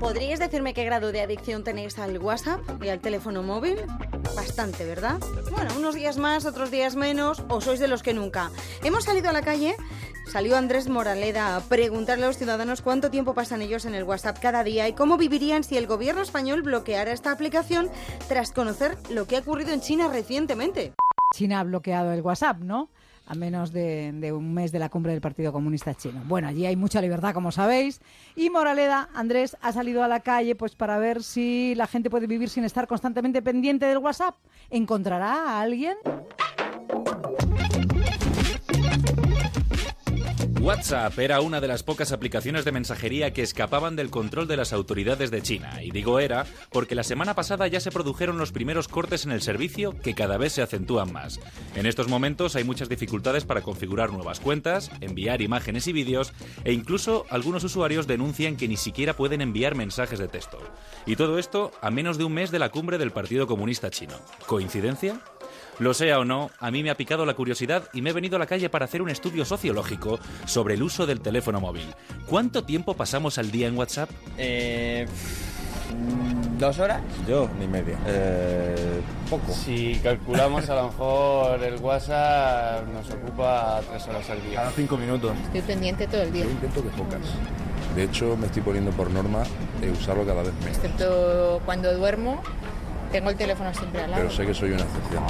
¿Podríais 0.00 0.40
decirme 0.40 0.74
qué 0.74 0.84
grado 0.84 1.12
de 1.12 1.20
adicción 1.20 1.62
tenéis 1.62 1.96
al 2.00 2.18
WhatsApp 2.18 2.58
y 2.82 2.88
al 2.88 2.98
teléfono 2.98 3.44
móvil? 3.44 3.76
Bastante, 4.34 4.84
¿verdad? 4.84 5.20
Bueno, 5.52 5.70
unos 5.76 5.94
días 5.94 6.18
más, 6.18 6.44
otros 6.44 6.72
días 6.72 6.96
menos, 6.96 7.44
o 7.48 7.60
sois 7.60 7.78
de 7.78 7.86
los 7.86 8.02
que 8.02 8.14
nunca. 8.14 8.50
Hemos 8.82 9.04
salido 9.04 9.28
a 9.28 9.32
la 9.32 9.42
calle, 9.42 9.76
salió 10.26 10.56
Andrés 10.56 10.88
Moraleda 10.88 11.54
a 11.54 11.60
preguntarle 11.60 12.24
a 12.24 12.28
los 12.28 12.38
ciudadanos 12.38 12.82
cuánto 12.82 13.12
tiempo 13.12 13.32
pasan 13.32 13.62
ellos 13.62 13.84
en 13.84 13.94
el 13.94 14.02
WhatsApp 14.02 14.40
cada 14.42 14.64
día 14.64 14.88
y 14.88 14.94
cómo 14.94 15.16
vivirían 15.18 15.62
si 15.62 15.76
el 15.76 15.86
gobierno 15.86 16.22
español 16.22 16.62
bloqueara 16.62 17.12
esta 17.12 17.30
aplicación 17.30 17.88
tras 18.26 18.50
conocer 18.50 18.98
lo 19.08 19.28
que 19.28 19.36
ha 19.36 19.40
ocurrido 19.40 19.72
en 19.72 19.82
China 19.82 20.08
recientemente. 20.08 20.94
China 21.32 21.60
ha 21.60 21.62
bloqueado 21.62 22.12
el 22.12 22.22
WhatsApp, 22.22 22.58
¿no? 22.58 22.88
A 23.30 23.34
menos 23.34 23.72
de, 23.72 24.32
un 24.32 24.54
mes 24.54 24.72
de 24.72 24.78
la 24.78 24.88
cumbre 24.88 25.12
del 25.12 25.20
Partido 25.20 25.52
Comunista 25.52 25.94
Chino. 25.94 26.22
Bueno, 26.24 26.48
allí 26.48 26.64
hay 26.64 26.76
mucha 26.76 27.02
libertad, 27.02 27.34
como 27.34 27.52
sabéis. 27.52 28.00
Y 28.34 28.48
Moraleda, 28.48 29.10
Andrés, 29.14 29.54
ha 29.60 29.70
salido 29.70 30.02
a 30.02 30.08
la 30.08 30.20
calle 30.20 30.54
pues 30.54 30.74
para 30.74 30.98
ver 30.98 31.22
si 31.22 31.74
la 31.74 31.86
gente 31.86 32.08
puede 32.08 32.26
vivir 32.26 32.48
sin 32.48 32.64
estar 32.64 32.86
constantemente 32.86 33.42
pendiente 33.42 33.84
del 33.84 33.98
WhatsApp. 33.98 34.36
¿Encontrará 34.70 35.50
a 35.50 35.60
alguien? 35.60 35.98
WhatsApp 40.68 41.18
era 41.18 41.40
una 41.40 41.62
de 41.62 41.66
las 41.66 41.82
pocas 41.82 42.12
aplicaciones 42.12 42.66
de 42.66 42.72
mensajería 42.72 43.32
que 43.32 43.40
escapaban 43.40 43.96
del 43.96 44.10
control 44.10 44.46
de 44.46 44.58
las 44.58 44.74
autoridades 44.74 45.30
de 45.30 45.40
China. 45.40 45.82
Y 45.82 45.92
digo 45.92 46.20
era 46.20 46.44
porque 46.70 46.94
la 46.94 47.04
semana 47.04 47.34
pasada 47.34 47.66
ya 47.68 47.80
se 47.80 47.90
produjeron 47.90 48.36
los 48.36 48.52
primeros 48.52 48.86
cortes 48.86 49.24
en 49.24 49.32
el 49.32 49.40
servicio 49.40 49.98
que 49.98 50.14
cada 50.14 50.36
vez 50.36 50.52
se 50.52 50.60
acentúan 50.60 51.10
más. 51.10 51.40
En 51.74 51.86
estos 51.86 52.08
momentos 52.08 52.54
hay 52.54 52.64
muchas 52.64 52.90
dificultades 52.90 53.46
para 53.46 53.62
configurar 53.62 54.12
nuevas 54.12 54.40
cuentas, 54.40 54.90
enviar 55.00 55.40
imágenes 55.40 55.86
y 55.86 55.94
vídeos 55.94 56.34
e 56.64 56.74
incluso 56.74 57.24
algunos 57.30 57.64
usuarios 57.64 58.06
denuncian 58.06 58.58
que 58.58 58.68
ni 58.68 58.76
siquiera 58.76 59.16
pueden 59.16 59.40
enviar 59.40 59.74
mensajes 59.74 60.18
de 60.18 60.28
texto. 60.28 60.58
Y 61.06 61.16
todo 61.16 61.38
esto 61.38 61.70
a 61.80 61.90
menos 61.90 62.18
de 62.18 62.24
un 62.24 62.34
mes 62.34 62.50
de 62.50 62.58
la 62.58 62.68
cumbre 62.68 62.98
del 62.98 63.10
Partido 63.10 63.46
Comunista 63.46 63.88
Chino. 63.88 64.16
¿Coincidencia? 64.46 65.18
Lo 65.78 65.94
sea 65.94 66.18
o 66.18 66.24
no, 66.24 66.50
a 66.58 66.70
mí 66.70 66.82
me 66.82 66.90
ha 66.90 66.96
picado 66.96 67.24
la 67.24 67.34
curiosidad 67.34 67.84
y 67.92 68.02
me 68.02 68.10
he 68.10 68.12
venido 68.12 68.36
a 68.36 68.38
la 68.38 68.46
calle 68.46 68.68
para 68.68 68.86
hacer 68.86 69.00
un 69.00 69.10
estudio 69.10 69.44
sociológico 69.44 70.18
sobre 70.44 70.74
el 70.74 70.82
uso 70.82 71.06
del 71.06 71.20
teléfono 71.20 71.60
móvil. 71.60 71.86
¿Cuánto 72.26 72.64
tiempo 72.64 72.94
pasamos 72.94 73.38
al 73.38 73.50
día 73.50 73.68
en 73.68 73.78
WhatsApp? 73.78 74.10
Eh, 74.36 75.06
¿Dos 76.58 76.80
horas? 76.80 77.00
Yo, 77.28 77.48
ni 77.60 77.68
media. 77.68 77.96
Eh, 78.06 79.00
poco. 79.30 79.52
Si 79.52 79.94
calculamos, 80.02 80.68
a 80.68 80.74
lo 80.74 80.88
mejor 80.88 81.62
el 81.62 81.76
WhatsApp 81.76 82.84
nos 82.88 83.08
ocupa 83.10 83.80
tres 83.88 84.08
horas 84.08 84.28
al 84.30 84.42
día. 84.42 84.60
Cada 84.60 84.70
cinco 84.72 84.96
minutos. 84.96 85.32
Estoy 85.44 85.62
pendiente 85.62 86.08
todo 86.08 86.22
el 86.22 86.32
día. 86.32 86.44
Yo 86.44 86.50
intento 86.50 86.82
que 86.82 86.88
pocas. 86.90 87.20
De 87.94 88.02
hecho, 88.02 88.36
me 88.36 88.46
estoy 88.46 88.62
poniendo 88.62 88.90
por 88.90 89.10
norma 89.10 89.44
de 89.80 89.92
usarlo 89.92 90.26
cada 90.26 90.42
vez 90.42 90.52
menos. 90.54 90.76
Excepto 90.76 91.62
cuando 91.64 91.96
duermo, 91.96 92.42
tengo 93.10 93.30
el 93.30 93.36
teléfono 93.36 93.72
siempre 93.74 94.02
al 94.02 94.10
lado. 94.10 94.22
Pero 94.22 94.34
sé 94.34 94.46
que 94.46 94.54
soy 94.54 94.72
una 94.72 94.82
excepción. 94.82 95.24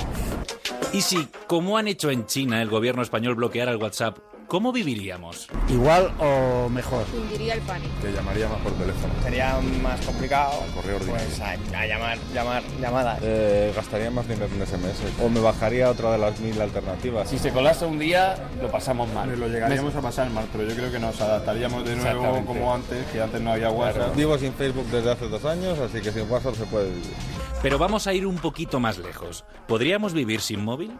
Y 0.93 1.03
si, 1.03 1.29
como 1.47 1.77
han 1.77 1.89
hecho 1.89 2.11
en 2.11 2.27
China, 2.27 2.63
el 2.63 2.69
gobierno 2.69 3.03
español 3.03 3.35
bloqueara 3.35 3.73
el 3.73 3.77
WhatsApp, 3.77 4.19
¿cómo 4.49 4.73
viviríamos? 4.73 5.47
Igual 5.69 6.13
o 6.19 6.69
mejor. 6.69 7.05
Hundiría 7.15 7.55
el 7.55 7.61
pánico. 7.61 7.93
Te 8.03 8.13
llamaría 8.13 8.49
más 8.49 8.59
por 8.61 8.73
teléfono. 8.73 9.13
Sería 9.23 9.59
más 9.83 10.01
complicado. 10.05 10.53
Correo 10.75 10.97
ordinario. 10.97 11.27
Pues 11.27 11.41
a, 11.41 11.51
a 11.53 11.87
llamar, 11.87 12.19
llamar, 12.35 12.63
llamadas. 12.81 13.19
Eh, 13.23 13.73
gastaría 13.77 14.11
más 14.11 14.27
dinero 14.27 14.49
en 14.53 14.67
SMS. 14.67 15.23
O 15.23 15.29
me 15.29 15.41
bajaría 15.41 15.91
otra 15.91 16.11
de 16.13 16.19
las 16.19 16.41
mil 16.41 16.61
alternativas. 16.61 17.29
Si 17.29 17.39
se 17.39 17.53
colase 17.53 17.85
un 17.85 17.99
día, 17.99 18.37
lo 18.61 18.71
pasamos 18.71 19.13
mal. 19.13 19.39
Lo 19.39 19.49
llegaríamos 19.49 19.95
a 19.95 20.01
pasar 20.01 20.31
mal, 20.31 20.47
pero 20.51 20.67
yo 20.69 20.75
creo 20.75 20.91
que 20.91 20.99
nos 20.99 21.21
adaptaríamos 21.21 21.85
de 21.85 21.97
nuevo 21.97 22.45
como 22.47 22.75
antes, 22.75 23.07
que 23.13 23.21
antes 23.21 23.41
no 23.41 23.53
había 23.53 23.71
WhatsApp. 23.71 24.17
Vivo 24.17 24.37
sin 24.39 24.53
Facebook 24.55 24.87
desde 24.87 25.13
hace 25.13 25.29
dos 25.29 25.45
años, 25.45 25.79
así 25.79 26.01
que 26.01 26.11
sin 26.11 26.29
WhatsApp 26.31 26.55
se 26.55 26.65
puede 26.65 26.89
vivir. 26.91 27.13
Pero 27.61 27.77
vamos 27.77 28.07
a 28.07 28.15
ir 28.15 28.25
un 28.25 28.37
poquito 28.37 28.79
más 28.79 28.99
lejos. 28.99 29.45
¿Podríamos 29.67 30.13
vivir 30.13 30.41
sin 30.41 30.65
móvil? 30.65 30.93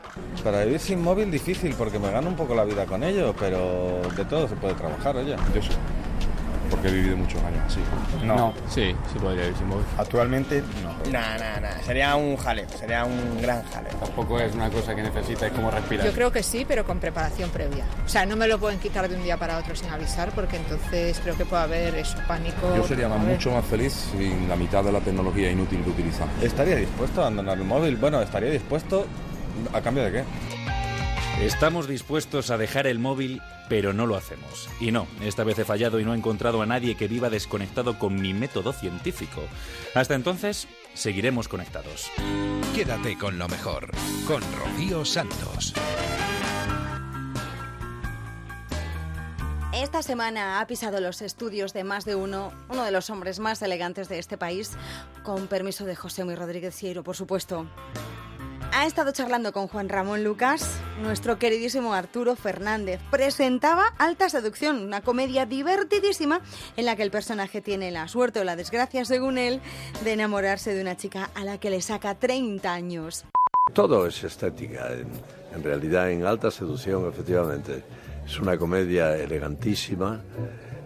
Para 0.43 0.65
vivir 0.65 0.81
sin 0.81 1.01
móvil 1.01 1.31
difícil, 1.31 1.73
porque 1.79 2.01
me 2.01 2.11
gano 2.11 2.29
un 2.29 2.35
poco 2.35 2.53
la 2.57 2.65
vida 2.65 2.85
con 2.85 3.05
ello, 3.05 3.33
pero 3.41 4.01
de 4.17 4.25
todo 4.25 4.49
se 4.49 4.57
puede 4.57 4.75
trabajar, 4.75 5.17
oye. 5.17 5.37
Yo 5.55 5.63
sí. 5.63 5.71
Porque 6.71 6.89
he 6.89 6.93
vivido 6.93 7.17
muchos 7.17 7.43
años 7.45 7.61
así. 7.67 7.81
No. 8.27 8.53
Sí, 8.69 8.95
sí 9.11 9.19
podría 9.19 9.45
vivir 9.45 9.57
sin 9.57 9.69
móvil. 9.69 9.87
Actualmente, 9.97 10.63
no. 10.83 10.91
Nah, 11.11 11.39
nah, 11.39 11.61
nah. 11.61 11.83
Sería 11.83 12.15
un 12.15 12.37
jaleo, 12.37 12.69
sería 12.69 13.07
un 13.07 13.41
gran 13.41 13.63
jaleo. 13.73 13.95
Tampoco 13.95 14.39
es 14.39 14.55
una 14.55 14.69
cosa 14.69 14.95
que 14.95 15.03
necesites 15.03 15.51
como 15.53 15.71
respirar. 15.71 16.05
Yo 16.05 16.13
creo 16.13 16.31
que 16.31 16.43
sí, 16.43 16.67
pero 16.69 16.85
con 16.85 16.99
preparación 16.99 17.49
previa. 17.49 17.85
O 18.05 18.09
sea, 18.09 18.27
no 18.27 18.37
me 18.37 18.47
lo 18.47 18.59
pueden 18.59 18.79
quitar 18.81 19.09
de 19.09 19.17
un 19.17 19.23
día 19.23 19.39
para 19.39 19.57
otro 19.57 19.75
sin 19.75 19.89
avisar, 19.89 20.31
porque 20.33 20.57
entonces 20.57 21.19
creo 21.23 21.39
que 21.39 21.47
puede 21.47 21.63
haber 21.63 21.95
eso, 21.95 22.19
pánico. 22.29 22.77
Yo 22.77 22.87
sería 22.87 23.09
más- 23.09 23.19
mucho 23.21 23.51
más 23.51 23.65
feliz 23.65 23.95
sin 24.13 24.47
la 24.47 24.55
mitad 24.57 24.85
de 24.85 24.93
la 24.93 25.01
tecnología 25.01 25.51
inútil 25.51 25.83
que 25.83 25.89
utilizamos. 25.89 26.35
Estaría 26.43 26.77
dispuesto 26.77 27.21
a 27.23 27.29
abandonar 27.29 27.57
el 27.57 27.65
móvil. 27.65 27.97
Bueno, 27.97 28.21
estaría 28.21 28.51
dispuesto 28.51 29.07
a 29.73 29.81
cambio 29.81 30.05
de 30.05 30.13
qué. 30.13 30.25
Estamos 31.41 31.87
dispuestos 31.87 32.51
a 32.51 32.59
dejar 32.59 32.89
el 32.89 32.99
móvil, 32.99 33.41
pero 33.69 33.93
no 33.93 34.07
lo 34.07 34.17
hacemos. 34.17 34.69
Y 34.81 34.91
no, 34.91 35.07
esta 35.23 35.45
vez 35.45 35.57
he 35.61 35.65
fallado 35.65 36.01
y 36.01 36.05
no 36.05 36.13
he 36.13 36.17
encontrado 36.17 36.61
a 36.63 36.67
nadie 36.67 36.97
que 36.97 37.07
viva 37.07 37.31
desconectado 37.31 37.97
con 37.97 38.21
mi 38.21 38.35
método 38.35 38.73
científico. 38.73 39.43
Hasta 39.95 40.17
entonces, 40.17 40.67
seguiremos 40.95 41.47
conectados. 41.47 42.11
Quédate 42.75 43.17
con 43.17 43.39
lo 43.39 43.49
mejor 43.49 43.93
con 44.27 44.43
Rocío 44.59 45.05
Santos. 45.05 45.75
Esta 49.73 50.03
semana 50.03 50.61
ha 50.61 50.67
pisado 50.67 51.01
los 51.01 51.23
estudios 51.23 51.73
de 51.73 51.85
más 51.85 52.05
de 52.05 52.17
uno, 52.17 52.53
uno 52.69 52.83
de 52.83 52.91
los 52.91 53.11
hombres 53.11 53.39
más 53.39 53.63
elegantes 53.63 54.09
de 54.09 54.19
este 54.19 54.37
país, 54.37 54.73
con 55.23 55.47
permiso 55.47 55.85
de 55.85 55.95
José 55.95 56.25
Luis 56.25 56.37
Rodríguez 56.37 56.75
Cieiro, 56.75 57.05
por 57.05 57.15
supuesto. 57.15 57.69
Ha 58.73 58.87
estado 58.87 59.11
charlando 59.13 59.53
con 59.53 59.67
Juan 59.67 59.89
Ramón 59.89 60.23
Lucas, 60.23 60.81
nuestro 61.03 61.39
queridísimo 61.39 61.95
Arturo 61.95 62.37
Fernández. 62.37 63.01
Presentaba 63.11 63.87
Alta 63.99 64.29
Seducción, 64.29 64.85
una 64.85 65.01
comedia 65.01 65.47
divertidísima 65.47 66.41
en 66.77 66.85
la 66.87 66.95
que 66.95 67.03
el 67.03 67.11
personaje 67.11 67.61
tiene 67.61 67.91
la 67.91 68.07
suerte 68.09 68.41
o 68.41 68.45
la 68.45 68.55
desgracia, 68.57 69.05
según 69.05 69.37
él, 69.39 69.61
de 70.05 70.13
enamorarse 70.13 70.75
de 70.75 70.83
una 70.83 70.97
chica 70.97 71.31
a 71.35 71.45
la 71.45 71.59
que 71.59 71.71
le 71.71 71.81
saca 71.83 72.15
30 72.15 72.73
años. 72.73 73.25
Todo 73.75 74.07
es 74.07 74.23
estética, 74.23 74.91
en, 75.55 75.63
realidad 75.65 76.11
en 76.11 76.25
Alta 76.25 76.51
Seducción, 76.51 77.09
efectivamente. 77.09 77.83
Es 78.27 78.39
una 78.39 78.57
comedia 78.57 79.17
elegantísima, 79.17 80.21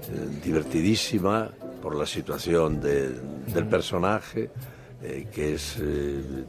eh, 0.08 0.40
divertidísima 0.42 1.50
por 1.82 1.94
la 1.96 2.06
situación 2.06 2.80
de- 2.80 3.10
del 3.52 3.66
personaje, 3.66 4.50
eh, 5.02 5.26
que 5.32 5.54
es 5.54 5.76
eh, 5.80 6.44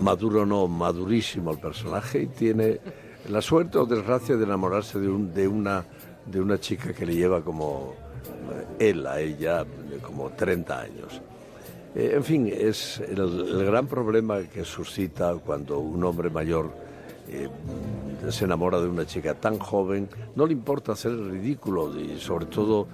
maduro 0.00 0.44
no, 0.46 0.66
madurísimo 0.68 1.52
el 1.52 1.58
personaje 1.58 2.22
y 2.22 2.26
tiene 2.26 2.80
la 3.28 3.40
suerte 3.40 3.78
o 3.78 3.86
desgracia 3.86 4.36
de 4.36 4.44
enamorarse 4.44 4.98
de, 4.98 5.08
un- 5.08 5.32
de 5.32 5.48
una, 5.48 5.84
de 6.26 6.40
una 6.40 6.58
chica 6.58 6.92
que 6.92 7.06
le 7.06 7.14
lleva 7.14 7.40
como 7.42 7.94
eh, 8.78 8.90
él 8.90 9.06
a 9.06 9.20
ella 9.20 9.62
eh, 9.62 9.98
como 10.02 10.30
30 10.30 10.80
años. 10.80 11.20
Eh, 11.94 12.12
en 12.16 12.24
fin, 12.24 12.52
es 12.52 13.00
el, 13.00 13.64
gran 13.64 13.86
problema 13.86 14.42
que 14.42 14.64
suscita 14.64 15.34
cuando 15.36 15.78
un 15.78 16.02
hombre 16.04 16.28
mayor 16.30 16.70
se 18.28 18.44
enamora 18.44 18.78
de 18.80 18.86
una 18.88 19.06
chica 19.06 19.34
tan 19.34 19.58
joven, 19.58 20.08
no 20.36 20.46
le 20.46 20.52
importa 20.52 20.92
hacer 20.92 21.12
ridículo 21.16 21.98
y 21.98 22.18
sobre 22.20 22.44
todo 22.46 22.86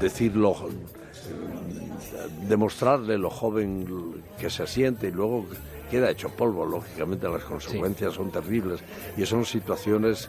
decirlo, 0.00 0.54
demostrarle 2.48 3.18
lo 3.18 3.30
joven 3.30 3.86
que 4.38 4.50
se 4.50 4.66
siente 4.66 5.08
y 5.08 5.12
luego 5.12 5.46
queda 5.90 6.10
hecho 6.10 6.28
polvo. 6.30 6.64
Lógicamente 6.66 7.28
las 7.28 7.44
consecuencias 7.44 8.14
son 8.14 8.30
terribles 8.30 8.80
y 9.16 9.24
son 9.26 9.44
situaciones 9.44 10.28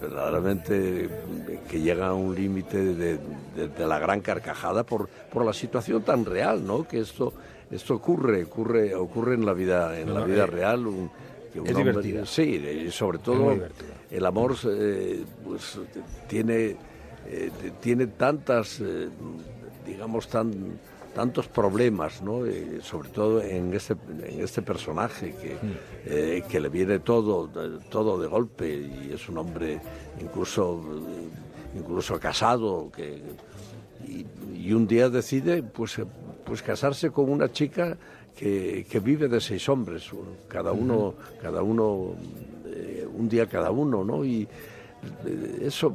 verdaderamente 0.00 1.08
que 1.70 1.80
llegan 1.80 2.08
a 2.08 2.14
un 2.14 2.34
límite 2.34 2.78
de, 2.94 3.18
de- 3.56 3.68
de 3.68 3.86
la 3.86 3.98
gran 3.98 4.20
carcajada 4.20 4.84
por, 4.84 5.08
por 5.08 5.44
la 5.44 5.52
situación 5.52 6.02
tan 6.02 6.24
real, 6.24 6.64
¿no? 6.66 6.86
Que 6.86 7.00
esto 7.00 7.32
esto 7.70 7.94
ocurre, 7.94 8.44
ocurre, 8.44 8.94
ocurre 8.94 9.34
en 9.34 9.46
la 9.46 9.54
vida, 9.54 9.98
en 9.98 10.08
No, 10.08 10.14
la 10.14 10.20
no, 10.20 10.26
vida 10.26 10.44
eh, 10.44 10.46
real. 10.46 10.86
un- 10.86 11.10
que 11.52 11.60
un 11.60 11.66
es 11.66 11.74
hombre- 11.74 11.92
divertida. 12.02 12.26
Sí, 12.26 12.42
y 12.86 12.90
sobre 12.90 13.18
todo 13.18 13.54
el 14.10 14.24
amor 14.26 14.56
eh, 14.66 15.22
pues, 15.44 15.78
tiene, 16.28 16.76
eh, 17.26 17.50
tiene 17.80 18.06
tantas, 18.08 18.80
digamos, 19.86 20.28
tan, 20.28 20.52
tantos 21.14 21.46
problemas, 21.48 22.22
¿no? 22.22 22.46
Eh, 22.46 22.78
sobre 22.82 23.08
todo 23.10 23.42
en 23.42 23.72
este, 23.74 23.94
en 24.26 24.40
este 24.40 24.62
personaje 24.62 25.34
que, 25.40 25.56
eh, 26.06 26.42
que 26.48 26.58
le 26.60 26.68
viene 26.68 26.98
todo, 27.00 27.48
todo 27.90 28.18
de 28.20 28.26
golpe 28.28 28.68
y 28.74 29.12
es 29.12 29.28
un 29.28 29.38
hombre 29.38 29.78
incluso, 30.20 30.82
incluso 31.76 32.18
casado 32.18 32.90
que, 32.94 33.20
y, 34.08 34.24
y 34.56 34.72
un 34.72 34.86
día 34.86 35.08
decide 35.10 35.62
pues, 35.62 35.98
eh, 35.98 36.04
pues 36.44 36.62
casarse 36.62 37.10
con 37.10 37.28
una 37.30 37.52
chica 37.52 37.96
que, 38.36 38.86
que 38.90 38.98
vive 39.00 39.28
de 39.28 39.40
seis 39.40 39.68
hombres, 39.68 40.10
cada 40.48 40.72
uno, 40.72 41.14
cada 41.42 41.62
uno 41.62 42.14
eh, 42.66 43.06
un 43.14 43.28
día 43.28 43.46
cada 43.46 43.70
uno, 43.70 44.02
¿no? 44.02 44.24
Y 44.24 44.48
eso 45.60 45.92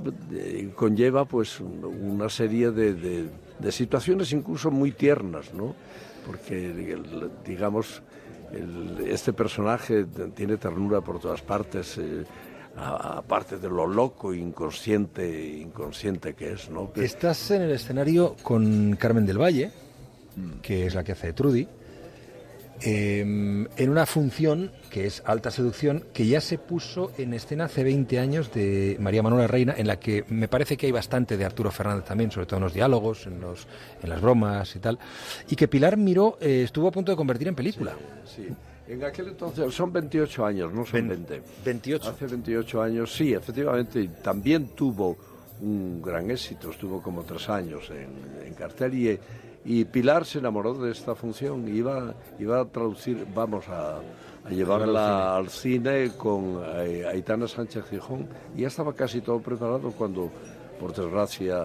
conlleva 0.75 1.25
pues 1.25 1.59
un- 1.59 1.83
una 2.11 2.29
serie 2.29 2.71
de, 2.71 2.93
de- 2.93 3.29
de 3.59 3.71
situaciones 3.71 4.31
incluso 4.33 4.71
muy 4.71 4.91
tiernas, 4.91 5.53
¿no? 5.53 5.75
Porque 6.25 6.73
digamos 7.45 8.01
el- 8.51 9.05
este 9.07 9.33
personaje 9.33 10.05
tiene 10.35 10.57
ternura 10.57 11.01
por 11.01 11.19
todas 11.19 11.41
partes. 11.41 11.97
eh, 11.97 12.23
a- 12.79 13.17
aparte 13.17 13.57
de 13.57 13.67
lo 13.69 13.87
loco, 13.87 14.35
inconsciente, 14.35 15.57
inconsciente 15.57 16.35
que 16.35 16.51
es, 16.53 16.69
¿no? 16.69 16.93
Que- 16.93 17.03
Estás 17.05 17.49
en 17.49 17.63
el 17.63 17.71
escenario 17.71 18.35
con 18.43 18.95
Carmen 18.99 19.25
del 19.25 19.41
Valle, 19.41 19.71
que 20.61 20.85
es 20.85 20.93
la 20.93 21.03
que 21.03 21.13
hace 21.13 21.33
Trudy, 21.33 21.67
eh, 22.81 23.21
en 23.21 23.89
una 23.89 24.05
función 24.05 24.71
que 24.89 25.05
es 25.05 25.23
Alta 25.25 25.51
Seducción, 25.51 26.03
que 26.13 26.27
ya 26.27 26.41
se 26.41 26.57
puso 26.57 27.11
en 27.17 27.33
escena 27.33 27.65
hace 27.65 27.83
20 27.83 28.19
años 28.19 28.53
de 28.53 28.97
María 28.99 29.23
Manuela 29.23 29.47
Reina, 29.47 29.73
en 29.77 29.87
la 29.87 29.99
que 29.99 30.25
me 30.29 30.47
parece 30.47 30.77
que 30.77 30.85
hay 30.85 30.91
bastante 30.91 31.37
de 31.37 31.45
Arturo 31.45 31.71
Fernández 31.71 32.05
también, 32.05 32.31
sobre 32.31 32.45
todo 32.45 32.57
en 32.57 32.63
los 32.63 32.73
diálogos, 32.73 33.27
en, 33.27 33.41
los, 33.41 33.67
en 34.01 34.09
las 34.09 34.21
bromas 34.21 34.75
y 34.75 34.79
tal, 34.79 34.99
y 35.49 35.55
que 35.55 35.67
Pilar 35.67 35.97
Miró 35.97 36.37
eh, 36.39 36.63
estuvo 36.63 36.87
a 36.87 36.91
punto 36.91 37.11
de 37.11 37.15
convertir 37.15 37.47
en 37.47 37.55
película. 37.55 37.93
Sí. 38.25 38.47
En 38.87 39.03
aquel 39.03 39.27
entonces 39.27 39.73
son 39.73 39.91
28 39.91 40.45
años, 40.45 40.73
no 40.73 40.85
son 40.85 41.09
20. 41.09 41.41
28. 41.65 42.09
Hace 42.09 42.25
28 42.25 42.81
años, 42.81 43.13
sí, 43.13 43.33
efectivamente, 43.33 44.07
también 44.23 44.69
tuvo 44.69 45.17
un 45.59 46.01
gran 46.01 46.31
éxito, 46.31 46.71
estuvo 46.71 47.01
como 47.01 47.23
tres 47.23 47.49
años 47.49 47.89
en, 47.89 48.47
en 48.47 48.53
cartel 48.53 48.93
y, 48.93 49.19
y 49.65 49.85
Pilar 49.85 50.25
se 50.25 50.39
enamoró 50.39 50.73
de 50.73 50.91
esta 50.91 51.15
función, 51.15 51.67
iba, 51.73 52.13
iba 52.39 52.61
a 52.61 52.65
traducir, 52.65 53.25
vamos 53.35 53.67
a, 53.67 53.97
a 54.45 54.49
llevarla 54.49 55.35
al 55.35 55.49
cine 55.49 56.11
con 56.17 56.61
eh, 56.77 57.05
Aitana 57.05 57.47
Sánchez 57.47 57.85
Gijón 57.89 58.27
y 58.55 58.61
ya 58.61 58.67
estaba 58.67 58.93
casi 58.93 59.21
todo 59.21 59.39
preparado 59.41 59.91
cuando, 59.91 60.31
por 60.79 60.93
desgracia, 60.95 61.63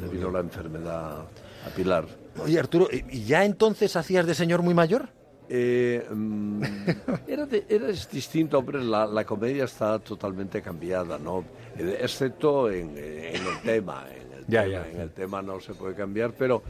le 0.00 0.08
vino 0.08 0.30
la 0.30 0.40
enfermedad 0.40 1.20
a 1.20 1.70
Pilar. 1.76 2.06
Oye, 2.42 2.58
Arturo, 2.58 2.88
¿y 2.90 3.24
ya 3.24 3.44
entonces 3.44 3.94
hacías 3.94 4.26
de 4.26 4.34
señor 4.34 4.62
muy 4.62 4.74
mayor? 4.74 5.08
Eh, 5.48 6.04
mm, 6.10 6.62
era, 7.28 7.46
de- 7.46 7.66
era 7.68 7.88
distinto, 7.88 8.58
hombre, 8.58 8.82
la, 8.82 9.06
la 9.06 9.24
comedia 9.24 9.64
está 9.64 9.98
totalmente 9.98 10.62
cambiada, 10.62 11.18
¿no? 11.18 11.44
Eh, 11.76 11.98
Excepto 12.00 12.70
en, 12.70 12.96
en 12.96 13.34
el 13.46 13.60
tema, 13.62 14.06
en 14.10 14.32
el, 14.38 14.46
Ya, 14.48 14.62
tema, 14.62 14.72
ya. 14.72 14.90
en 14.90 15.00
el 15.02 15.10
tema 15.10 15.42
no 15.42 15.60
se 15.60 15.74
puede 15.74 15.94
cambiar, 15.94 16.32
pero, 16.32 16.62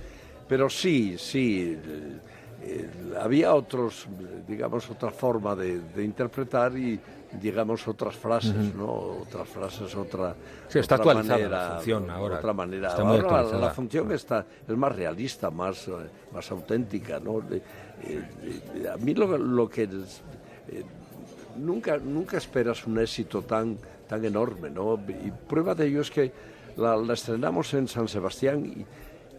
pero 0.53 0.69
sí, 0.69 1.17
sí, 1.17 1.79
eh, 2.63 2.91
había 3.19 3.55
otros, 3.55 4.07
digamos, 4.47 4.91
otra 4.91 5.11
forma 5.11 5.57
de, 5.57 5.81
de 5.81 6.05
interpretar 6.05 6.77
y, 6.77 7.01
digamos, 7.41 7.89
otras 7.89 8.15
frases, 8.17 8.55
Ujú. 8.69 8.77
¿no? 8.77 8.93
Otras 9.23 9.49
frases, 9.49 9.95
otra, 9.95 10.35
Sí, 10.69 10.79
está 10.79 10.97
otra 10.97 11.13
actualizada 11.13 11.39
la 11.39 11.49
manera, 11.49 11.75
función 11.77 12.11
ahora. 12.11 12.37
Otra 12.37 12.53
manera. 12.53 12.89
Está 12.89 13.03
muy 13.03 13.17
Ahora 13.17 13.43
la- 13.45 13.59
la 13.61 13.71
función 13.71 14.13
está, 14.13 14.45
es 14.69 14.77
más 14.77 14.95
realista, 14.95 15.51
más, 15.51 15.89
más 16.35 16.51
auténtica, 16.51 17.19
¿no? 17.19 17.39
Eh, 17.51 17.63
eh, 18.05 18.89
a 18.93 18.99
mí 18.99 19.15
lo, 19.15 19.39
lo 19.39 19.71
que 19.71 19.85
es, 19.85 20.21
eh, 20.69 20.85
nunca, 21.57 21.97
nunca 21.97 22.37
esperas 22.37 22.87
un 22.87 22.99
éxito 22.99 23.41
tan, 23.41 23.79
tan 24.07 24.23
enorme, 24.23 24.69
¿no? 24.69 25.01
Y 25.25 25.31
prueba 25.49 25.75
de 25.75 25.87
ello 25.87 26.03
es 26.03 26.11
que 26.11 26.31
la, 26.77 26.95
la 26.99 27.15
estrenamos 27.15 27.73
en 27.73 27.89
San 27.89 28.07
Sebastián 28.07 28.67
y, 28.67 28.85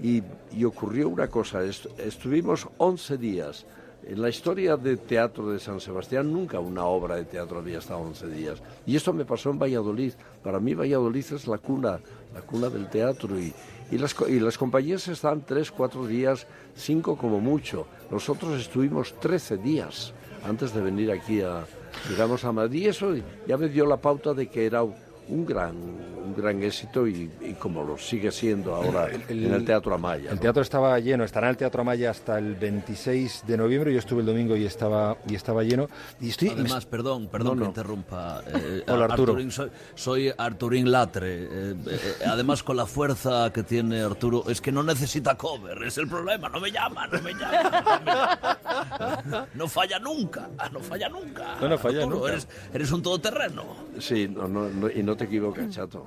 y- 0.02 0.24
ocurrió 0.65 1.10
una 1.10 1.28
cosa, 1.28 1.64
est- 1.64 1.88
estuvimos 1.99 2.68
11 2.78 3.18
días. 3.18 3.65
En 4.06 4.22
la 4.22 4.28
historia 4.30 4.76
de 4.76 4.98
teatro 4.98 5.49
de 5.49 5.60
San 5.60 5.80
Sebastián 5.80 6.32
nunca 6.32 6.60
una 6.60 6.84
obra 6.86 7.15
de 7.15 7.24
teatro 7.26 7.60
había 7.60 7.78
estado 7.80 8.02
11 8.02 8.28
días. 8.28 8.61
Y 8.86 8.95
esto 8.98 9.14
me 9.14 9.24
pasó 9.24 9.49
en 9.49 9.60
Valladolid. 9.60 10.14
Para 10.44 10.60
mí 10.60 10.74
Valladolid 10.74 11.26
es 11.32 11.48
la 11.48 11.57
cuna, 11.57 11.99
la 12.34 12.41
cuna 12.41 12.70
del 12.70 12.90
teatro 12.90 13.40
y, 13.40 13.53
y 13.91 13.98
las, 13.98 14.14
y 14.28 14.40
las 14.41 14.57
compañías 14.57 15.07
están 15.07 15.45
3, 15.45 15.72
4 15.72 16.06
días, 16.06 16.48
5 16.76 17.15
como 17.18 17.40
mucho. 17.40 17.88
Nosotros 18.11 18.60
estuvimos 18.60 19.18
13 19.22 19.56
días 19.57 20.14
antes 20.45 20.74
de 20.74 20.82
venir 20.82 21.10
aquí 21.10 21.40
a, 21.41 21.64
digamos, 22.10 22.44
a 22.44 22.52
Madrid. 22.52 22.82
Y 22.82 22.88
eso 22.88 23.14
ya 23.48 23.56
me 23.56 23.70
dio 23.70 23.86
la 23.86 23.95
pauta 23.98 24.34
de 24.34 24.48
que 24.48 24.65
era 24.65 24.84
un 25.30 25.45
gran, 25.45 25.76
un 25.76 26.34
gran 26.36 26.62
éxito 26.64 27.08
y, 27.08 27.30
y 27.41 27.54
como 27.54 27.84
lo 27.84 27.98
sigue 27.98 28.32
siendo 28.32 28.76
ahora 28.76 29.10
en 29.12 29.54
el 29.54 29.66
Teatro 29.66 29.94
Amaya. 29.95 30.30
El 30.32 30.36
¿no? 30.36 30.41
teatro 30.41 30.62
estaba 30.62 31.00
lleno, 31.00 31.24
estará 31.24 31.48
en 31.48 31.52
el 31.52 31.58
Teatro 31.58 31.82
Amaya 31.82 32.12
hasta 32.12 32.38
el 32.40 32.56
26 32.56 33.44
de 33.48 33.58
noviembre. 33.58 33.94
Yo 33.94 34.00
estuve 34.00 34.22
el 34.22 34.26
domingo 34.26 34.56
y 34.56 34.66
estaba, 34.66 35.18
y 35.28 35.36
estaba 35.36 35.64
lleno. 35.64 35.88
Y 36.20 36.30
estoy, 36.30 36.50
Además, 36.50 36.86
perdón, 36.86 37.28
perdón 37.28 37.48
No, 37.48 37.54
que 37.56 37.60
no. 37.62 37.66
interrumpa. 37.68 38.41
eh, 38.48 38.84
Hola, 38.88 39.06
Arturo. 39.06 39.34
Arturín, 39.34 39.52
soy, 39.52 39.70
soy 39.95 40.34
Arturín 40.38 40.91
Latre. 40.91 41.44
eh, 41.44 41.76
eh, 41.88 42.00
además, 42.28 42.64
con 42.64 42.78
la 42.78 42.86
fuerza 42.86 43.52
que 43.54 43.64
tiene 43.64 44.02
Arturo, 44.02 44.44
es 44.50 44.62
que 44.62 44.72
no 44.72 44.84
necesita 44.84 45.36
cover, 45.36 45.84
es 45.84 45.98
el 45.98 46.08
problema. 46.08 46.50
No 46.50 46.60
me 46.60 46.72
llama, 46.72 47.08
no 47.08 47.22
me 47.22 47.34
llama. 47.34 48.40
No 49.54 49.68
falla 49.68 50.00
nunca, 50.00 50.50
no 50.72 50.80
falla 50.80 51.10
nunca. 51.10 51.56
No, 51.62 51.70
no 51.70 51.78
falla 51.78 52.00
Arturo, 52.00 52.18
nunca. 52.18 52.32
Eres, 52.32 52.48
eres 52.74 52.91
un 52.91 53.02
todoterreno. 53.02 53.64
Sí, 54.00 54.28
no, 54.28 54.48
no, 54.48 54.70
no, 54.70 54.90
y 54.90 55.04
no 55.14 55.18
te 55.18 55.26
equivocas, 55.26 55.69
chato. 55.69 56.03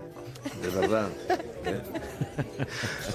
De 0.61 0.69
verdad. 0.69 1.09
¿eh? 1.65 1.81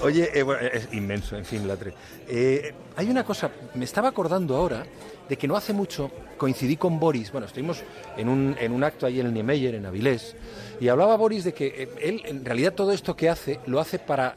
Oye, 0.02 0.30
eh, 0.32 0.42
bueno, 0.42 0.66
es 0.66 0.88
inmenso, 0.92 1.36
en 1.36 1.44
fin, 1.44 1.68
Latre. 1.68 1.92
Eh, 2.26 2.72
hay 2.96 3.10
una 3.10 3.24
cosa, 3.24 3.50
me 3.74 3.84
estaba 3.84 4.08
acordando 4.08 4.56
ahora 4.56 4.86
de 5.28 5.36
que 5.36 5.46
no 5.46 5.54
hace 5.54 5.74
mucho 5.74 6.10
coincidí 6.38 6.78
con 6.78 6.98
Boris, 6.98 7.30
bueno, 7.30 7.46
estuvimos 7.46 7.82
en 8.16 8.30
un, 8.30 8.56
en 8.58 8.72
un 8.72 8.82
acto 8.82 9.04
ahí 9.04 9.20
en 9.20 9.26
el 9.26 9.34
Niemeyer, 9.34 9.74
en 9.74 9.84
Avilés, 9.84 10.34
y 10.80 10.88
hablaba 10.88 11.14
Boris 11.16 11.44
de 11.44 11.52
que 11.52 11.90
él, 12.00 12.22
en 12.24 12.42
realidad, 12.44 12.72
todo 12.72 12.92
esto 12.92 13.14
que 13.14 13.28
hace, 13.28 13.60
lo 13.66 13.78
hace 13.78 13.98
para 13.98 14.36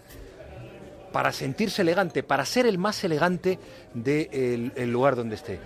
para 1.13 1.31
sentirse 1.31 1.81
elegante, 1.81 2.23
para 2.23 2.43
ser 2.45 2.65
el 2.65 2.77
más 2.77 3.01
elegante 3.05 3.57
del 3.93 4.73
el 4.75 4.91
lugar 4.91 5.15
donde 5.15 5.35
esté. 5.35 5.59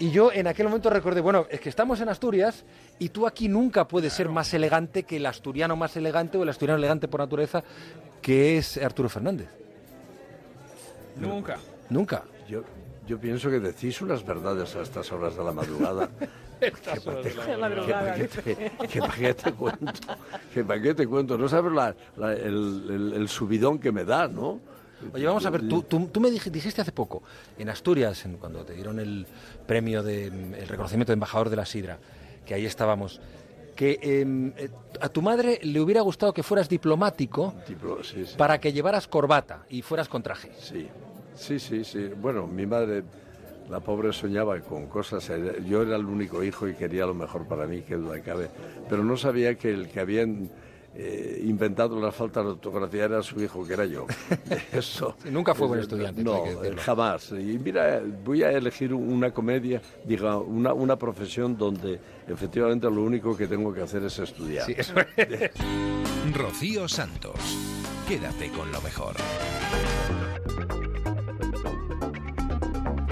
Y 0.00 0.10
yo 0.10 0.32
en 0.32 0.46
aquel 0.48 0.66
momento 0.66 0.90
recordé, 0.90 1.20
bueno, 1.20 1.46
es 1.50 1.60
que 1.60 1.68
estamos 1.68 2.00
en 2.00 2.08
Asturias 2.08 2.64
y 2.98 3.10
tú 3.10 3.26
aquí 3.26 3.48
nunca 3.48 3.86
puedes 3.86 4.12
ser 4.12 4.28
más 4.28 4.52
elegante 4.54 5.02
que 5.04 5.18
el 5.18 5.26
asturiano 5.26 5.76
más 5.76 5.94
elegante 5.96 6.36
o 6.38 6.42
el 6.42 6.48
asturiano 6.48 6.78
elegante 6.78 7.06
por 7.06 7.20
naturaleza, 7.20 7.62
que 8.22 8.56
es 8.58 8.76
Arturo 8.78 9.08
Fernández. 9.08 9.48
Nunca. 11.16 11.58
Nunca. 11.90 12.22
Yo, 12.48 12.62
yo 13.06 13.18
pienso 13.18 13.50
que 13.50 13.60
decís 13.60 14.00
unas 14.00 14.24
verdades 14.24 14.74
a 14.76 14.82
estas 14.82 15.10
horas 15.12 15.36
de 15.36 15.44
la 15.44 15.52
madrugada. 15.52 16.08
Estas 16.60 17.00
que 17.00 17.08
horas 17.08 17.24
de 17.24 17.34
la 17.34 17.46
que- 17.46 17.56
madrugada. 17.56 18.14
que- 18.14 18.28
que- 18.28 18.88
que 18.90 19.00
para 19.00 19.14
qué 19.14 19.32
te 19.34 19.52
cuento. 19.52 19.92
Que 20.52 20.62
para 20.64 20.82
qué 20.82 20.92
te 20.94 21.06
cuento. 21.06 21.38
No 21.38 21.48
sabes 21.48 21.72
la- 21.72 21.94
la- 22.18 22.34
el, 22.34 22.84
el- 22.90 23.12
el 23.16 23.28
subidón 23.30 23.78
que 23.78 23.90
me 23.92 24.04
da, 24.04 24.28
¿no? 24.28 24.60
Oye, 25.12 25.26
vamos 25.26 25.44
a 25.46 25.50
ver, 25.50 25.66
tú, 25.68 25.82
tú, 25.82 26.08
tú 26.12 26.20
me 26.20 26.28
dij- 26.30 26.50
dijiste 26.50 26.80
hace 26.82 26.92
poco, 26.92 27.22
en 27.58 27.68
Asturias, 27.68 28.24
en- 28.24 28.36
cuando 28.36 28.64
te 28.64 28.74
dieron 28.74 28.98
el 29.00 29.26
premio 29.66 30.02
de 30.02 30.26
el 30.26 30.68
reconocimiento 30.68 31.10
de 31.12 31.14
embajador 31.14 31.48
de 31.50 31.56
la 31.56 31.66
Sidra, 31.66 31.98
que 32.46 32.54
ahí 32.54 32.66
estábamos, 32.66 33.20
que 33.76 33.98
em, 34.02 34.52
eh, 34.56 34.68
a 35.00 35.08
tu 35.08 35.22
madre 35.22 35.58
le 35.62 35.80
hubiera 35.80 36.02
gustado 36.02 36.32
que 36.32 36.42
fueras 36.42 36.68
diplomático 36.68 37.54
Diplo- 37.68 38.02
sí, 38.04 38.26
sí. 38.26 38.34
para 38.36 38.60
que 38.60 38.72
llevaras 38.72 39.06
corbata 39.08 39.64
y 39.70 39.82
fueras 39.82 40.08
con 40.08 40.22
traje. 40.22 40.50
Sí, 40.58 40.86
sí, 41.34 41.58
sí, 41.58 41.84
sí. 41.84 42.08
Bueno, 42.20 42.46
mi 42.46 42.66
madre, 42.66 43.02
la 43.70 43.80
pobre, 43.80 44.12
soñaba 44.12 44.60
con 44.60 44.86
cosas. 44.86 45.30
eh, 45.30 45.62
Yo 45.66 45.82
era 45.82 45.96
el 45.96 46.04
único 46.04 46.42
hijo 46.44 46.68
y 46.68 46.74
quería 46.74 47.06
lo 47.06 47.14
mejor 47.14 47.46
para 47.46 47.66
mí, 47.66 47.82
que 47.82 47.94
duda 47.96 48.20
cabe. 48.20 48.48
Pero 48.88 49.02
no 49.04 49.16
sabía 49.16 49.54
que 49.54 49.70
el 49.70 49.88
que 49.88 50.00
habían 50.00 50.50
eh, 50.94 51.40
inventado 51.44 52.00
la 52.00 52.10
falta 52.10 52.42
de 52.42 52.50
ortografía 52.50 53.04
era 53.04 53.22
su 53.22 53.40
hijo, 53.40 53.66
que 53.66 53.74
era 53.74 53.86
yo. 53.86 54.06
Eso. 54.72 55.14
Sí, 55.22 55.30
nunca 55.30 55.54
fue 55.54 55.68
buen 55.68 55.80
estudiante, 55.80 56.22
No, 56.22 56.44
jamás. 56.78 57.30
Y 57.32 57.58
mira, 57.58 58.02
voy 58.24 58.42
a 58.42 58.50
elegir 58.50 58.92
una 58.92 59.32
comedia, 59.32 59.80
diga, 60.04 60.38
una, 60.38 60.72
una 60.72 60.96
profesión 60.96 61.56
donde 61.56 62.00
efectivamente 62.28 62.90
lo 62.90 63.02
único 63.02 63.36
que 63.36 63.46
tengo 63.46 63.72
que 63.72 63.82
hacer 63.82 64.02
es 64.04 64.18
estudiar. 64.18 64.66
Sí, 64.66 64.74
eso 64.76 64.94
Rocío 66.34 66.88
Santos. 66.88 67.38
Quédate 68.08 68.50
con 68.50 68.70
lo 68.72 68.80
mejor. 68.80 69.14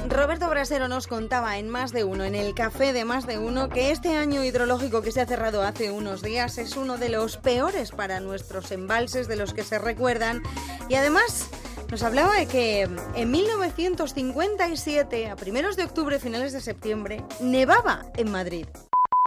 Roberto 0.09 0.48
Brasero 0.48 0.89
nos 0.89 1.06
contaba 1.06 1.59
en 1.59 1.68
más 1.68 1.93
de 1.93 2.02
uno, 2.02 2.24
en 2.24 2.35
el 2.35 2.55
café 2.55 2.94
de 2.94 3.05
más 3.05 3.26
de 3.26 3.39
uno, 3.39 3.68
que 3.68 3.90
este 3.90 4.16
año 4.16 4.43
hidrológico 4.43 5.02
que 5.02 5.12
se 5.12 5.20
ha 5.20 5.26
cerrado 5.26 5.62
hace 5.62 5.90
unos 5.90 6.22
días 6.22 6.56
es 6.56 6.76
uno 6.76 6.97
de 6.97 7.10
los 7.10 7.36
peores 7.36 7.90
para 7.90 8.18
nuestros 8.20 8.72
embalses, 8.72 9.28
de 9.28 9.36
los 9.36 9.52
que 9.52 9.64
se 9.64 9.78
recuerdan. 9.78 10.43
Y 10.89 10.94
además 10.94 11.51
nos 11.90 12.02
hablaba 12.02 12.35
de 12.35 12.47
que 12.47 12.89
en 13.14 13.30
1957, 13.30 15.28
a 15.28 15.36
primeros 15.36 15.76
de 15.76 15.85
octubre, 15.85 16.18
finales 16.18 16.55
de 16.55 16.62
septiembre, 16.62 17.22
nevaba 17.40 18.06
en 18.16 18.30
Madrid. 18.30 18.66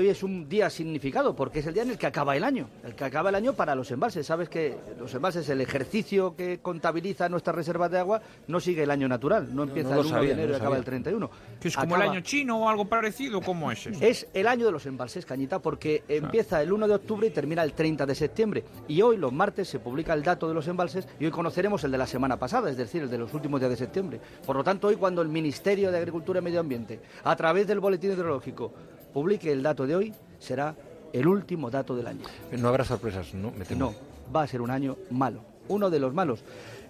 Hoy 0.02 0.10
es 0.10 0.24
un 0.24 0.50
día 0.50 0.68
significado 0.72 1.36
porque 1.36 1.60
es 1.60 1.68
el 1.68 1.76
día 1.76 1.84
en 1.84 1.92
el 1.92 1.98
que 2.00 2.08
acaba 2.08 2.36
el 2.36 2.44
año, 2.44 2.68
el 2.84 2.96
que 2.96 3.04
acaba 3.04 3.30
el 3.30 3.36
año 3.36 3.54
para 3.54 3.76
los 3.76 3.92
embalses. 3.92 4.26
Sabes 4.26 4.50
que 4.50 4.76
los 4.98 5.14
embalses, 5.14 5.48
el 5.50 5.62
ejercicio 5.62 6.36
que 6.36 6.58
contabiliza 6.58 7.30
nuestras 7.30 7.56
reservas 7.56 7.92
de 7.92 8.00
agua, 8.00 8.20
no 8.48 8.60
sigue 8.60 8.82
el 8.82 8.90
año 8.90 9.08
natural, 9.08 9.54
no 9.56 9.62
empieza 9.62 9.92
no 9.92 10.02
el 10.02 10.08
1 10.08 10.10
sabía, 10.10 10.30
de 10.30 10.34
enero 10.34 10.48
no 10.48 10.54
y 10.56 10.60
acaba 10.60 10.78
el 10.78 10.84
31. 10.84 11.30
Que 11.60 11.68
es 11.68 11.78
como 11.78 11.98
el 11.98 12.02
año 12.02 12.22
chino 12.22 12.64
o 12.64 12.68
algo 12.68 12.86
parecido, 12.86 13.42
¿cómo 13.42 13.72
es 13.72 13.86
eso? 13.86 14.04
Es 14.04 14.26
el 14.34 14.48
año 14.48 14.66
de 14.66 14.72
los 14.72 14.88
embalses, 14.88 15.24
Cañita, 15.24 15.60
porque 15.60 16.04
empieza 16.08 16.64
el 16.64 16.74
1 16.74 16.88
de 16.88 16.96
octubre 16.96 17.28
y 17.28 17.30
termina 17.30 17.62
el 17.62 17.74
30 17.74 18.04
de 18.08 18.16
septiembre. 18.16 18.64
Y 18.88 19.04
hoy, 19.04 19.18
los 19.18 19.32
martes, 19.32 19.70
se 19.70 19.78
publica 19.78 20.16
el 20.16 20.24
dato 20.24 20.48
de 20.48 20.56
los 20.56 20.68
embalses 20.68 21.08
y 21.20 21.26
hoy 21.26 21.32
conoceremos 21.32 21.84
el 21.84 21.92
de 21.92 22.00
la 22.00 22.08
semana 22.08 22.40
pasada, 22.40 22.72
es 22.72 22.78
decir, 22.78 23.04
el 23.04 23.10
de 23.12 23.20
los 23.20 23.32
últimos 23.36 23.60
días 23.60 23.70
de 23.70 23.78
septiembre. 23.78 24.20
Por 24.48 24.56
lo 24.56 24.64
tanto, 24.64 24.88
hoy 24.88 24.96
cuando 24.96 25.22
el 25.22 25.28
Ministerio 25.28 25.92
de 25.92 26.00
Agricultura 26.00 26.40
y 26.40 26.44
Medio 26.44 26.60
Ambiente, 26.60 27.00
a 27.24 27.36
través 27.36 27.68
del 27.68 27.80
Boletín 27.80 28.14
Hidrológico, 28.14 28.74
publique 29.12 29.52
el 29.52 29.64
dato 29.64 29.86
de 29.86 29.96
hoy, 29.96 30.14
será 30.40 30.76
el 31.14 31.28
último 31.28 31.70
dato 31.70 31.96
del 31.96 32.08
año. 32.08 32.22
No 32.58 32.68
habrá 32.68 32.84
sorpresas, 32.84 33.34
¿no? 33.34 33.52
Me 33.52 33.66
temo. 33.66 33.92
No, 33.92 33.96
va 34.34 34.44
a 34.44 34.48
ser 34.48 34.62
un 34.62 34.72
año 34.72 34.98
malo, 35.10 35.42
uno 35.68 35.90
de 35.90 36.00
los 36.00 36.14
malos. 36.14 36.44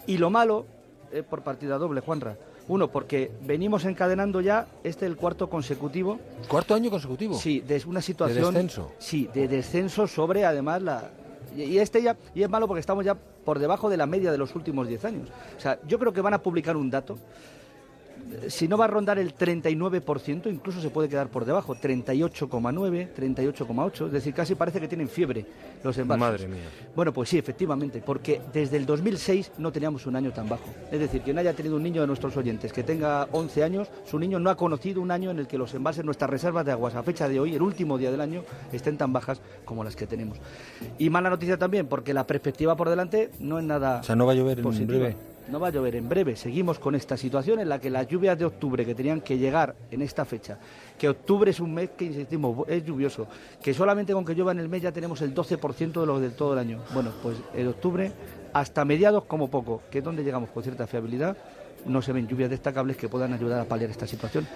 Y 0.07 0.17
lo 0.17 0.29
malo 0.29 0.65
es 1.11 1.23
por 1.23 1.41
partida 1.41 1.77
doble, 1.77 2.01
Juanra. 2.01 2.37
Uno, 2.67 2.89
porque 2.89 3.31
venimos 3.41 3.85
encadenando 3.85 4.39
ya 4.39 4.67
este 4.83 5.05
el 5.05 5.17
cuarto 5.17 5.49
consecutivo. 5.49 6.19
¿Cuarto 6.47 6.73
año 6.73 6.89
consecutivo? 6.89 7.35
Sí, 7.35 7.59
de 7.59 7.81
una 7.85 8.01
situación... 8.01 8.53
descenso? 8.53 8.93
Sí, 8.99 9.29
de 9.33 9.47
descenso 9.47 10.07
sobre 10.07 10.45
además 10.45 10.81
la... 10.81 11.11
Y 11.57 11.63
y 11.63 11.79
este 11.79 12.01
ya, 12.01 12.15
y 12.33 12.43
es 12.43 12.49
malo 12.49 12.67
porque 12.67 12.79
estamos 12.79 13.03
ya 13.03 13.13
por 13.13 13.59
debajo 13.59 13.89
de 13.89 13.97
la 13.97 14.05
media 14.05 14.31
de 14.31 14.37
los 14.37 14.55
últimos 14.55 14.87
10 14.87 15.05
años. 15.05 15.29
O 15.57 15.59
sea, 15.59 15.79
yo 15.85 15.99
creo 15.99 16.13
que 16.13 16.21
van 16.21 16.33
a 16.33 16.41
publicar 16.41 16.77
un 16.77 16.89
dato 16.89 17.15
eh, 17.15 17.19
si 18.47 18.67
no 18.67 18.77
va 18.77 18.85
a 18.85 18.87
rondar 18.87 19.19
el 19.19 19.35
39%, 19.35 20.51
incluso 20.51 20.81
se 20.81 20.89
puede 20.89 21.09
quedar 21.09 21.29
por 21.29 21.45
debajo, 21.45 21.75
38,9, 21.75 23.09
38,8, 23.15 24.07
es 24.07 24.11
decir, 24.11 24.33
casi 24.33 24.55
parece 24.55 24.79
que 24.79 24.87
tienen 24.87 25.07
fiebre 25.07 25.45
los 25.83 25.97
embalses. 25.97 26.19
Madre 26.19 26.47
mía. 26.47 26.61
Bueno, 26.95 27.13
pues 27.13 27.29
sí, 27.29 27.37
efectivamente, 27.37 28.01
porque 28.05 28.41
desde 28.53 28.77
el 28.77 28.85
2006 28.85 29.53
no 29.57 29.71
teníamos 29.71 30.05
un 30.05 30.15
año 30.15 30.31
tan 30.31 30.47
bajo. 30.47 30.69
Es 30.91 30.99
decir, 30.99 31.21
quien 31.21 31.37
haya 31.37 31.53
tenido 31.53 31.75
un 31.75 31.83
niño 31.83 32.01
de 32.01 32.07
nuestros 32.07 32.35
oyentes 32.37 32.71
que 32.73 32.83
tenga 32.83 33.27
11 33.31 33.63
años, 33.63 33.87
su 34.05 34.19
niño 34.19 34.39
no 34.39 34.49
ha 34.49 34.55
conocido 34.57 35.01
un 35.01 35.11
año 35.11 35.31
en 35.31 35.39
el 35.39 35.47
que 35.47 35.57
los 35.57 35.73
embalses, 35.73 36.05
nuestras 36.05 36.29
reservas 36.29 36.65
de 36.65 36.71
aguas 36.71 36.95
a 36.95 37.03
fecha 37.03 37.27
de 37.27 37.39
hoy, 37.39 37.55
el 37.55 37.61
último 37.61 37.97
día 37.97 38.11
del 38.11 38.21
año, 38.21 38.43
estén 38.71 38.97
tan 38.97 39.13
bajas 39.13 39.41
como 39.65 39.83
las 39.83 39.95
que 39.95 40.07
tenemos. 40.07 40.37
Y 40.97 41.09
mala 41.09 41.29
noticia 41.29 41.57
también, 41.57 41.87
porque 41.87 42.13
la 42.13 42.25
perspectiva 42.25 42.75
por 42.75 42.89
delante 42.89 43.31
no 43.39 43.59
es 43.59 43.65
nada 43.65 43.99
O 43.99 44.03
sea, 44.03 44.15
no 44.15 44.25
va 44.25 44.33
a 44.33 44.35
llover 44.35 44.59
en 44.59 44.63
positiva. 44.63 44.87
breve. 44.99 45.30
No 45.51 45.59
va 45.59 45.67
a 45.67 45.71
llover 45.71 45.97
en 45.97 46.07
breve. 46.07 46.37
Seguimos 46.37 46.79
con 46.79 46.95
esta 46.95 47.17
situación 47.17 47.59
en 47.59 47.67
la 47.67 47.77
que 47.77 47.89
las 47.89 48.07
lluvias 48.07 48.39
de 48.39 48.45
octubre 48.45 48.85
que 48.85 48.95
tenían 48.95 49.19
que 49.19 49.37
llegar 49.37 49.75
en 49.91 50.01
esta 50.01 50.23
fecha, 50.23 50.57
que 50.97 51.09
octubre 51.09 51.51
es 51.51 51.59
un 51.59 51.73
mes 51.73 51.89
que, 51.89 52.05
insistimos, 52.05 52.65
es 52.69 52.85
lluvioso, 52.85 53.27
que 53.61 53.73
solamente 53.73 54.13
con 54.13 54.23
que 54.23 54.33
llueva 54.33 54.53
en 54.53 54.59
el 54.59 54.69
mes 54.69 54.81
ya 54.81 54.93
tenemos 54.93 55.21
el 55.21 55.35
12% 55.35 55.99
de 55.99 56.05
lo 56.05 56.21
del 56.21 56.35
todo 56.35 56.53
el 56.53 56.59
año. 56.59 56.79
Bueno, 56.93 57.11
pues 57.21 57.37
en 57.53 57.67
octubre, 57.67 58.13
hasta 58.53 58.85
mediados 58.85 59.25
como 59.25 59.49
poco, 59.49 59.81
que 59.91 59.97
es 59.97 60.03
donde 60.05 60.23
llegamos 60.23 60.49
con 60.51 60.63
cierta 60.63 60.87
fiabilidad, 60.87 61.35
no 61.85 62.01
se 62.01 62.11
ven 62.11 62.27
lluvias 62.27 62.49
destacables 62.49 62.97
que 62.97 63.09
puedan 63.09 63.33
ayudar 63.33 63.59
a 63.59 63.65
paliar 63.65 63.89
esta 63.89 64.07
situación. 64.07 64.47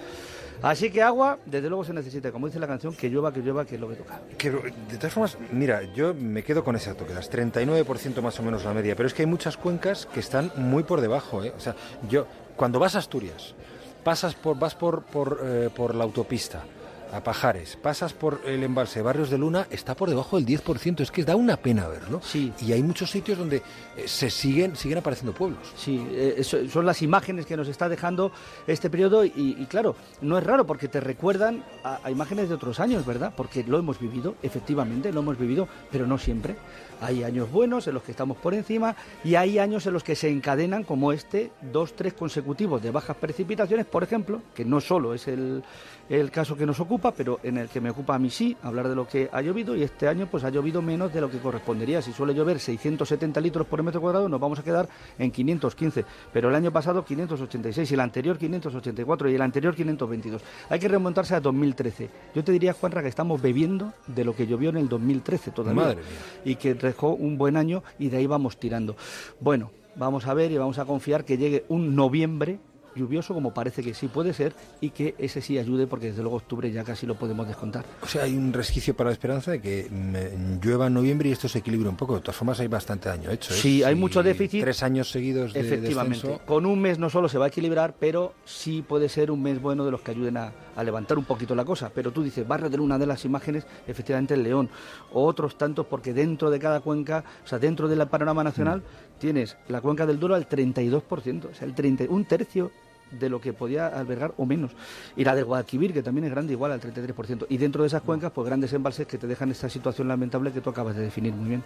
Así 0.62 0.90
que 0.90 1.02
agua, 1.02 1.38
desde 1.44 1.68
luego 1.68 1.84
se 1.84 1.92
necesita, 1.92 2.32
como 2.32 2.46
dice 2.46 2.58
la 2.58 2.66
canción, 2.66 2.94
que 2.94 3.10
llueva, 3.10 3.32
que 3.32 3.40
llueva, 3.40 3.64
que 3.64 3.74
es 3.74 3.80
lo 3.80 3.88
que 3.88 3.96
toca. 3.96 4.20
De 4.38 4.96
todas 4.96 5.12
formas, 5.12 5.36
mira, 5.52 5.82
yo 5.94 6.14
me 6.14 6.42
quedo 6.42 6.64
con 6.64 6.76
ese 6.76 6.90
dato, 6.90 7.06
que 7.06 7.12
das 7.12 7.30
39% 7.30 8.22
más 8.22 8.40
o 8.40 8.42
menos 8.42 8.64
la 8.64 8.72
media, 8.72 8.96
pero 8.96 9.06
es 9.06 9.14
que 9.14 9.22
hay 9.22 9.26
muchas 9.26 9.56
cuencas 9.56 10.06
que 10.06 10.20
están 10.20 10.50
muy 10.56 10.82
por 10.82 11.00
debajo. 11.00 11.44
¿eh? 11.44 11.52
O 11.56 11.60
sea, 11.60 11.76
yo, 12.08 12.26
cuando 12.56 12.78
vas 12.78 12.94
a 12.96 13.00
Asturias, 13.00 13.54
pasas 14.02 14.34
por, 14.34 14.58
vas 14.58 14.74
por, 14.74 15.02
por, 15.02 15.40
eh, 15.44 15.68
por 15.74 15.94
la 15.94 16.04
autopista 16.04 16.64
a 17.12 17.22
Pajares, 17.22 17.76
pasas 17.76 18.12
por 18.12 18.40
el 18.44 18.62
embalse 18.62 19.02
Barrios 19.02 19.30
de 19.30 19.38
Luna, 19.38 19.66
está 19.70 19.94
por 19.94 20.08
debajo 20.08 20.36
del 20.36 20.46
10%. 20.46 21.00
Es 21.00 21.10
que 21.10 21.24
da 21.24 21.36
una 21.36 21.56
pena 21.56 21.88
verlo. 21.88 22.20
Sí. 22.22 22.52
Y 22.60 22.72
hay 22.72 22.82
muchos 22.82 23.10
sitios 23.10 23.38
donde 23.38 23.62
eh, 23.96 24.06
se 24.06 24.30
siguen, 24.30 24.76
siguen 24.76 24.98
apareciendo 24.98 25.32
pueblos. 25.32 25.72
Sí, 25.76 26.06
eh, 26.10 26.42
son 26.44 26.86
las 26.86 27.02
imágenes 27.02 27.46
que 27.46 27.56
nos 27.56 27.68
está 27.68 27.88
dejando 27.88 28.32
este 28.66 28.90
periodo 28.90 29.24
y, 29.24 29.56
y 29.58 29.66
claro, 29.66 29.96
no 30.20 30.38
es 30.38 30.44
raro 30.44 30.66
porque 30.66 30.88
te 30.88 31.00
recuerdan 31.00 31.64
a, 31.84 32.00
a 32.02 32.10
imágenes 32.10 32.48
de 32.48 32.54
otros 32.54 32.80
años, 32.80 33.06
¿verdad? 33.06 33.32
Porque 33.36 33.64
lo 33.64 33.78
hemos 33.78 33.98
vivido, 33.98 34.36
efectivamente, 34.42 35.12
lo 35.12 35.20
hemos 35.20 35.38
vivido, 35.38 35.68
pero 35.90 36.06
no 36.06 36.18
siempre. 36.18 36.56
Hay 37.00 37.24
años 37.24 37.50
buenos 37.50 37.86
en 37.86 37.94
los 37.94 38.02
que 38.02 38.12
estamos 38.12 38.38
por 38.38 38.54
encima 38.54 38.96
y 39.22 39.34
hay 39.34 39.58
años 39.58 39.86
en 39.86 39.92
los 39.92 40.02
que 40.02 40.16
se 40.16 40.30
encadenan, 40.30 40.82
como 40.82 41.12
este, 41.12 41.52
dos, 41.60 41.94
tres 41.94 42.14
consecutivos 42.14 42.82
de 42.82 42.90
bajas 42.90 43.16
precipitaciones, 43.16 43.84
por 43.84 44.02
ejemplo, 44.02 44.40
que 44.54 44.64
no 44.64 44.80
solo 44.80 45.12
es 45.12 45.28
el, 45.28 45.62
el 46.08 46.30
caso 46.30 46.56
que 46.56 46.66
nos 46.66 46.78
ocupa, 46.80 47.12
pero 47.12 47.40
en 47.42 47.58
el 47.58 47.68
que 47.68 47.80
me 47.80 47.90
ocupa 47.90 48.14
a 48.14 48.18
mí 48.18 48.30
sí, 48.30 48.56
hablar 48.62 48.88
de 48.88 48.94
lo 48.94 49.06
que 49.06 49.28
ha 49.32 49.42
llovido 49.42 49.74
y 49.74 49.82
este 49.82 50.08
año 50.08 50.28
pues 50.30 50.44
ha 50.44 50.50
llovido 50.50 50.82
menos 50.82 51.12
de 51.12 51.20
lo 51.20 51.30
que 51.30 51.38
correspondería. 51.38 52.00
Si 52.02 52.12
suele 52.12 52.34
llover 52.34 52.60
670 52.60 53.40
litros 53.40 53.66
por 53.66 53.82
metro 53.82 54.00
cuadrado, 54.00 54.28
nos 54.28 54.40
vamos 54.40 54.58
a 54.58 54.62
quedar 54.62 54.88
en 55.18 55.30
515, 55.30 56.04
pero 56.32 56.48
el 56.48 56.54
año 56.54 56.72
pasado 56.72 57.04
586 57.04 57.90
y 57.90 57.94
el 57.94 58.00
anterior 58.00 58.38
584 58.38 59.30
y 59.30 59.34
el 59.34 59.42
anterior 59.42 59.74
522. 59.74 60.42
Hay 60.70 60.78
que 60.78 60.88
remontarse 60.88 61.34
a 61.34 61.40
2013. 61.40 62.10
Yo 62.34 62.44
te 62.44 62.52
diría, 62.52 62.72
Juanra, 62.72 63.02
que 63.02 63.08
estamos 63.08 63.40
bebiendo 63.42 63.92
de 64.06 64.24
lo 64.24 64.34
que 64.34 64.46
llovió 64.46 64.70
en 64.70 64.76
el 64.76 64.88
2013 64.88 65.50
todavía 65.50 65.82
Madre 65.82 65.96
mía. 65.96 66.04
y 66.44 66.56
que 66.56 66.74
dejó 66.74 67.14
un 67.14 67.36
buen 67.38 67.56
año 67.56 67.82
y 67.98 68.08
de 68.08 68.18
ahí 68.18 68.26
vamos 68.26 68.58
tirando. 68.58 68.96
Bueno, 69.40 69.70
vamos 69.96 70.26
a 70.26 70.34
ver 70.34 70.52
y 70.52 70.58
vamos 70.58 70.78
a 70.78 70.84
confiar 70.84 71.24
que 71.24 71.36
llegue 71.36 71.64
un 71.68 71.94
noviembre 71.96 72.58
lluvioso 72.96 73.34
como 73.34 73.52
parece 73.54 73.82
que 73.82 73.94
sí 73.94 74.08
puede 74.08 74.32
ser 74.32 74.54
y 74.80 74.90
que 74.90 75.14
ese 75.18 75.40
sí 75.40 75.58
ayude 75.58 75.86
porque 75.86 76.06
desde 76.08 76.22
luego 76.22 76.36
octubre 76.36 76.70
ya 76.70 76.82
casi 76.84 77.06
lo 77.06 77.14
podemos 77.16 77.46
descontar. 77.46 77.84
O 78.02 78.06
sea, 78.06 78.24
hay 78.24 78.34
un 78.36 78.52
resquicio 78.52 78.94
para 78.96 79.10
la 79.10 79.14
esperanza 79.14 79.50
de 79.52 79.60
que 79.60 79.88
mm, 79.90 80.64
llueva 80.64 80.86
en 80.86 80.94
noviembre 80.94 81.28
y 81.28 81.32
esto 81.32 81.48
se 81.48 81.58
equilibre 81.58 81.88
un 81.88 81.96
poco. 81.96 82.14
De 82.16 82.20
todas 82.20 82.36
formas, 82.36 82.58
hay 82.60 82.68
bastante 82.68 83.08
daño 83.08 83.30
hecho. 83.30 83.52
¿eh? 83.52 83.56
Sí, 83.56 83.82
hay 83.82 83.94
Si 83.94 84.00
mucho 84.00 84.22
déficit. 84.22 84.62
Tres 84.62 84.82
años 84.82 85.10
seguidos 85.10 85.52
de 85.52 85.60
Efectivamente. 85.60 86.16
descenso. 86.16 86.46
Con 86.46 86.66
un 86.66 86.80
mes 86.80 86.98
no 86.98 87.10
solo 87.10 87.28
se 87.28 87.38
va 87.38 87.46
a 87.46 87.48
equilibrar, 87.48 87.94
pero 87.98 88.34
sí 88.44 88.82
puede 88.86 89.08
ser 89.08 89.30
un 89.30 89.42
mes 89.42 89.60
bueno 89.60 89.84
de 89.84 89.90
los 89.90 90.00
que 90.00 90.12
ayuden 90.12 90.36
a, 90.36 90.52
a 90.74 90.82
levantar 90.84 91.18
un 91.18 91.24
poquito 91.24 91.54
la 91.54 91.64
cosa. 91.64 91.90
Pero 91.94 92.12
tú 92.12 92.22
dices, 92.22 92.46
Barrio 92.46 92.70
de 92.70 92.76
Luna 92.76 92.98
de 92.98 93.06
las 93.06 93.24
imágenes, 93.24 93.66
efectivamente 93.86 94.34
el 94.34 94.42
León. 94.42 94.68
O 95.12 95.24
otros 95.24 95.58
tantos, 95.58 95.86
porque 95.86 96.12
dentro 96.12 96.50
de 96.50 96.58
cada 96.58 96.80
cuenca, 96.80 97.24
o 97.44 97.46
sea, 97.46 97.58
dentro 97.58 97.88
del 97.88 98.06
panorama 98.08 98.44
nacional, 98.44 98.82
tienes 99.18 99.56
la 99.68 99.80
cuenca 99.80 100.06
del 100.06 100.18
Duero 100.18 100.34
al 100.34 100.48
32%, 100.48 101.50
o 101.50 101.54
sea, 101.54 101.66
el 101.66 101.74
30, 101.74 102.04
un 102.08 102.24
tercio 102.24 102.70
de 103.10 103.28
lo 103.28 103.40
que 103.40 103.52
podía 103.52 103.86
albergar 103.86 104.34
o 104.36 104.46
menos. 104.46 104.72
Y 105.16 105.24
la 105.24 105.34
de 105.34 105.42
Guadalquivir, 105.42 105.92
que 105.92 106.02
también 106.02 106.24
es 106.24 106.30
grande, 106.30 106.52
igual 106.52 106.72
al 106.72 106.80
33%. 106.80 107.46
Y 107.48 107.56
dentro 107.58 107.82
de 107.82 107.88
esas 107.88 108.02
cuencas, 108.02 108.32
pues 108.32 108.46
grandes 108.46 108.72
embalses 108.72 109.06
que 109.06 109.18
te 109.18 109.26
dejan 109.26 109.50
esta 109.50 109.68
situación 109.68 110.08
lamentable 110.08 110.52
que 110.52 110.60
tú 110.60 110.70
acabas 110.70 110.96
de 110.96 111.02
definir 111.02 111.32
muy 111.32 111.48
bien. 111.48 111.64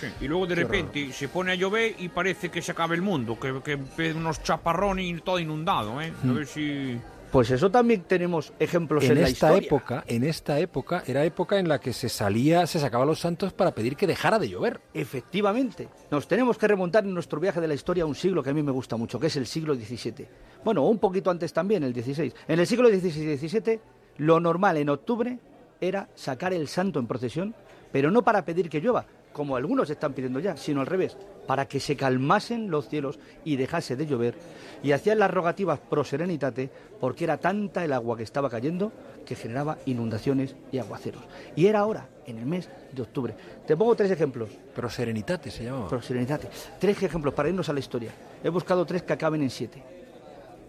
Sí, 0.00 0.06
Y 0.20 0.28
luego 0.28 0.46
de 0.46 0.54
Qué 0.56 0.62
repente 0.64 1.12
se 1.12 1.28
pone 1.28 1.52
a 1.52 1.54
llover 1.54 1.94
y 1.98 2.08
parece 2.08 2.50
que 2.50 2.60
se 2.62 2.72
acaba 2.72 2.94
el 2.94 3.02
mundo, 3.02 3.38
que, 3.38 3.60
que 3.62 4.12
unos 4.12 4.42
chaparrones 4.42 5.04
y 5.06 5.20
todo 5.20 5.38
inundado, 5.38 6.00
¿eh? 6.00 6.12
A 6.22 6.26
Mm. 6.26 6.34
ver 6.34 6.46
si... 6.46 6.98
Pues 7.32 7.50
eso 7.50 7.70
también 7.70 8.02
tenemos 8.02 8.52
ejemplos 8.58 9.02
en, 9.04 9.12
en 9.12 9.22
la 9.22 9.28
esta 9.28 9.46
historia. 9.48 9.66
época, 9.66 10.04
en 10.06 10.22
esta 10.22 10.60
época, 10.60 11.02
era 11.06 11.24
época 11.24 11.58
en 11.58 11.66
la 11.66 11.80
que 11.80 11.94
se 11.94 12.10
salía, 12.10 12.66
se 12.66 12.78
sacaba 12.78 13.04
a 13.04 13.06
los 13.06 13.20
santos 13.20 13.54
para 13.54 13.74
pedir 13.74 13.96
que 13.96 14.06
dejara 14.06 14.38
de 14.38 14.50
llover. 14.50 14.82
Efectivamente. 14.92 15.88
Nos 16.10 16.28
tenemos 16.28 16.58
que 16.58 16.68
remontar 16.68 17.04
en 17.04 17.14
nuestro 17.14 17.40
viaje 17.40 17.58
de 17.58 17.68
la 17.68 17.72
historia 17.74 18.04
a 18.04 18.06
un 18.06 18.14
siglo 18.14 18.42
que 18.42 18.50
a 18.50 18.52
mí 18.52 18.62
me 18.62 18.70
gusta 18.70 18.98
mucho, 18.98 19.18
que 19.18 19.28
es 19.28 19.36
el 19.36 19.46
siglo 19.46 19.74
XVII. 19.74 20.28
Bueno, 20.62 20.86
un 20.86 20.98
poquito 20.98 21.30
antes 21.30 21.54
también, 21.54 21.82
el 21.84 21.94
XVI. 21.94 22.34
En 22.48 22.60
el 22.60 22.66
siglo 22.66 22.90
XVI 22.90 23.32
y 23.32 23.38
XVII, 23.38 23.80
lo 24.18 24.38
normal 24.38 24.76
en 24.76 24.90
octubre 24.90 25.38
era 25.80 26.10
sacar 26.14 26.52
el 26.52 26.68
santo 26.68 27.00
en 27.00 27.06
procesión, 27.06 27.54
pero 27.90 28.10
no 28.10 28.22
para 28.22 28.44
pedir 28.44 28.68
que 28.68 28.80
llueva, 28.80 29.06
como 29.32 29.56
algunos 29.56 29.90
están 29.90 30.12
pidiendo 30.12 30.40
ya, 30.40 30.56
sino 30.56 30.80
al 30.80 30.86
revés, 30.86 31.16
para 31.46 31.66
que 31.66 31.80
se 31.80 31.96
calmasen 31.96 32.70
los 32.70 32.88
cielos 32.88 33.18
y 33.44 33.56
dejase 33.56 33.96
de 33.96 34.06
llover. 34.06 34.34
Y 34.82 34.92
hacían 34.92 35.18
las 35.18 35.30
rogativas 35.30 35.80
pro 35.80 36.04
serenitate, 36.04 36.70
porque 37.00 37.24
era 37.24 37.38
tanta 37.38 37.84
el 37.84 37.92
agua 37.92 38.16
que 38.16 38.22
estaba 38.22 38.50
cayendo 38.50 38.92
que 39.24 39.34
generaba 39.34 39.78
inundaciones 39.86 40.56
y 40.70 40.78
aguaceros. 40.78 41.22
Y 41.56 41.66
era 41.66 41.80
ahora, 41.80 42.08
en 42.26 42.38
el 42.38 42.46
mes 42.46 42.68
de 42.92 43.02
octubre. 43.02 43.34
Te 43.66 43.76
pongo 43.76 43.94
tres 43.94 44.10
ejemplos. 44.10 44.50
Pro 44.74 44.90
serenitate 44.90 45.50
se 45.50 45.64
llamaba. 45.64 45.88
Pro 45.88 46.02
serenitate. 46.02 46.48
Tres 46.78 47.02
ejemplos 47.02 47.34
para 47.34 47.48
irnos 47.48 47.68
a 47.68 47.72
la 47.72 47.80
historia. 47.80 48.12
He 48.42 48.48
buscado 48.48 48.84
tres 48.84 49.02
que 49.02 49.12
acaben 49.12 49.42
en 49.42 49.50
siete. 49.50 49.82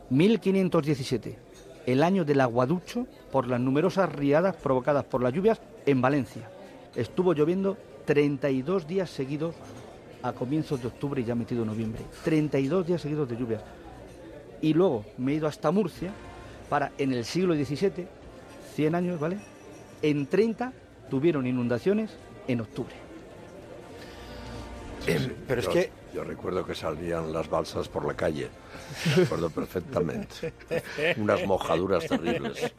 1517, 0.10 1.38
el 1.85 2.03
año 2.03 2.26
del 2.26 2.41
aguaducho 2.41 3.07
por 3.31 3.48
las 3.48 3.60
numerosas 3.60 4.11
riadas 4.11 4.56
provocadas 4.56 5.06
por 5.06 5.23
las 5.23 5.34
lluvias 5.34 5.61
en 5.85 6.02
Valencia. 6.02 6.49
Estuvo 6.95 7.34
lloviendo 7.34 7.77
32 8.06 8.88
días 8.88 9.10
seguidos 9.10 9.56
a 10.22 10.32
comienzos 10.34 10.82
de 10.82 10.88
octubre 10.88 11.22
y 11.22 11.26
ya 11.26 11.36
metido 11.36 11.66
noviembre. 11.66 12.02
32 12.24 12.88
días 12.88 13.02
seguidos 13.02 13.28
de 13.30 13.38
lluvias. 13.38 13.62
Y 14.62 14.74
luego 14.74 15.06
me 15.18 15.34
he 15.34 15.36
ido 15.36 15.48
hasta 15.48 15.72
Murcia 15.72 16.12
para, 16.70 16.92
en 16.98 17.12
el 17.12 17.26
siglo 17.26 17.54
XVII, 17.56 18.08
100 18.76 18.96
años, 18.96 19.20
¿vale? 19.20 19.38
En 20.02 20.26
30 20.28 20.72
tuvieron 21.10 21.46
inundaciones 21.46 22.12
en 22.48 22.62
octubre. 22.62 22.94
pero 25.48 25.60
es 25.60 25.66
Yo- 25.68 25.74
que- 25.74 25.92
Yo 26.14 26.24
recuerdo 26.24 26.64
que 26.64 26.76
salían 26.76 27.34
las 27.34 27.50
balsas 27.50 27.88
por 27.90 28.06
la 28.06 28.14
calle. 28.14 28.48
Me 29.18 29.24
acuerdo 29.24 29.50
perfectamente. 29.50 30.54
Unas 31.18 31.44
mojaduras 31.48 32.06
terribles. 32.08 32.72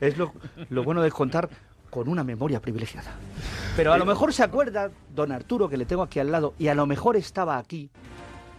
Es 0.00 0.16
lo, 0.16 0.32
lo 0.68 0.84
bueno 0.84 1.02
de 1.02 1.10
contar 1.10 1.48
con 1.90 2.08
una 2.08 2.24
memoria 2.24 2.60
privilegiada. 2.60 3.10
Pero 3.76 3.92
a 3.92 3.98
lo 3.98 4.04
mejor 4.04 4.32
se 4.32 4.42
acuerda 4.42 4.90
don 5.14 5.32
Arturo, 5.32 5.68
que 5.68 5.76
le 5.76 5.86
tengo 5.86 6.02
aquí 6.02 6.18
al 6.18 6.30
lado, 6.30 6.54
y 6.58 6.68
a 6.68 6.74
lo 6.74 6.86
mejor 6.86 7.16
estaba 7.16 7.58
aquí, 7.58 7.90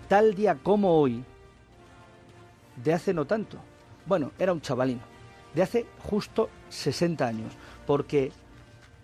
tal 0.08 0.36
día 0.36 0.56
como 0.62 1.00
hoy, 1.00 1.24
de 2.84 2.94
hace 2.94 3.14
no 3.14 3.26
tanto. 3.26 3.58
Bueno, 4.06 4.32
era 4.38 4.54
un 4.54 4.62
chavalín, 4.62 5.00
de 5.54 5.62
hace 5.62 5.86
justo 6.00 6.50
60 6.70 7.26
años, 7.26 7.54
porque 7.86 8.32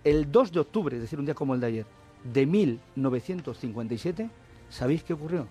el 0.03 0.31
2 0.31 0.51
de 0.51 0.59
octubre, 0.59 0.95
es 0.95 1.01
decir, 1.01 1.19
un 1.19 1.25
día 1.25 1.35
como 1.35 1.53
el 1.53 1.61
de 1.61 1.67
ayer, 1.67 1.85
de 2.23 2.45
1957, 2.45 4.29
¿sabéis 4.69 5.03
qué 5.03 5.13
ocurrió? 5.13 5.47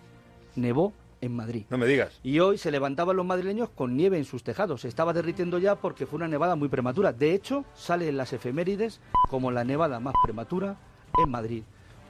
Nevó 0.57 0.93
en 1.27 1.37
Madrid. 1.37 1.65
No 1.71 1.79
me 1.79 1.87
digas. 1.87 2.19
Y 2.23 2.39
hoy 2.41 2.59
se 2.59 2.71
levantaban 2.71 3.17
los 3.17 3.27
madrileños 3.27 3.69
con 3.71 3.97
nieve 3.97 4.19
en 4.19 4.25
sus 4.25 4.43
tejados. 4.43 4.81
Se 4.81 4.89
estaba 4.89 5.13
derritiendo 5.13 5.59
ya 5.59 5.77
porque 5.77 6.07
fue 6.07 6.17
una 6.17 6.29
nevada 6.29 6.57
muy 6.57 6.69
prematura. 6.69 7.13
De 7.13 7.35
hecho, 7.35 7.65
sale 7.75 8.09
en 8.09 8.17
las 8.17 8.33
efemérides 8.33 9.01
como 9.29 9.51
la 9.51 9.65
nevada 9.65 10.01
más 10.01 10.15
prematura 10.23 10.77
en 11.23 11.31
Madrid, 11.31 11.63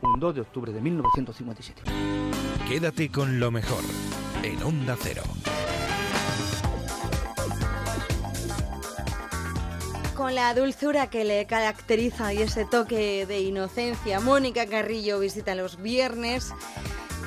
un 0.03 0.21
2 0.21 0.35
de 0.35 0.41
octubre 0.41 0.73
de 0.73 0.81
1957. 0.81 1.83
Quédate 2.69 3.11
con 3.11 3.39
lo 3.39 3.51
mejor 3.51 3.83
en 4.43 4.63
Onda 4.63 4.97
Cero. 5.01 5.23
Con 10.17 10.35
la 10.35 10.55
dulzura 10.55 11.11
que 11.11 11.25
le 11.25 11.47
caracteriza 11.47 12.33
y 12.33 12.39
ese 12.39 12.65
toque 12.65 13.27
de 13.27 13.41
inocencia, 13.41 14.19
Mónica 14.19 14.67
Carrillo 14.67 15.21
visita 15.21 15.55
los 15.55 15.81
viernes 15.83 16.55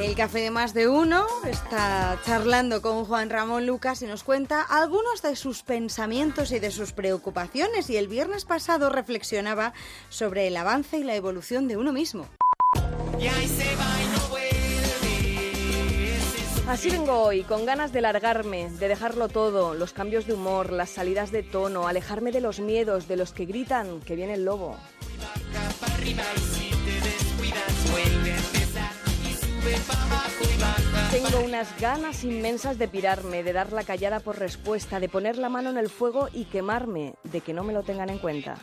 el 0.05 0.15
café 0.15 0.39
de 0.39 0.51
más 0.51 0.73
de 0.73 0.87
uno. 0.87 1.25
Está 1.45 2.19
charlando 2.25 2.81
con 2.81 3.05
Juan 3.05 3.29
Ramón 3.29 3.65
Lucas 3.65 4.01
y 4.01 4.05
nos 4.05 4.23
cuenta 4.23 4.61
algunos 4.61 5.21
de 5.21 5.35
sus 5.35 5.63
pensamientos 5.63 6.51
y 6.51 6.59
de 6.59 6.71
sus 6.71 6.93
preocupaciones. 6.93 7.89
Y 7.89 7.97
el 7.97 8.07
viernes 8.07 8.45
pasado 8.45 8.89
reflexionaba 8.89 9.73
sobre 10.09 10.47
el 10.47 10.57
avance 10.57 10.97
y 10.97 11.03
la 11.03 11.15
evolución 11.15 11.67
de 11.67 11.77
uno 11.77 11.91
mismo. 11.91 12.27
Así 16.67 16.89
vengo 16.89 17.23
hoy, 17.23 17.43
con 17.43 17.65
ganas 17.65 17.91
de 17.91 18.01
largarme, 18.01 18.69
de 18.69 18.87
dejarlo 18.87 19.27
todo, 19.27 19.73
los 19.73 19.91
cambios 19.91 20.27
de 20.27 20.33
humor, 20.33 20.71
las 20.71 20.91
salidas 20.91 21.31
de 21.31 21.41
tono, 21.41 21.87
alejarme 21.87 22.31
de 22.31 22.41
los 22.41 22.59
miedos, 22.59 23.07
de 23.07 23.17
los 23.17 23.33
que 23.33 23.45
gritan 23.45 24.01
que 24.01 24.15
viene 24.15 24.35
el 24.35 24.45
lobo. 24.45 24.77
Tengo 31.11 31.41
unas 31.43 31.79
ganas 31.79 32.23
inmensas 32.23 32.77
de 32.77 32.87
pirarme, 32.87 33.43
de 33.43 33.53
dar 33.53 33.71
la 33.71 33.83
callada 33.83 34.19
por 34.19 34.37
respuesta, 34.37 34.99
de 34.99 35.09
poner 35.09 35.37
la 35.37 35.49
mano 35.49 35.69
en 35.69 35.77
el 35.77 35.89
fuego 35.89 36.29
y 36.31 36.45
quemarme, 36.45 37.15
de 37.23 37.41
que 37.41 37.53
no 37.53 37.63
me 37.63 37.73
lo 37.73 37.83
tengan 37.83 38.09
en 38.09 38.19
cuenta. 38.19 38.57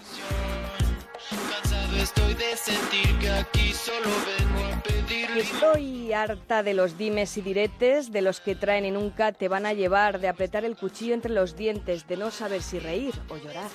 Estoy 5.36 6.12
harta 6.12 6.62
de 6.62 6.74
los 6.74 6.96
dimes 6.96 7.36
y 7.36 7.42
diretes, 7.42 8.12
de 8.12 8.22
los 8.22 8.40
que 8.40 8.54
traen 8.54 8.84
y 8.84 8.90
nunca 8.90 9.32
te 9.32 9.48
van 9.48 9.66
a 9.66 9.72
llevar, 9.72 10.20
de 10.20 10.28
apretar 10.28 10.64
el 10.64 10.76
cuchillo 10.76 11.14
entre 11.14 11.32
los 11.32 11.56
dientes, 11.56 12.06
de 12.06 12.16
no 12.16 12.30
saber 12.30 12.62
si 12.62 12.78
reír 12.78 13.14
o 13.28 13.36
llorar. 13.36 13.68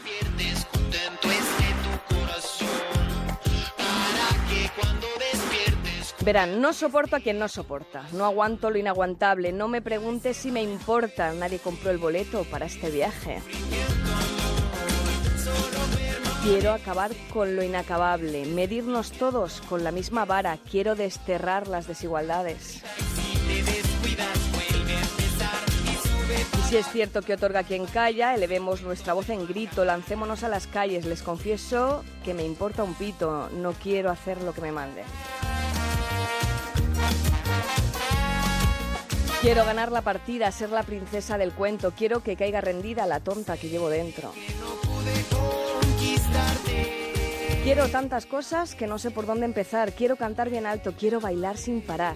Verán, 6.23 6.61
no 6.61 6.71
soporto 6.71 7.15
a 7.15 7.19
quien 7.19 7.39
no 7.39 7.47
soporta, 7.47 8.03
no 8.13 8.25
aguanto 8.25 8.69
lo 8.69 8.77
inaguantable, 8.77 9.51
no 9.51 9.67
me 9.67 9.81
preguntes 9.81 10.37
si 10.37 10.51
me 10.51 10.61
importa, 10.61 11.33
nadie 11.33 11.57
compró 11.57 11.89
el 11.89 11.97
boleto 11.97 12.43
para 12.43 12.67
este 12.67 12.91
viaje. 12.91 13.41
Quiero 16.43 16.73
acabar 16.73 17.09
con 17.33 17.55
lo 17.55 17.63
inacabable, 17.63 18.45
medirnos 18.45 19.11
todos 19.11 19.61
con 19.61 19.83
la 19.83 19.91
misma 19.91 20.25
vara, 20.25 20.59
quiero 20.69 20.93
desterrar 20.93 21.67
las 21.67 21.87
desigualdades. 21.87 22.83
Y 26.59 26.69
si 26.69 26.77
es 26.77 26.87
cierto 26.87 27.23
que 27.23 27.33
otorga 27.33 27.63
quien 27.63 27.87
calla, 27.87 28.35
elevemos 28.35 28.83
nuestra 28.83 29.13
voz 29.13 29.29
en 29.29 29.47
grito, 29.47 29.85
lancémonos 29.85 30.43
a 30.43 30.49
las 30.49 30.67
calles, 30.67 31.05
les 31.05 31.23
confieso 31.23 32.03
que 32.23 32.35
me 32.35 32.43
importa 32.43 32.83
un 32.83 32.93
pito, 32.93 33.49
no 33.53 33.73
quiero 33.73 34.11
hacer 34.11 34.41
lo 34.43 34.53
que 34.53 34.61
me 34.61 34.71
manden. 34.71 35.05
Quiero 39.41 39.65
ganar 39.65 39.91
la 39.91 40.03
partida, 40.03 40.51
ser 40.51 40.69
la 40.69 40.83
princesa 40.83 41.35
del 41.35 41.51
cuento, 41.51 41.93
quiero 41.97 42.21
que 42.21 42.35
caiga 42.35 42.61
rendida 42.61 43.07
la 43.07 43.21
tonta 43.21 43.57
que 43.57 43.69
llevo 43.69 43.89
dentro. 43.89 44.33
Quiero 47.63 47.87
tantas 47.89 48.27
cosas 48.27 48.75
que 48.75 48.85
no 48.85 48.99
sé 48.99 49.09
por 49.09 49.25
dónde 49.25 49.45
empezar, 49.45 49.93
quiero 49.93 50.15
cantar 50.15 50.51
bien 50.51 50.67
alto, 50.67 50.93
quiero 50.97 51.19
bailar 51.19 51.57
sin 51.57 51.81
parar. 51.81 52.15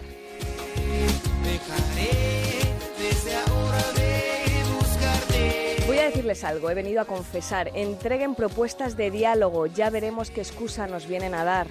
Voy 5.87 5.97
a 5.97 6.05
decirles 6.05 6.43
algo, 6.43 6.69
he 6.69 6.75
venido 6.75 7.01
a 7.01 7.05
confesar, 7.05 7.71
entreguen 7.73 8.35
propuestas 8.35 8.97
de 8.97 9.09
diálogo, 9.09 9.65
ya 9.65 9.89
veremos 9.89 10.29
qué 10.29 10.41
excusa 10.41 10.85
nos 10.85 11.07
vienen 11.07 11.33
a 11.33 11.43
dar. 11.43 11.67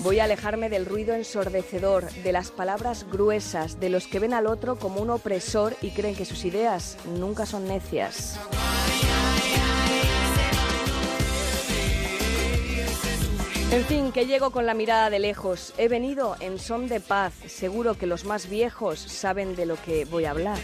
Voy 0.00 0.20
a 0.20 0.24
alejarme 0.24 0.70
del 0.70 0.86
ruido 0.86 1.14
ensordecedor, 1.14 2.08
de 2.10 2.32
las 2.32 2.52
palabras 2.52 3.04
gruesas, 3.10 3.80
de 3.80 3.90
los 3.90 4.06
que 4.06 4.20
ven 4.20 4.32
al 4.32 4.46
otro 4.46 4.78
como 4.78 5.00
un 5.00 5.10
opresor 5.10 5.74
y 5.82 5.90
creen 5.90 6.14
que 6.14 6.24
sus 6.24 6.44
ideas 6.44 6.96
nunca 7.18 7.46
son 7.46 7.66
necias. 7.66 8.38
En 13.70 13.84
fin, 13.84 14.12
que 14.12 14.26
llego 14.26 14.50
con 14.50 14.66
la 14.66 14.74
mirada 14.74 15.10
de 15.10 15.18
lejos. 15.18 15.74
He 15.76 15.88
venido 15.88 16.36
en 16.40 16.58
son 16.58 16.88
de 16.88 17.00
paz. 17.00 17.34
Seguro 17.46 17.94
que 17.94 18.06
los 18.06 18.24
más 18.24 18.48
viejos 18.48 18.98
saben 18.98 19.56
de 19.56 19.66
lo 19.66 19.76
que 19.82 20.04
voy 20.06 20.24
a 20.24 20.30
hablar. 20.30 20.58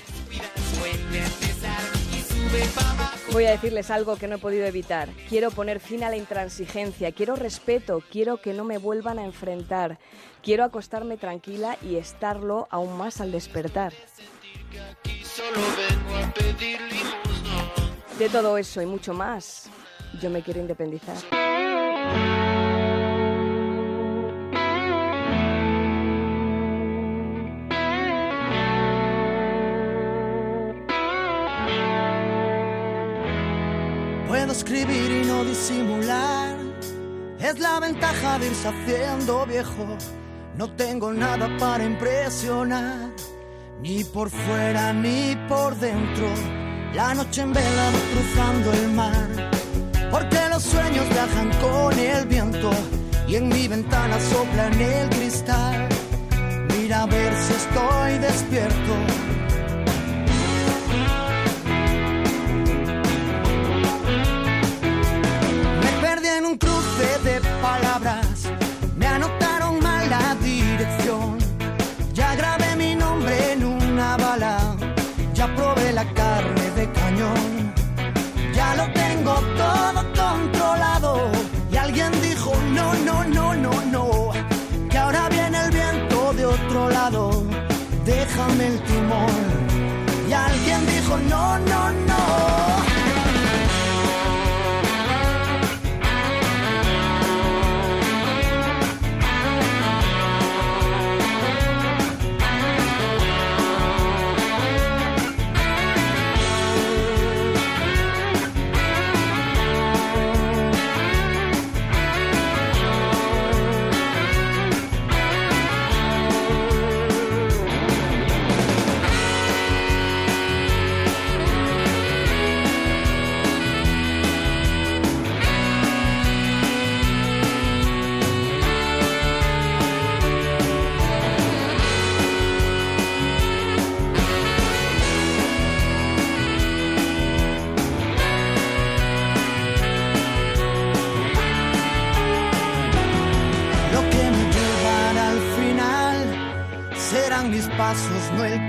Voy 3.32 3.46
a 3.46 3.50
decirles 3.50 3.90
algo 3.90 4.16
que 4.16 4.28
no 4.28 4.36
he 4.36 4.38
podido 4.38 4.64
evitar. 4.64 5.08
Quiero 5.28 5.50
poner 5.50 5.80
fin 5.80 6.04
a 6.04 6.08
la 6.08 6.16
intransigencia, 6.16 7.10
quiero 7.10 7.34
respeto, 7.34 8.00
quiero 8.10 8.40
que 8.40 8.52
no 8.52 8.64
me 8.64 8.78
vuelvan 8.78 9.18
a 9.18 9.24
enfrentar, 9.24 9.98
quiero 10.40 10.62
acostarme 10.62 11.16
tranquila 11.16 11.76
y 11.82 11.96
estarlo 11.96 12.68
aún 12.70 12.96
más 12.96 13.20
al 13.20 13.32
despertar. 13.32 13.92
De 18.18 18.28
todo 18.28 18.56
eso 18.56 18.80
y 18.80 18.86
mucho 18.86 19.14
más, 19.14 19.68
yo 20.20 20.30
me 20.30 20.42
quiero 20.42 20.60
independizar. 20.60 21.16
Escribir 34.54 35.10
y 35.10 35.26
no 35.26 35.44
disimular. 35.44 36.56
Es 37.40 37.58
la 37.58 37.80
ventaja 37.80 38.38
de 38.38 38.46
irse 38.46 38.68
haciendo 38.68 39.44
viejo. 39.46 39.86
No 40.56 40.70
tengo 40.76 41.12
nada 41.12 41.48
para 41.58 41.82
impresionar, 41.84 43.10
ni 43.82 44.04
por 44.04 44.30
fuera 44.30 44.92
ni 44.92 45.36
por 45.48 45.74
dentro. 45.76 46.28
La 46.94 47.14
noche 47.14 47.42
en 47.42 47.52
vela 47.52 47.86
cruzando 48.12 48.72
el 48.72 48.88
mar, 48.92 49.50
porque 50.12 50.38
los 50.48 50.62
sueños 50.62 51.08
viajan 51.08 51.50
con 51.60 51.98
el 51.98 52.24
viento 52.26 52.70
y 53.26 53.34
en 53.34 53.48
mi 53.48 53.66
ventana 53.66 54.16
sopla 54.20 54.68
el 54.68 55.08
cristal. 55.10 55.88
Mira 56.68 57.02
a 57.02 57.06
ver 57.06 57.32
si 57.44 57.52
estoy 57.54 58.18
despierto. 58.18 59.23
De 67.64 68.23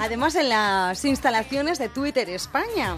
además 0.00 0.34
en 0.34 0.48
las 0.48 1.04
instalaciones 1.04 1.78
de 1.78 1.88
Twitter 1.88 2.28
España. 2.30 2.96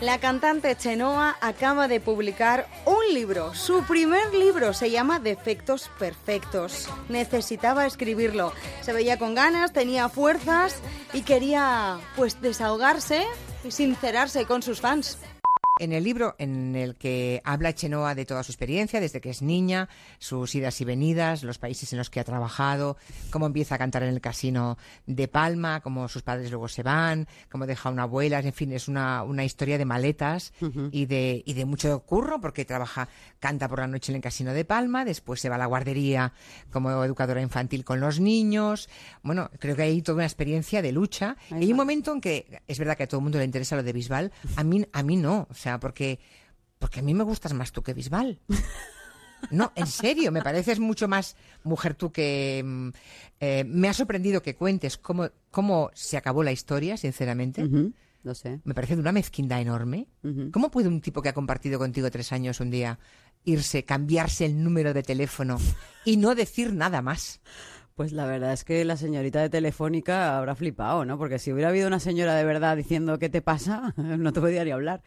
La 0.00 0.18
cantante 0.18 0.76
Chenoa 0.76 1.36
acaba 1.40 1.88
de 1.88 1.98
publicar 1.98 2.68
un 2.84 3.14
libro. 3.14 3.54
Su 3.54 3.82
primer 3.84 4.34
libro 4.34 4.74
se 4.74 4.90
llama 4.90 5.18
Defectos 5.18 5.90
Perfectos. 5.98 6.88
Necesitaba 7.08 7.86
escribirlo. 7.86 8.52
Se 8.82 8.92
veía 8.92 9.18
con 9.18 9.34
ganas, 9.34 9.72
tenía 9.72 10.08
fuerzas 10.08 10.76
y 11.12 11.22
quería 11.22 11.98
pues 12.16 12.40
desahogarse 12.40 13.26
y 13.64 13.70
sincerarse 13.70 14.44
con 14.44 14.62
sus 14.62 14.80
fans. 14.80 15.18
En 15.82 15.92
el 15.92 16.04
libro 16.04 16.36
en 16.38 16.76
el 16.76 16.94
que 16.94 17.42
habla 17.42 17.74
Chenoa 17.74 18.14
de 18.14 18.24
toda 18.24 18.44
su 18.44 18.52
experiencia, 18.52 19.00
desde 19.00 19.20
que 19.20 19.30
es 19.30 19.42
niña, 19.42 19.88
sus 20.20 20.54
idas 20.54 20.80
y 20.80 20.84
venidas, 20.84 21.42
los 21.42 21.58
países 21.58 21.92
en 21.92 21.98
los 21.98 22.08
que 22.08 22.20
ha 22.20 22.24
trabajado, 22.24 22.96
cómo 23.30 23.46
empieza 23.46 23.74
a 23.74 23.78
cantar 23.78 24.04
en 24.04 24.10
el 24.10 24.20
casino 24.20 24.78
de 25.06 25.26
Palma, 25.26 25.80
cómo 25.80 26.06
sus 26.06 26.22
padres 26.22 26.52
luego 26.52 26.68
se 26.68 26.84
van, 26.84 27.26
cómo 27.50 27.66
deja 27.66 27.90
una 27.90 28.04
abuela, 28.04 28.38
en 28.38 28.52
fin, 28.52 28.70
es 28.70 28.86
una, 28.86 29.24
una 29.24 29.44
historia 29.44 29.76
de 29.76 29.84
maletas 29.84 30.52
y, 30.92 31.06
de, 31.06 31.42
y 31.44 31.54
de 31.54 31.64
mucho 31.64 31.98
curro, 32.06 32.40
porque 32.40 32.64
trabaja, 32.64 33.08
canta 33.40 33.66
por 33.66 33.80
la 33.80 33.88
noche 33.88 34.12
en 34.12 34.16
el 34.16 34.22
casino 34.22 34.54
de 34.54 34.64
Palma, 34.64 35.04
después 35.04 35.40
se 35.40 35.48
va 35.48 35.56
a 35.56 35.58
la 35.58 35.66
guardería 35.66 36.32
como 36.70 37.02
educadora 37.02 37.42
infantil 37.42 37.84
con 37.84 37.98
los 37.98 38.20
niños. 38.20 38.88
Bueno, 39.24 39.50
creo 39.58 39.74
que 39.74 39.82
hay 39.82 40.00
toda 40.00 40.14
una 40.14 40.26
experiencia 40.26 40.80
de 40.80 40.92
lucha. 40.92 41.36
Y 41.50 41.54
hay 41.54 41.70
un 41.72 41.76
momento 41.76 42.12
en 42.12 42.20
que, 42.20 42.62
es 42.68 42.78
verdad 42.78 42.96
que 42.96 43.02
a 43.02 43.08
todo 43.08 43.18
el 43.18 43.24
mundo 43.24 43.38
le 43.38 43.46
interesa 43.46 43.74
lo 43.74 43.82
de 43.82 43.92
Bisbal, 43.92 44.30
a 44.54 44.62
mí, 44.62 44.86
a 44.92 45.02
mí 45.02 45.16
no, 45.16 45.48
o 45.50 45.54
sea, 45.54 45.71
porque, 45.80 46.20
porque 46.78 47.00
a 47.00 47.02
mí 47.02 47.14
me 47.14 47.24
gustas 47.24 47.54
más 47.54 47.72
tú 47.72 47.82
que 47.82 47.94
Bisbal. 47.94 48.40
No, 49.50 49.72
en 49.74 49.86
serio, 49.86 50.30
me 50.30 50.42
pareces 50.42 50.78
mucho 50.78 51.08
más 51.08 51.36
mujer 51.64 51.94
tú 51.94 52.12
que... 52.12 52.62
mm, 52.64 52.88
eh, 53.40 53.64
me 53.66 53.88
ha 53.88 53.92
sorprendido 53.92 54.42
que 54.42 54.54
cuentes 54.54 54.98
cómo, 54.98 55.28
cómo 55.50 55.90
se 55.94 56.16
acabó 56.16 56.42
la 56.42 56.52
historia, 56.52 56.96
sinceramente. 56.96 57.68
Lo 58.22 58.34
sé. 58.36 58.60
Me 58.62 58.72
parece 58.72 58.94
de 58.94 59.00
una 59.00 59.10
mezquindad 59.10 59.60
enorme. 59.60 60.06
¿Cómo 60.52 60.70
puede 60.70 60.88
un 60.88 61.00
tipo 61.00 61.22
que 61.22 61.28
ha 61.28 61.34
compartido 61.34 61.78
contigo 61.78 62.10
tres 62.10 62.32
años 62.32 62.60
un 62.60 62.70
día 62.70 62.98
irse, 63.44 63.84
cambiarse 63.84 64.44
el 64.44 64.62
número 64.62 64.94
de 64.94 65.02
teléfono 65.02 65.58
y 66.04 66.16
no 66.16 66.34
decir 66.36 66.72
nada 66.72 67.02
más? 67.02 67.40
Pues 67.96 68.12
la 68.12 68.24
verdad 68.24 68.52
es 68.52 68.64
que 68.64 68.84
la 68.84 68.96
señorita 68.96 69.40
de 69.42 69.50
Telefónica 69.50 70.38
habrá 70.38 70.54
flipado, 70.54 71.04
¿no? 71.04 71.18
Porque 71.18 71.38
si 71.38 71.52
hubiera 71.52 71.68
habido 71.68 71.88
una 71.88 72.00
señora 72.00 72.34
de 72.34 72.44
verdad 72.44 72.76
diciendo 72.76 73.18
qué 73.18 73.28
te 73.28 73.42
pasa, 73.42 73.92
no 73.96 74.32
te 74.32 74.40
podría 74.40 74.64
ni 74.64 74.70
hablar. 74.70 75.02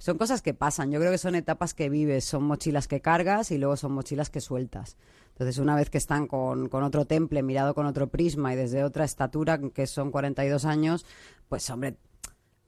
Son 0.00 0.16
cosas 0.16 0.40
que 0.40 0.54
pasan. 0.54 0.90
Yo 0.90 0.98
creo 0.98 1.12
que 1.12 1.18
son 1.18 1.34
etapas 1.34 1.74
que 1.74 1.90
vives, 1.90 2.24
son 2.24 2.44
mochilas 2.44 2.88
que 2.88 3.02
cargas 3.02 3.50
y 3.50 3.58
luego 3.58 3.76
son 3.76 3.92
mochilas 3.92 4.30
que 4.30 4.40
sueltas. 4.40 4.96
Entonces, 5.32 5.58
una 5.58 5.76
vez 5.76 5.90
que 5.90 5.98
están 5.98 6.26
con, 6.26 6.70
con 6.70 6.84
otro 6.84 7.04
temple, 7.04 7.42
mirado 7.42 7.74
con 7.74 7.84
otro 7.84 8.08
prisma 8.08 8.54
y 8.54 8.56
desde 8.56 8.82
otra 8.82 9.04
estatura, 9.04 9.60
que 9.74 9.86
son 9.86 10.10
42 10.10 10.64
años, 10.64 11.04
pues 11.50 11.68
hombre, 11.68 11.98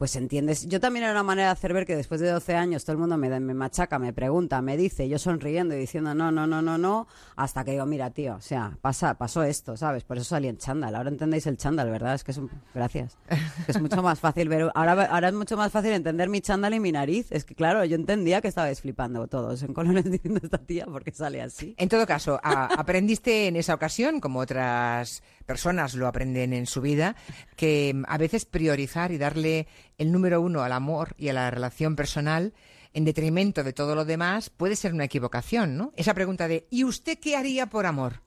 pues 0.03 0.17
entiendes. 0.17 0.67
Yo 0.67 0.81
también 0.81 1.05
era 1.05 1.13
una 1.13 1.23
manera 1.23 1.47
de 1.47 1.53
hacer 1.53 1.73
ver 1.73 1.87
que 1.87 1.95
después 1.95 2.21
de 2.21 2.29
12 2.29 2.57
años 2.57 2.85
todo 2.85 2.95
el 2.95 2.99
mundo 2.99 3.17
me, 3.17 3.29
da- 3.29 3.39
me 3.39 3.55
machaca, 3.55 4.01
me 4.01 4.13
pregunta, 4.13 4.61
me 4.61 4.77
dice, 4.77 5.09
yo 5.09 5.17
sonriendo 5.17 5.77
y 5.77 5.79
diciendo 5.79 6.13
no, 6.13 6.33
no, 6.33 6.45
no, 6.45 6.61
no, 6.61 6.77
no, 6.77 7.07
hasta 7.37 7.63
que 7.63 7.71
digo, 7.71 7.87
mira, 7.87 8.11
tío, 8.11 8.35
o 8.35 8.41
sea, 8.41 8.77
pasa, 8.81 9.15
pasó 9.15 9.45
esto, 9.45 9.77
¿sabes? 9.77 10.03
Por 10.03 10.17
eso 10.17 10.25
salí 10.25 10.49
en 10.49 10.57
chándal. 10.59 10.97
Ahora 10.97 11.09
entendéis 11.09 11.47
el 11.47 11.57
chándal, 11.57 11.89
¿verdad? 11.89 12.17
Es 12.17 12.25
que 12.25 12.33
es 12.33 12.39
un... 12.39 12.51
Gracias. 12.75 13.17
Es 13.69 13.81
mucho 13.81 14.03
más 14.03 14.19
fácil 14.19 14.49
ver... 14.49 14.73
Ahora, 14.75 15.05
ahora 15.05 15.29
es 15.29 15.35
mucho 15.35 15.57
más 15.57 15.71
fácil 15.71 15.93
entender 15.93 16.29
mi 16.29 16.41
chándal 16.41 16.75
y 16.75 16.81
mi 16.81 16.91
nariz. 16.91 17.31
Es 17.31 17.45
que, 17.45 17.55
claro, 17.55 17.85
yo 17.85 17.95
entendía 17.95 18.41
que 18.41 18.49
estabais 18.49 18.81
flipando 18.81 19.29
todos 19.29 19.63
en 19.63 19.73
colores 19.73 20.03
diciendo 20.11 20.41
esta 20.43 20.59
tía 20.59 20.87
porque 20.87 21.13
sale 21.13 21.41
así. 21.41 21.77
En 21.79 21.89
todo 21.89 22.05
caso, 22.09 22.41
a- 22.43 22.75
aprendiste 22.75 23.47
en 23.47 23.55
esa 23.55 23.73
ocasión, 23.75 24.19
como 24.19 24.41
otras 24.41 25.23
personas 25.43 25.95
lo 25.95 26.07
aprenden 26.07 26.53
en 26.53 26.67
su 26.67 26.81
vida, 26.81 27.17
que 27.57 27.93
mm, 27.95 28.05
a 28.09 28.19
veces 28.19 28.45
priorizar 28.45 29.13
y 29.13 29.19
darle 29.19 29.67
el 29.99 30.13
número 30.13 30.41
uno 30.41 30.63
al 30.63 30.73
amor 30.73 31.15
y 31.19 31.29
a 31.29 31.33
la 31.33 31.51
relación 31.51 31.97
personal 31.97 32.55
en 32.95 33.05
detrimento 33.05 33.65
de 33.65 33.73
todo 33.73 33.95
lo 33.95 34.05
demás 34.05 34.51
puede 34.51 34.77
ser 34.77 34.93
una 34.93 35.05
equivocación, 35.05 35.77
¿no? 35.77 35.93
Esa 35.97 36.15
pregunta 36.15 36.49
de 36.49 36.67
¿y 36.71 36.85
usted 36.85 37.19
qué 37.19 37.37
haría 37.37 37.67
por 37.67 37.87
amor? 37.87 38.23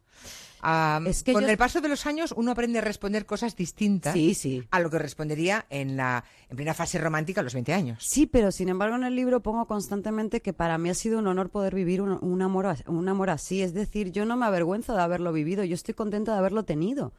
Ah, 0.67 0.99
que 1.23 1.31
con 1.33 1.43
yo- 1.43 1.49
el 1.49 1.57
paso 1.57 1.79
de 1.79 1.89
los 1.89 2.07
años 2.07 2.33
uno 2.35 2.49
aprende 2.51 2.79
a 2.79 2.81
responder 2.81 3.27
cosas 3.27 3.55
distintas 3.55 4.13
Sí, 4.13 4.33
sí. 4.33 4.63
a 4.71 4.79
lo 4.79 4.89
que 4.89 4.97
respondería 4.97 5.65
en 5.69 5.95
la 5.95 6.23
en 6.49 6.55
plena 6.57 6.73
fase 6.73 6.97
romántica 6.97 7.41
a 7.41 7.43
los 7.43 7.53
20 7.53 7.71
años. 7.73 8.03
Sí, 8.03 8.25
pero 8.25 8.51
sin 8.51 8.69
embargo 8.69 8.95
en 8.95 9.03
el 9.03 9.15
libro 9.15 9.41
pongo 9.41 9.65
constantemente 9.67 10.41
que 10.41 10.53
para 10.53 10.77
mí 10.79 10.89
ha 10.89 10.95
sido 10.95 11.19
un 11.19 11.27
honor 11.27 11.49
poder 11.51 11.75
vivir 11.75 12.01
un, 12.01 12.17
un 12.19 12.41
amor, 12.41 12.65
un 12.87 13.07
amor 13.07 13.29
así. 13.29 13.61
Es 13.61 13.73
decir, 13.75 14.11
yo 14.11 14.25
no 14.25 14.35
me 14.37 14.45
avergüenzo 14.47 14.95
de 14.95 15.01
haberlo 15.03 15.31
vivido, 15.31 15.63
yo 15.63 15.75
estoy 15.75 15.93
contenta 15.93 16.31
de 16.33 16.39
haberlo 16.39 16.63
tenido. 16.65 17.13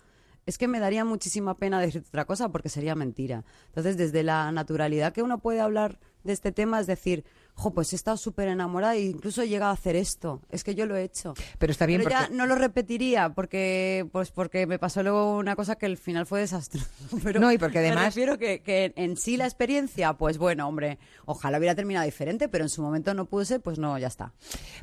Es 0.44 0.58
que 0.58 0.68
me 0.68 0.78
daría 0.80 1.04
muchísima 1.04 1.56
pena 1.56 1.80
decir 1.80 2.04
otra 2.06 2.24
cosa 2.24 2.48
porque 2.50 2.68
sería 2.68 2.94
mentira. 2.94 3.44
Entonces, 3.68 3.96
desde 3.96 4.22
la 4.22 4.50
naturalidad 4.52 5.12
que 5.12 5.22
uno 5.22 5.38
puede 5.38 5.60
hablar 5.60 5.98
de 6.22 6.32
este 6.32 6.52
tema, 6.52 6.78
es 6.80 6.86
decir, 6.86 7.24
jo, 7.58 7.72
pues 7.72 7.92
he 7.92 7.96
estado 7.96 8.16
súper 8.18 8.48
enamorada 8.48 8.94
e 8.96 9.00
incluso 9.06 9.40
he 9.42 9.48
llegado 9.48 9.70
a 9.70 9.74
hacer 9.74 9.96
esto. 9.96 10.42
Es 10.50 10.62
que 10.62 10.74
yo 10.74 10.84
lo 10.86 10.94
he 10.94 11.02
hecho. 11.02 11.32
Pero 11.58 11.70
está 11.72 11.86
bien 11.86 12.00
Pero 12.02 12.10
ya 12.10 12.28
no 12.28 12.44
lo 12.46 12.54
repetiría 12.54 13.30
porque, 13.30 14.06
pues 14.12 14.30
porque 14.30 14.66
me 14.66 14.78
pasó 14.78 15.02
luego 15.02 15.38
una 15.38 15.56
cosa 15.56 15.76
que 15.76 15.86
al 15.86 15.96
final 15.96 16.26
fue 16.26 16.40
desastroso. 16.40 16.86
Pero 17.24 17.40
No, 17.40 17.50
y 17.50 17.56
porque 17.58 17.78
me 17.80 17.86
además- 17.86 18.06
refiero 18.14 18.36
que, 18.38 18.60
que 18.60 18.92
en 18.96 19.16
sí 19.16 19.36
la 19.38 19.46
experiencia, 19.46 20.12
pues 20.12 20.36
bueno, 20.36 20.68
hombre, 20.68 20.98
ojalá 21.24 21.56
hubiera 21.58 21.74
terminado 21.74 22.04
diferente, 22.04 22.48
pero 22.50 22.64
en 22.64 22.68
su 22.68 22.82
momento 22.82 23.14
no 23.14 23.24
pude 23.24 23.46
ser, 23.46 23.60
pues 23.62 23.78
no, 23.78 23.96
ya 23.98 24.08
está. 24.08 24.32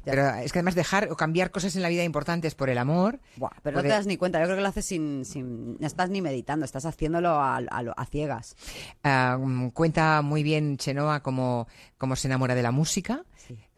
Pero 0.03 0.27
es 0.29 0.51
que 0.51 0.59
además 0.59 0.73
dejar 0.75 1.11
o 1.11 1.15
cambiar 1.15 1.51
cosas 1.51 1.75
en 1.75 1.83
la 1.83 1.89
vida 1.89 2.03
importantes 2.03 2.55
por 2.55 2.69
el 2.71 2.79
amor. 2.79 3.19
Pero 3.61 3.77
no 3.77 3.83
te 3.83 3.89
das 3.89 4.07
ni 4.07 4.17
cuenta, 4.17 4.39
yo 4.39 4.45
creo 4.45 4.57
que 4.57 4.63
lo 4.63 4.67
haces 4.69 4.85
sin, 4.85 5.25
sin 5.25 5.77
no 5.79 5.85
estás 5.87 6.09
ni 6.09 6.21
meditando, 6.21 6.65
estás 6.65 6.85
haciéndolo 6.85 7.29
a, 7.29 7.57
a 7.57 8.05
ciegas. 8.07 8.55
Ah, 9.03 9.37
mm, 9.39 9.69
cuenta 9.69 10.21
muy 10.23 10.41
bien 10.41 10.77
Chenoa 10.77 11.21
cómo, 11.21 11.67
cómo 11.99 12.15
se 12.15 12.27
enamora 12.27 12.55
de 12.55 12.62
la 12.63 12.71
música. 12.71 13.25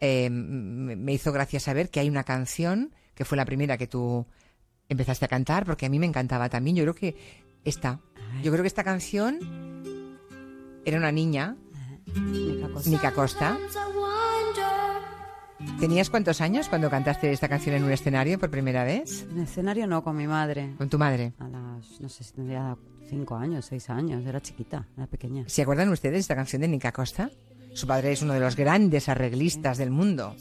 Eh, 0.00 0.30
me 0.30 1.12
hizo 1.12 1.32
gracia 1.32 1.60
saber 1.60 1.90
que 1.90 2.00
hay 2.00 2.08
una 2.08 2.24
canción 2.24 2.94
que 3.14 3.24
fue 3.24 3.36
la 3.36 3.44
primera 3.44 3.76
que 3.76 3.86
tú 3.86 4.26
empezaste 4.88 5.24
a 5.24 5.28
cantar, 5.28 5.64
porque 5.64 5.86
a 5.86 5.88
mí 5.88 5.98
me 5.98 6.06
encantaba 6.06 6.48
también. 6.48 6.76
Yo 6.76 6.84
creo 6.84 6.94
que 6.94 7.16
esta, 7.64 8.00
yo 8.42 8.52
creo 8.52 8.62
que 8.62 8.68
esta 8.68 8.84
canción 8.84 9.38
era 10.84 10.98
una 10.98 11.12
niña, 11.12 11.56
Nica 12.86 13.12
Costa. 13.12 13.58
¿Tenías 15.80 16.10
cuántos 16.10 16.40
años 16.40 16.68
cuando 16.68 16.88
cantaste 16.90 17.32
esta 17.32 17.48
canción 17.48 17.74
en 17.74 17.84
un 17.84 17.90
escenario 17.90 18.38
por 18.38 18.50
primera 18.50 18.84
vez? 18.84 19.26
En 19.30 19.40
escenario 19.40 19.86
no, 19.86 20.04
con 20.04 20.16
mi 20.16 20.26
madre. 20.26 20.74
Con 20.78 20.88
tu 20.88 20.98
madre. 20.98 21.32
A 21.38 21.48
las, 21.48 22.00
no 22.00 22.08
sé 22.08 22.24
si 22.24 22.32
tendría 22.32 22.76
cinco 23.08 23.36
años, 23.36 23.64
seis 23.66 23.88
años, 23.90 24.24
era 24.26 24.40
chiquita, 24.40 24.86
era 24.96 25.06
pequeña. 25.06 25.44
¿Se 25.46 25.62
acuerdan 25.62 25.88
ustedes 25.88 26.14
de 26.14 26.20
esta 26.20 26.36
canción 26.36 26.62
de 26.62 26.68
Nica 26.68 26.92
Costa? 26.92 27.30
Su 27.76 27.86
padre 27.86 28.12
es 28.12 28.22
uno 28.22 28.32
de 28.32 28.40
los 28.40 28.56
grandes 28.56 29.10
arreglistas 29.10 29.76
del 29.76 29.90
mundo. 29.90 30.34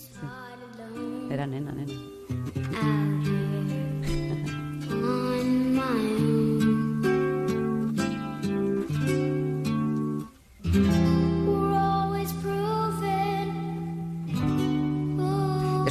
Era 1.29 1.45
nena, 1.45 1.73
nena. 1.73 3.34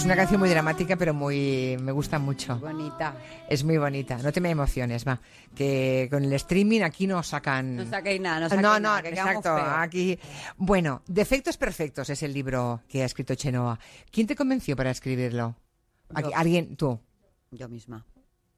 Es 0.04 0.06
una 0.06 0.16
canción 0.16 0.38
muy 0.38 0.50
dramática, 0.50 0.96
pero 0.96 1.14
muy 1.14 1.78
me 1.80 1.90
gusta 1.90 2.18
mucho. 2.18 2.58
Bonita. 2.58 3.16
Es 3.48 3.64
muy 3.64 3.78
bonita. 3.78 4.18
No 4.18 4.32
te 4.32 4.40
me 4.42 4.50
emociones, 4.50 5.08
va. 5.08 5.18
Que 5.56 6.08
con 6.10 6.22
el 6.22 6.32
streaming 6.34 6.82
aquí 6.82 7.06
no 7.06 7.22
sacan. 7.22 7.76
No 7.76 7.86
saquéis 7.86 8.20
nada, 8.20 8.36
no 8.36 8.42
no, 8.42 8.48
saquéis 8.50 8.62
no, 8.62 8.80
nada, 8.80 9.00
que 9.02 9.10
quedamos 9.12 9.36
exacto. 9.36 9.56
Aquí. 9.80 10.18
Bueno, 10.58 11.00
Defectos 11.06 11.56
Perfectos 11.56 12.10
es 12.10 12.22
el 12.22 12.34
libro 12.34 12.82
que 12.86 13.00
ha 13.02 13.06
escrito 13.06 13.34
Chenoa. 13.34 13.78
¿Quién 14.10 14.26
te 14.26 14.36
convenció 14.36 14.76
para 14.76 14.90
escribirlo? 14.90 15.56
Aquí- 16.14 16.28
Yo. 16.32 16.36
¿Alguien? 16.36 16.76
¿Tú? 16.76 17.00
Yo 17.50 17.70
misma. 17.70 18.04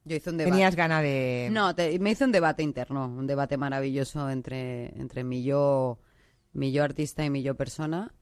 Yo 0.05 0.17
hice 0.17 0.31
un 0.31 0.39
debate. 0.39 0.51
¿Tenías 0.51 0.75
ganas 0.75 1.03
de.? 1.03 1.49
No, 1.53 1.77
te- 1.77 1.97
me 2.01 2.11
hice 2.11 2.25
un 2.25 2.33
debate 2.33 2.65
interno, 2.65 3.07
un 3.07 3.27
debate 3.29 3.57
maravilloso 3.57 4.29
entre, 4.31 4.87
entre 5.01 5.23
mi 5.23 5.45
yo, 5.45 6.01
mi 6.55 6.73
yo 6.73 6.83
artista 6.83 7.25
y 7.25 7.31
mi 7.31 7.45
yo 7.45 7.55
persona. 7.55 8.13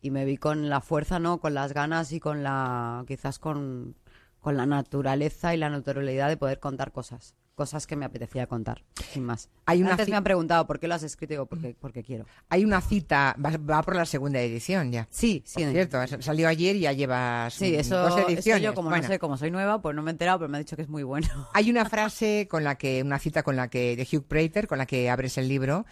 Y 0.00 0.10
me 0.10 0.24
vi 0.24 0.36
con 0.36 0.68
la 0.68 0.80
fuerza, 0.80 1.18
¿no? 1.18 1.40
Con 1.40 1.54
las 1.54 1.72
ganas 1.72 2.12
y 2.12 2.20
con 2.20 2.42
la. 2.42 3.04
quizás 3.06 3.38
con, 3.38 3.96
con 4.40 4.56
la 4.56 4.66
naturaleza 4.66 5.54
y 5.54 5.58
la 5.58 5.70
naturalidad 5.70 6.28
de 6.28 6.36
poder 6.36 6.60
contar 6.60 6.92
cosas. 6.92 7.34
Cosas 7.58 7.88
que 7.88 7.96
me 7.96 8.04
apetecía 8.04 8.46
contar, 8.46 8.84
sin 9.12 9.24
más. 9.24 9.48
Hay 9.66 9.82
una 9.82 9.90
Antes 9.90 10.08
me 10.08 10.14
han 10.14 10.22
preguntado 10.22 10.64
por 10.68 10.78
qué 10.78 10.86
lo 10.86 10.94
has 10.94 11.02
escrito, 11.02 11.32
digo, 11.34 11.46
porque, 11.46 11.74
porque 11.80 12.04
quiero. 12.04 12.24
Hay 12.50 12.64
una 12.64 12.80
cita, 12.80 13.34
va, 13.44 13.50
va 13.56 13.82
por 13.82 13.96
la 13.96 14.06
segunda 14.06 14.40
edición 14.40 14.92
ya. 14.92 15.08
Sí, 15.10 15.42
sí. 15.44 15.64
Por 15.64 15.72
cierto, 15.72 15.98
salió 16.22 16.46
ayer 16.46 16.76
y 16.76 16.80
ya 16.82 16.92
llevas 16.92 17.54
Sí, 17.54 17.72
mm, 17.72 17.80
eso, 17.80 17.98
dos 17.98 18.16
eso 18.16 18.28
ediciones. 18.28 18.62
yo 18.62 18.74
como 18.74 18.90
Bueno. 18.90 19.02
no 19.02 19.08
sé, 19.08 19.18
como 19.18 19.36
soy 19.36 19.50
nueva, 19.50 19.82
pues 19.82 19.96
no 19.96 20.02
me 20.04 20.10
he 20.10 20.12
enterado, 20.12 20.38
pero 20.38 20.48
me 20.48 20.58
ha 20.58 20.60
dicho 20.60 20.76
que 20.76 20.82
es 20.82 20.88
muy 20.88 21.02
bueno. 21.02 21.26
Hay 21.52 21.68
una 21.68 21.84
frase 21.84 22.46
con 22.48 22.62
la 22.62 22.76
que, 22.76 23.02
una 23.02 23.18
cita 23.18 23.42
con 23.42 23.56
la 23.56 23.66
que, 23.66 23.96
de 23.96 24.06
Hugh 24.16 24.24
Prater, 24.24 24.68
con 24.68 24.78
la 24.78 24.86
que 24.86 25.10
abres 25.10 25.36
el 25.36 25.48
libro, 25.48 25.84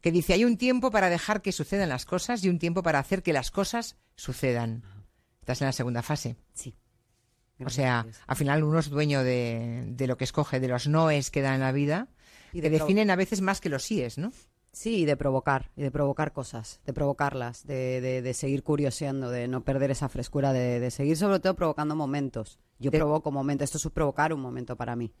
que 0.00 0.10
dice, 0.10 0.32
hay 0.32 0.44
un 0.44 0.56
tiempo 0.56 0.90
para 0.90 1.08
dejar 1.08 1.40
que 1.40 1.52
sucedan 1.52 1.88
las 1.88 2.04
cosas 2.04 2.42
y 2.42 2.48
un 2.48 2.58
tiempo 2.58 2.82
para 2.82 2.98
hacer 2.98 3.22
que 3.22 3.32
las 3.32 3.52
cosas 3.52 3.96
sucedan. 4.16 4.82
Estás 5.38 5.60
en 5.60 5.66
la 5.66 5.72
segunda 5.72 6.02
fase. 6.02 6.34
Sí. 6.52 6.74
O 7.66 7.70
sea, 7.70 8.06
al 8.26 8.36
final 8.36 8.64
uno 8.64 8.78
es 8.78 8.90
dueño 8.90 9.22
de, 9.22 9.84
de 9.88 10.06
lo 10.06 10.16
que 10.16 10.24
escoge, 10.24 10.60
de 10.60 10.68
los 10.68 10.86
noes 10.86 11.30
que 11.30 11.42
da 11.42 11.54
en 11.54 11.60
la 11.60 11.72
vida, 11.72 12.08
Y 12.52 12.60
de 12.60 12.70
definen 12.70 13.10
a 13.10 13.16
veces 13.16 13.40
más 13.40 13.60
que 13.60 13.68
los 13.68 13.84
síes, 13.84 14.18
¿no? 14.18 14.32
Sí, 14.72 15.00
y 15.00 15.04
de 15.04 15.16
provocar, 15.16 15.70
y 15.76 15.82
de 15.82 15.90
provocar 15.90 16.32
cosas, 16.32 16.80
de 16.86 16.94
provocarlas, 16.94 17.66
de, 17.66 18.00
de, 18.00 18.22
de 18.22 18.34
seguir 18.34 18.62
curioseando, 18.62 19.30
de 19.30 19.46
no 19.46 19.64
perder 19.64 19.90
esa 19.90 20.08
frescura, 20.08 20.54
de, 20.54 20.80
de 20.80 20.90
seguir 20.90 21.18
sobre 21.18 21.40
todo 21.40 21.54
provocando 21.54 21.94
momentos. 21.94 22.58
Yo 22.78 22.90
provoco 22.90 23.30
momentos, 23.30 23.66
esto 23.66 23.76
es 23.76 23.92
provocar 23.92 24.32
un 24.32 24.40
momento 24.40 24.74
para 24.76 24.96
mí. 24.96 25.12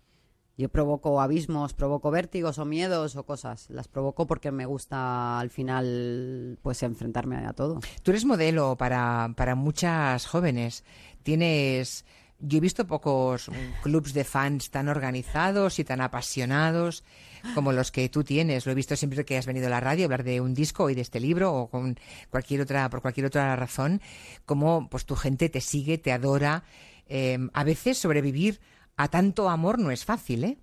Yo 0.56 0.68
provoco 0.68 1.20
abismos, 1.20 1.72
provoco 1.72 2.10
vértigos 2.10 2.58
o 2.58 2.64
miedos 2.64 3.16
o 3.16 3.24
cosas. 3.24 3.70
Las 3.70 3.88
provoco 3.88 4.26
porque 4.26 4.52
me 4.52 4.66
gusta 4.66 5.38
al 5.38 5.48
final 5.50 6.58
pues 6.62 6.82
enfrentarme 6.82 7.36
a 7.36 7.52
todo. 7.54 7.80
Tú 8.02 8.10
eres 8.10 8.24
modelo 8.24 8.76
para, 8.76 9.32
para 9.34 9.54
muchas 9.54 10.26
jóvenes. 10.26 10.84
Tienes. 11.22 12.04
Yo 12.44 12.58
he 12.58 12.60
visto 12.60 12.88
pocos 12.88 13.48
clubs 13.82 14.12
de 14.12 14.24
fans 14.24 14.70
tan 14.70 14.88
organizados 14.88 15.78
y 15.78 15.84
tan 15.84 16.00
apasionados 16.00 17.04
como 17.54 17.72
los 17.72 17.92
que 17.92 18.08
tú 18.08 18.24
tienes. 18.24 18.66
Lo 18.66 18.72
he 18.72 18.74
visto 18.74 18.96
siempre 18.96 19.24
que 19.24 19.38
has 19.38 19.46
venido 19.46 19.68
a 19.68 19.70
la 19.70 19.78
radio 19.80 20.04
a 20.04 20.06
hablar 20.06 20.24
de 20.24 20.40
un 20.40 20.52
disco 20.52 20.90
y 20.90 20.94
de 20.96 21.02
este 21.02 21.20
libro 21.20 21.54
o 21.54 21.70
con 21.70 21.96
cualquier 22.30 22.62
otra, 22.62 22.90
por 22.90 23.00
cualquier 23.00 23.26
otra 23.26 23.54
razón. 23.54 24.00
Como 24.44 24.88
pues 24.90 25.06
tu 25.06 25.14
gente 25.14 25.48
te 25.48 25.60
sigue, 25.60 25.98
te 25.98 26.10
adora. 26.10 26.64
Eh, 27.06 27.38
a 27.52 27.62
veces 27.62 27.98
sobrevivir 27.98 28.60
a 28.96 29.06
tanto 29.06 29.48
amor 29.48 29.78
no 29.78 29.92
es 29.92 30.04
fácil, 30.04 30.44
¿eh? 30.44 30.58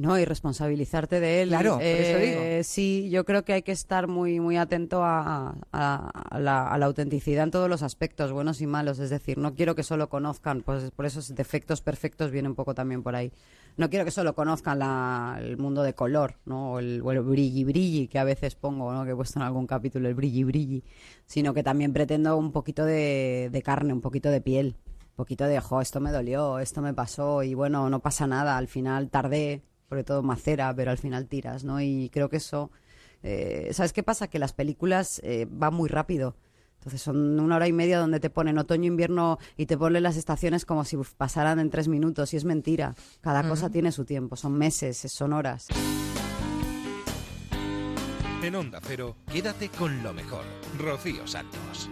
No, 0.00 0.18
y 0.18 0.24
responsabilizarte 0.24 1.20
de 1.20 1.42
él. 1.42 1.48
Claro, 1.50 1.74
por 1.74 1.82
eso 1.82 2.18
Eh, 2.18 2.26
digo. 2.56 2.64
Sí, 2.64 3.10
yo 3.10 3.26
creo 3.26 3.44
que 3.44 3.52
hay 3.52 3.62
que 3.62 3.72
estar 3.72 4.08
muy, 4.08 4.40
muy 4.40 4.56
atento 4.56 5.04
a, 5.04 5.54
a- 5.72 6.10
a 6.30 6.38
la, 6.40 6.66
a 6.68 6.78
la 6.78 6.86
autenticidad 6.86 7.44
en 7.44 7.50
todos 7.50 7.68
los 7.68 7.82
aspectos, 7.82 8.32
buenos 8.32 8.62
y 8.62 8.66
malos. 8.66 8.98
Es 8.98 9.10
decir, 9.10 9.36
no 9.36 9.54
quiero 9.54 9.74
que 9.74 9.82
solo 9.82 10.08
conozcan, 10.08 10.62
pues 10.62 10.90
por 10.92 11.04
esos 11.04 11.34
defectos 11.34 11.82
perfectos 11.82 12.30
viene 12.30 12.48
un 12.48 12.54
poco 12.54 12.74
también 12.74 13.02
por 13.02 13.14
ahí. 13.14 13.30
No 13.76 13.90
quiero 13.90 14.06
que 14.06 14.10
solo 14.10 14.34
conozcan 14.34 14.78
la- 14.78 15.38
el 15.38 15.58
mundo 15.58 15.82
de 15.82 15.92
color, 15.94 16.36
¿no? 16.46 16.72
O 16.72 16.78
el, 16.78 17.02
o 17.04 17.12
el 17.12 17.20
brilli 17.20 17.64
brilli 17.64 18.08
que 18.08 18.18
a 18.18 18.24
veces 18.24 18.54
pongo, 18.54 18.92
¿no? 18.94 19.04
Que 19.04 19.10
he 19.10 19.14
puesto 19.14 19.38
en 19.38 19.42
algún 19.44 19.66
capítulo, 19.66 20.08
el 20.08 20.14
brilli 20.14 20.44
brilli. 20.44 20.82
Sino 21.26 21.52
que 21.52 21.62
también 21.62 21.92
pretendo 21.92 22.38
un 22.38 22.52
poquito 22.52 22.86
de, 22.86 23.50
de 23.52 23.62
carne, 23.62 23.92
un 23.92 24.00
poquito 24.00 24.30
de 24.30 24.40
piel. 24.40 24.76
Un 25.10 25.16
poquito 25.16 25.44
de, 25.44 25.60
jo, 25.60 25.82
esto 25.82 26.00
me 26.00 26.10
dolió, 26.10 26.58
esto 26.58 26.80
me 26.80 26.94
pasó 26.94 27.42
y 27.42 27.52
bueno, 27.52 27.90
no 27.90 28.00
pasa 28.00 28.26
nada, 28.26 28.56
al 28.56 28.68
final 28.68 29.10
tardé, 29.10 29.60
sobre 29.90 30.04
todo 30.04 30.22
macera, 30.22 30.72
pero 30.72 30.92
al 30.92 30.98
final 30.98 31.26
tiras, 31.26 31.64
¿no? 31.64 31.80
Y 31.80 32.10
creo 32.10 32.28
que 32.28 32.36
eso, 32.36 32.70
eh, 33.24 33.70
¿sabes 33.72 33.92
qué 33.92 34.04
pasa? 34.04 34.28
Que 34.28 34.38
las 34.38 34.52
películas 34.52 35.20
eh, 35.24 35.48
van 35.50 35.74
muy 35.74 35.88
rápido. 35.88 36.36
Entonces 36.78 37.02
son 37.02 37.40
una 37.40 37.56
hora 37.56 37.66
y 37.66 37.72
media 37.72 37.98
donde 37.98 38.20
te 38.20 38.30
ponen 38.30 38.56
otoño, 38.56 38.86
invierno 38.86 39.38
y 39.56 39.66
te 39.66 39.76
ponen 39.76 40.04
las 40.04 40.16
estaciones 40.16 40.64
como 40.64 40.84
si 40.84 40.96
pasaran 41.18 41.58
en 41.58 41.70
tres 41.70 41.88
minutos 41.88 42.32
y 42.32 42.36
es 42.36 42.44
mentira. 42.44 42.94
Cada 43.20 43.46
cosa 43.48 43.68
tiene 43.68 43.90
su 43.90 44.04
tiempo, 44.04 44.36
son 44.36 44.56
meses, 44.56 44.96
son 44.96 45.32
horas. 45.32 45.66
En 48.42 48.54
Onda 48.54 48.78
Cero, 48.80 49.16
quédate 49.30 49.68
con 49.70 50.02
lo 50.04 50.14
mejor. 50.14 50.44
Rocío 50.78 51.26
Santos. 51.26 51.90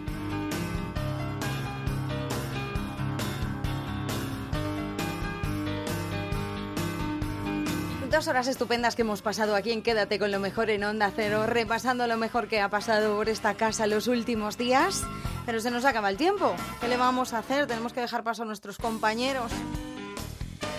Dos 8.09 8.27
horas 8.27 8.47
estupendas 8.47 8.95
que 8.95 9.03
hemos 9.03 9.21
pasado 9.21 9.55
aquí 9.55 9.71
en 9.71 9.83
Quédate 9.83 10.17
con 10.17 10.31
lo 10.31 10.39
mejor 10.39 10.71
en 10.71 10.83
Onda 10.83 11.11
Cero, 11.15 11.45
repasando 11.45 12.07
lo 12.07 12.17
mejor 12.17 12.47
que 12.47 12.59
ha 12.59 12.67
pasado 12.67 13.15
por 13.15 13.29
esta 13.29 13.53
casa 13.53 13.85
los 13.85 14.07
últimos 14.07 14.57
días. 14.57 15.03
Pero 15.45 15.59
se 15.61 15.69
nos 15.69 15.85
acaba 15.85 16.09
el 16.09 16.17
tiempo. 16.17 16.55
¿Qué 16.81 16.87
le 16.87 16.97
vamos 16.97 17.33
a 17.33 17.37
hacer? 17.37 17.67
Tenemos 17.67 17.93
que 17.93 18.01
dejar 18.01 18.23
paso 18.23 18.41
a 18.41 18.45
nuestros 18.45 18.79
compañeros. 18.79 19.51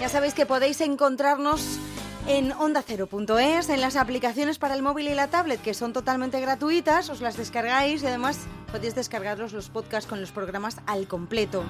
Ya 0.00 0.08
sabéis 0.08 0.34
que 0.34 0.44
podéis 0.44 0.80
encontrarnos 0.80 1.78
en 2.26 2.50
ondacero.es, 2.50 3.68
en 3.68 3.80
las 3.80 3.94
aplicaciones 3.94 4.58
para 4.58 4.74
el 4.74 4.82
móvil 4.82 5.06
y 5.06 5.14
la 5.14 5.28
tablet, 5.28 5.62
que 5.62 5.72
son 5.72 5.92
totalmente 5.92 6.40
gratuitas, 6.40 7.10
os 7.10 7.20
las 7.20 7.36
descargáis 7.36 8.02
y 8.02 8.08
además 8.08 8.40
podéis 8.72 8.96
descargaros 8.96 9.52
los 9.52 9.70
podcasts 9.70 10.10
con 10.10 10.20
los 10.20 10.32
programas 10.32 10.78
al 10.86 11.06
completo. 11.06 11.64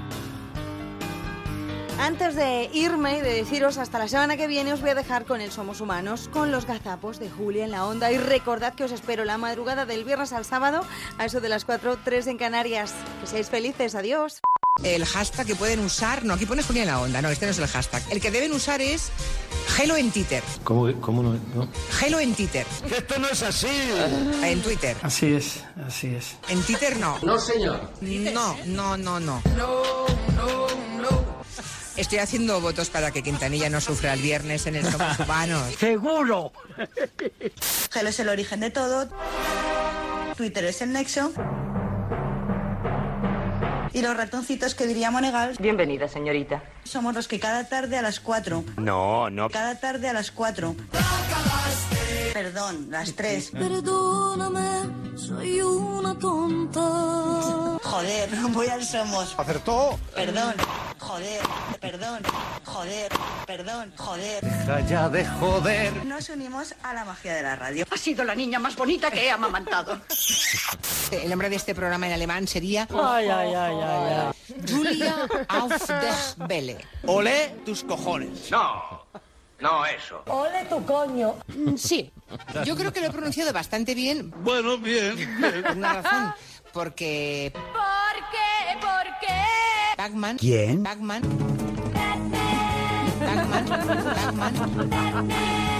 Antes 2.00 2.34
de 2.34 2.70
irme 2.72 3.18
y 3.18 3.20
de 3.20 3.34
deciros 3.34 3.76
hasta 3.76 3.98
la 3.98 4.08
semana 4.08 4.38
que 4.38 4.46
viene, 4.46 4.72
os 4.72 4.80
voy 4.80 4.88
a 4.88 4.94
dejar 4.94 5.26
con 5.26 5.42
el 5.42 5.52
Somos 5.52 5.82
Humanos, 5.82 6.30
con 6.32 6.50
los 6.50 6.64
gazapos 6.64 7.18
de 7.18 7.28
Julia 7.28 7.66
en 7.66 7.72
la 7.72 7.84
onda. 7.84 8.10
Y 8.10 8.16
recordad 8.16 8.72
que 8.72 8.84
os 8.84 8.92
espero 8.92 9.26
la 9.26 9.36
madrugada 9.36 9.84
del 9.84 10.04
viernes 10.04 10.32
al 10.32 10.46
sábado, 10.46 10.82
a 11.18 11.26
eso 11.26 11.42
de 11.42 11.50
las 11.50 11.66
4, 11.66 11.98
3 12.02 12.28
en 12.28 12.38
Canarias. 12.38 12.94
Que 13.20 13.26
seáis 13.26 13.50
felices, 13.50 13.94
adiós. 13.94 14.40
El 14.82 15.04
hashtag 15.04 15.46
que 15.46 15.54
pueden 15.56 15.80
usar, 15.80 16.24
no, 16.24 16.32
aquí 16.32 16.46
pone 16.46 16.62
Julia 16.62 16.82
en 16.82 16.88
la 16.88 17.00
onda, 17.00 17.20
no, 17.20 17.28
este 17.28 17.44
no 17.44 17.52
es 17.52 17.58
el 17.58 17.66
hashtag. 17.66 18.02
El 18.10 18.18
que 18.18 18.30
deben 18.30 18.52
usar 18.52 18.80
es 18.80 19.10
Hello 19.78 19.94
en 19.94 20.10
Twitter. 20.10 20.42
¿Cómo, 20.64 20.90
cómo 21.02 21.22
no, 21.22 21.38
no? 21.54 21.68
Hello 22.00 22.18
en 22.18 22.34
Twitter. 22.34 22.66
Esto 22.90 23.18
no 23.18 23.28
es 23.28 23.42
así. 23.42 23.68
En 24.42 24.62
Twitter. 24.62 24.96
Así 25.02 25.34
es, 25.34 25.64
así 25.86 26.14
es. 26.14 26.36
En 26.48 26.62
Twitter 26.62 26.98
no. 26.98 27.18
No, 27.22 27.38
señor. 27.38 27.90
No, 28.00 28.56
no, 28.64 28.96
no, 28.96 29.20
no. 29.20 29.42
Estoy 32.00 32.18
haciendo 32.20 32.62
votos 32.62 32.88
para 32.88 33.10
que 33.10 33.22
Quintanilla 33.22 33.68
no 33.68 33.78
sufra 33.78 34.14
el 34.14 34.22
viernes 34.22 34.66
en 34.66 34.74
el 34.74 34.90
Somos 34.90 35.18
Humanos. 35.20 35.74
¡Seguro! 35.78 36.50
Gelo 37.92 38.08
es 38.08 38.18
el 38.20 38.30
origen 38.30 38.60
de 38.60 38.70
todo. 38.70 39.06
Twitter 40.34 40.64
es 40.64 40.80
el 40.80 40.92
nexo. 40.94 41.30
Y 43.92 44.00
los 44.00 44.16
ratoncitos 44.16 44.74
que 44.74 44.86
diría 44.86 45.10
Monegal. 45.10 45.56
Bienvenida, 45.60 46.08
señorita. 46.08 46.62
Somos 46.84 47.14
los 47.14 47.28
que 47.28 47.38
cada 47.38 47.68
tarde 47.68 47.98
a 47.98 48.02
las 48.02 48.18
4. 48.18 48.64
No, 48.78 49.28
no. 49.28 49.50
Cada 49.50 49.78
tarde 49.78 50.08
a 50.08 50.14
las 50.14 50.30
4. 50.30 50.74
Perdón, 52.32 52.86
las 52.90 53.14
3. 53.14 53.50
Perdóname, 53.52 55.16
soy 55.16 55.60
una 55.60 56.18
tonta. 56.18 56.80
Joder, 57.82 58.30
voy 58.52 58.66
al 58.68 58.84
Somos. 58.84 59.34
¿Acertó? 59.36 59.98
Perdón. 60.14 60.54
Joder, 60.98 61.40
perdón. 61.80 62.22
Joder, 62.64 63.12
perdón. 63.46 63.92
Joder. 63.96 64.42
Deja 64.44 64.80
ya 64.86 65.08
de 65.08 65.24
joder. 65.26 66.04
Nos 66.06 66.28
unimos 66.28 66.74
a 66.82 66.94
la 66.94 67.04
magia 67.04 67.34
de 67.34 67.42
la 67.42 67.56
radio. 67.56 67.84
Ha 67.90 67.96
sido 67.96 68.22
la 68.24 68.34
niña 68.34 68.58
más 68.58 68.76
bonita 68.76 69.10
que 69.10 69.26
he 69.26 69.30
amamantado. 69.30 70.00
El 71.10 71.28
nombre 71.28 71.50
de 71.50 71.56
este 71.56 71.74
programa 71.74 72.06
en 72.06 72.12
alemán 72.12 72.46
sería 72.46 72.86
Ay, 72.90 73.28
ay, 73.28 73.54
ay, 73.54 73.76
ay, 73.82 74.14
ay. 74.14 74.32
Julia 74.68 75.26
auf 75.48 75.86
der 75.88 76.14
Welle. 76.48 76.78
Olé 77.06 77.56
tus 77.64 77.82
cojones. 77.82 78.50
No, 78.50 78.99
no 79.60 79.84
eso. 79.86 80.22
Ole 80.26 80.64
tu 80.66 80.84
coño. 80.84 81.34
Sí, 81.76 82.12
yo 82.64 82.76
creo 82.76 82.92
que 82.92 83.00
lo 83.00 83.06
he 83.06 83.10
pronunciado 83.10 83.52
bastante 83.52 83.94
bien. 83.94 84.32
Bueno, 84.42 84.78
bien. 84.78 85.16
Por 85.40 85.76
una 85.76 85.92
razón. 85.94 86.34
Porque 86.72 87.52
¿Por 87.52 87.62
qué? 88.30 88.78
¿Por 88.80 89.04
qué? 89.20 89.42
Pac-Man. 89.96 90.36
¿Quién? 90.38 90.82
Pac-Man. 90.82 91.22
Pac-Man. 93.20 93.66
Pac-Man. 94.86 95.79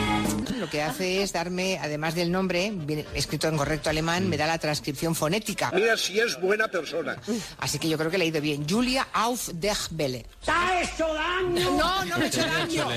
Lo 0.61 0.69
que 0.69 0.83
hace 0.83 1.23
es 1.23 1.33
darme, 1.33 1.79
además 1.81 2.15
del 2.15 2.31
nombre, 2.31 2.71
bien 2.75 3.07
escrito 3.15 3.49
en 3.49 3.57
correcto 3.57 3.89
alemán, 3.89 4.29
me 4.29 4.37
da 4.37 4.47
la 4.47 4.59
transcripción 4.59 5.15
fonética. 5.15 5.71
Mira 5.75 5.97
si 5.97 6.21
es 6.21 6.39
buena 6.39 6.69
persona. 6.69 7.17
Así 7.59 7.79
que 7.79 7.89
yo 7.89 7.97
creo 7.97 8.11
que 8.11 8.19
le 8.19 8.27
he 8.27 8.29
ido 8.29 8.43
bien. 8.43 8.69
Julia 8.69 9.09
auf 9.15 9.49
der 9.55 9.77
Welle. 9.97 10.27
¡Te 10.45 10.51
ha 10.51 10.83
hecho 10.83 11.07
daño! 11.15 11.71
No, 11.71 12.05
no 12.05 12.19
me 12.19 12.25
he 12.27 12.29
hecho 12.29 12.43
daño. 12.45 12.89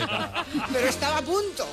Pero 0.73 0.88
estaba 0.90 1.19
a 1.19 1.22
punto. 1.22 1.65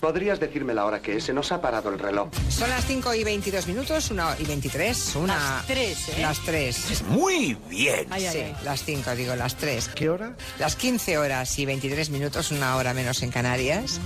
¿Podrías 0.00 0.40
decirme 0.40 0.74
la 0.74 0.84
hora 0.84 1.00
que 1.00 1.16
es? 1.16 1.24
Se 1.24 1.32
nos 1.32 1.52
ha 1.52 1.60
parado 1.60 1.90
el 1.90 1.98
reloj. 2.00 2.28
Son 2.48 2.68
las 2.68 2.84
5 2.84 3.14
y 3.14 3.22
22 3.22 3.68
minutos, 3.68 4.10
una 4.10 4.36
y 4.40 4.44
23. 4.44 5.14
Una... 5.14 5.34
Las 5.36 5.66
tres, 5.66 6.08
¿eh? 6.08 6.22
Las 6.22 6.40
3. 6.40 7.02
Muy 7.08 7.56
bien. 7.68 8.06
Ay, 8.10 8.26
ay, 8.26 8.32
sí, 8.32 8.38
ay. 8.40 8.56
las 8.64 8.82
5, 8.84 9.14
digo, 9.14 9.36
las 9.36 9.54
3. 9.54 9.90
¿Qué 9.94 10.10
hora? 10.10 10.36
Las 10.58 10.74
15 10.74 11.18
horas 11.18 11.56
y 11.60 11.66
23 11.66 12.10
minutos, 12.10 12.50
una 12.50 12.74
hora 12.74 12.92
menos 12.94 13.22
en 13.22 13.30
Canarias. 13.30 14.00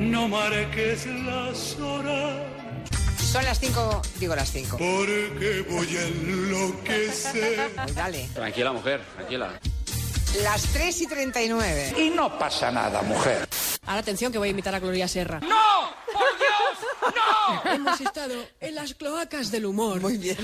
No 0.00 0.28
marques 0.28 1.06
las 1.06 1.78
horas. 1.78 2.38
Son 3.18 3.44
las 3.44 3.60
5, 3.60 4.00
digo 4.18 4.34
las 4.34 4.50
5. 4.50 4.78
Porque 4.78 5.62
voy 5.68 5.94
a 5.94 6.06
enloquecer. 6.06 7.70
Dale. 7.94 8.26
Tranquila, 8.32 8.72
mujer, 8.72 9.02
tranquila. 9.14 9.60
Las 10.38 10.62
3 10.72 11.00
y 11.02 11.06
39. 11.08 11.94
Y 11.98 12.10
no 12.10 12.38
pasa 12.38 12.70
nada, 12.70 13.02
mujer. 13.02 13.48
Ahora 13.86 14.00
atención 14.00 14.30
que 14.30 14.38
voy 14.38 14.48
a 14.48 14.50
imitar 14.52 14.72
a 14.74 14.78
Gloria 14.78 15.08
Serra. 15.08 15.40
¡No! 15.40 15.90
¡Por 16.06 16.38
Dios! 16.38 17.14
¡No! 17.16 17.70
Hemos 17.74 18.00
estado 18.00 18.34
en 18.60 18.74
las 18.76 18.94
cloacas 18.94 19.50
del 19.50 19.66
humor. 19.66 20.00
Muy 20.00 20.18
bien. 20.18 20.36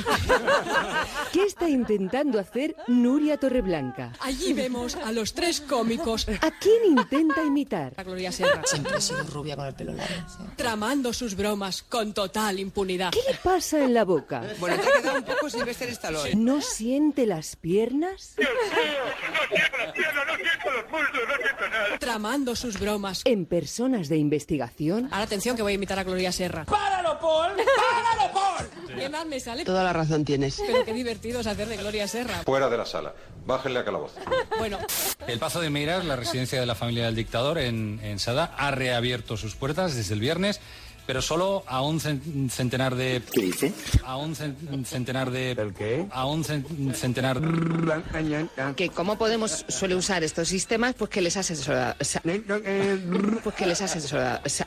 ¿Qué 1.33 1.45
está 1.45 1.69
intentando 1.69 2.41
hacer 2.41 2.75
Nuria 2.89 3.39
Torreblanca? 3.39 4.13
Allí 4.21 4.53
vemos 4.53 4.97
a 4.97 5.13
los 5.13 5.35
tres 5.35 5.61
cómicos. 5.61 6.27
¿A 6.29 6.51
quién 6.51 6.85
intenta 6.87 7.45
imitar? 7.45 7.93
A 7.97 8.03
Gloria 8.03 8.33
Serra. 8.33 8.63
Siempre 8.65 8.99
he 8.99 9.01
sido 9.01 9.23
rubia 9.25 9.55
con 9.55 9.67
el 9.67 9.75
pelo 9.75 9.93
largo. 9.93 10.15
Tramando 10.57 11.13
sus 11.13 11.37
bromas 11.37 11.85
con 11.85 12.13
total 12.13 12.59
impunidad. 12.59 13.13
¿Qué 13.13 13.23
le 13.31 13.39
pasa 13.39 13.85
en 13.85 13.95
la 13.95 14.05
boca? 14.05 14.43
Bueno, 14.59 14.83
te 14.83 14.89
ha 14.89 14.93
quedado 15.01 15.19
un 15.19 15.25
poco 15.25 15.49
Sylvester 15.49 15.89
Stallone. 15.91 16.35
¿No 16.35 16.61
siente 16.61 17.27
las 17.27 17.55
piernas? 17.55 18.35
Tramando 21.99 22.57
sus 22.57 22.79
bromas. 22.79 23.23
¿En 23.25 23.47
personas 23.47 24.09
de 24.09 24.17
investigación? 24.17 25.09
Ahora 25.11 25.25
atención 25.25 25.57
que 25.57 25.63
voy 25.63 25.73
a 25.73 25.75
imitar 25.77 25.99
a 25.99 26.05
Gloria 26.05 26.33
Serra. 26.33 26.65
¡Páralo, 26.65 27.19
Paul! 27.19 27.53
¡Páralo, 27.57 28.33
Paul! 28.33 28.97
¿Qué 28.97 29.09
más 29.09 29.27
me 29.27 29.41
sale? 29.41 29.65
Toda 29.65 29.83
la 29.85 29.93
razón 29.93 30.25
tienes. 30.25 30.61
Pero 30.67 30.85
qué 30.85 30.93
divertido 30.93 31.41
es 31.41 31.47
hacer 31.47 31.69
de 31.69 31.77
Gloria 31.77 32.07
Serra. 32.09 32.43
Fuera 32.45 32.69
de 32.69 32.77
la 32.77 32.87
sala. 32.87 33.15
Bájenle 33.45 33.81
a 33.81 33.85
calabozo. 33.85 34.17
Bueno, 34.59 34.79
El 35.27 35.39
Pazo 35.39 35.61
de 35.61 35.71
Meiras, 35.71 36.05
la 36.05 36.17
residencia 36.17 36.59
de 36.59 36.67
la 36.67 36.75
familia 36.75 37.07
del 37.07 37.15
dictador 37.15 37.59
en, 37.59 38.01
en 38.03 38.19
Sada, 38.19 38.55
ha 38.57 38.71
reabierto 38.71 39.37
sus 39.37 39.55
puertas 39.55 39.95
desde 39.95 40.15
el 40.15 40.21
viernes, 40.21 40.61
pero 41.07 41.23
solo 41.23 41.63
a 41.67 41.83
un 41.83 42.01
cen- 42.01 42.51
centenar 42.51 42.95
de... 42.95 43.23
¿Qué 43.33 43.43
dice? 43.43 43.73
A 44.05 44.17
un 44.17 44.35
cen- 44.35 44.85
centenar 44.85 45.31
de... 45.31 45.53
¿El 45.53 45.73
qué? 45.75 46.07
A 46.11 46.27
un 46.27 46.45
cen- 46.45 46.93
centenar... 46.95 47.41
Que 48.77 48.89
cómo 48.91 49.17
Podemos 49.17 49.65
suele 49.69 49.95
usar 49.95 50.25
estos 50.25 50.49
sistemas, 50.49 50.95
pues 50.95 51.11
que 51.11 51.21
les 51.21 51.37
asesora... 51.37 51.97
sa- 52.01 52.21
Pues 53.43 53.55
que 53.57 53.67
les 53.67 53.81
asesora... 53.83 54.43
sa- 54.47 54.67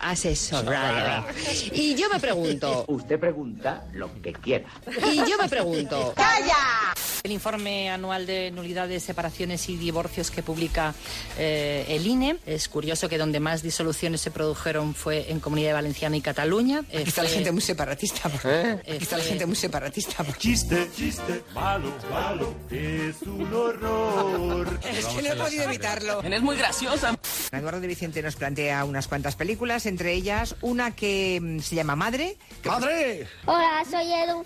Asesora. 0.00 1.24
Y 1.72 1.94
yo 1.94 2.08
me 2.08 2.20
pregunto... 2.20 2.84
Usted 2.88 3.18
pregunta 3.18 3.84
lo 3.92 4.10
que 4.22 4.32
quiera. 4.32 4.66
Y 5.12 5.16
yo 5.28 5.38
me 5.40 5.48
pregunto... 5.48 6.12
¡Calla! 6.16 6.94
El 7.22 7.32
informe 7.32 7.88
anual 7.90 8.26
de 8.26 8.50
nulidades, 8.50 9.02
separaciones 9.02 9.70
y 9.70 9.78
divorcios 9.78 10.30
que 10.30 10.42
publica 10.42 10.94
eh, 11.38 11.86
el 11.88 12.06
INE. 12.06 12.36
Es 12.44 12.68
curioso 12.68 13.08
que 13.08 13.16
donde 13.16 13.40
más 13.40 13.62
disoluciones 13.62 14.20
se 14.20 14.30
produjeron 14.30 14.94
fue 14.94 15.30
en 15.30 15.40
Comunidad 15.40 15.72
Valenciana 15.72 16.18
y 16.18 16.20
Cataluña. 16.20 16.82
Eh, 16.90 16.98
Aquí 16.98 17.08
está 17.08 17.22
la 17.22 17.28
fue- 17.30 17.36
gente 17.36 17.52
muy 17.52 17.62
separatista. 17.62 18.30
¿Eh? 18.44 18.78
Aquí 18.82 19.02
está 19.04 19.16
la 19.16 19.24
gente 19.24 19.46
muy 19.46 19.56
separatista. 19.56 20.22
Chiste, 20.36 20.90
chiste, 20.94 21.42
malo, 21.54 21.90
malo, 22.10 22.54
es 22.70 23.22
un 23.22 23.50
horror. 23.54 24.78
Es 24.84 25.06
que 25.06 25.22
no 25.22 25.32
he 25.32 25.36
podido 25.36 25.64
evitarlo. 25.64 26.20
Es 26.22 26.42
muy 26.42 26.56
graciosa. 26.56 27.18
Eduardo 27.52 27.80
de 27.80 27.86
Vicente 27.86 28.20
nos 28.22 28.36
plantea 28.36 28.84
unas 29.04 29.08
cuantas 29.08 29.36
películas, 29.36 29.84
entre 29.84 30.14
ellas 30.14 30.56
una 30.62 30.92
que 30.92 31.38
mm, 31.42 31.58
se 31.60 31.74
llama 31.74 31.94
Madre. 31.94 32.38
¡Madre! 32.64 33.26
Hola, 33.44 33.84
soy 33.90 34.10
Edu. 34.10 34.42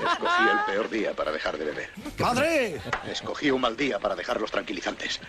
Escogí 0.00 0.42
el 0.50 0.72
peor 0.72 0.90
día 0.90 1.12
para 1.12 1.30
dejar 1.30 1.58
de 1.58 1.64
beber. 1.66 1.90
¡Madre! 2.18 2.80
Escogí 3.10 3.50
un 3.50 3.60
mal 3.60 3.76
día 3.76 3.98
para 3.98 4.14
dejar 4.14 4.40
los 4.40 4.50
tranquilizantes. 4.50 5.20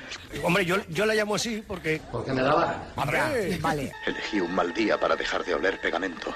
Hombre, 0.41 0.65
yo, 0.65 0.77
yo 0.87 1.05
la 1.05 1.15
llamo 1.15 1.35
así 1.35 1.63
porque... 1.67 1.99
Porque 2.11 2.31
me 2.31 2.41
da 2.41 2.93
¡Madre! 2.95 3.57
Vale. 3.59 3.91
Elegí 4.05 4.39
un 4.39 4.55
mal 4.55 4.73
día 4.73 4.97
para 4.97 5.17
dejar 5.17 5.43
de 5.43 5.55
oler 5.55 5.81
pegamento. 5.81 6.33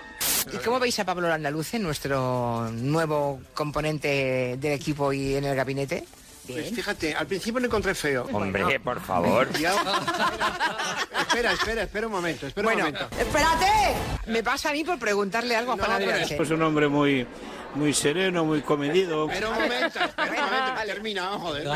¿Y 0.52 0.58
cómo 0.58 0.80
veis 0.80 1.00
a 1.00 1.06
Pablo 1.06 1.30
Landaluce, 1.30 1.80
nuestro 1.80 2.70
nuevo 2.72 3.40
componente 3.54 4.58
del 4.60 4.74
equipo 4.74 5.14
y 5.14 5.36
en 5.36 5.46
el 5.46 5.56
gabinete? 5.56 6.04
Pues 6.52 6.72
fíjate, 6.72 7.14
al 7.16 7.28
principio 7.28 7.60
lo 7.60 7.68
encontré 7.68 7.94
feo. 7.94 8.28
Hombre, 8.32 8.80
por 8.80 9.00
favor. 9.02 9.48
Espera, 11.20 11.54
espera, 11.54 11.84
espera 11.84 12.08
un 12.08 12.14
momento, 12.14 12.48
espera 12.48 12.66
Bueno, 12.66 12.86
un 12.86 12.94
momento. 12.94 13.16
¡Espérate! 13.20 13.94
Me 14.28 14.42
pasa 14.42 14.72
a 14.72 14.74
mí 14.74 14.84
por 14.84 14.98
preguntarle 14.98 15.56
algo 15.56 15.74
a 15.74 15.78
Juan. 15.78 16.04
Pues 16.36 16.50
un 16.50 16.62
hombre 16.64 16.88
muy, 16.88 17.28
muy 17.76 17.94
sereno, 17.94 18.46
muy 18.46 18.62
comedido. 18.62 19.30
Espera 19.30 19.50
un 19.50 19.56
momento, 19.56 20.00
espera 20.00 20.32
un 20.32 20.52
momento, 20.52 20.86
termina, 20.86 21.28
joder. 21.28 21.68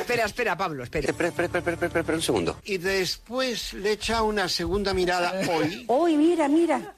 Espera, 0.00 0.24
espera, 0.24 0.56
Pablo, 0.56 0.82
espera. 0.84 1.10
Espera, 1.10 1.28
espera, 1.28 1.46
espera, 1.46 1.58
espera, 1.58 1.86
espera, 1.86 2.00
espera 2.00 2.16
un 2.16 2.22
segundo. 2.22 2.58
Y 2.64 2.78
después 2.78 3.74
le 3.74 3.92
echa 3.92 4.22
una 4.22 4.48
segunda 4.48 4.94
mirada 4.94 5.34
hoy. 5.50 5.84
Uy, 5.88 6.16
mira, 6.16 6.48
mira. 6.48 6.94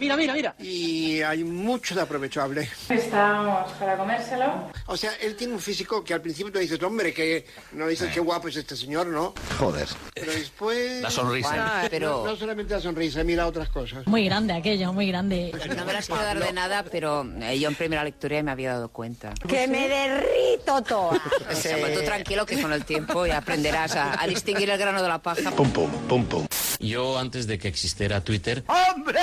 Mira, 0.00 0.16
mira, 0.16 0.32
mira. 0.32 0.54
Y 0.58 1.20
hay 1.22 1.44
mucho 1.44 1.94
de 1.94 2.00
aprovechable. 2.00 2.68
Estamos 2.88 3.70
para 3.72 3.96
comérselo. 3.96 4.70
O 4.86 4.96
sea, 4.96 5.12
él 5.20 5.36
tiene 5.36 5.52
un 5.52 5.60
físico 5.60 6.02
que 6.02 6.14
al 6.14 6.22
principio 6.22 6.50
tú 6.50 6.58
dices, 6.58 6.82
hombre, 6.82 7.12
que 7.12 7.44
no 7.72 7.86
dices 7.86 8.10
qué 8.12 8.18
guapo 8.20 8.48
es 8.48 8.56
este 8.56 8.74
señor, 8.76 9.06
¿no? 9.08 9.34
Joder. 9.58 9.86
Pero 10.14 10.32
después... 10.32 11.02
La 11.02 11.10
sonrisa. 11.10 11.48
Bueno, 11.50 11.70
pero- 11.90 12.24
No, 12.24 12.30
no 12.32 12.36
solamente 12.36 12.74
la 12.74 12.80
sonrisa, 12.80 13.22
mira 13.24 13.46
otras 13.46 13.68
cosas. 13.68 14.06
Muy 14.06 14.24
grande 14.24 14.54
aquello, 14.54 14.92
muy 14.92 15.06
grande. 15.08 15.52
No 15.76 15.84
me 15.84 15.92
las 15.92 16.06
quiero 16.06 16.22
dar 16.22 16.38
de 16.42 16.52
nada, 16.52 16.82
pero 16.90 17.26
eh, 17.42 17.58
yo 17.58 17.68
en 17.68 17.74
primera 17.74 18.02
lectura 18.02 18.36
ya 18.36 18.42
me 18.42 18.50
había 18.52 18.72
dado 18.72 18.88
cuenta. 18.88 19.34
Que 19.46 19.68
me 19.68 19.86
derrito 19.88 20.82
toda. 20.82 21.20
O 21.50 21.54
sea, 21.54 21.76
pues 21.78 21.98
tú 21.98 22.04
tranquilo 22.04 22.46
que 22.46 22.60
con 22.60 22.72
el 22.72 22.84
tiempo 22.84 23.26
ya 23.26 23.36
aprenderás 23.38 23.96
a, 23.96 24.20
a 24.22 24.26
distinguir 24.26 24.70
el 24.70 24.78
grano 24.78 25.02
de 25.02 25.08
la 25.08 25.18
paja. 25.20 25.50
Pum, 25.50 25.70
pum, 25.70 25.90
pum, 26.08 26.24
pum. 26.24 26.46
Yo 26.78 27.18
antes 27.18 27.46
de 27.46 27.58
que 27.58 27.68
existiera 27.68 28.22
Twitter 28.22 28.64
¡Hombre! 28.66 29.20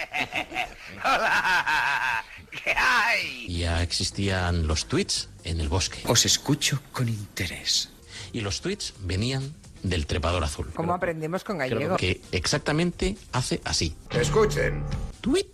¡Hola! 1.04 2.24
¿Qué 2.50 2.74
hay? 2.76 3.58
ya 3.58 3.82
existían 3.82 4.66
los 4.66 4.86
tweets 4.86 5.28
en 5.44 5.60
el 5.60 5.68
bosque. 5.68 6.00
Os 6.06 6.24
escucho 6.26 6.80
con 6.92 7.08
interés. 7.08 7.90
Y 8.32 8.40
los 8.40 8.60
tweets 8.60 8.94
venían 9.00 9.54
del 9.82 10.06
trepador 10.06 10.44
azul. 10.44 10.70
¿Cómo 10.74 10.92
aprendemos 10.94 11.44
con 11.44 11.58
gallego? 11.58 11.96
Que 11.96 12.20
exactamente 12.32 13.16
hace 13.32 13.60
así. 13.64 13.94
Escuchen. 14.10 14.84
Tweet, 15.20 15.46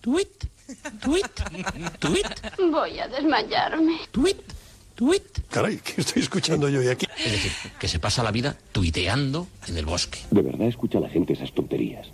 tweet, 0.00 0.28
tweet, 1.02 1.22
tweet, 1.98 2.24
Voy 2.70 2.98
a 2.98 3.08
desmayarme. 3.08 4.00
tweet, 4.10 4.36
tweet. 4.96 5.22
Caray, 5.50 5.76
¿qué 5.78 6.00
estoy 6.00 6.22
escuchando 6.22 6.68
yo 6.68 6.80
aquí? 6.90 7.06
Es 7.24 7.32
decir, 7.32 7.52
que 7.78 7.86
se 7.88 7.98
pasa 7.98 8.22
la 8.22 8.30
vida 8.32 8.56
tuiteando 8.72 9.46
en 9.68 9.76
el 9.76 9.84
bosque. 9.86 10.18
¿De 10.30 10.42
verdad 10.42 10.66
escucha 10.66 10.98
la 11.00 11.08
gente 11.08 11.34
esas 11.34 11.52
tonterías? 11.54 12.08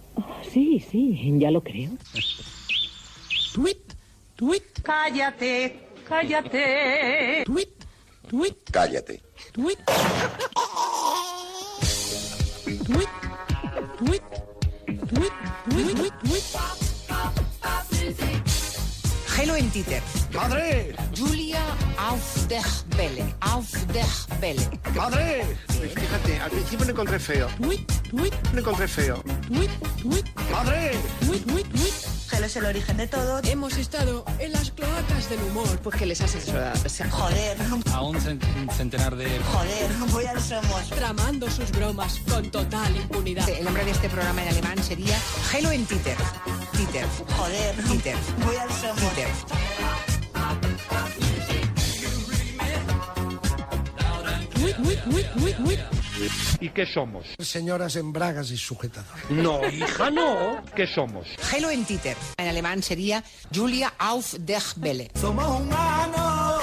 Sí, 0.52 0.84
sí, 0.90 1.18
ya 1.38 1.50
lo 1.50 1.62
creo. 1.62 1.90
Tweet, 3.54 3.78
tweet. 4.36 4.62
Cállate, 4.82 5.78
cállate. 6.08 7.44
Tweet, 7.46 7.68
tweet, 8.28 8.56
Cállate. 8.70 9.22
tweet. 9.52 9.78
Tweet, 12.84 13.08
tweet, 13.98 14.22
tweet, 15.08 15.32
tweet, 15.68 15.94
tweet, 15.94 16.12
tweet. 16.22 16.44
Hello 19.38 19.56
en 19.56 19.70
Twitter. 19.70 20.02
¡Madre! 20.34 20.94
Auf 22.22 22.46
der 22.46 22.62
Belle. 22.96 23.24
Auf 23.40 23.66
der 23.92 24.06
Belle. 24.40 24.62
¡Madre! 24.94 25.44
Fíjate, 25.68 26.38
al 26.40 26.50
principio 26.50 26.84
lo 26.86 26.92
encontré 26.92 27.18
feo. 27.18 27.48
Lo 28.52 28.58
encontré 28.58 28.86
feo. 28.86 29.22
¡Madre! 30.52 30.92
Gelo 32.30 32.46
es 32.46 32.56
el 32.56 32.64
origen 32.64 32.96
de 32.96 33.08
todo. 33.08 33.40
hemos 33.44 33.76
estado 33.76 34.24
en 34.38 34.52
las 34.52 34.70
cloacas 34.70 35.28
del 35.30 35.42
humor. 35.42 35.66
Pues 35.82 35.96
que 35.96 36.06
les 36.06 36.20
asesora... 36.20 36.72
sa- 36.76 37.10
Joder, 37.10 37.56
A 37.92 38.02
un 38.02 38.14
cen- 38.20 38.72
centenar 38.76 39.16
de... 39.16 39.26
joder, 39.40 39.90
voy 40.12 40.24
al 40.26 40.40
somos. 40.40 40.88
Tramando 40.90 41.50
sus 41.50 41.72
bromas 41.72 42.20
con 42.30 42.48
total 42.52 42.94
impunidad. 42.94 43.48
El 43.48 43.64
nombre 43.64 43.84
de 43.84 43.90
este 43.90 44.08
programa 44.08 44.42
en 44.44 44.48
alemán 44.50 44.80
sería 44.82 45.18
Hello 45.52 45.72
en 45.72 45.84
Twitter. 45.86 46.16
Twitter. 46.72 47.04
Joder, 47.36 47.74
Twitter. 47.84 48.16
voy 48.46 48.56
al 48.56 48.68
somos. 48.70 48.96
Twitter. 49.00 49.28
¿Y 56.60 56.68
qué 56.70 56.86
somos? 56.86 57.26
Señoras 57.38 57.96
en 57.96 58.12
bragas 58.12 58.50
y 58.50 58.56
sujetador. 58.56 59.30
No, 59.30 59.66
hija, 59.68 60.10
no. 60.10 60.62
¿Qué 60.74 60.86
somos? 60.86 61.26
Hello 61.52 61.70
en 61.70 61.84
Twitter. 61.84 62.16
En 62.36 62.48
alemán 62.48 62.82
sería 62.82 63.22
Julia 63.54 63.94
auf 63.98 64.34
der 64.38 64.62
Belle. 64.76 65.10
Somos 65.20 65.60
humanos. 65.60 66.62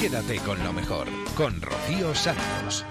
Quédate 0.00 0.38
con 0.38 0.62
lo 0.62 0.72
mejor, 0.72 1.08
con 1.36 1.60
Rocío 1.60 2.14
Santos. 2.14 2.84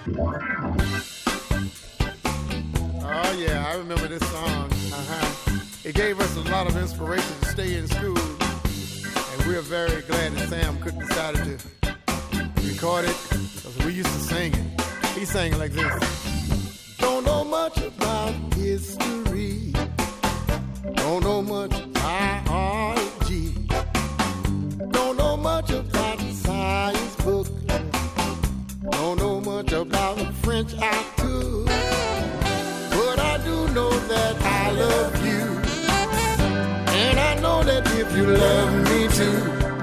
Oh 3.01 3.33
yeah, 3.39 3.65
I 3.65 3.77
remember 3.77 4.07
this 4.07 4.21
song. 4.29 4.69
Uh-huh. 4.91 5.59
It 5.85 5.95
gave 5.95 6.19
us 6.19 6.35
a 6.35 6.41
lot 6.51 6.67
of 6.67 6.75
inspiration 6.75 7.33
to 7.41 7.45
stay 7.47 7.77
in 7.77 7.87
school, 7.87 8.17
and 8.17 9.47
we're 9.47 9.61
very 9.61 10.01
glad 10.01 10.33
that 10.33 10.49
Sam 10.49 10.77
Cooke 10.81 10.99
decided 10.99 11.59
to 11.59 11.86
record 12.67 13.05
it, 13.05 13.15
because 13.29 13.77
we 13.85 13.93
used 13.93 14.09
to 14.09 14.19
sing 14.19 14.53
it. 14.53 14.81
He 15.17 15.25
sang 15.25 15.53
it 15.53 15.57
like 15.57 15.71
this. 15.71 16.95
Don't 16.97 17.23
know 17.25 17.43
much 17.43 17.77
about 17.77 18.33
history. 18.53 19.73
Don't 20.95 21.23
know 21.23 21.41
much 21.41 21.71
biology. 21.93 23.53
Don't 24.91 25.17
know 25.17 25.37
much 25.37 25.71
about 25.71 26.19
science 26.19 27.15
book. 27.17 27.47
Don't 28.91 29.17
know 29.19 29.39
much 29.41 29.71
about 29.71 30.17
the 30.17 30.31
French 30.43 30.73
I. 30.75 31.03
But 32.91 33.19
I 33.19 33.37
do 33.43 33.67
know 33.73 33.89
that 33.89 34.35
I 34.41 34.71
love 34.71 35.25
you. 35.25 35.43
And 37.01 37.19
I 37.19 37.35
know 37.39 37.63
that 37.63 37.87
if 37.87 38.15
you 38.15 38.25
love 38.25 38.73
me 38.89 39.07
too, 39.19 39.37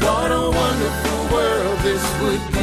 what 0.04 0.30
a 0.30 0.50
wonderful 0.50 1.20
world 1.34 1.78
this 1.80 2.04
would 2.20 2.52
be. 2.52 2.53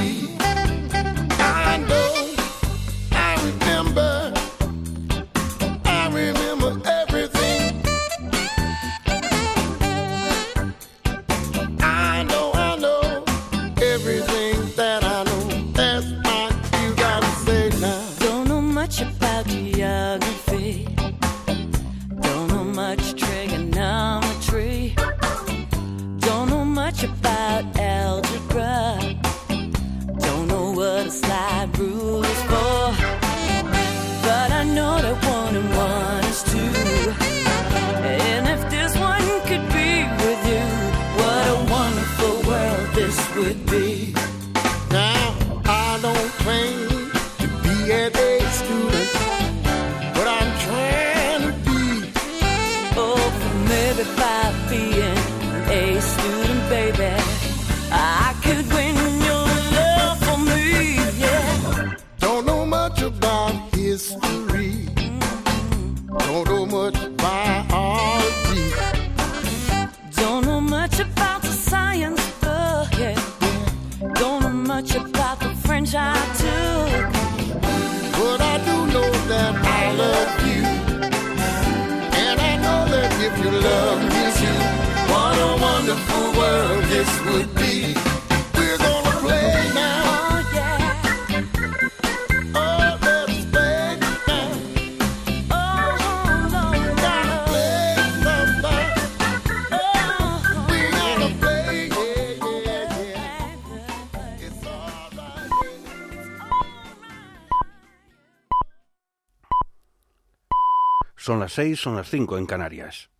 Son 111.21 111.39
las 111.39 111.53
seis, 111.53 111.79
son 111.79 111.95
las 111.95 112.09
cinco 112.09 112.39
en 112.39 112.47
Canarias. 112.47 113.11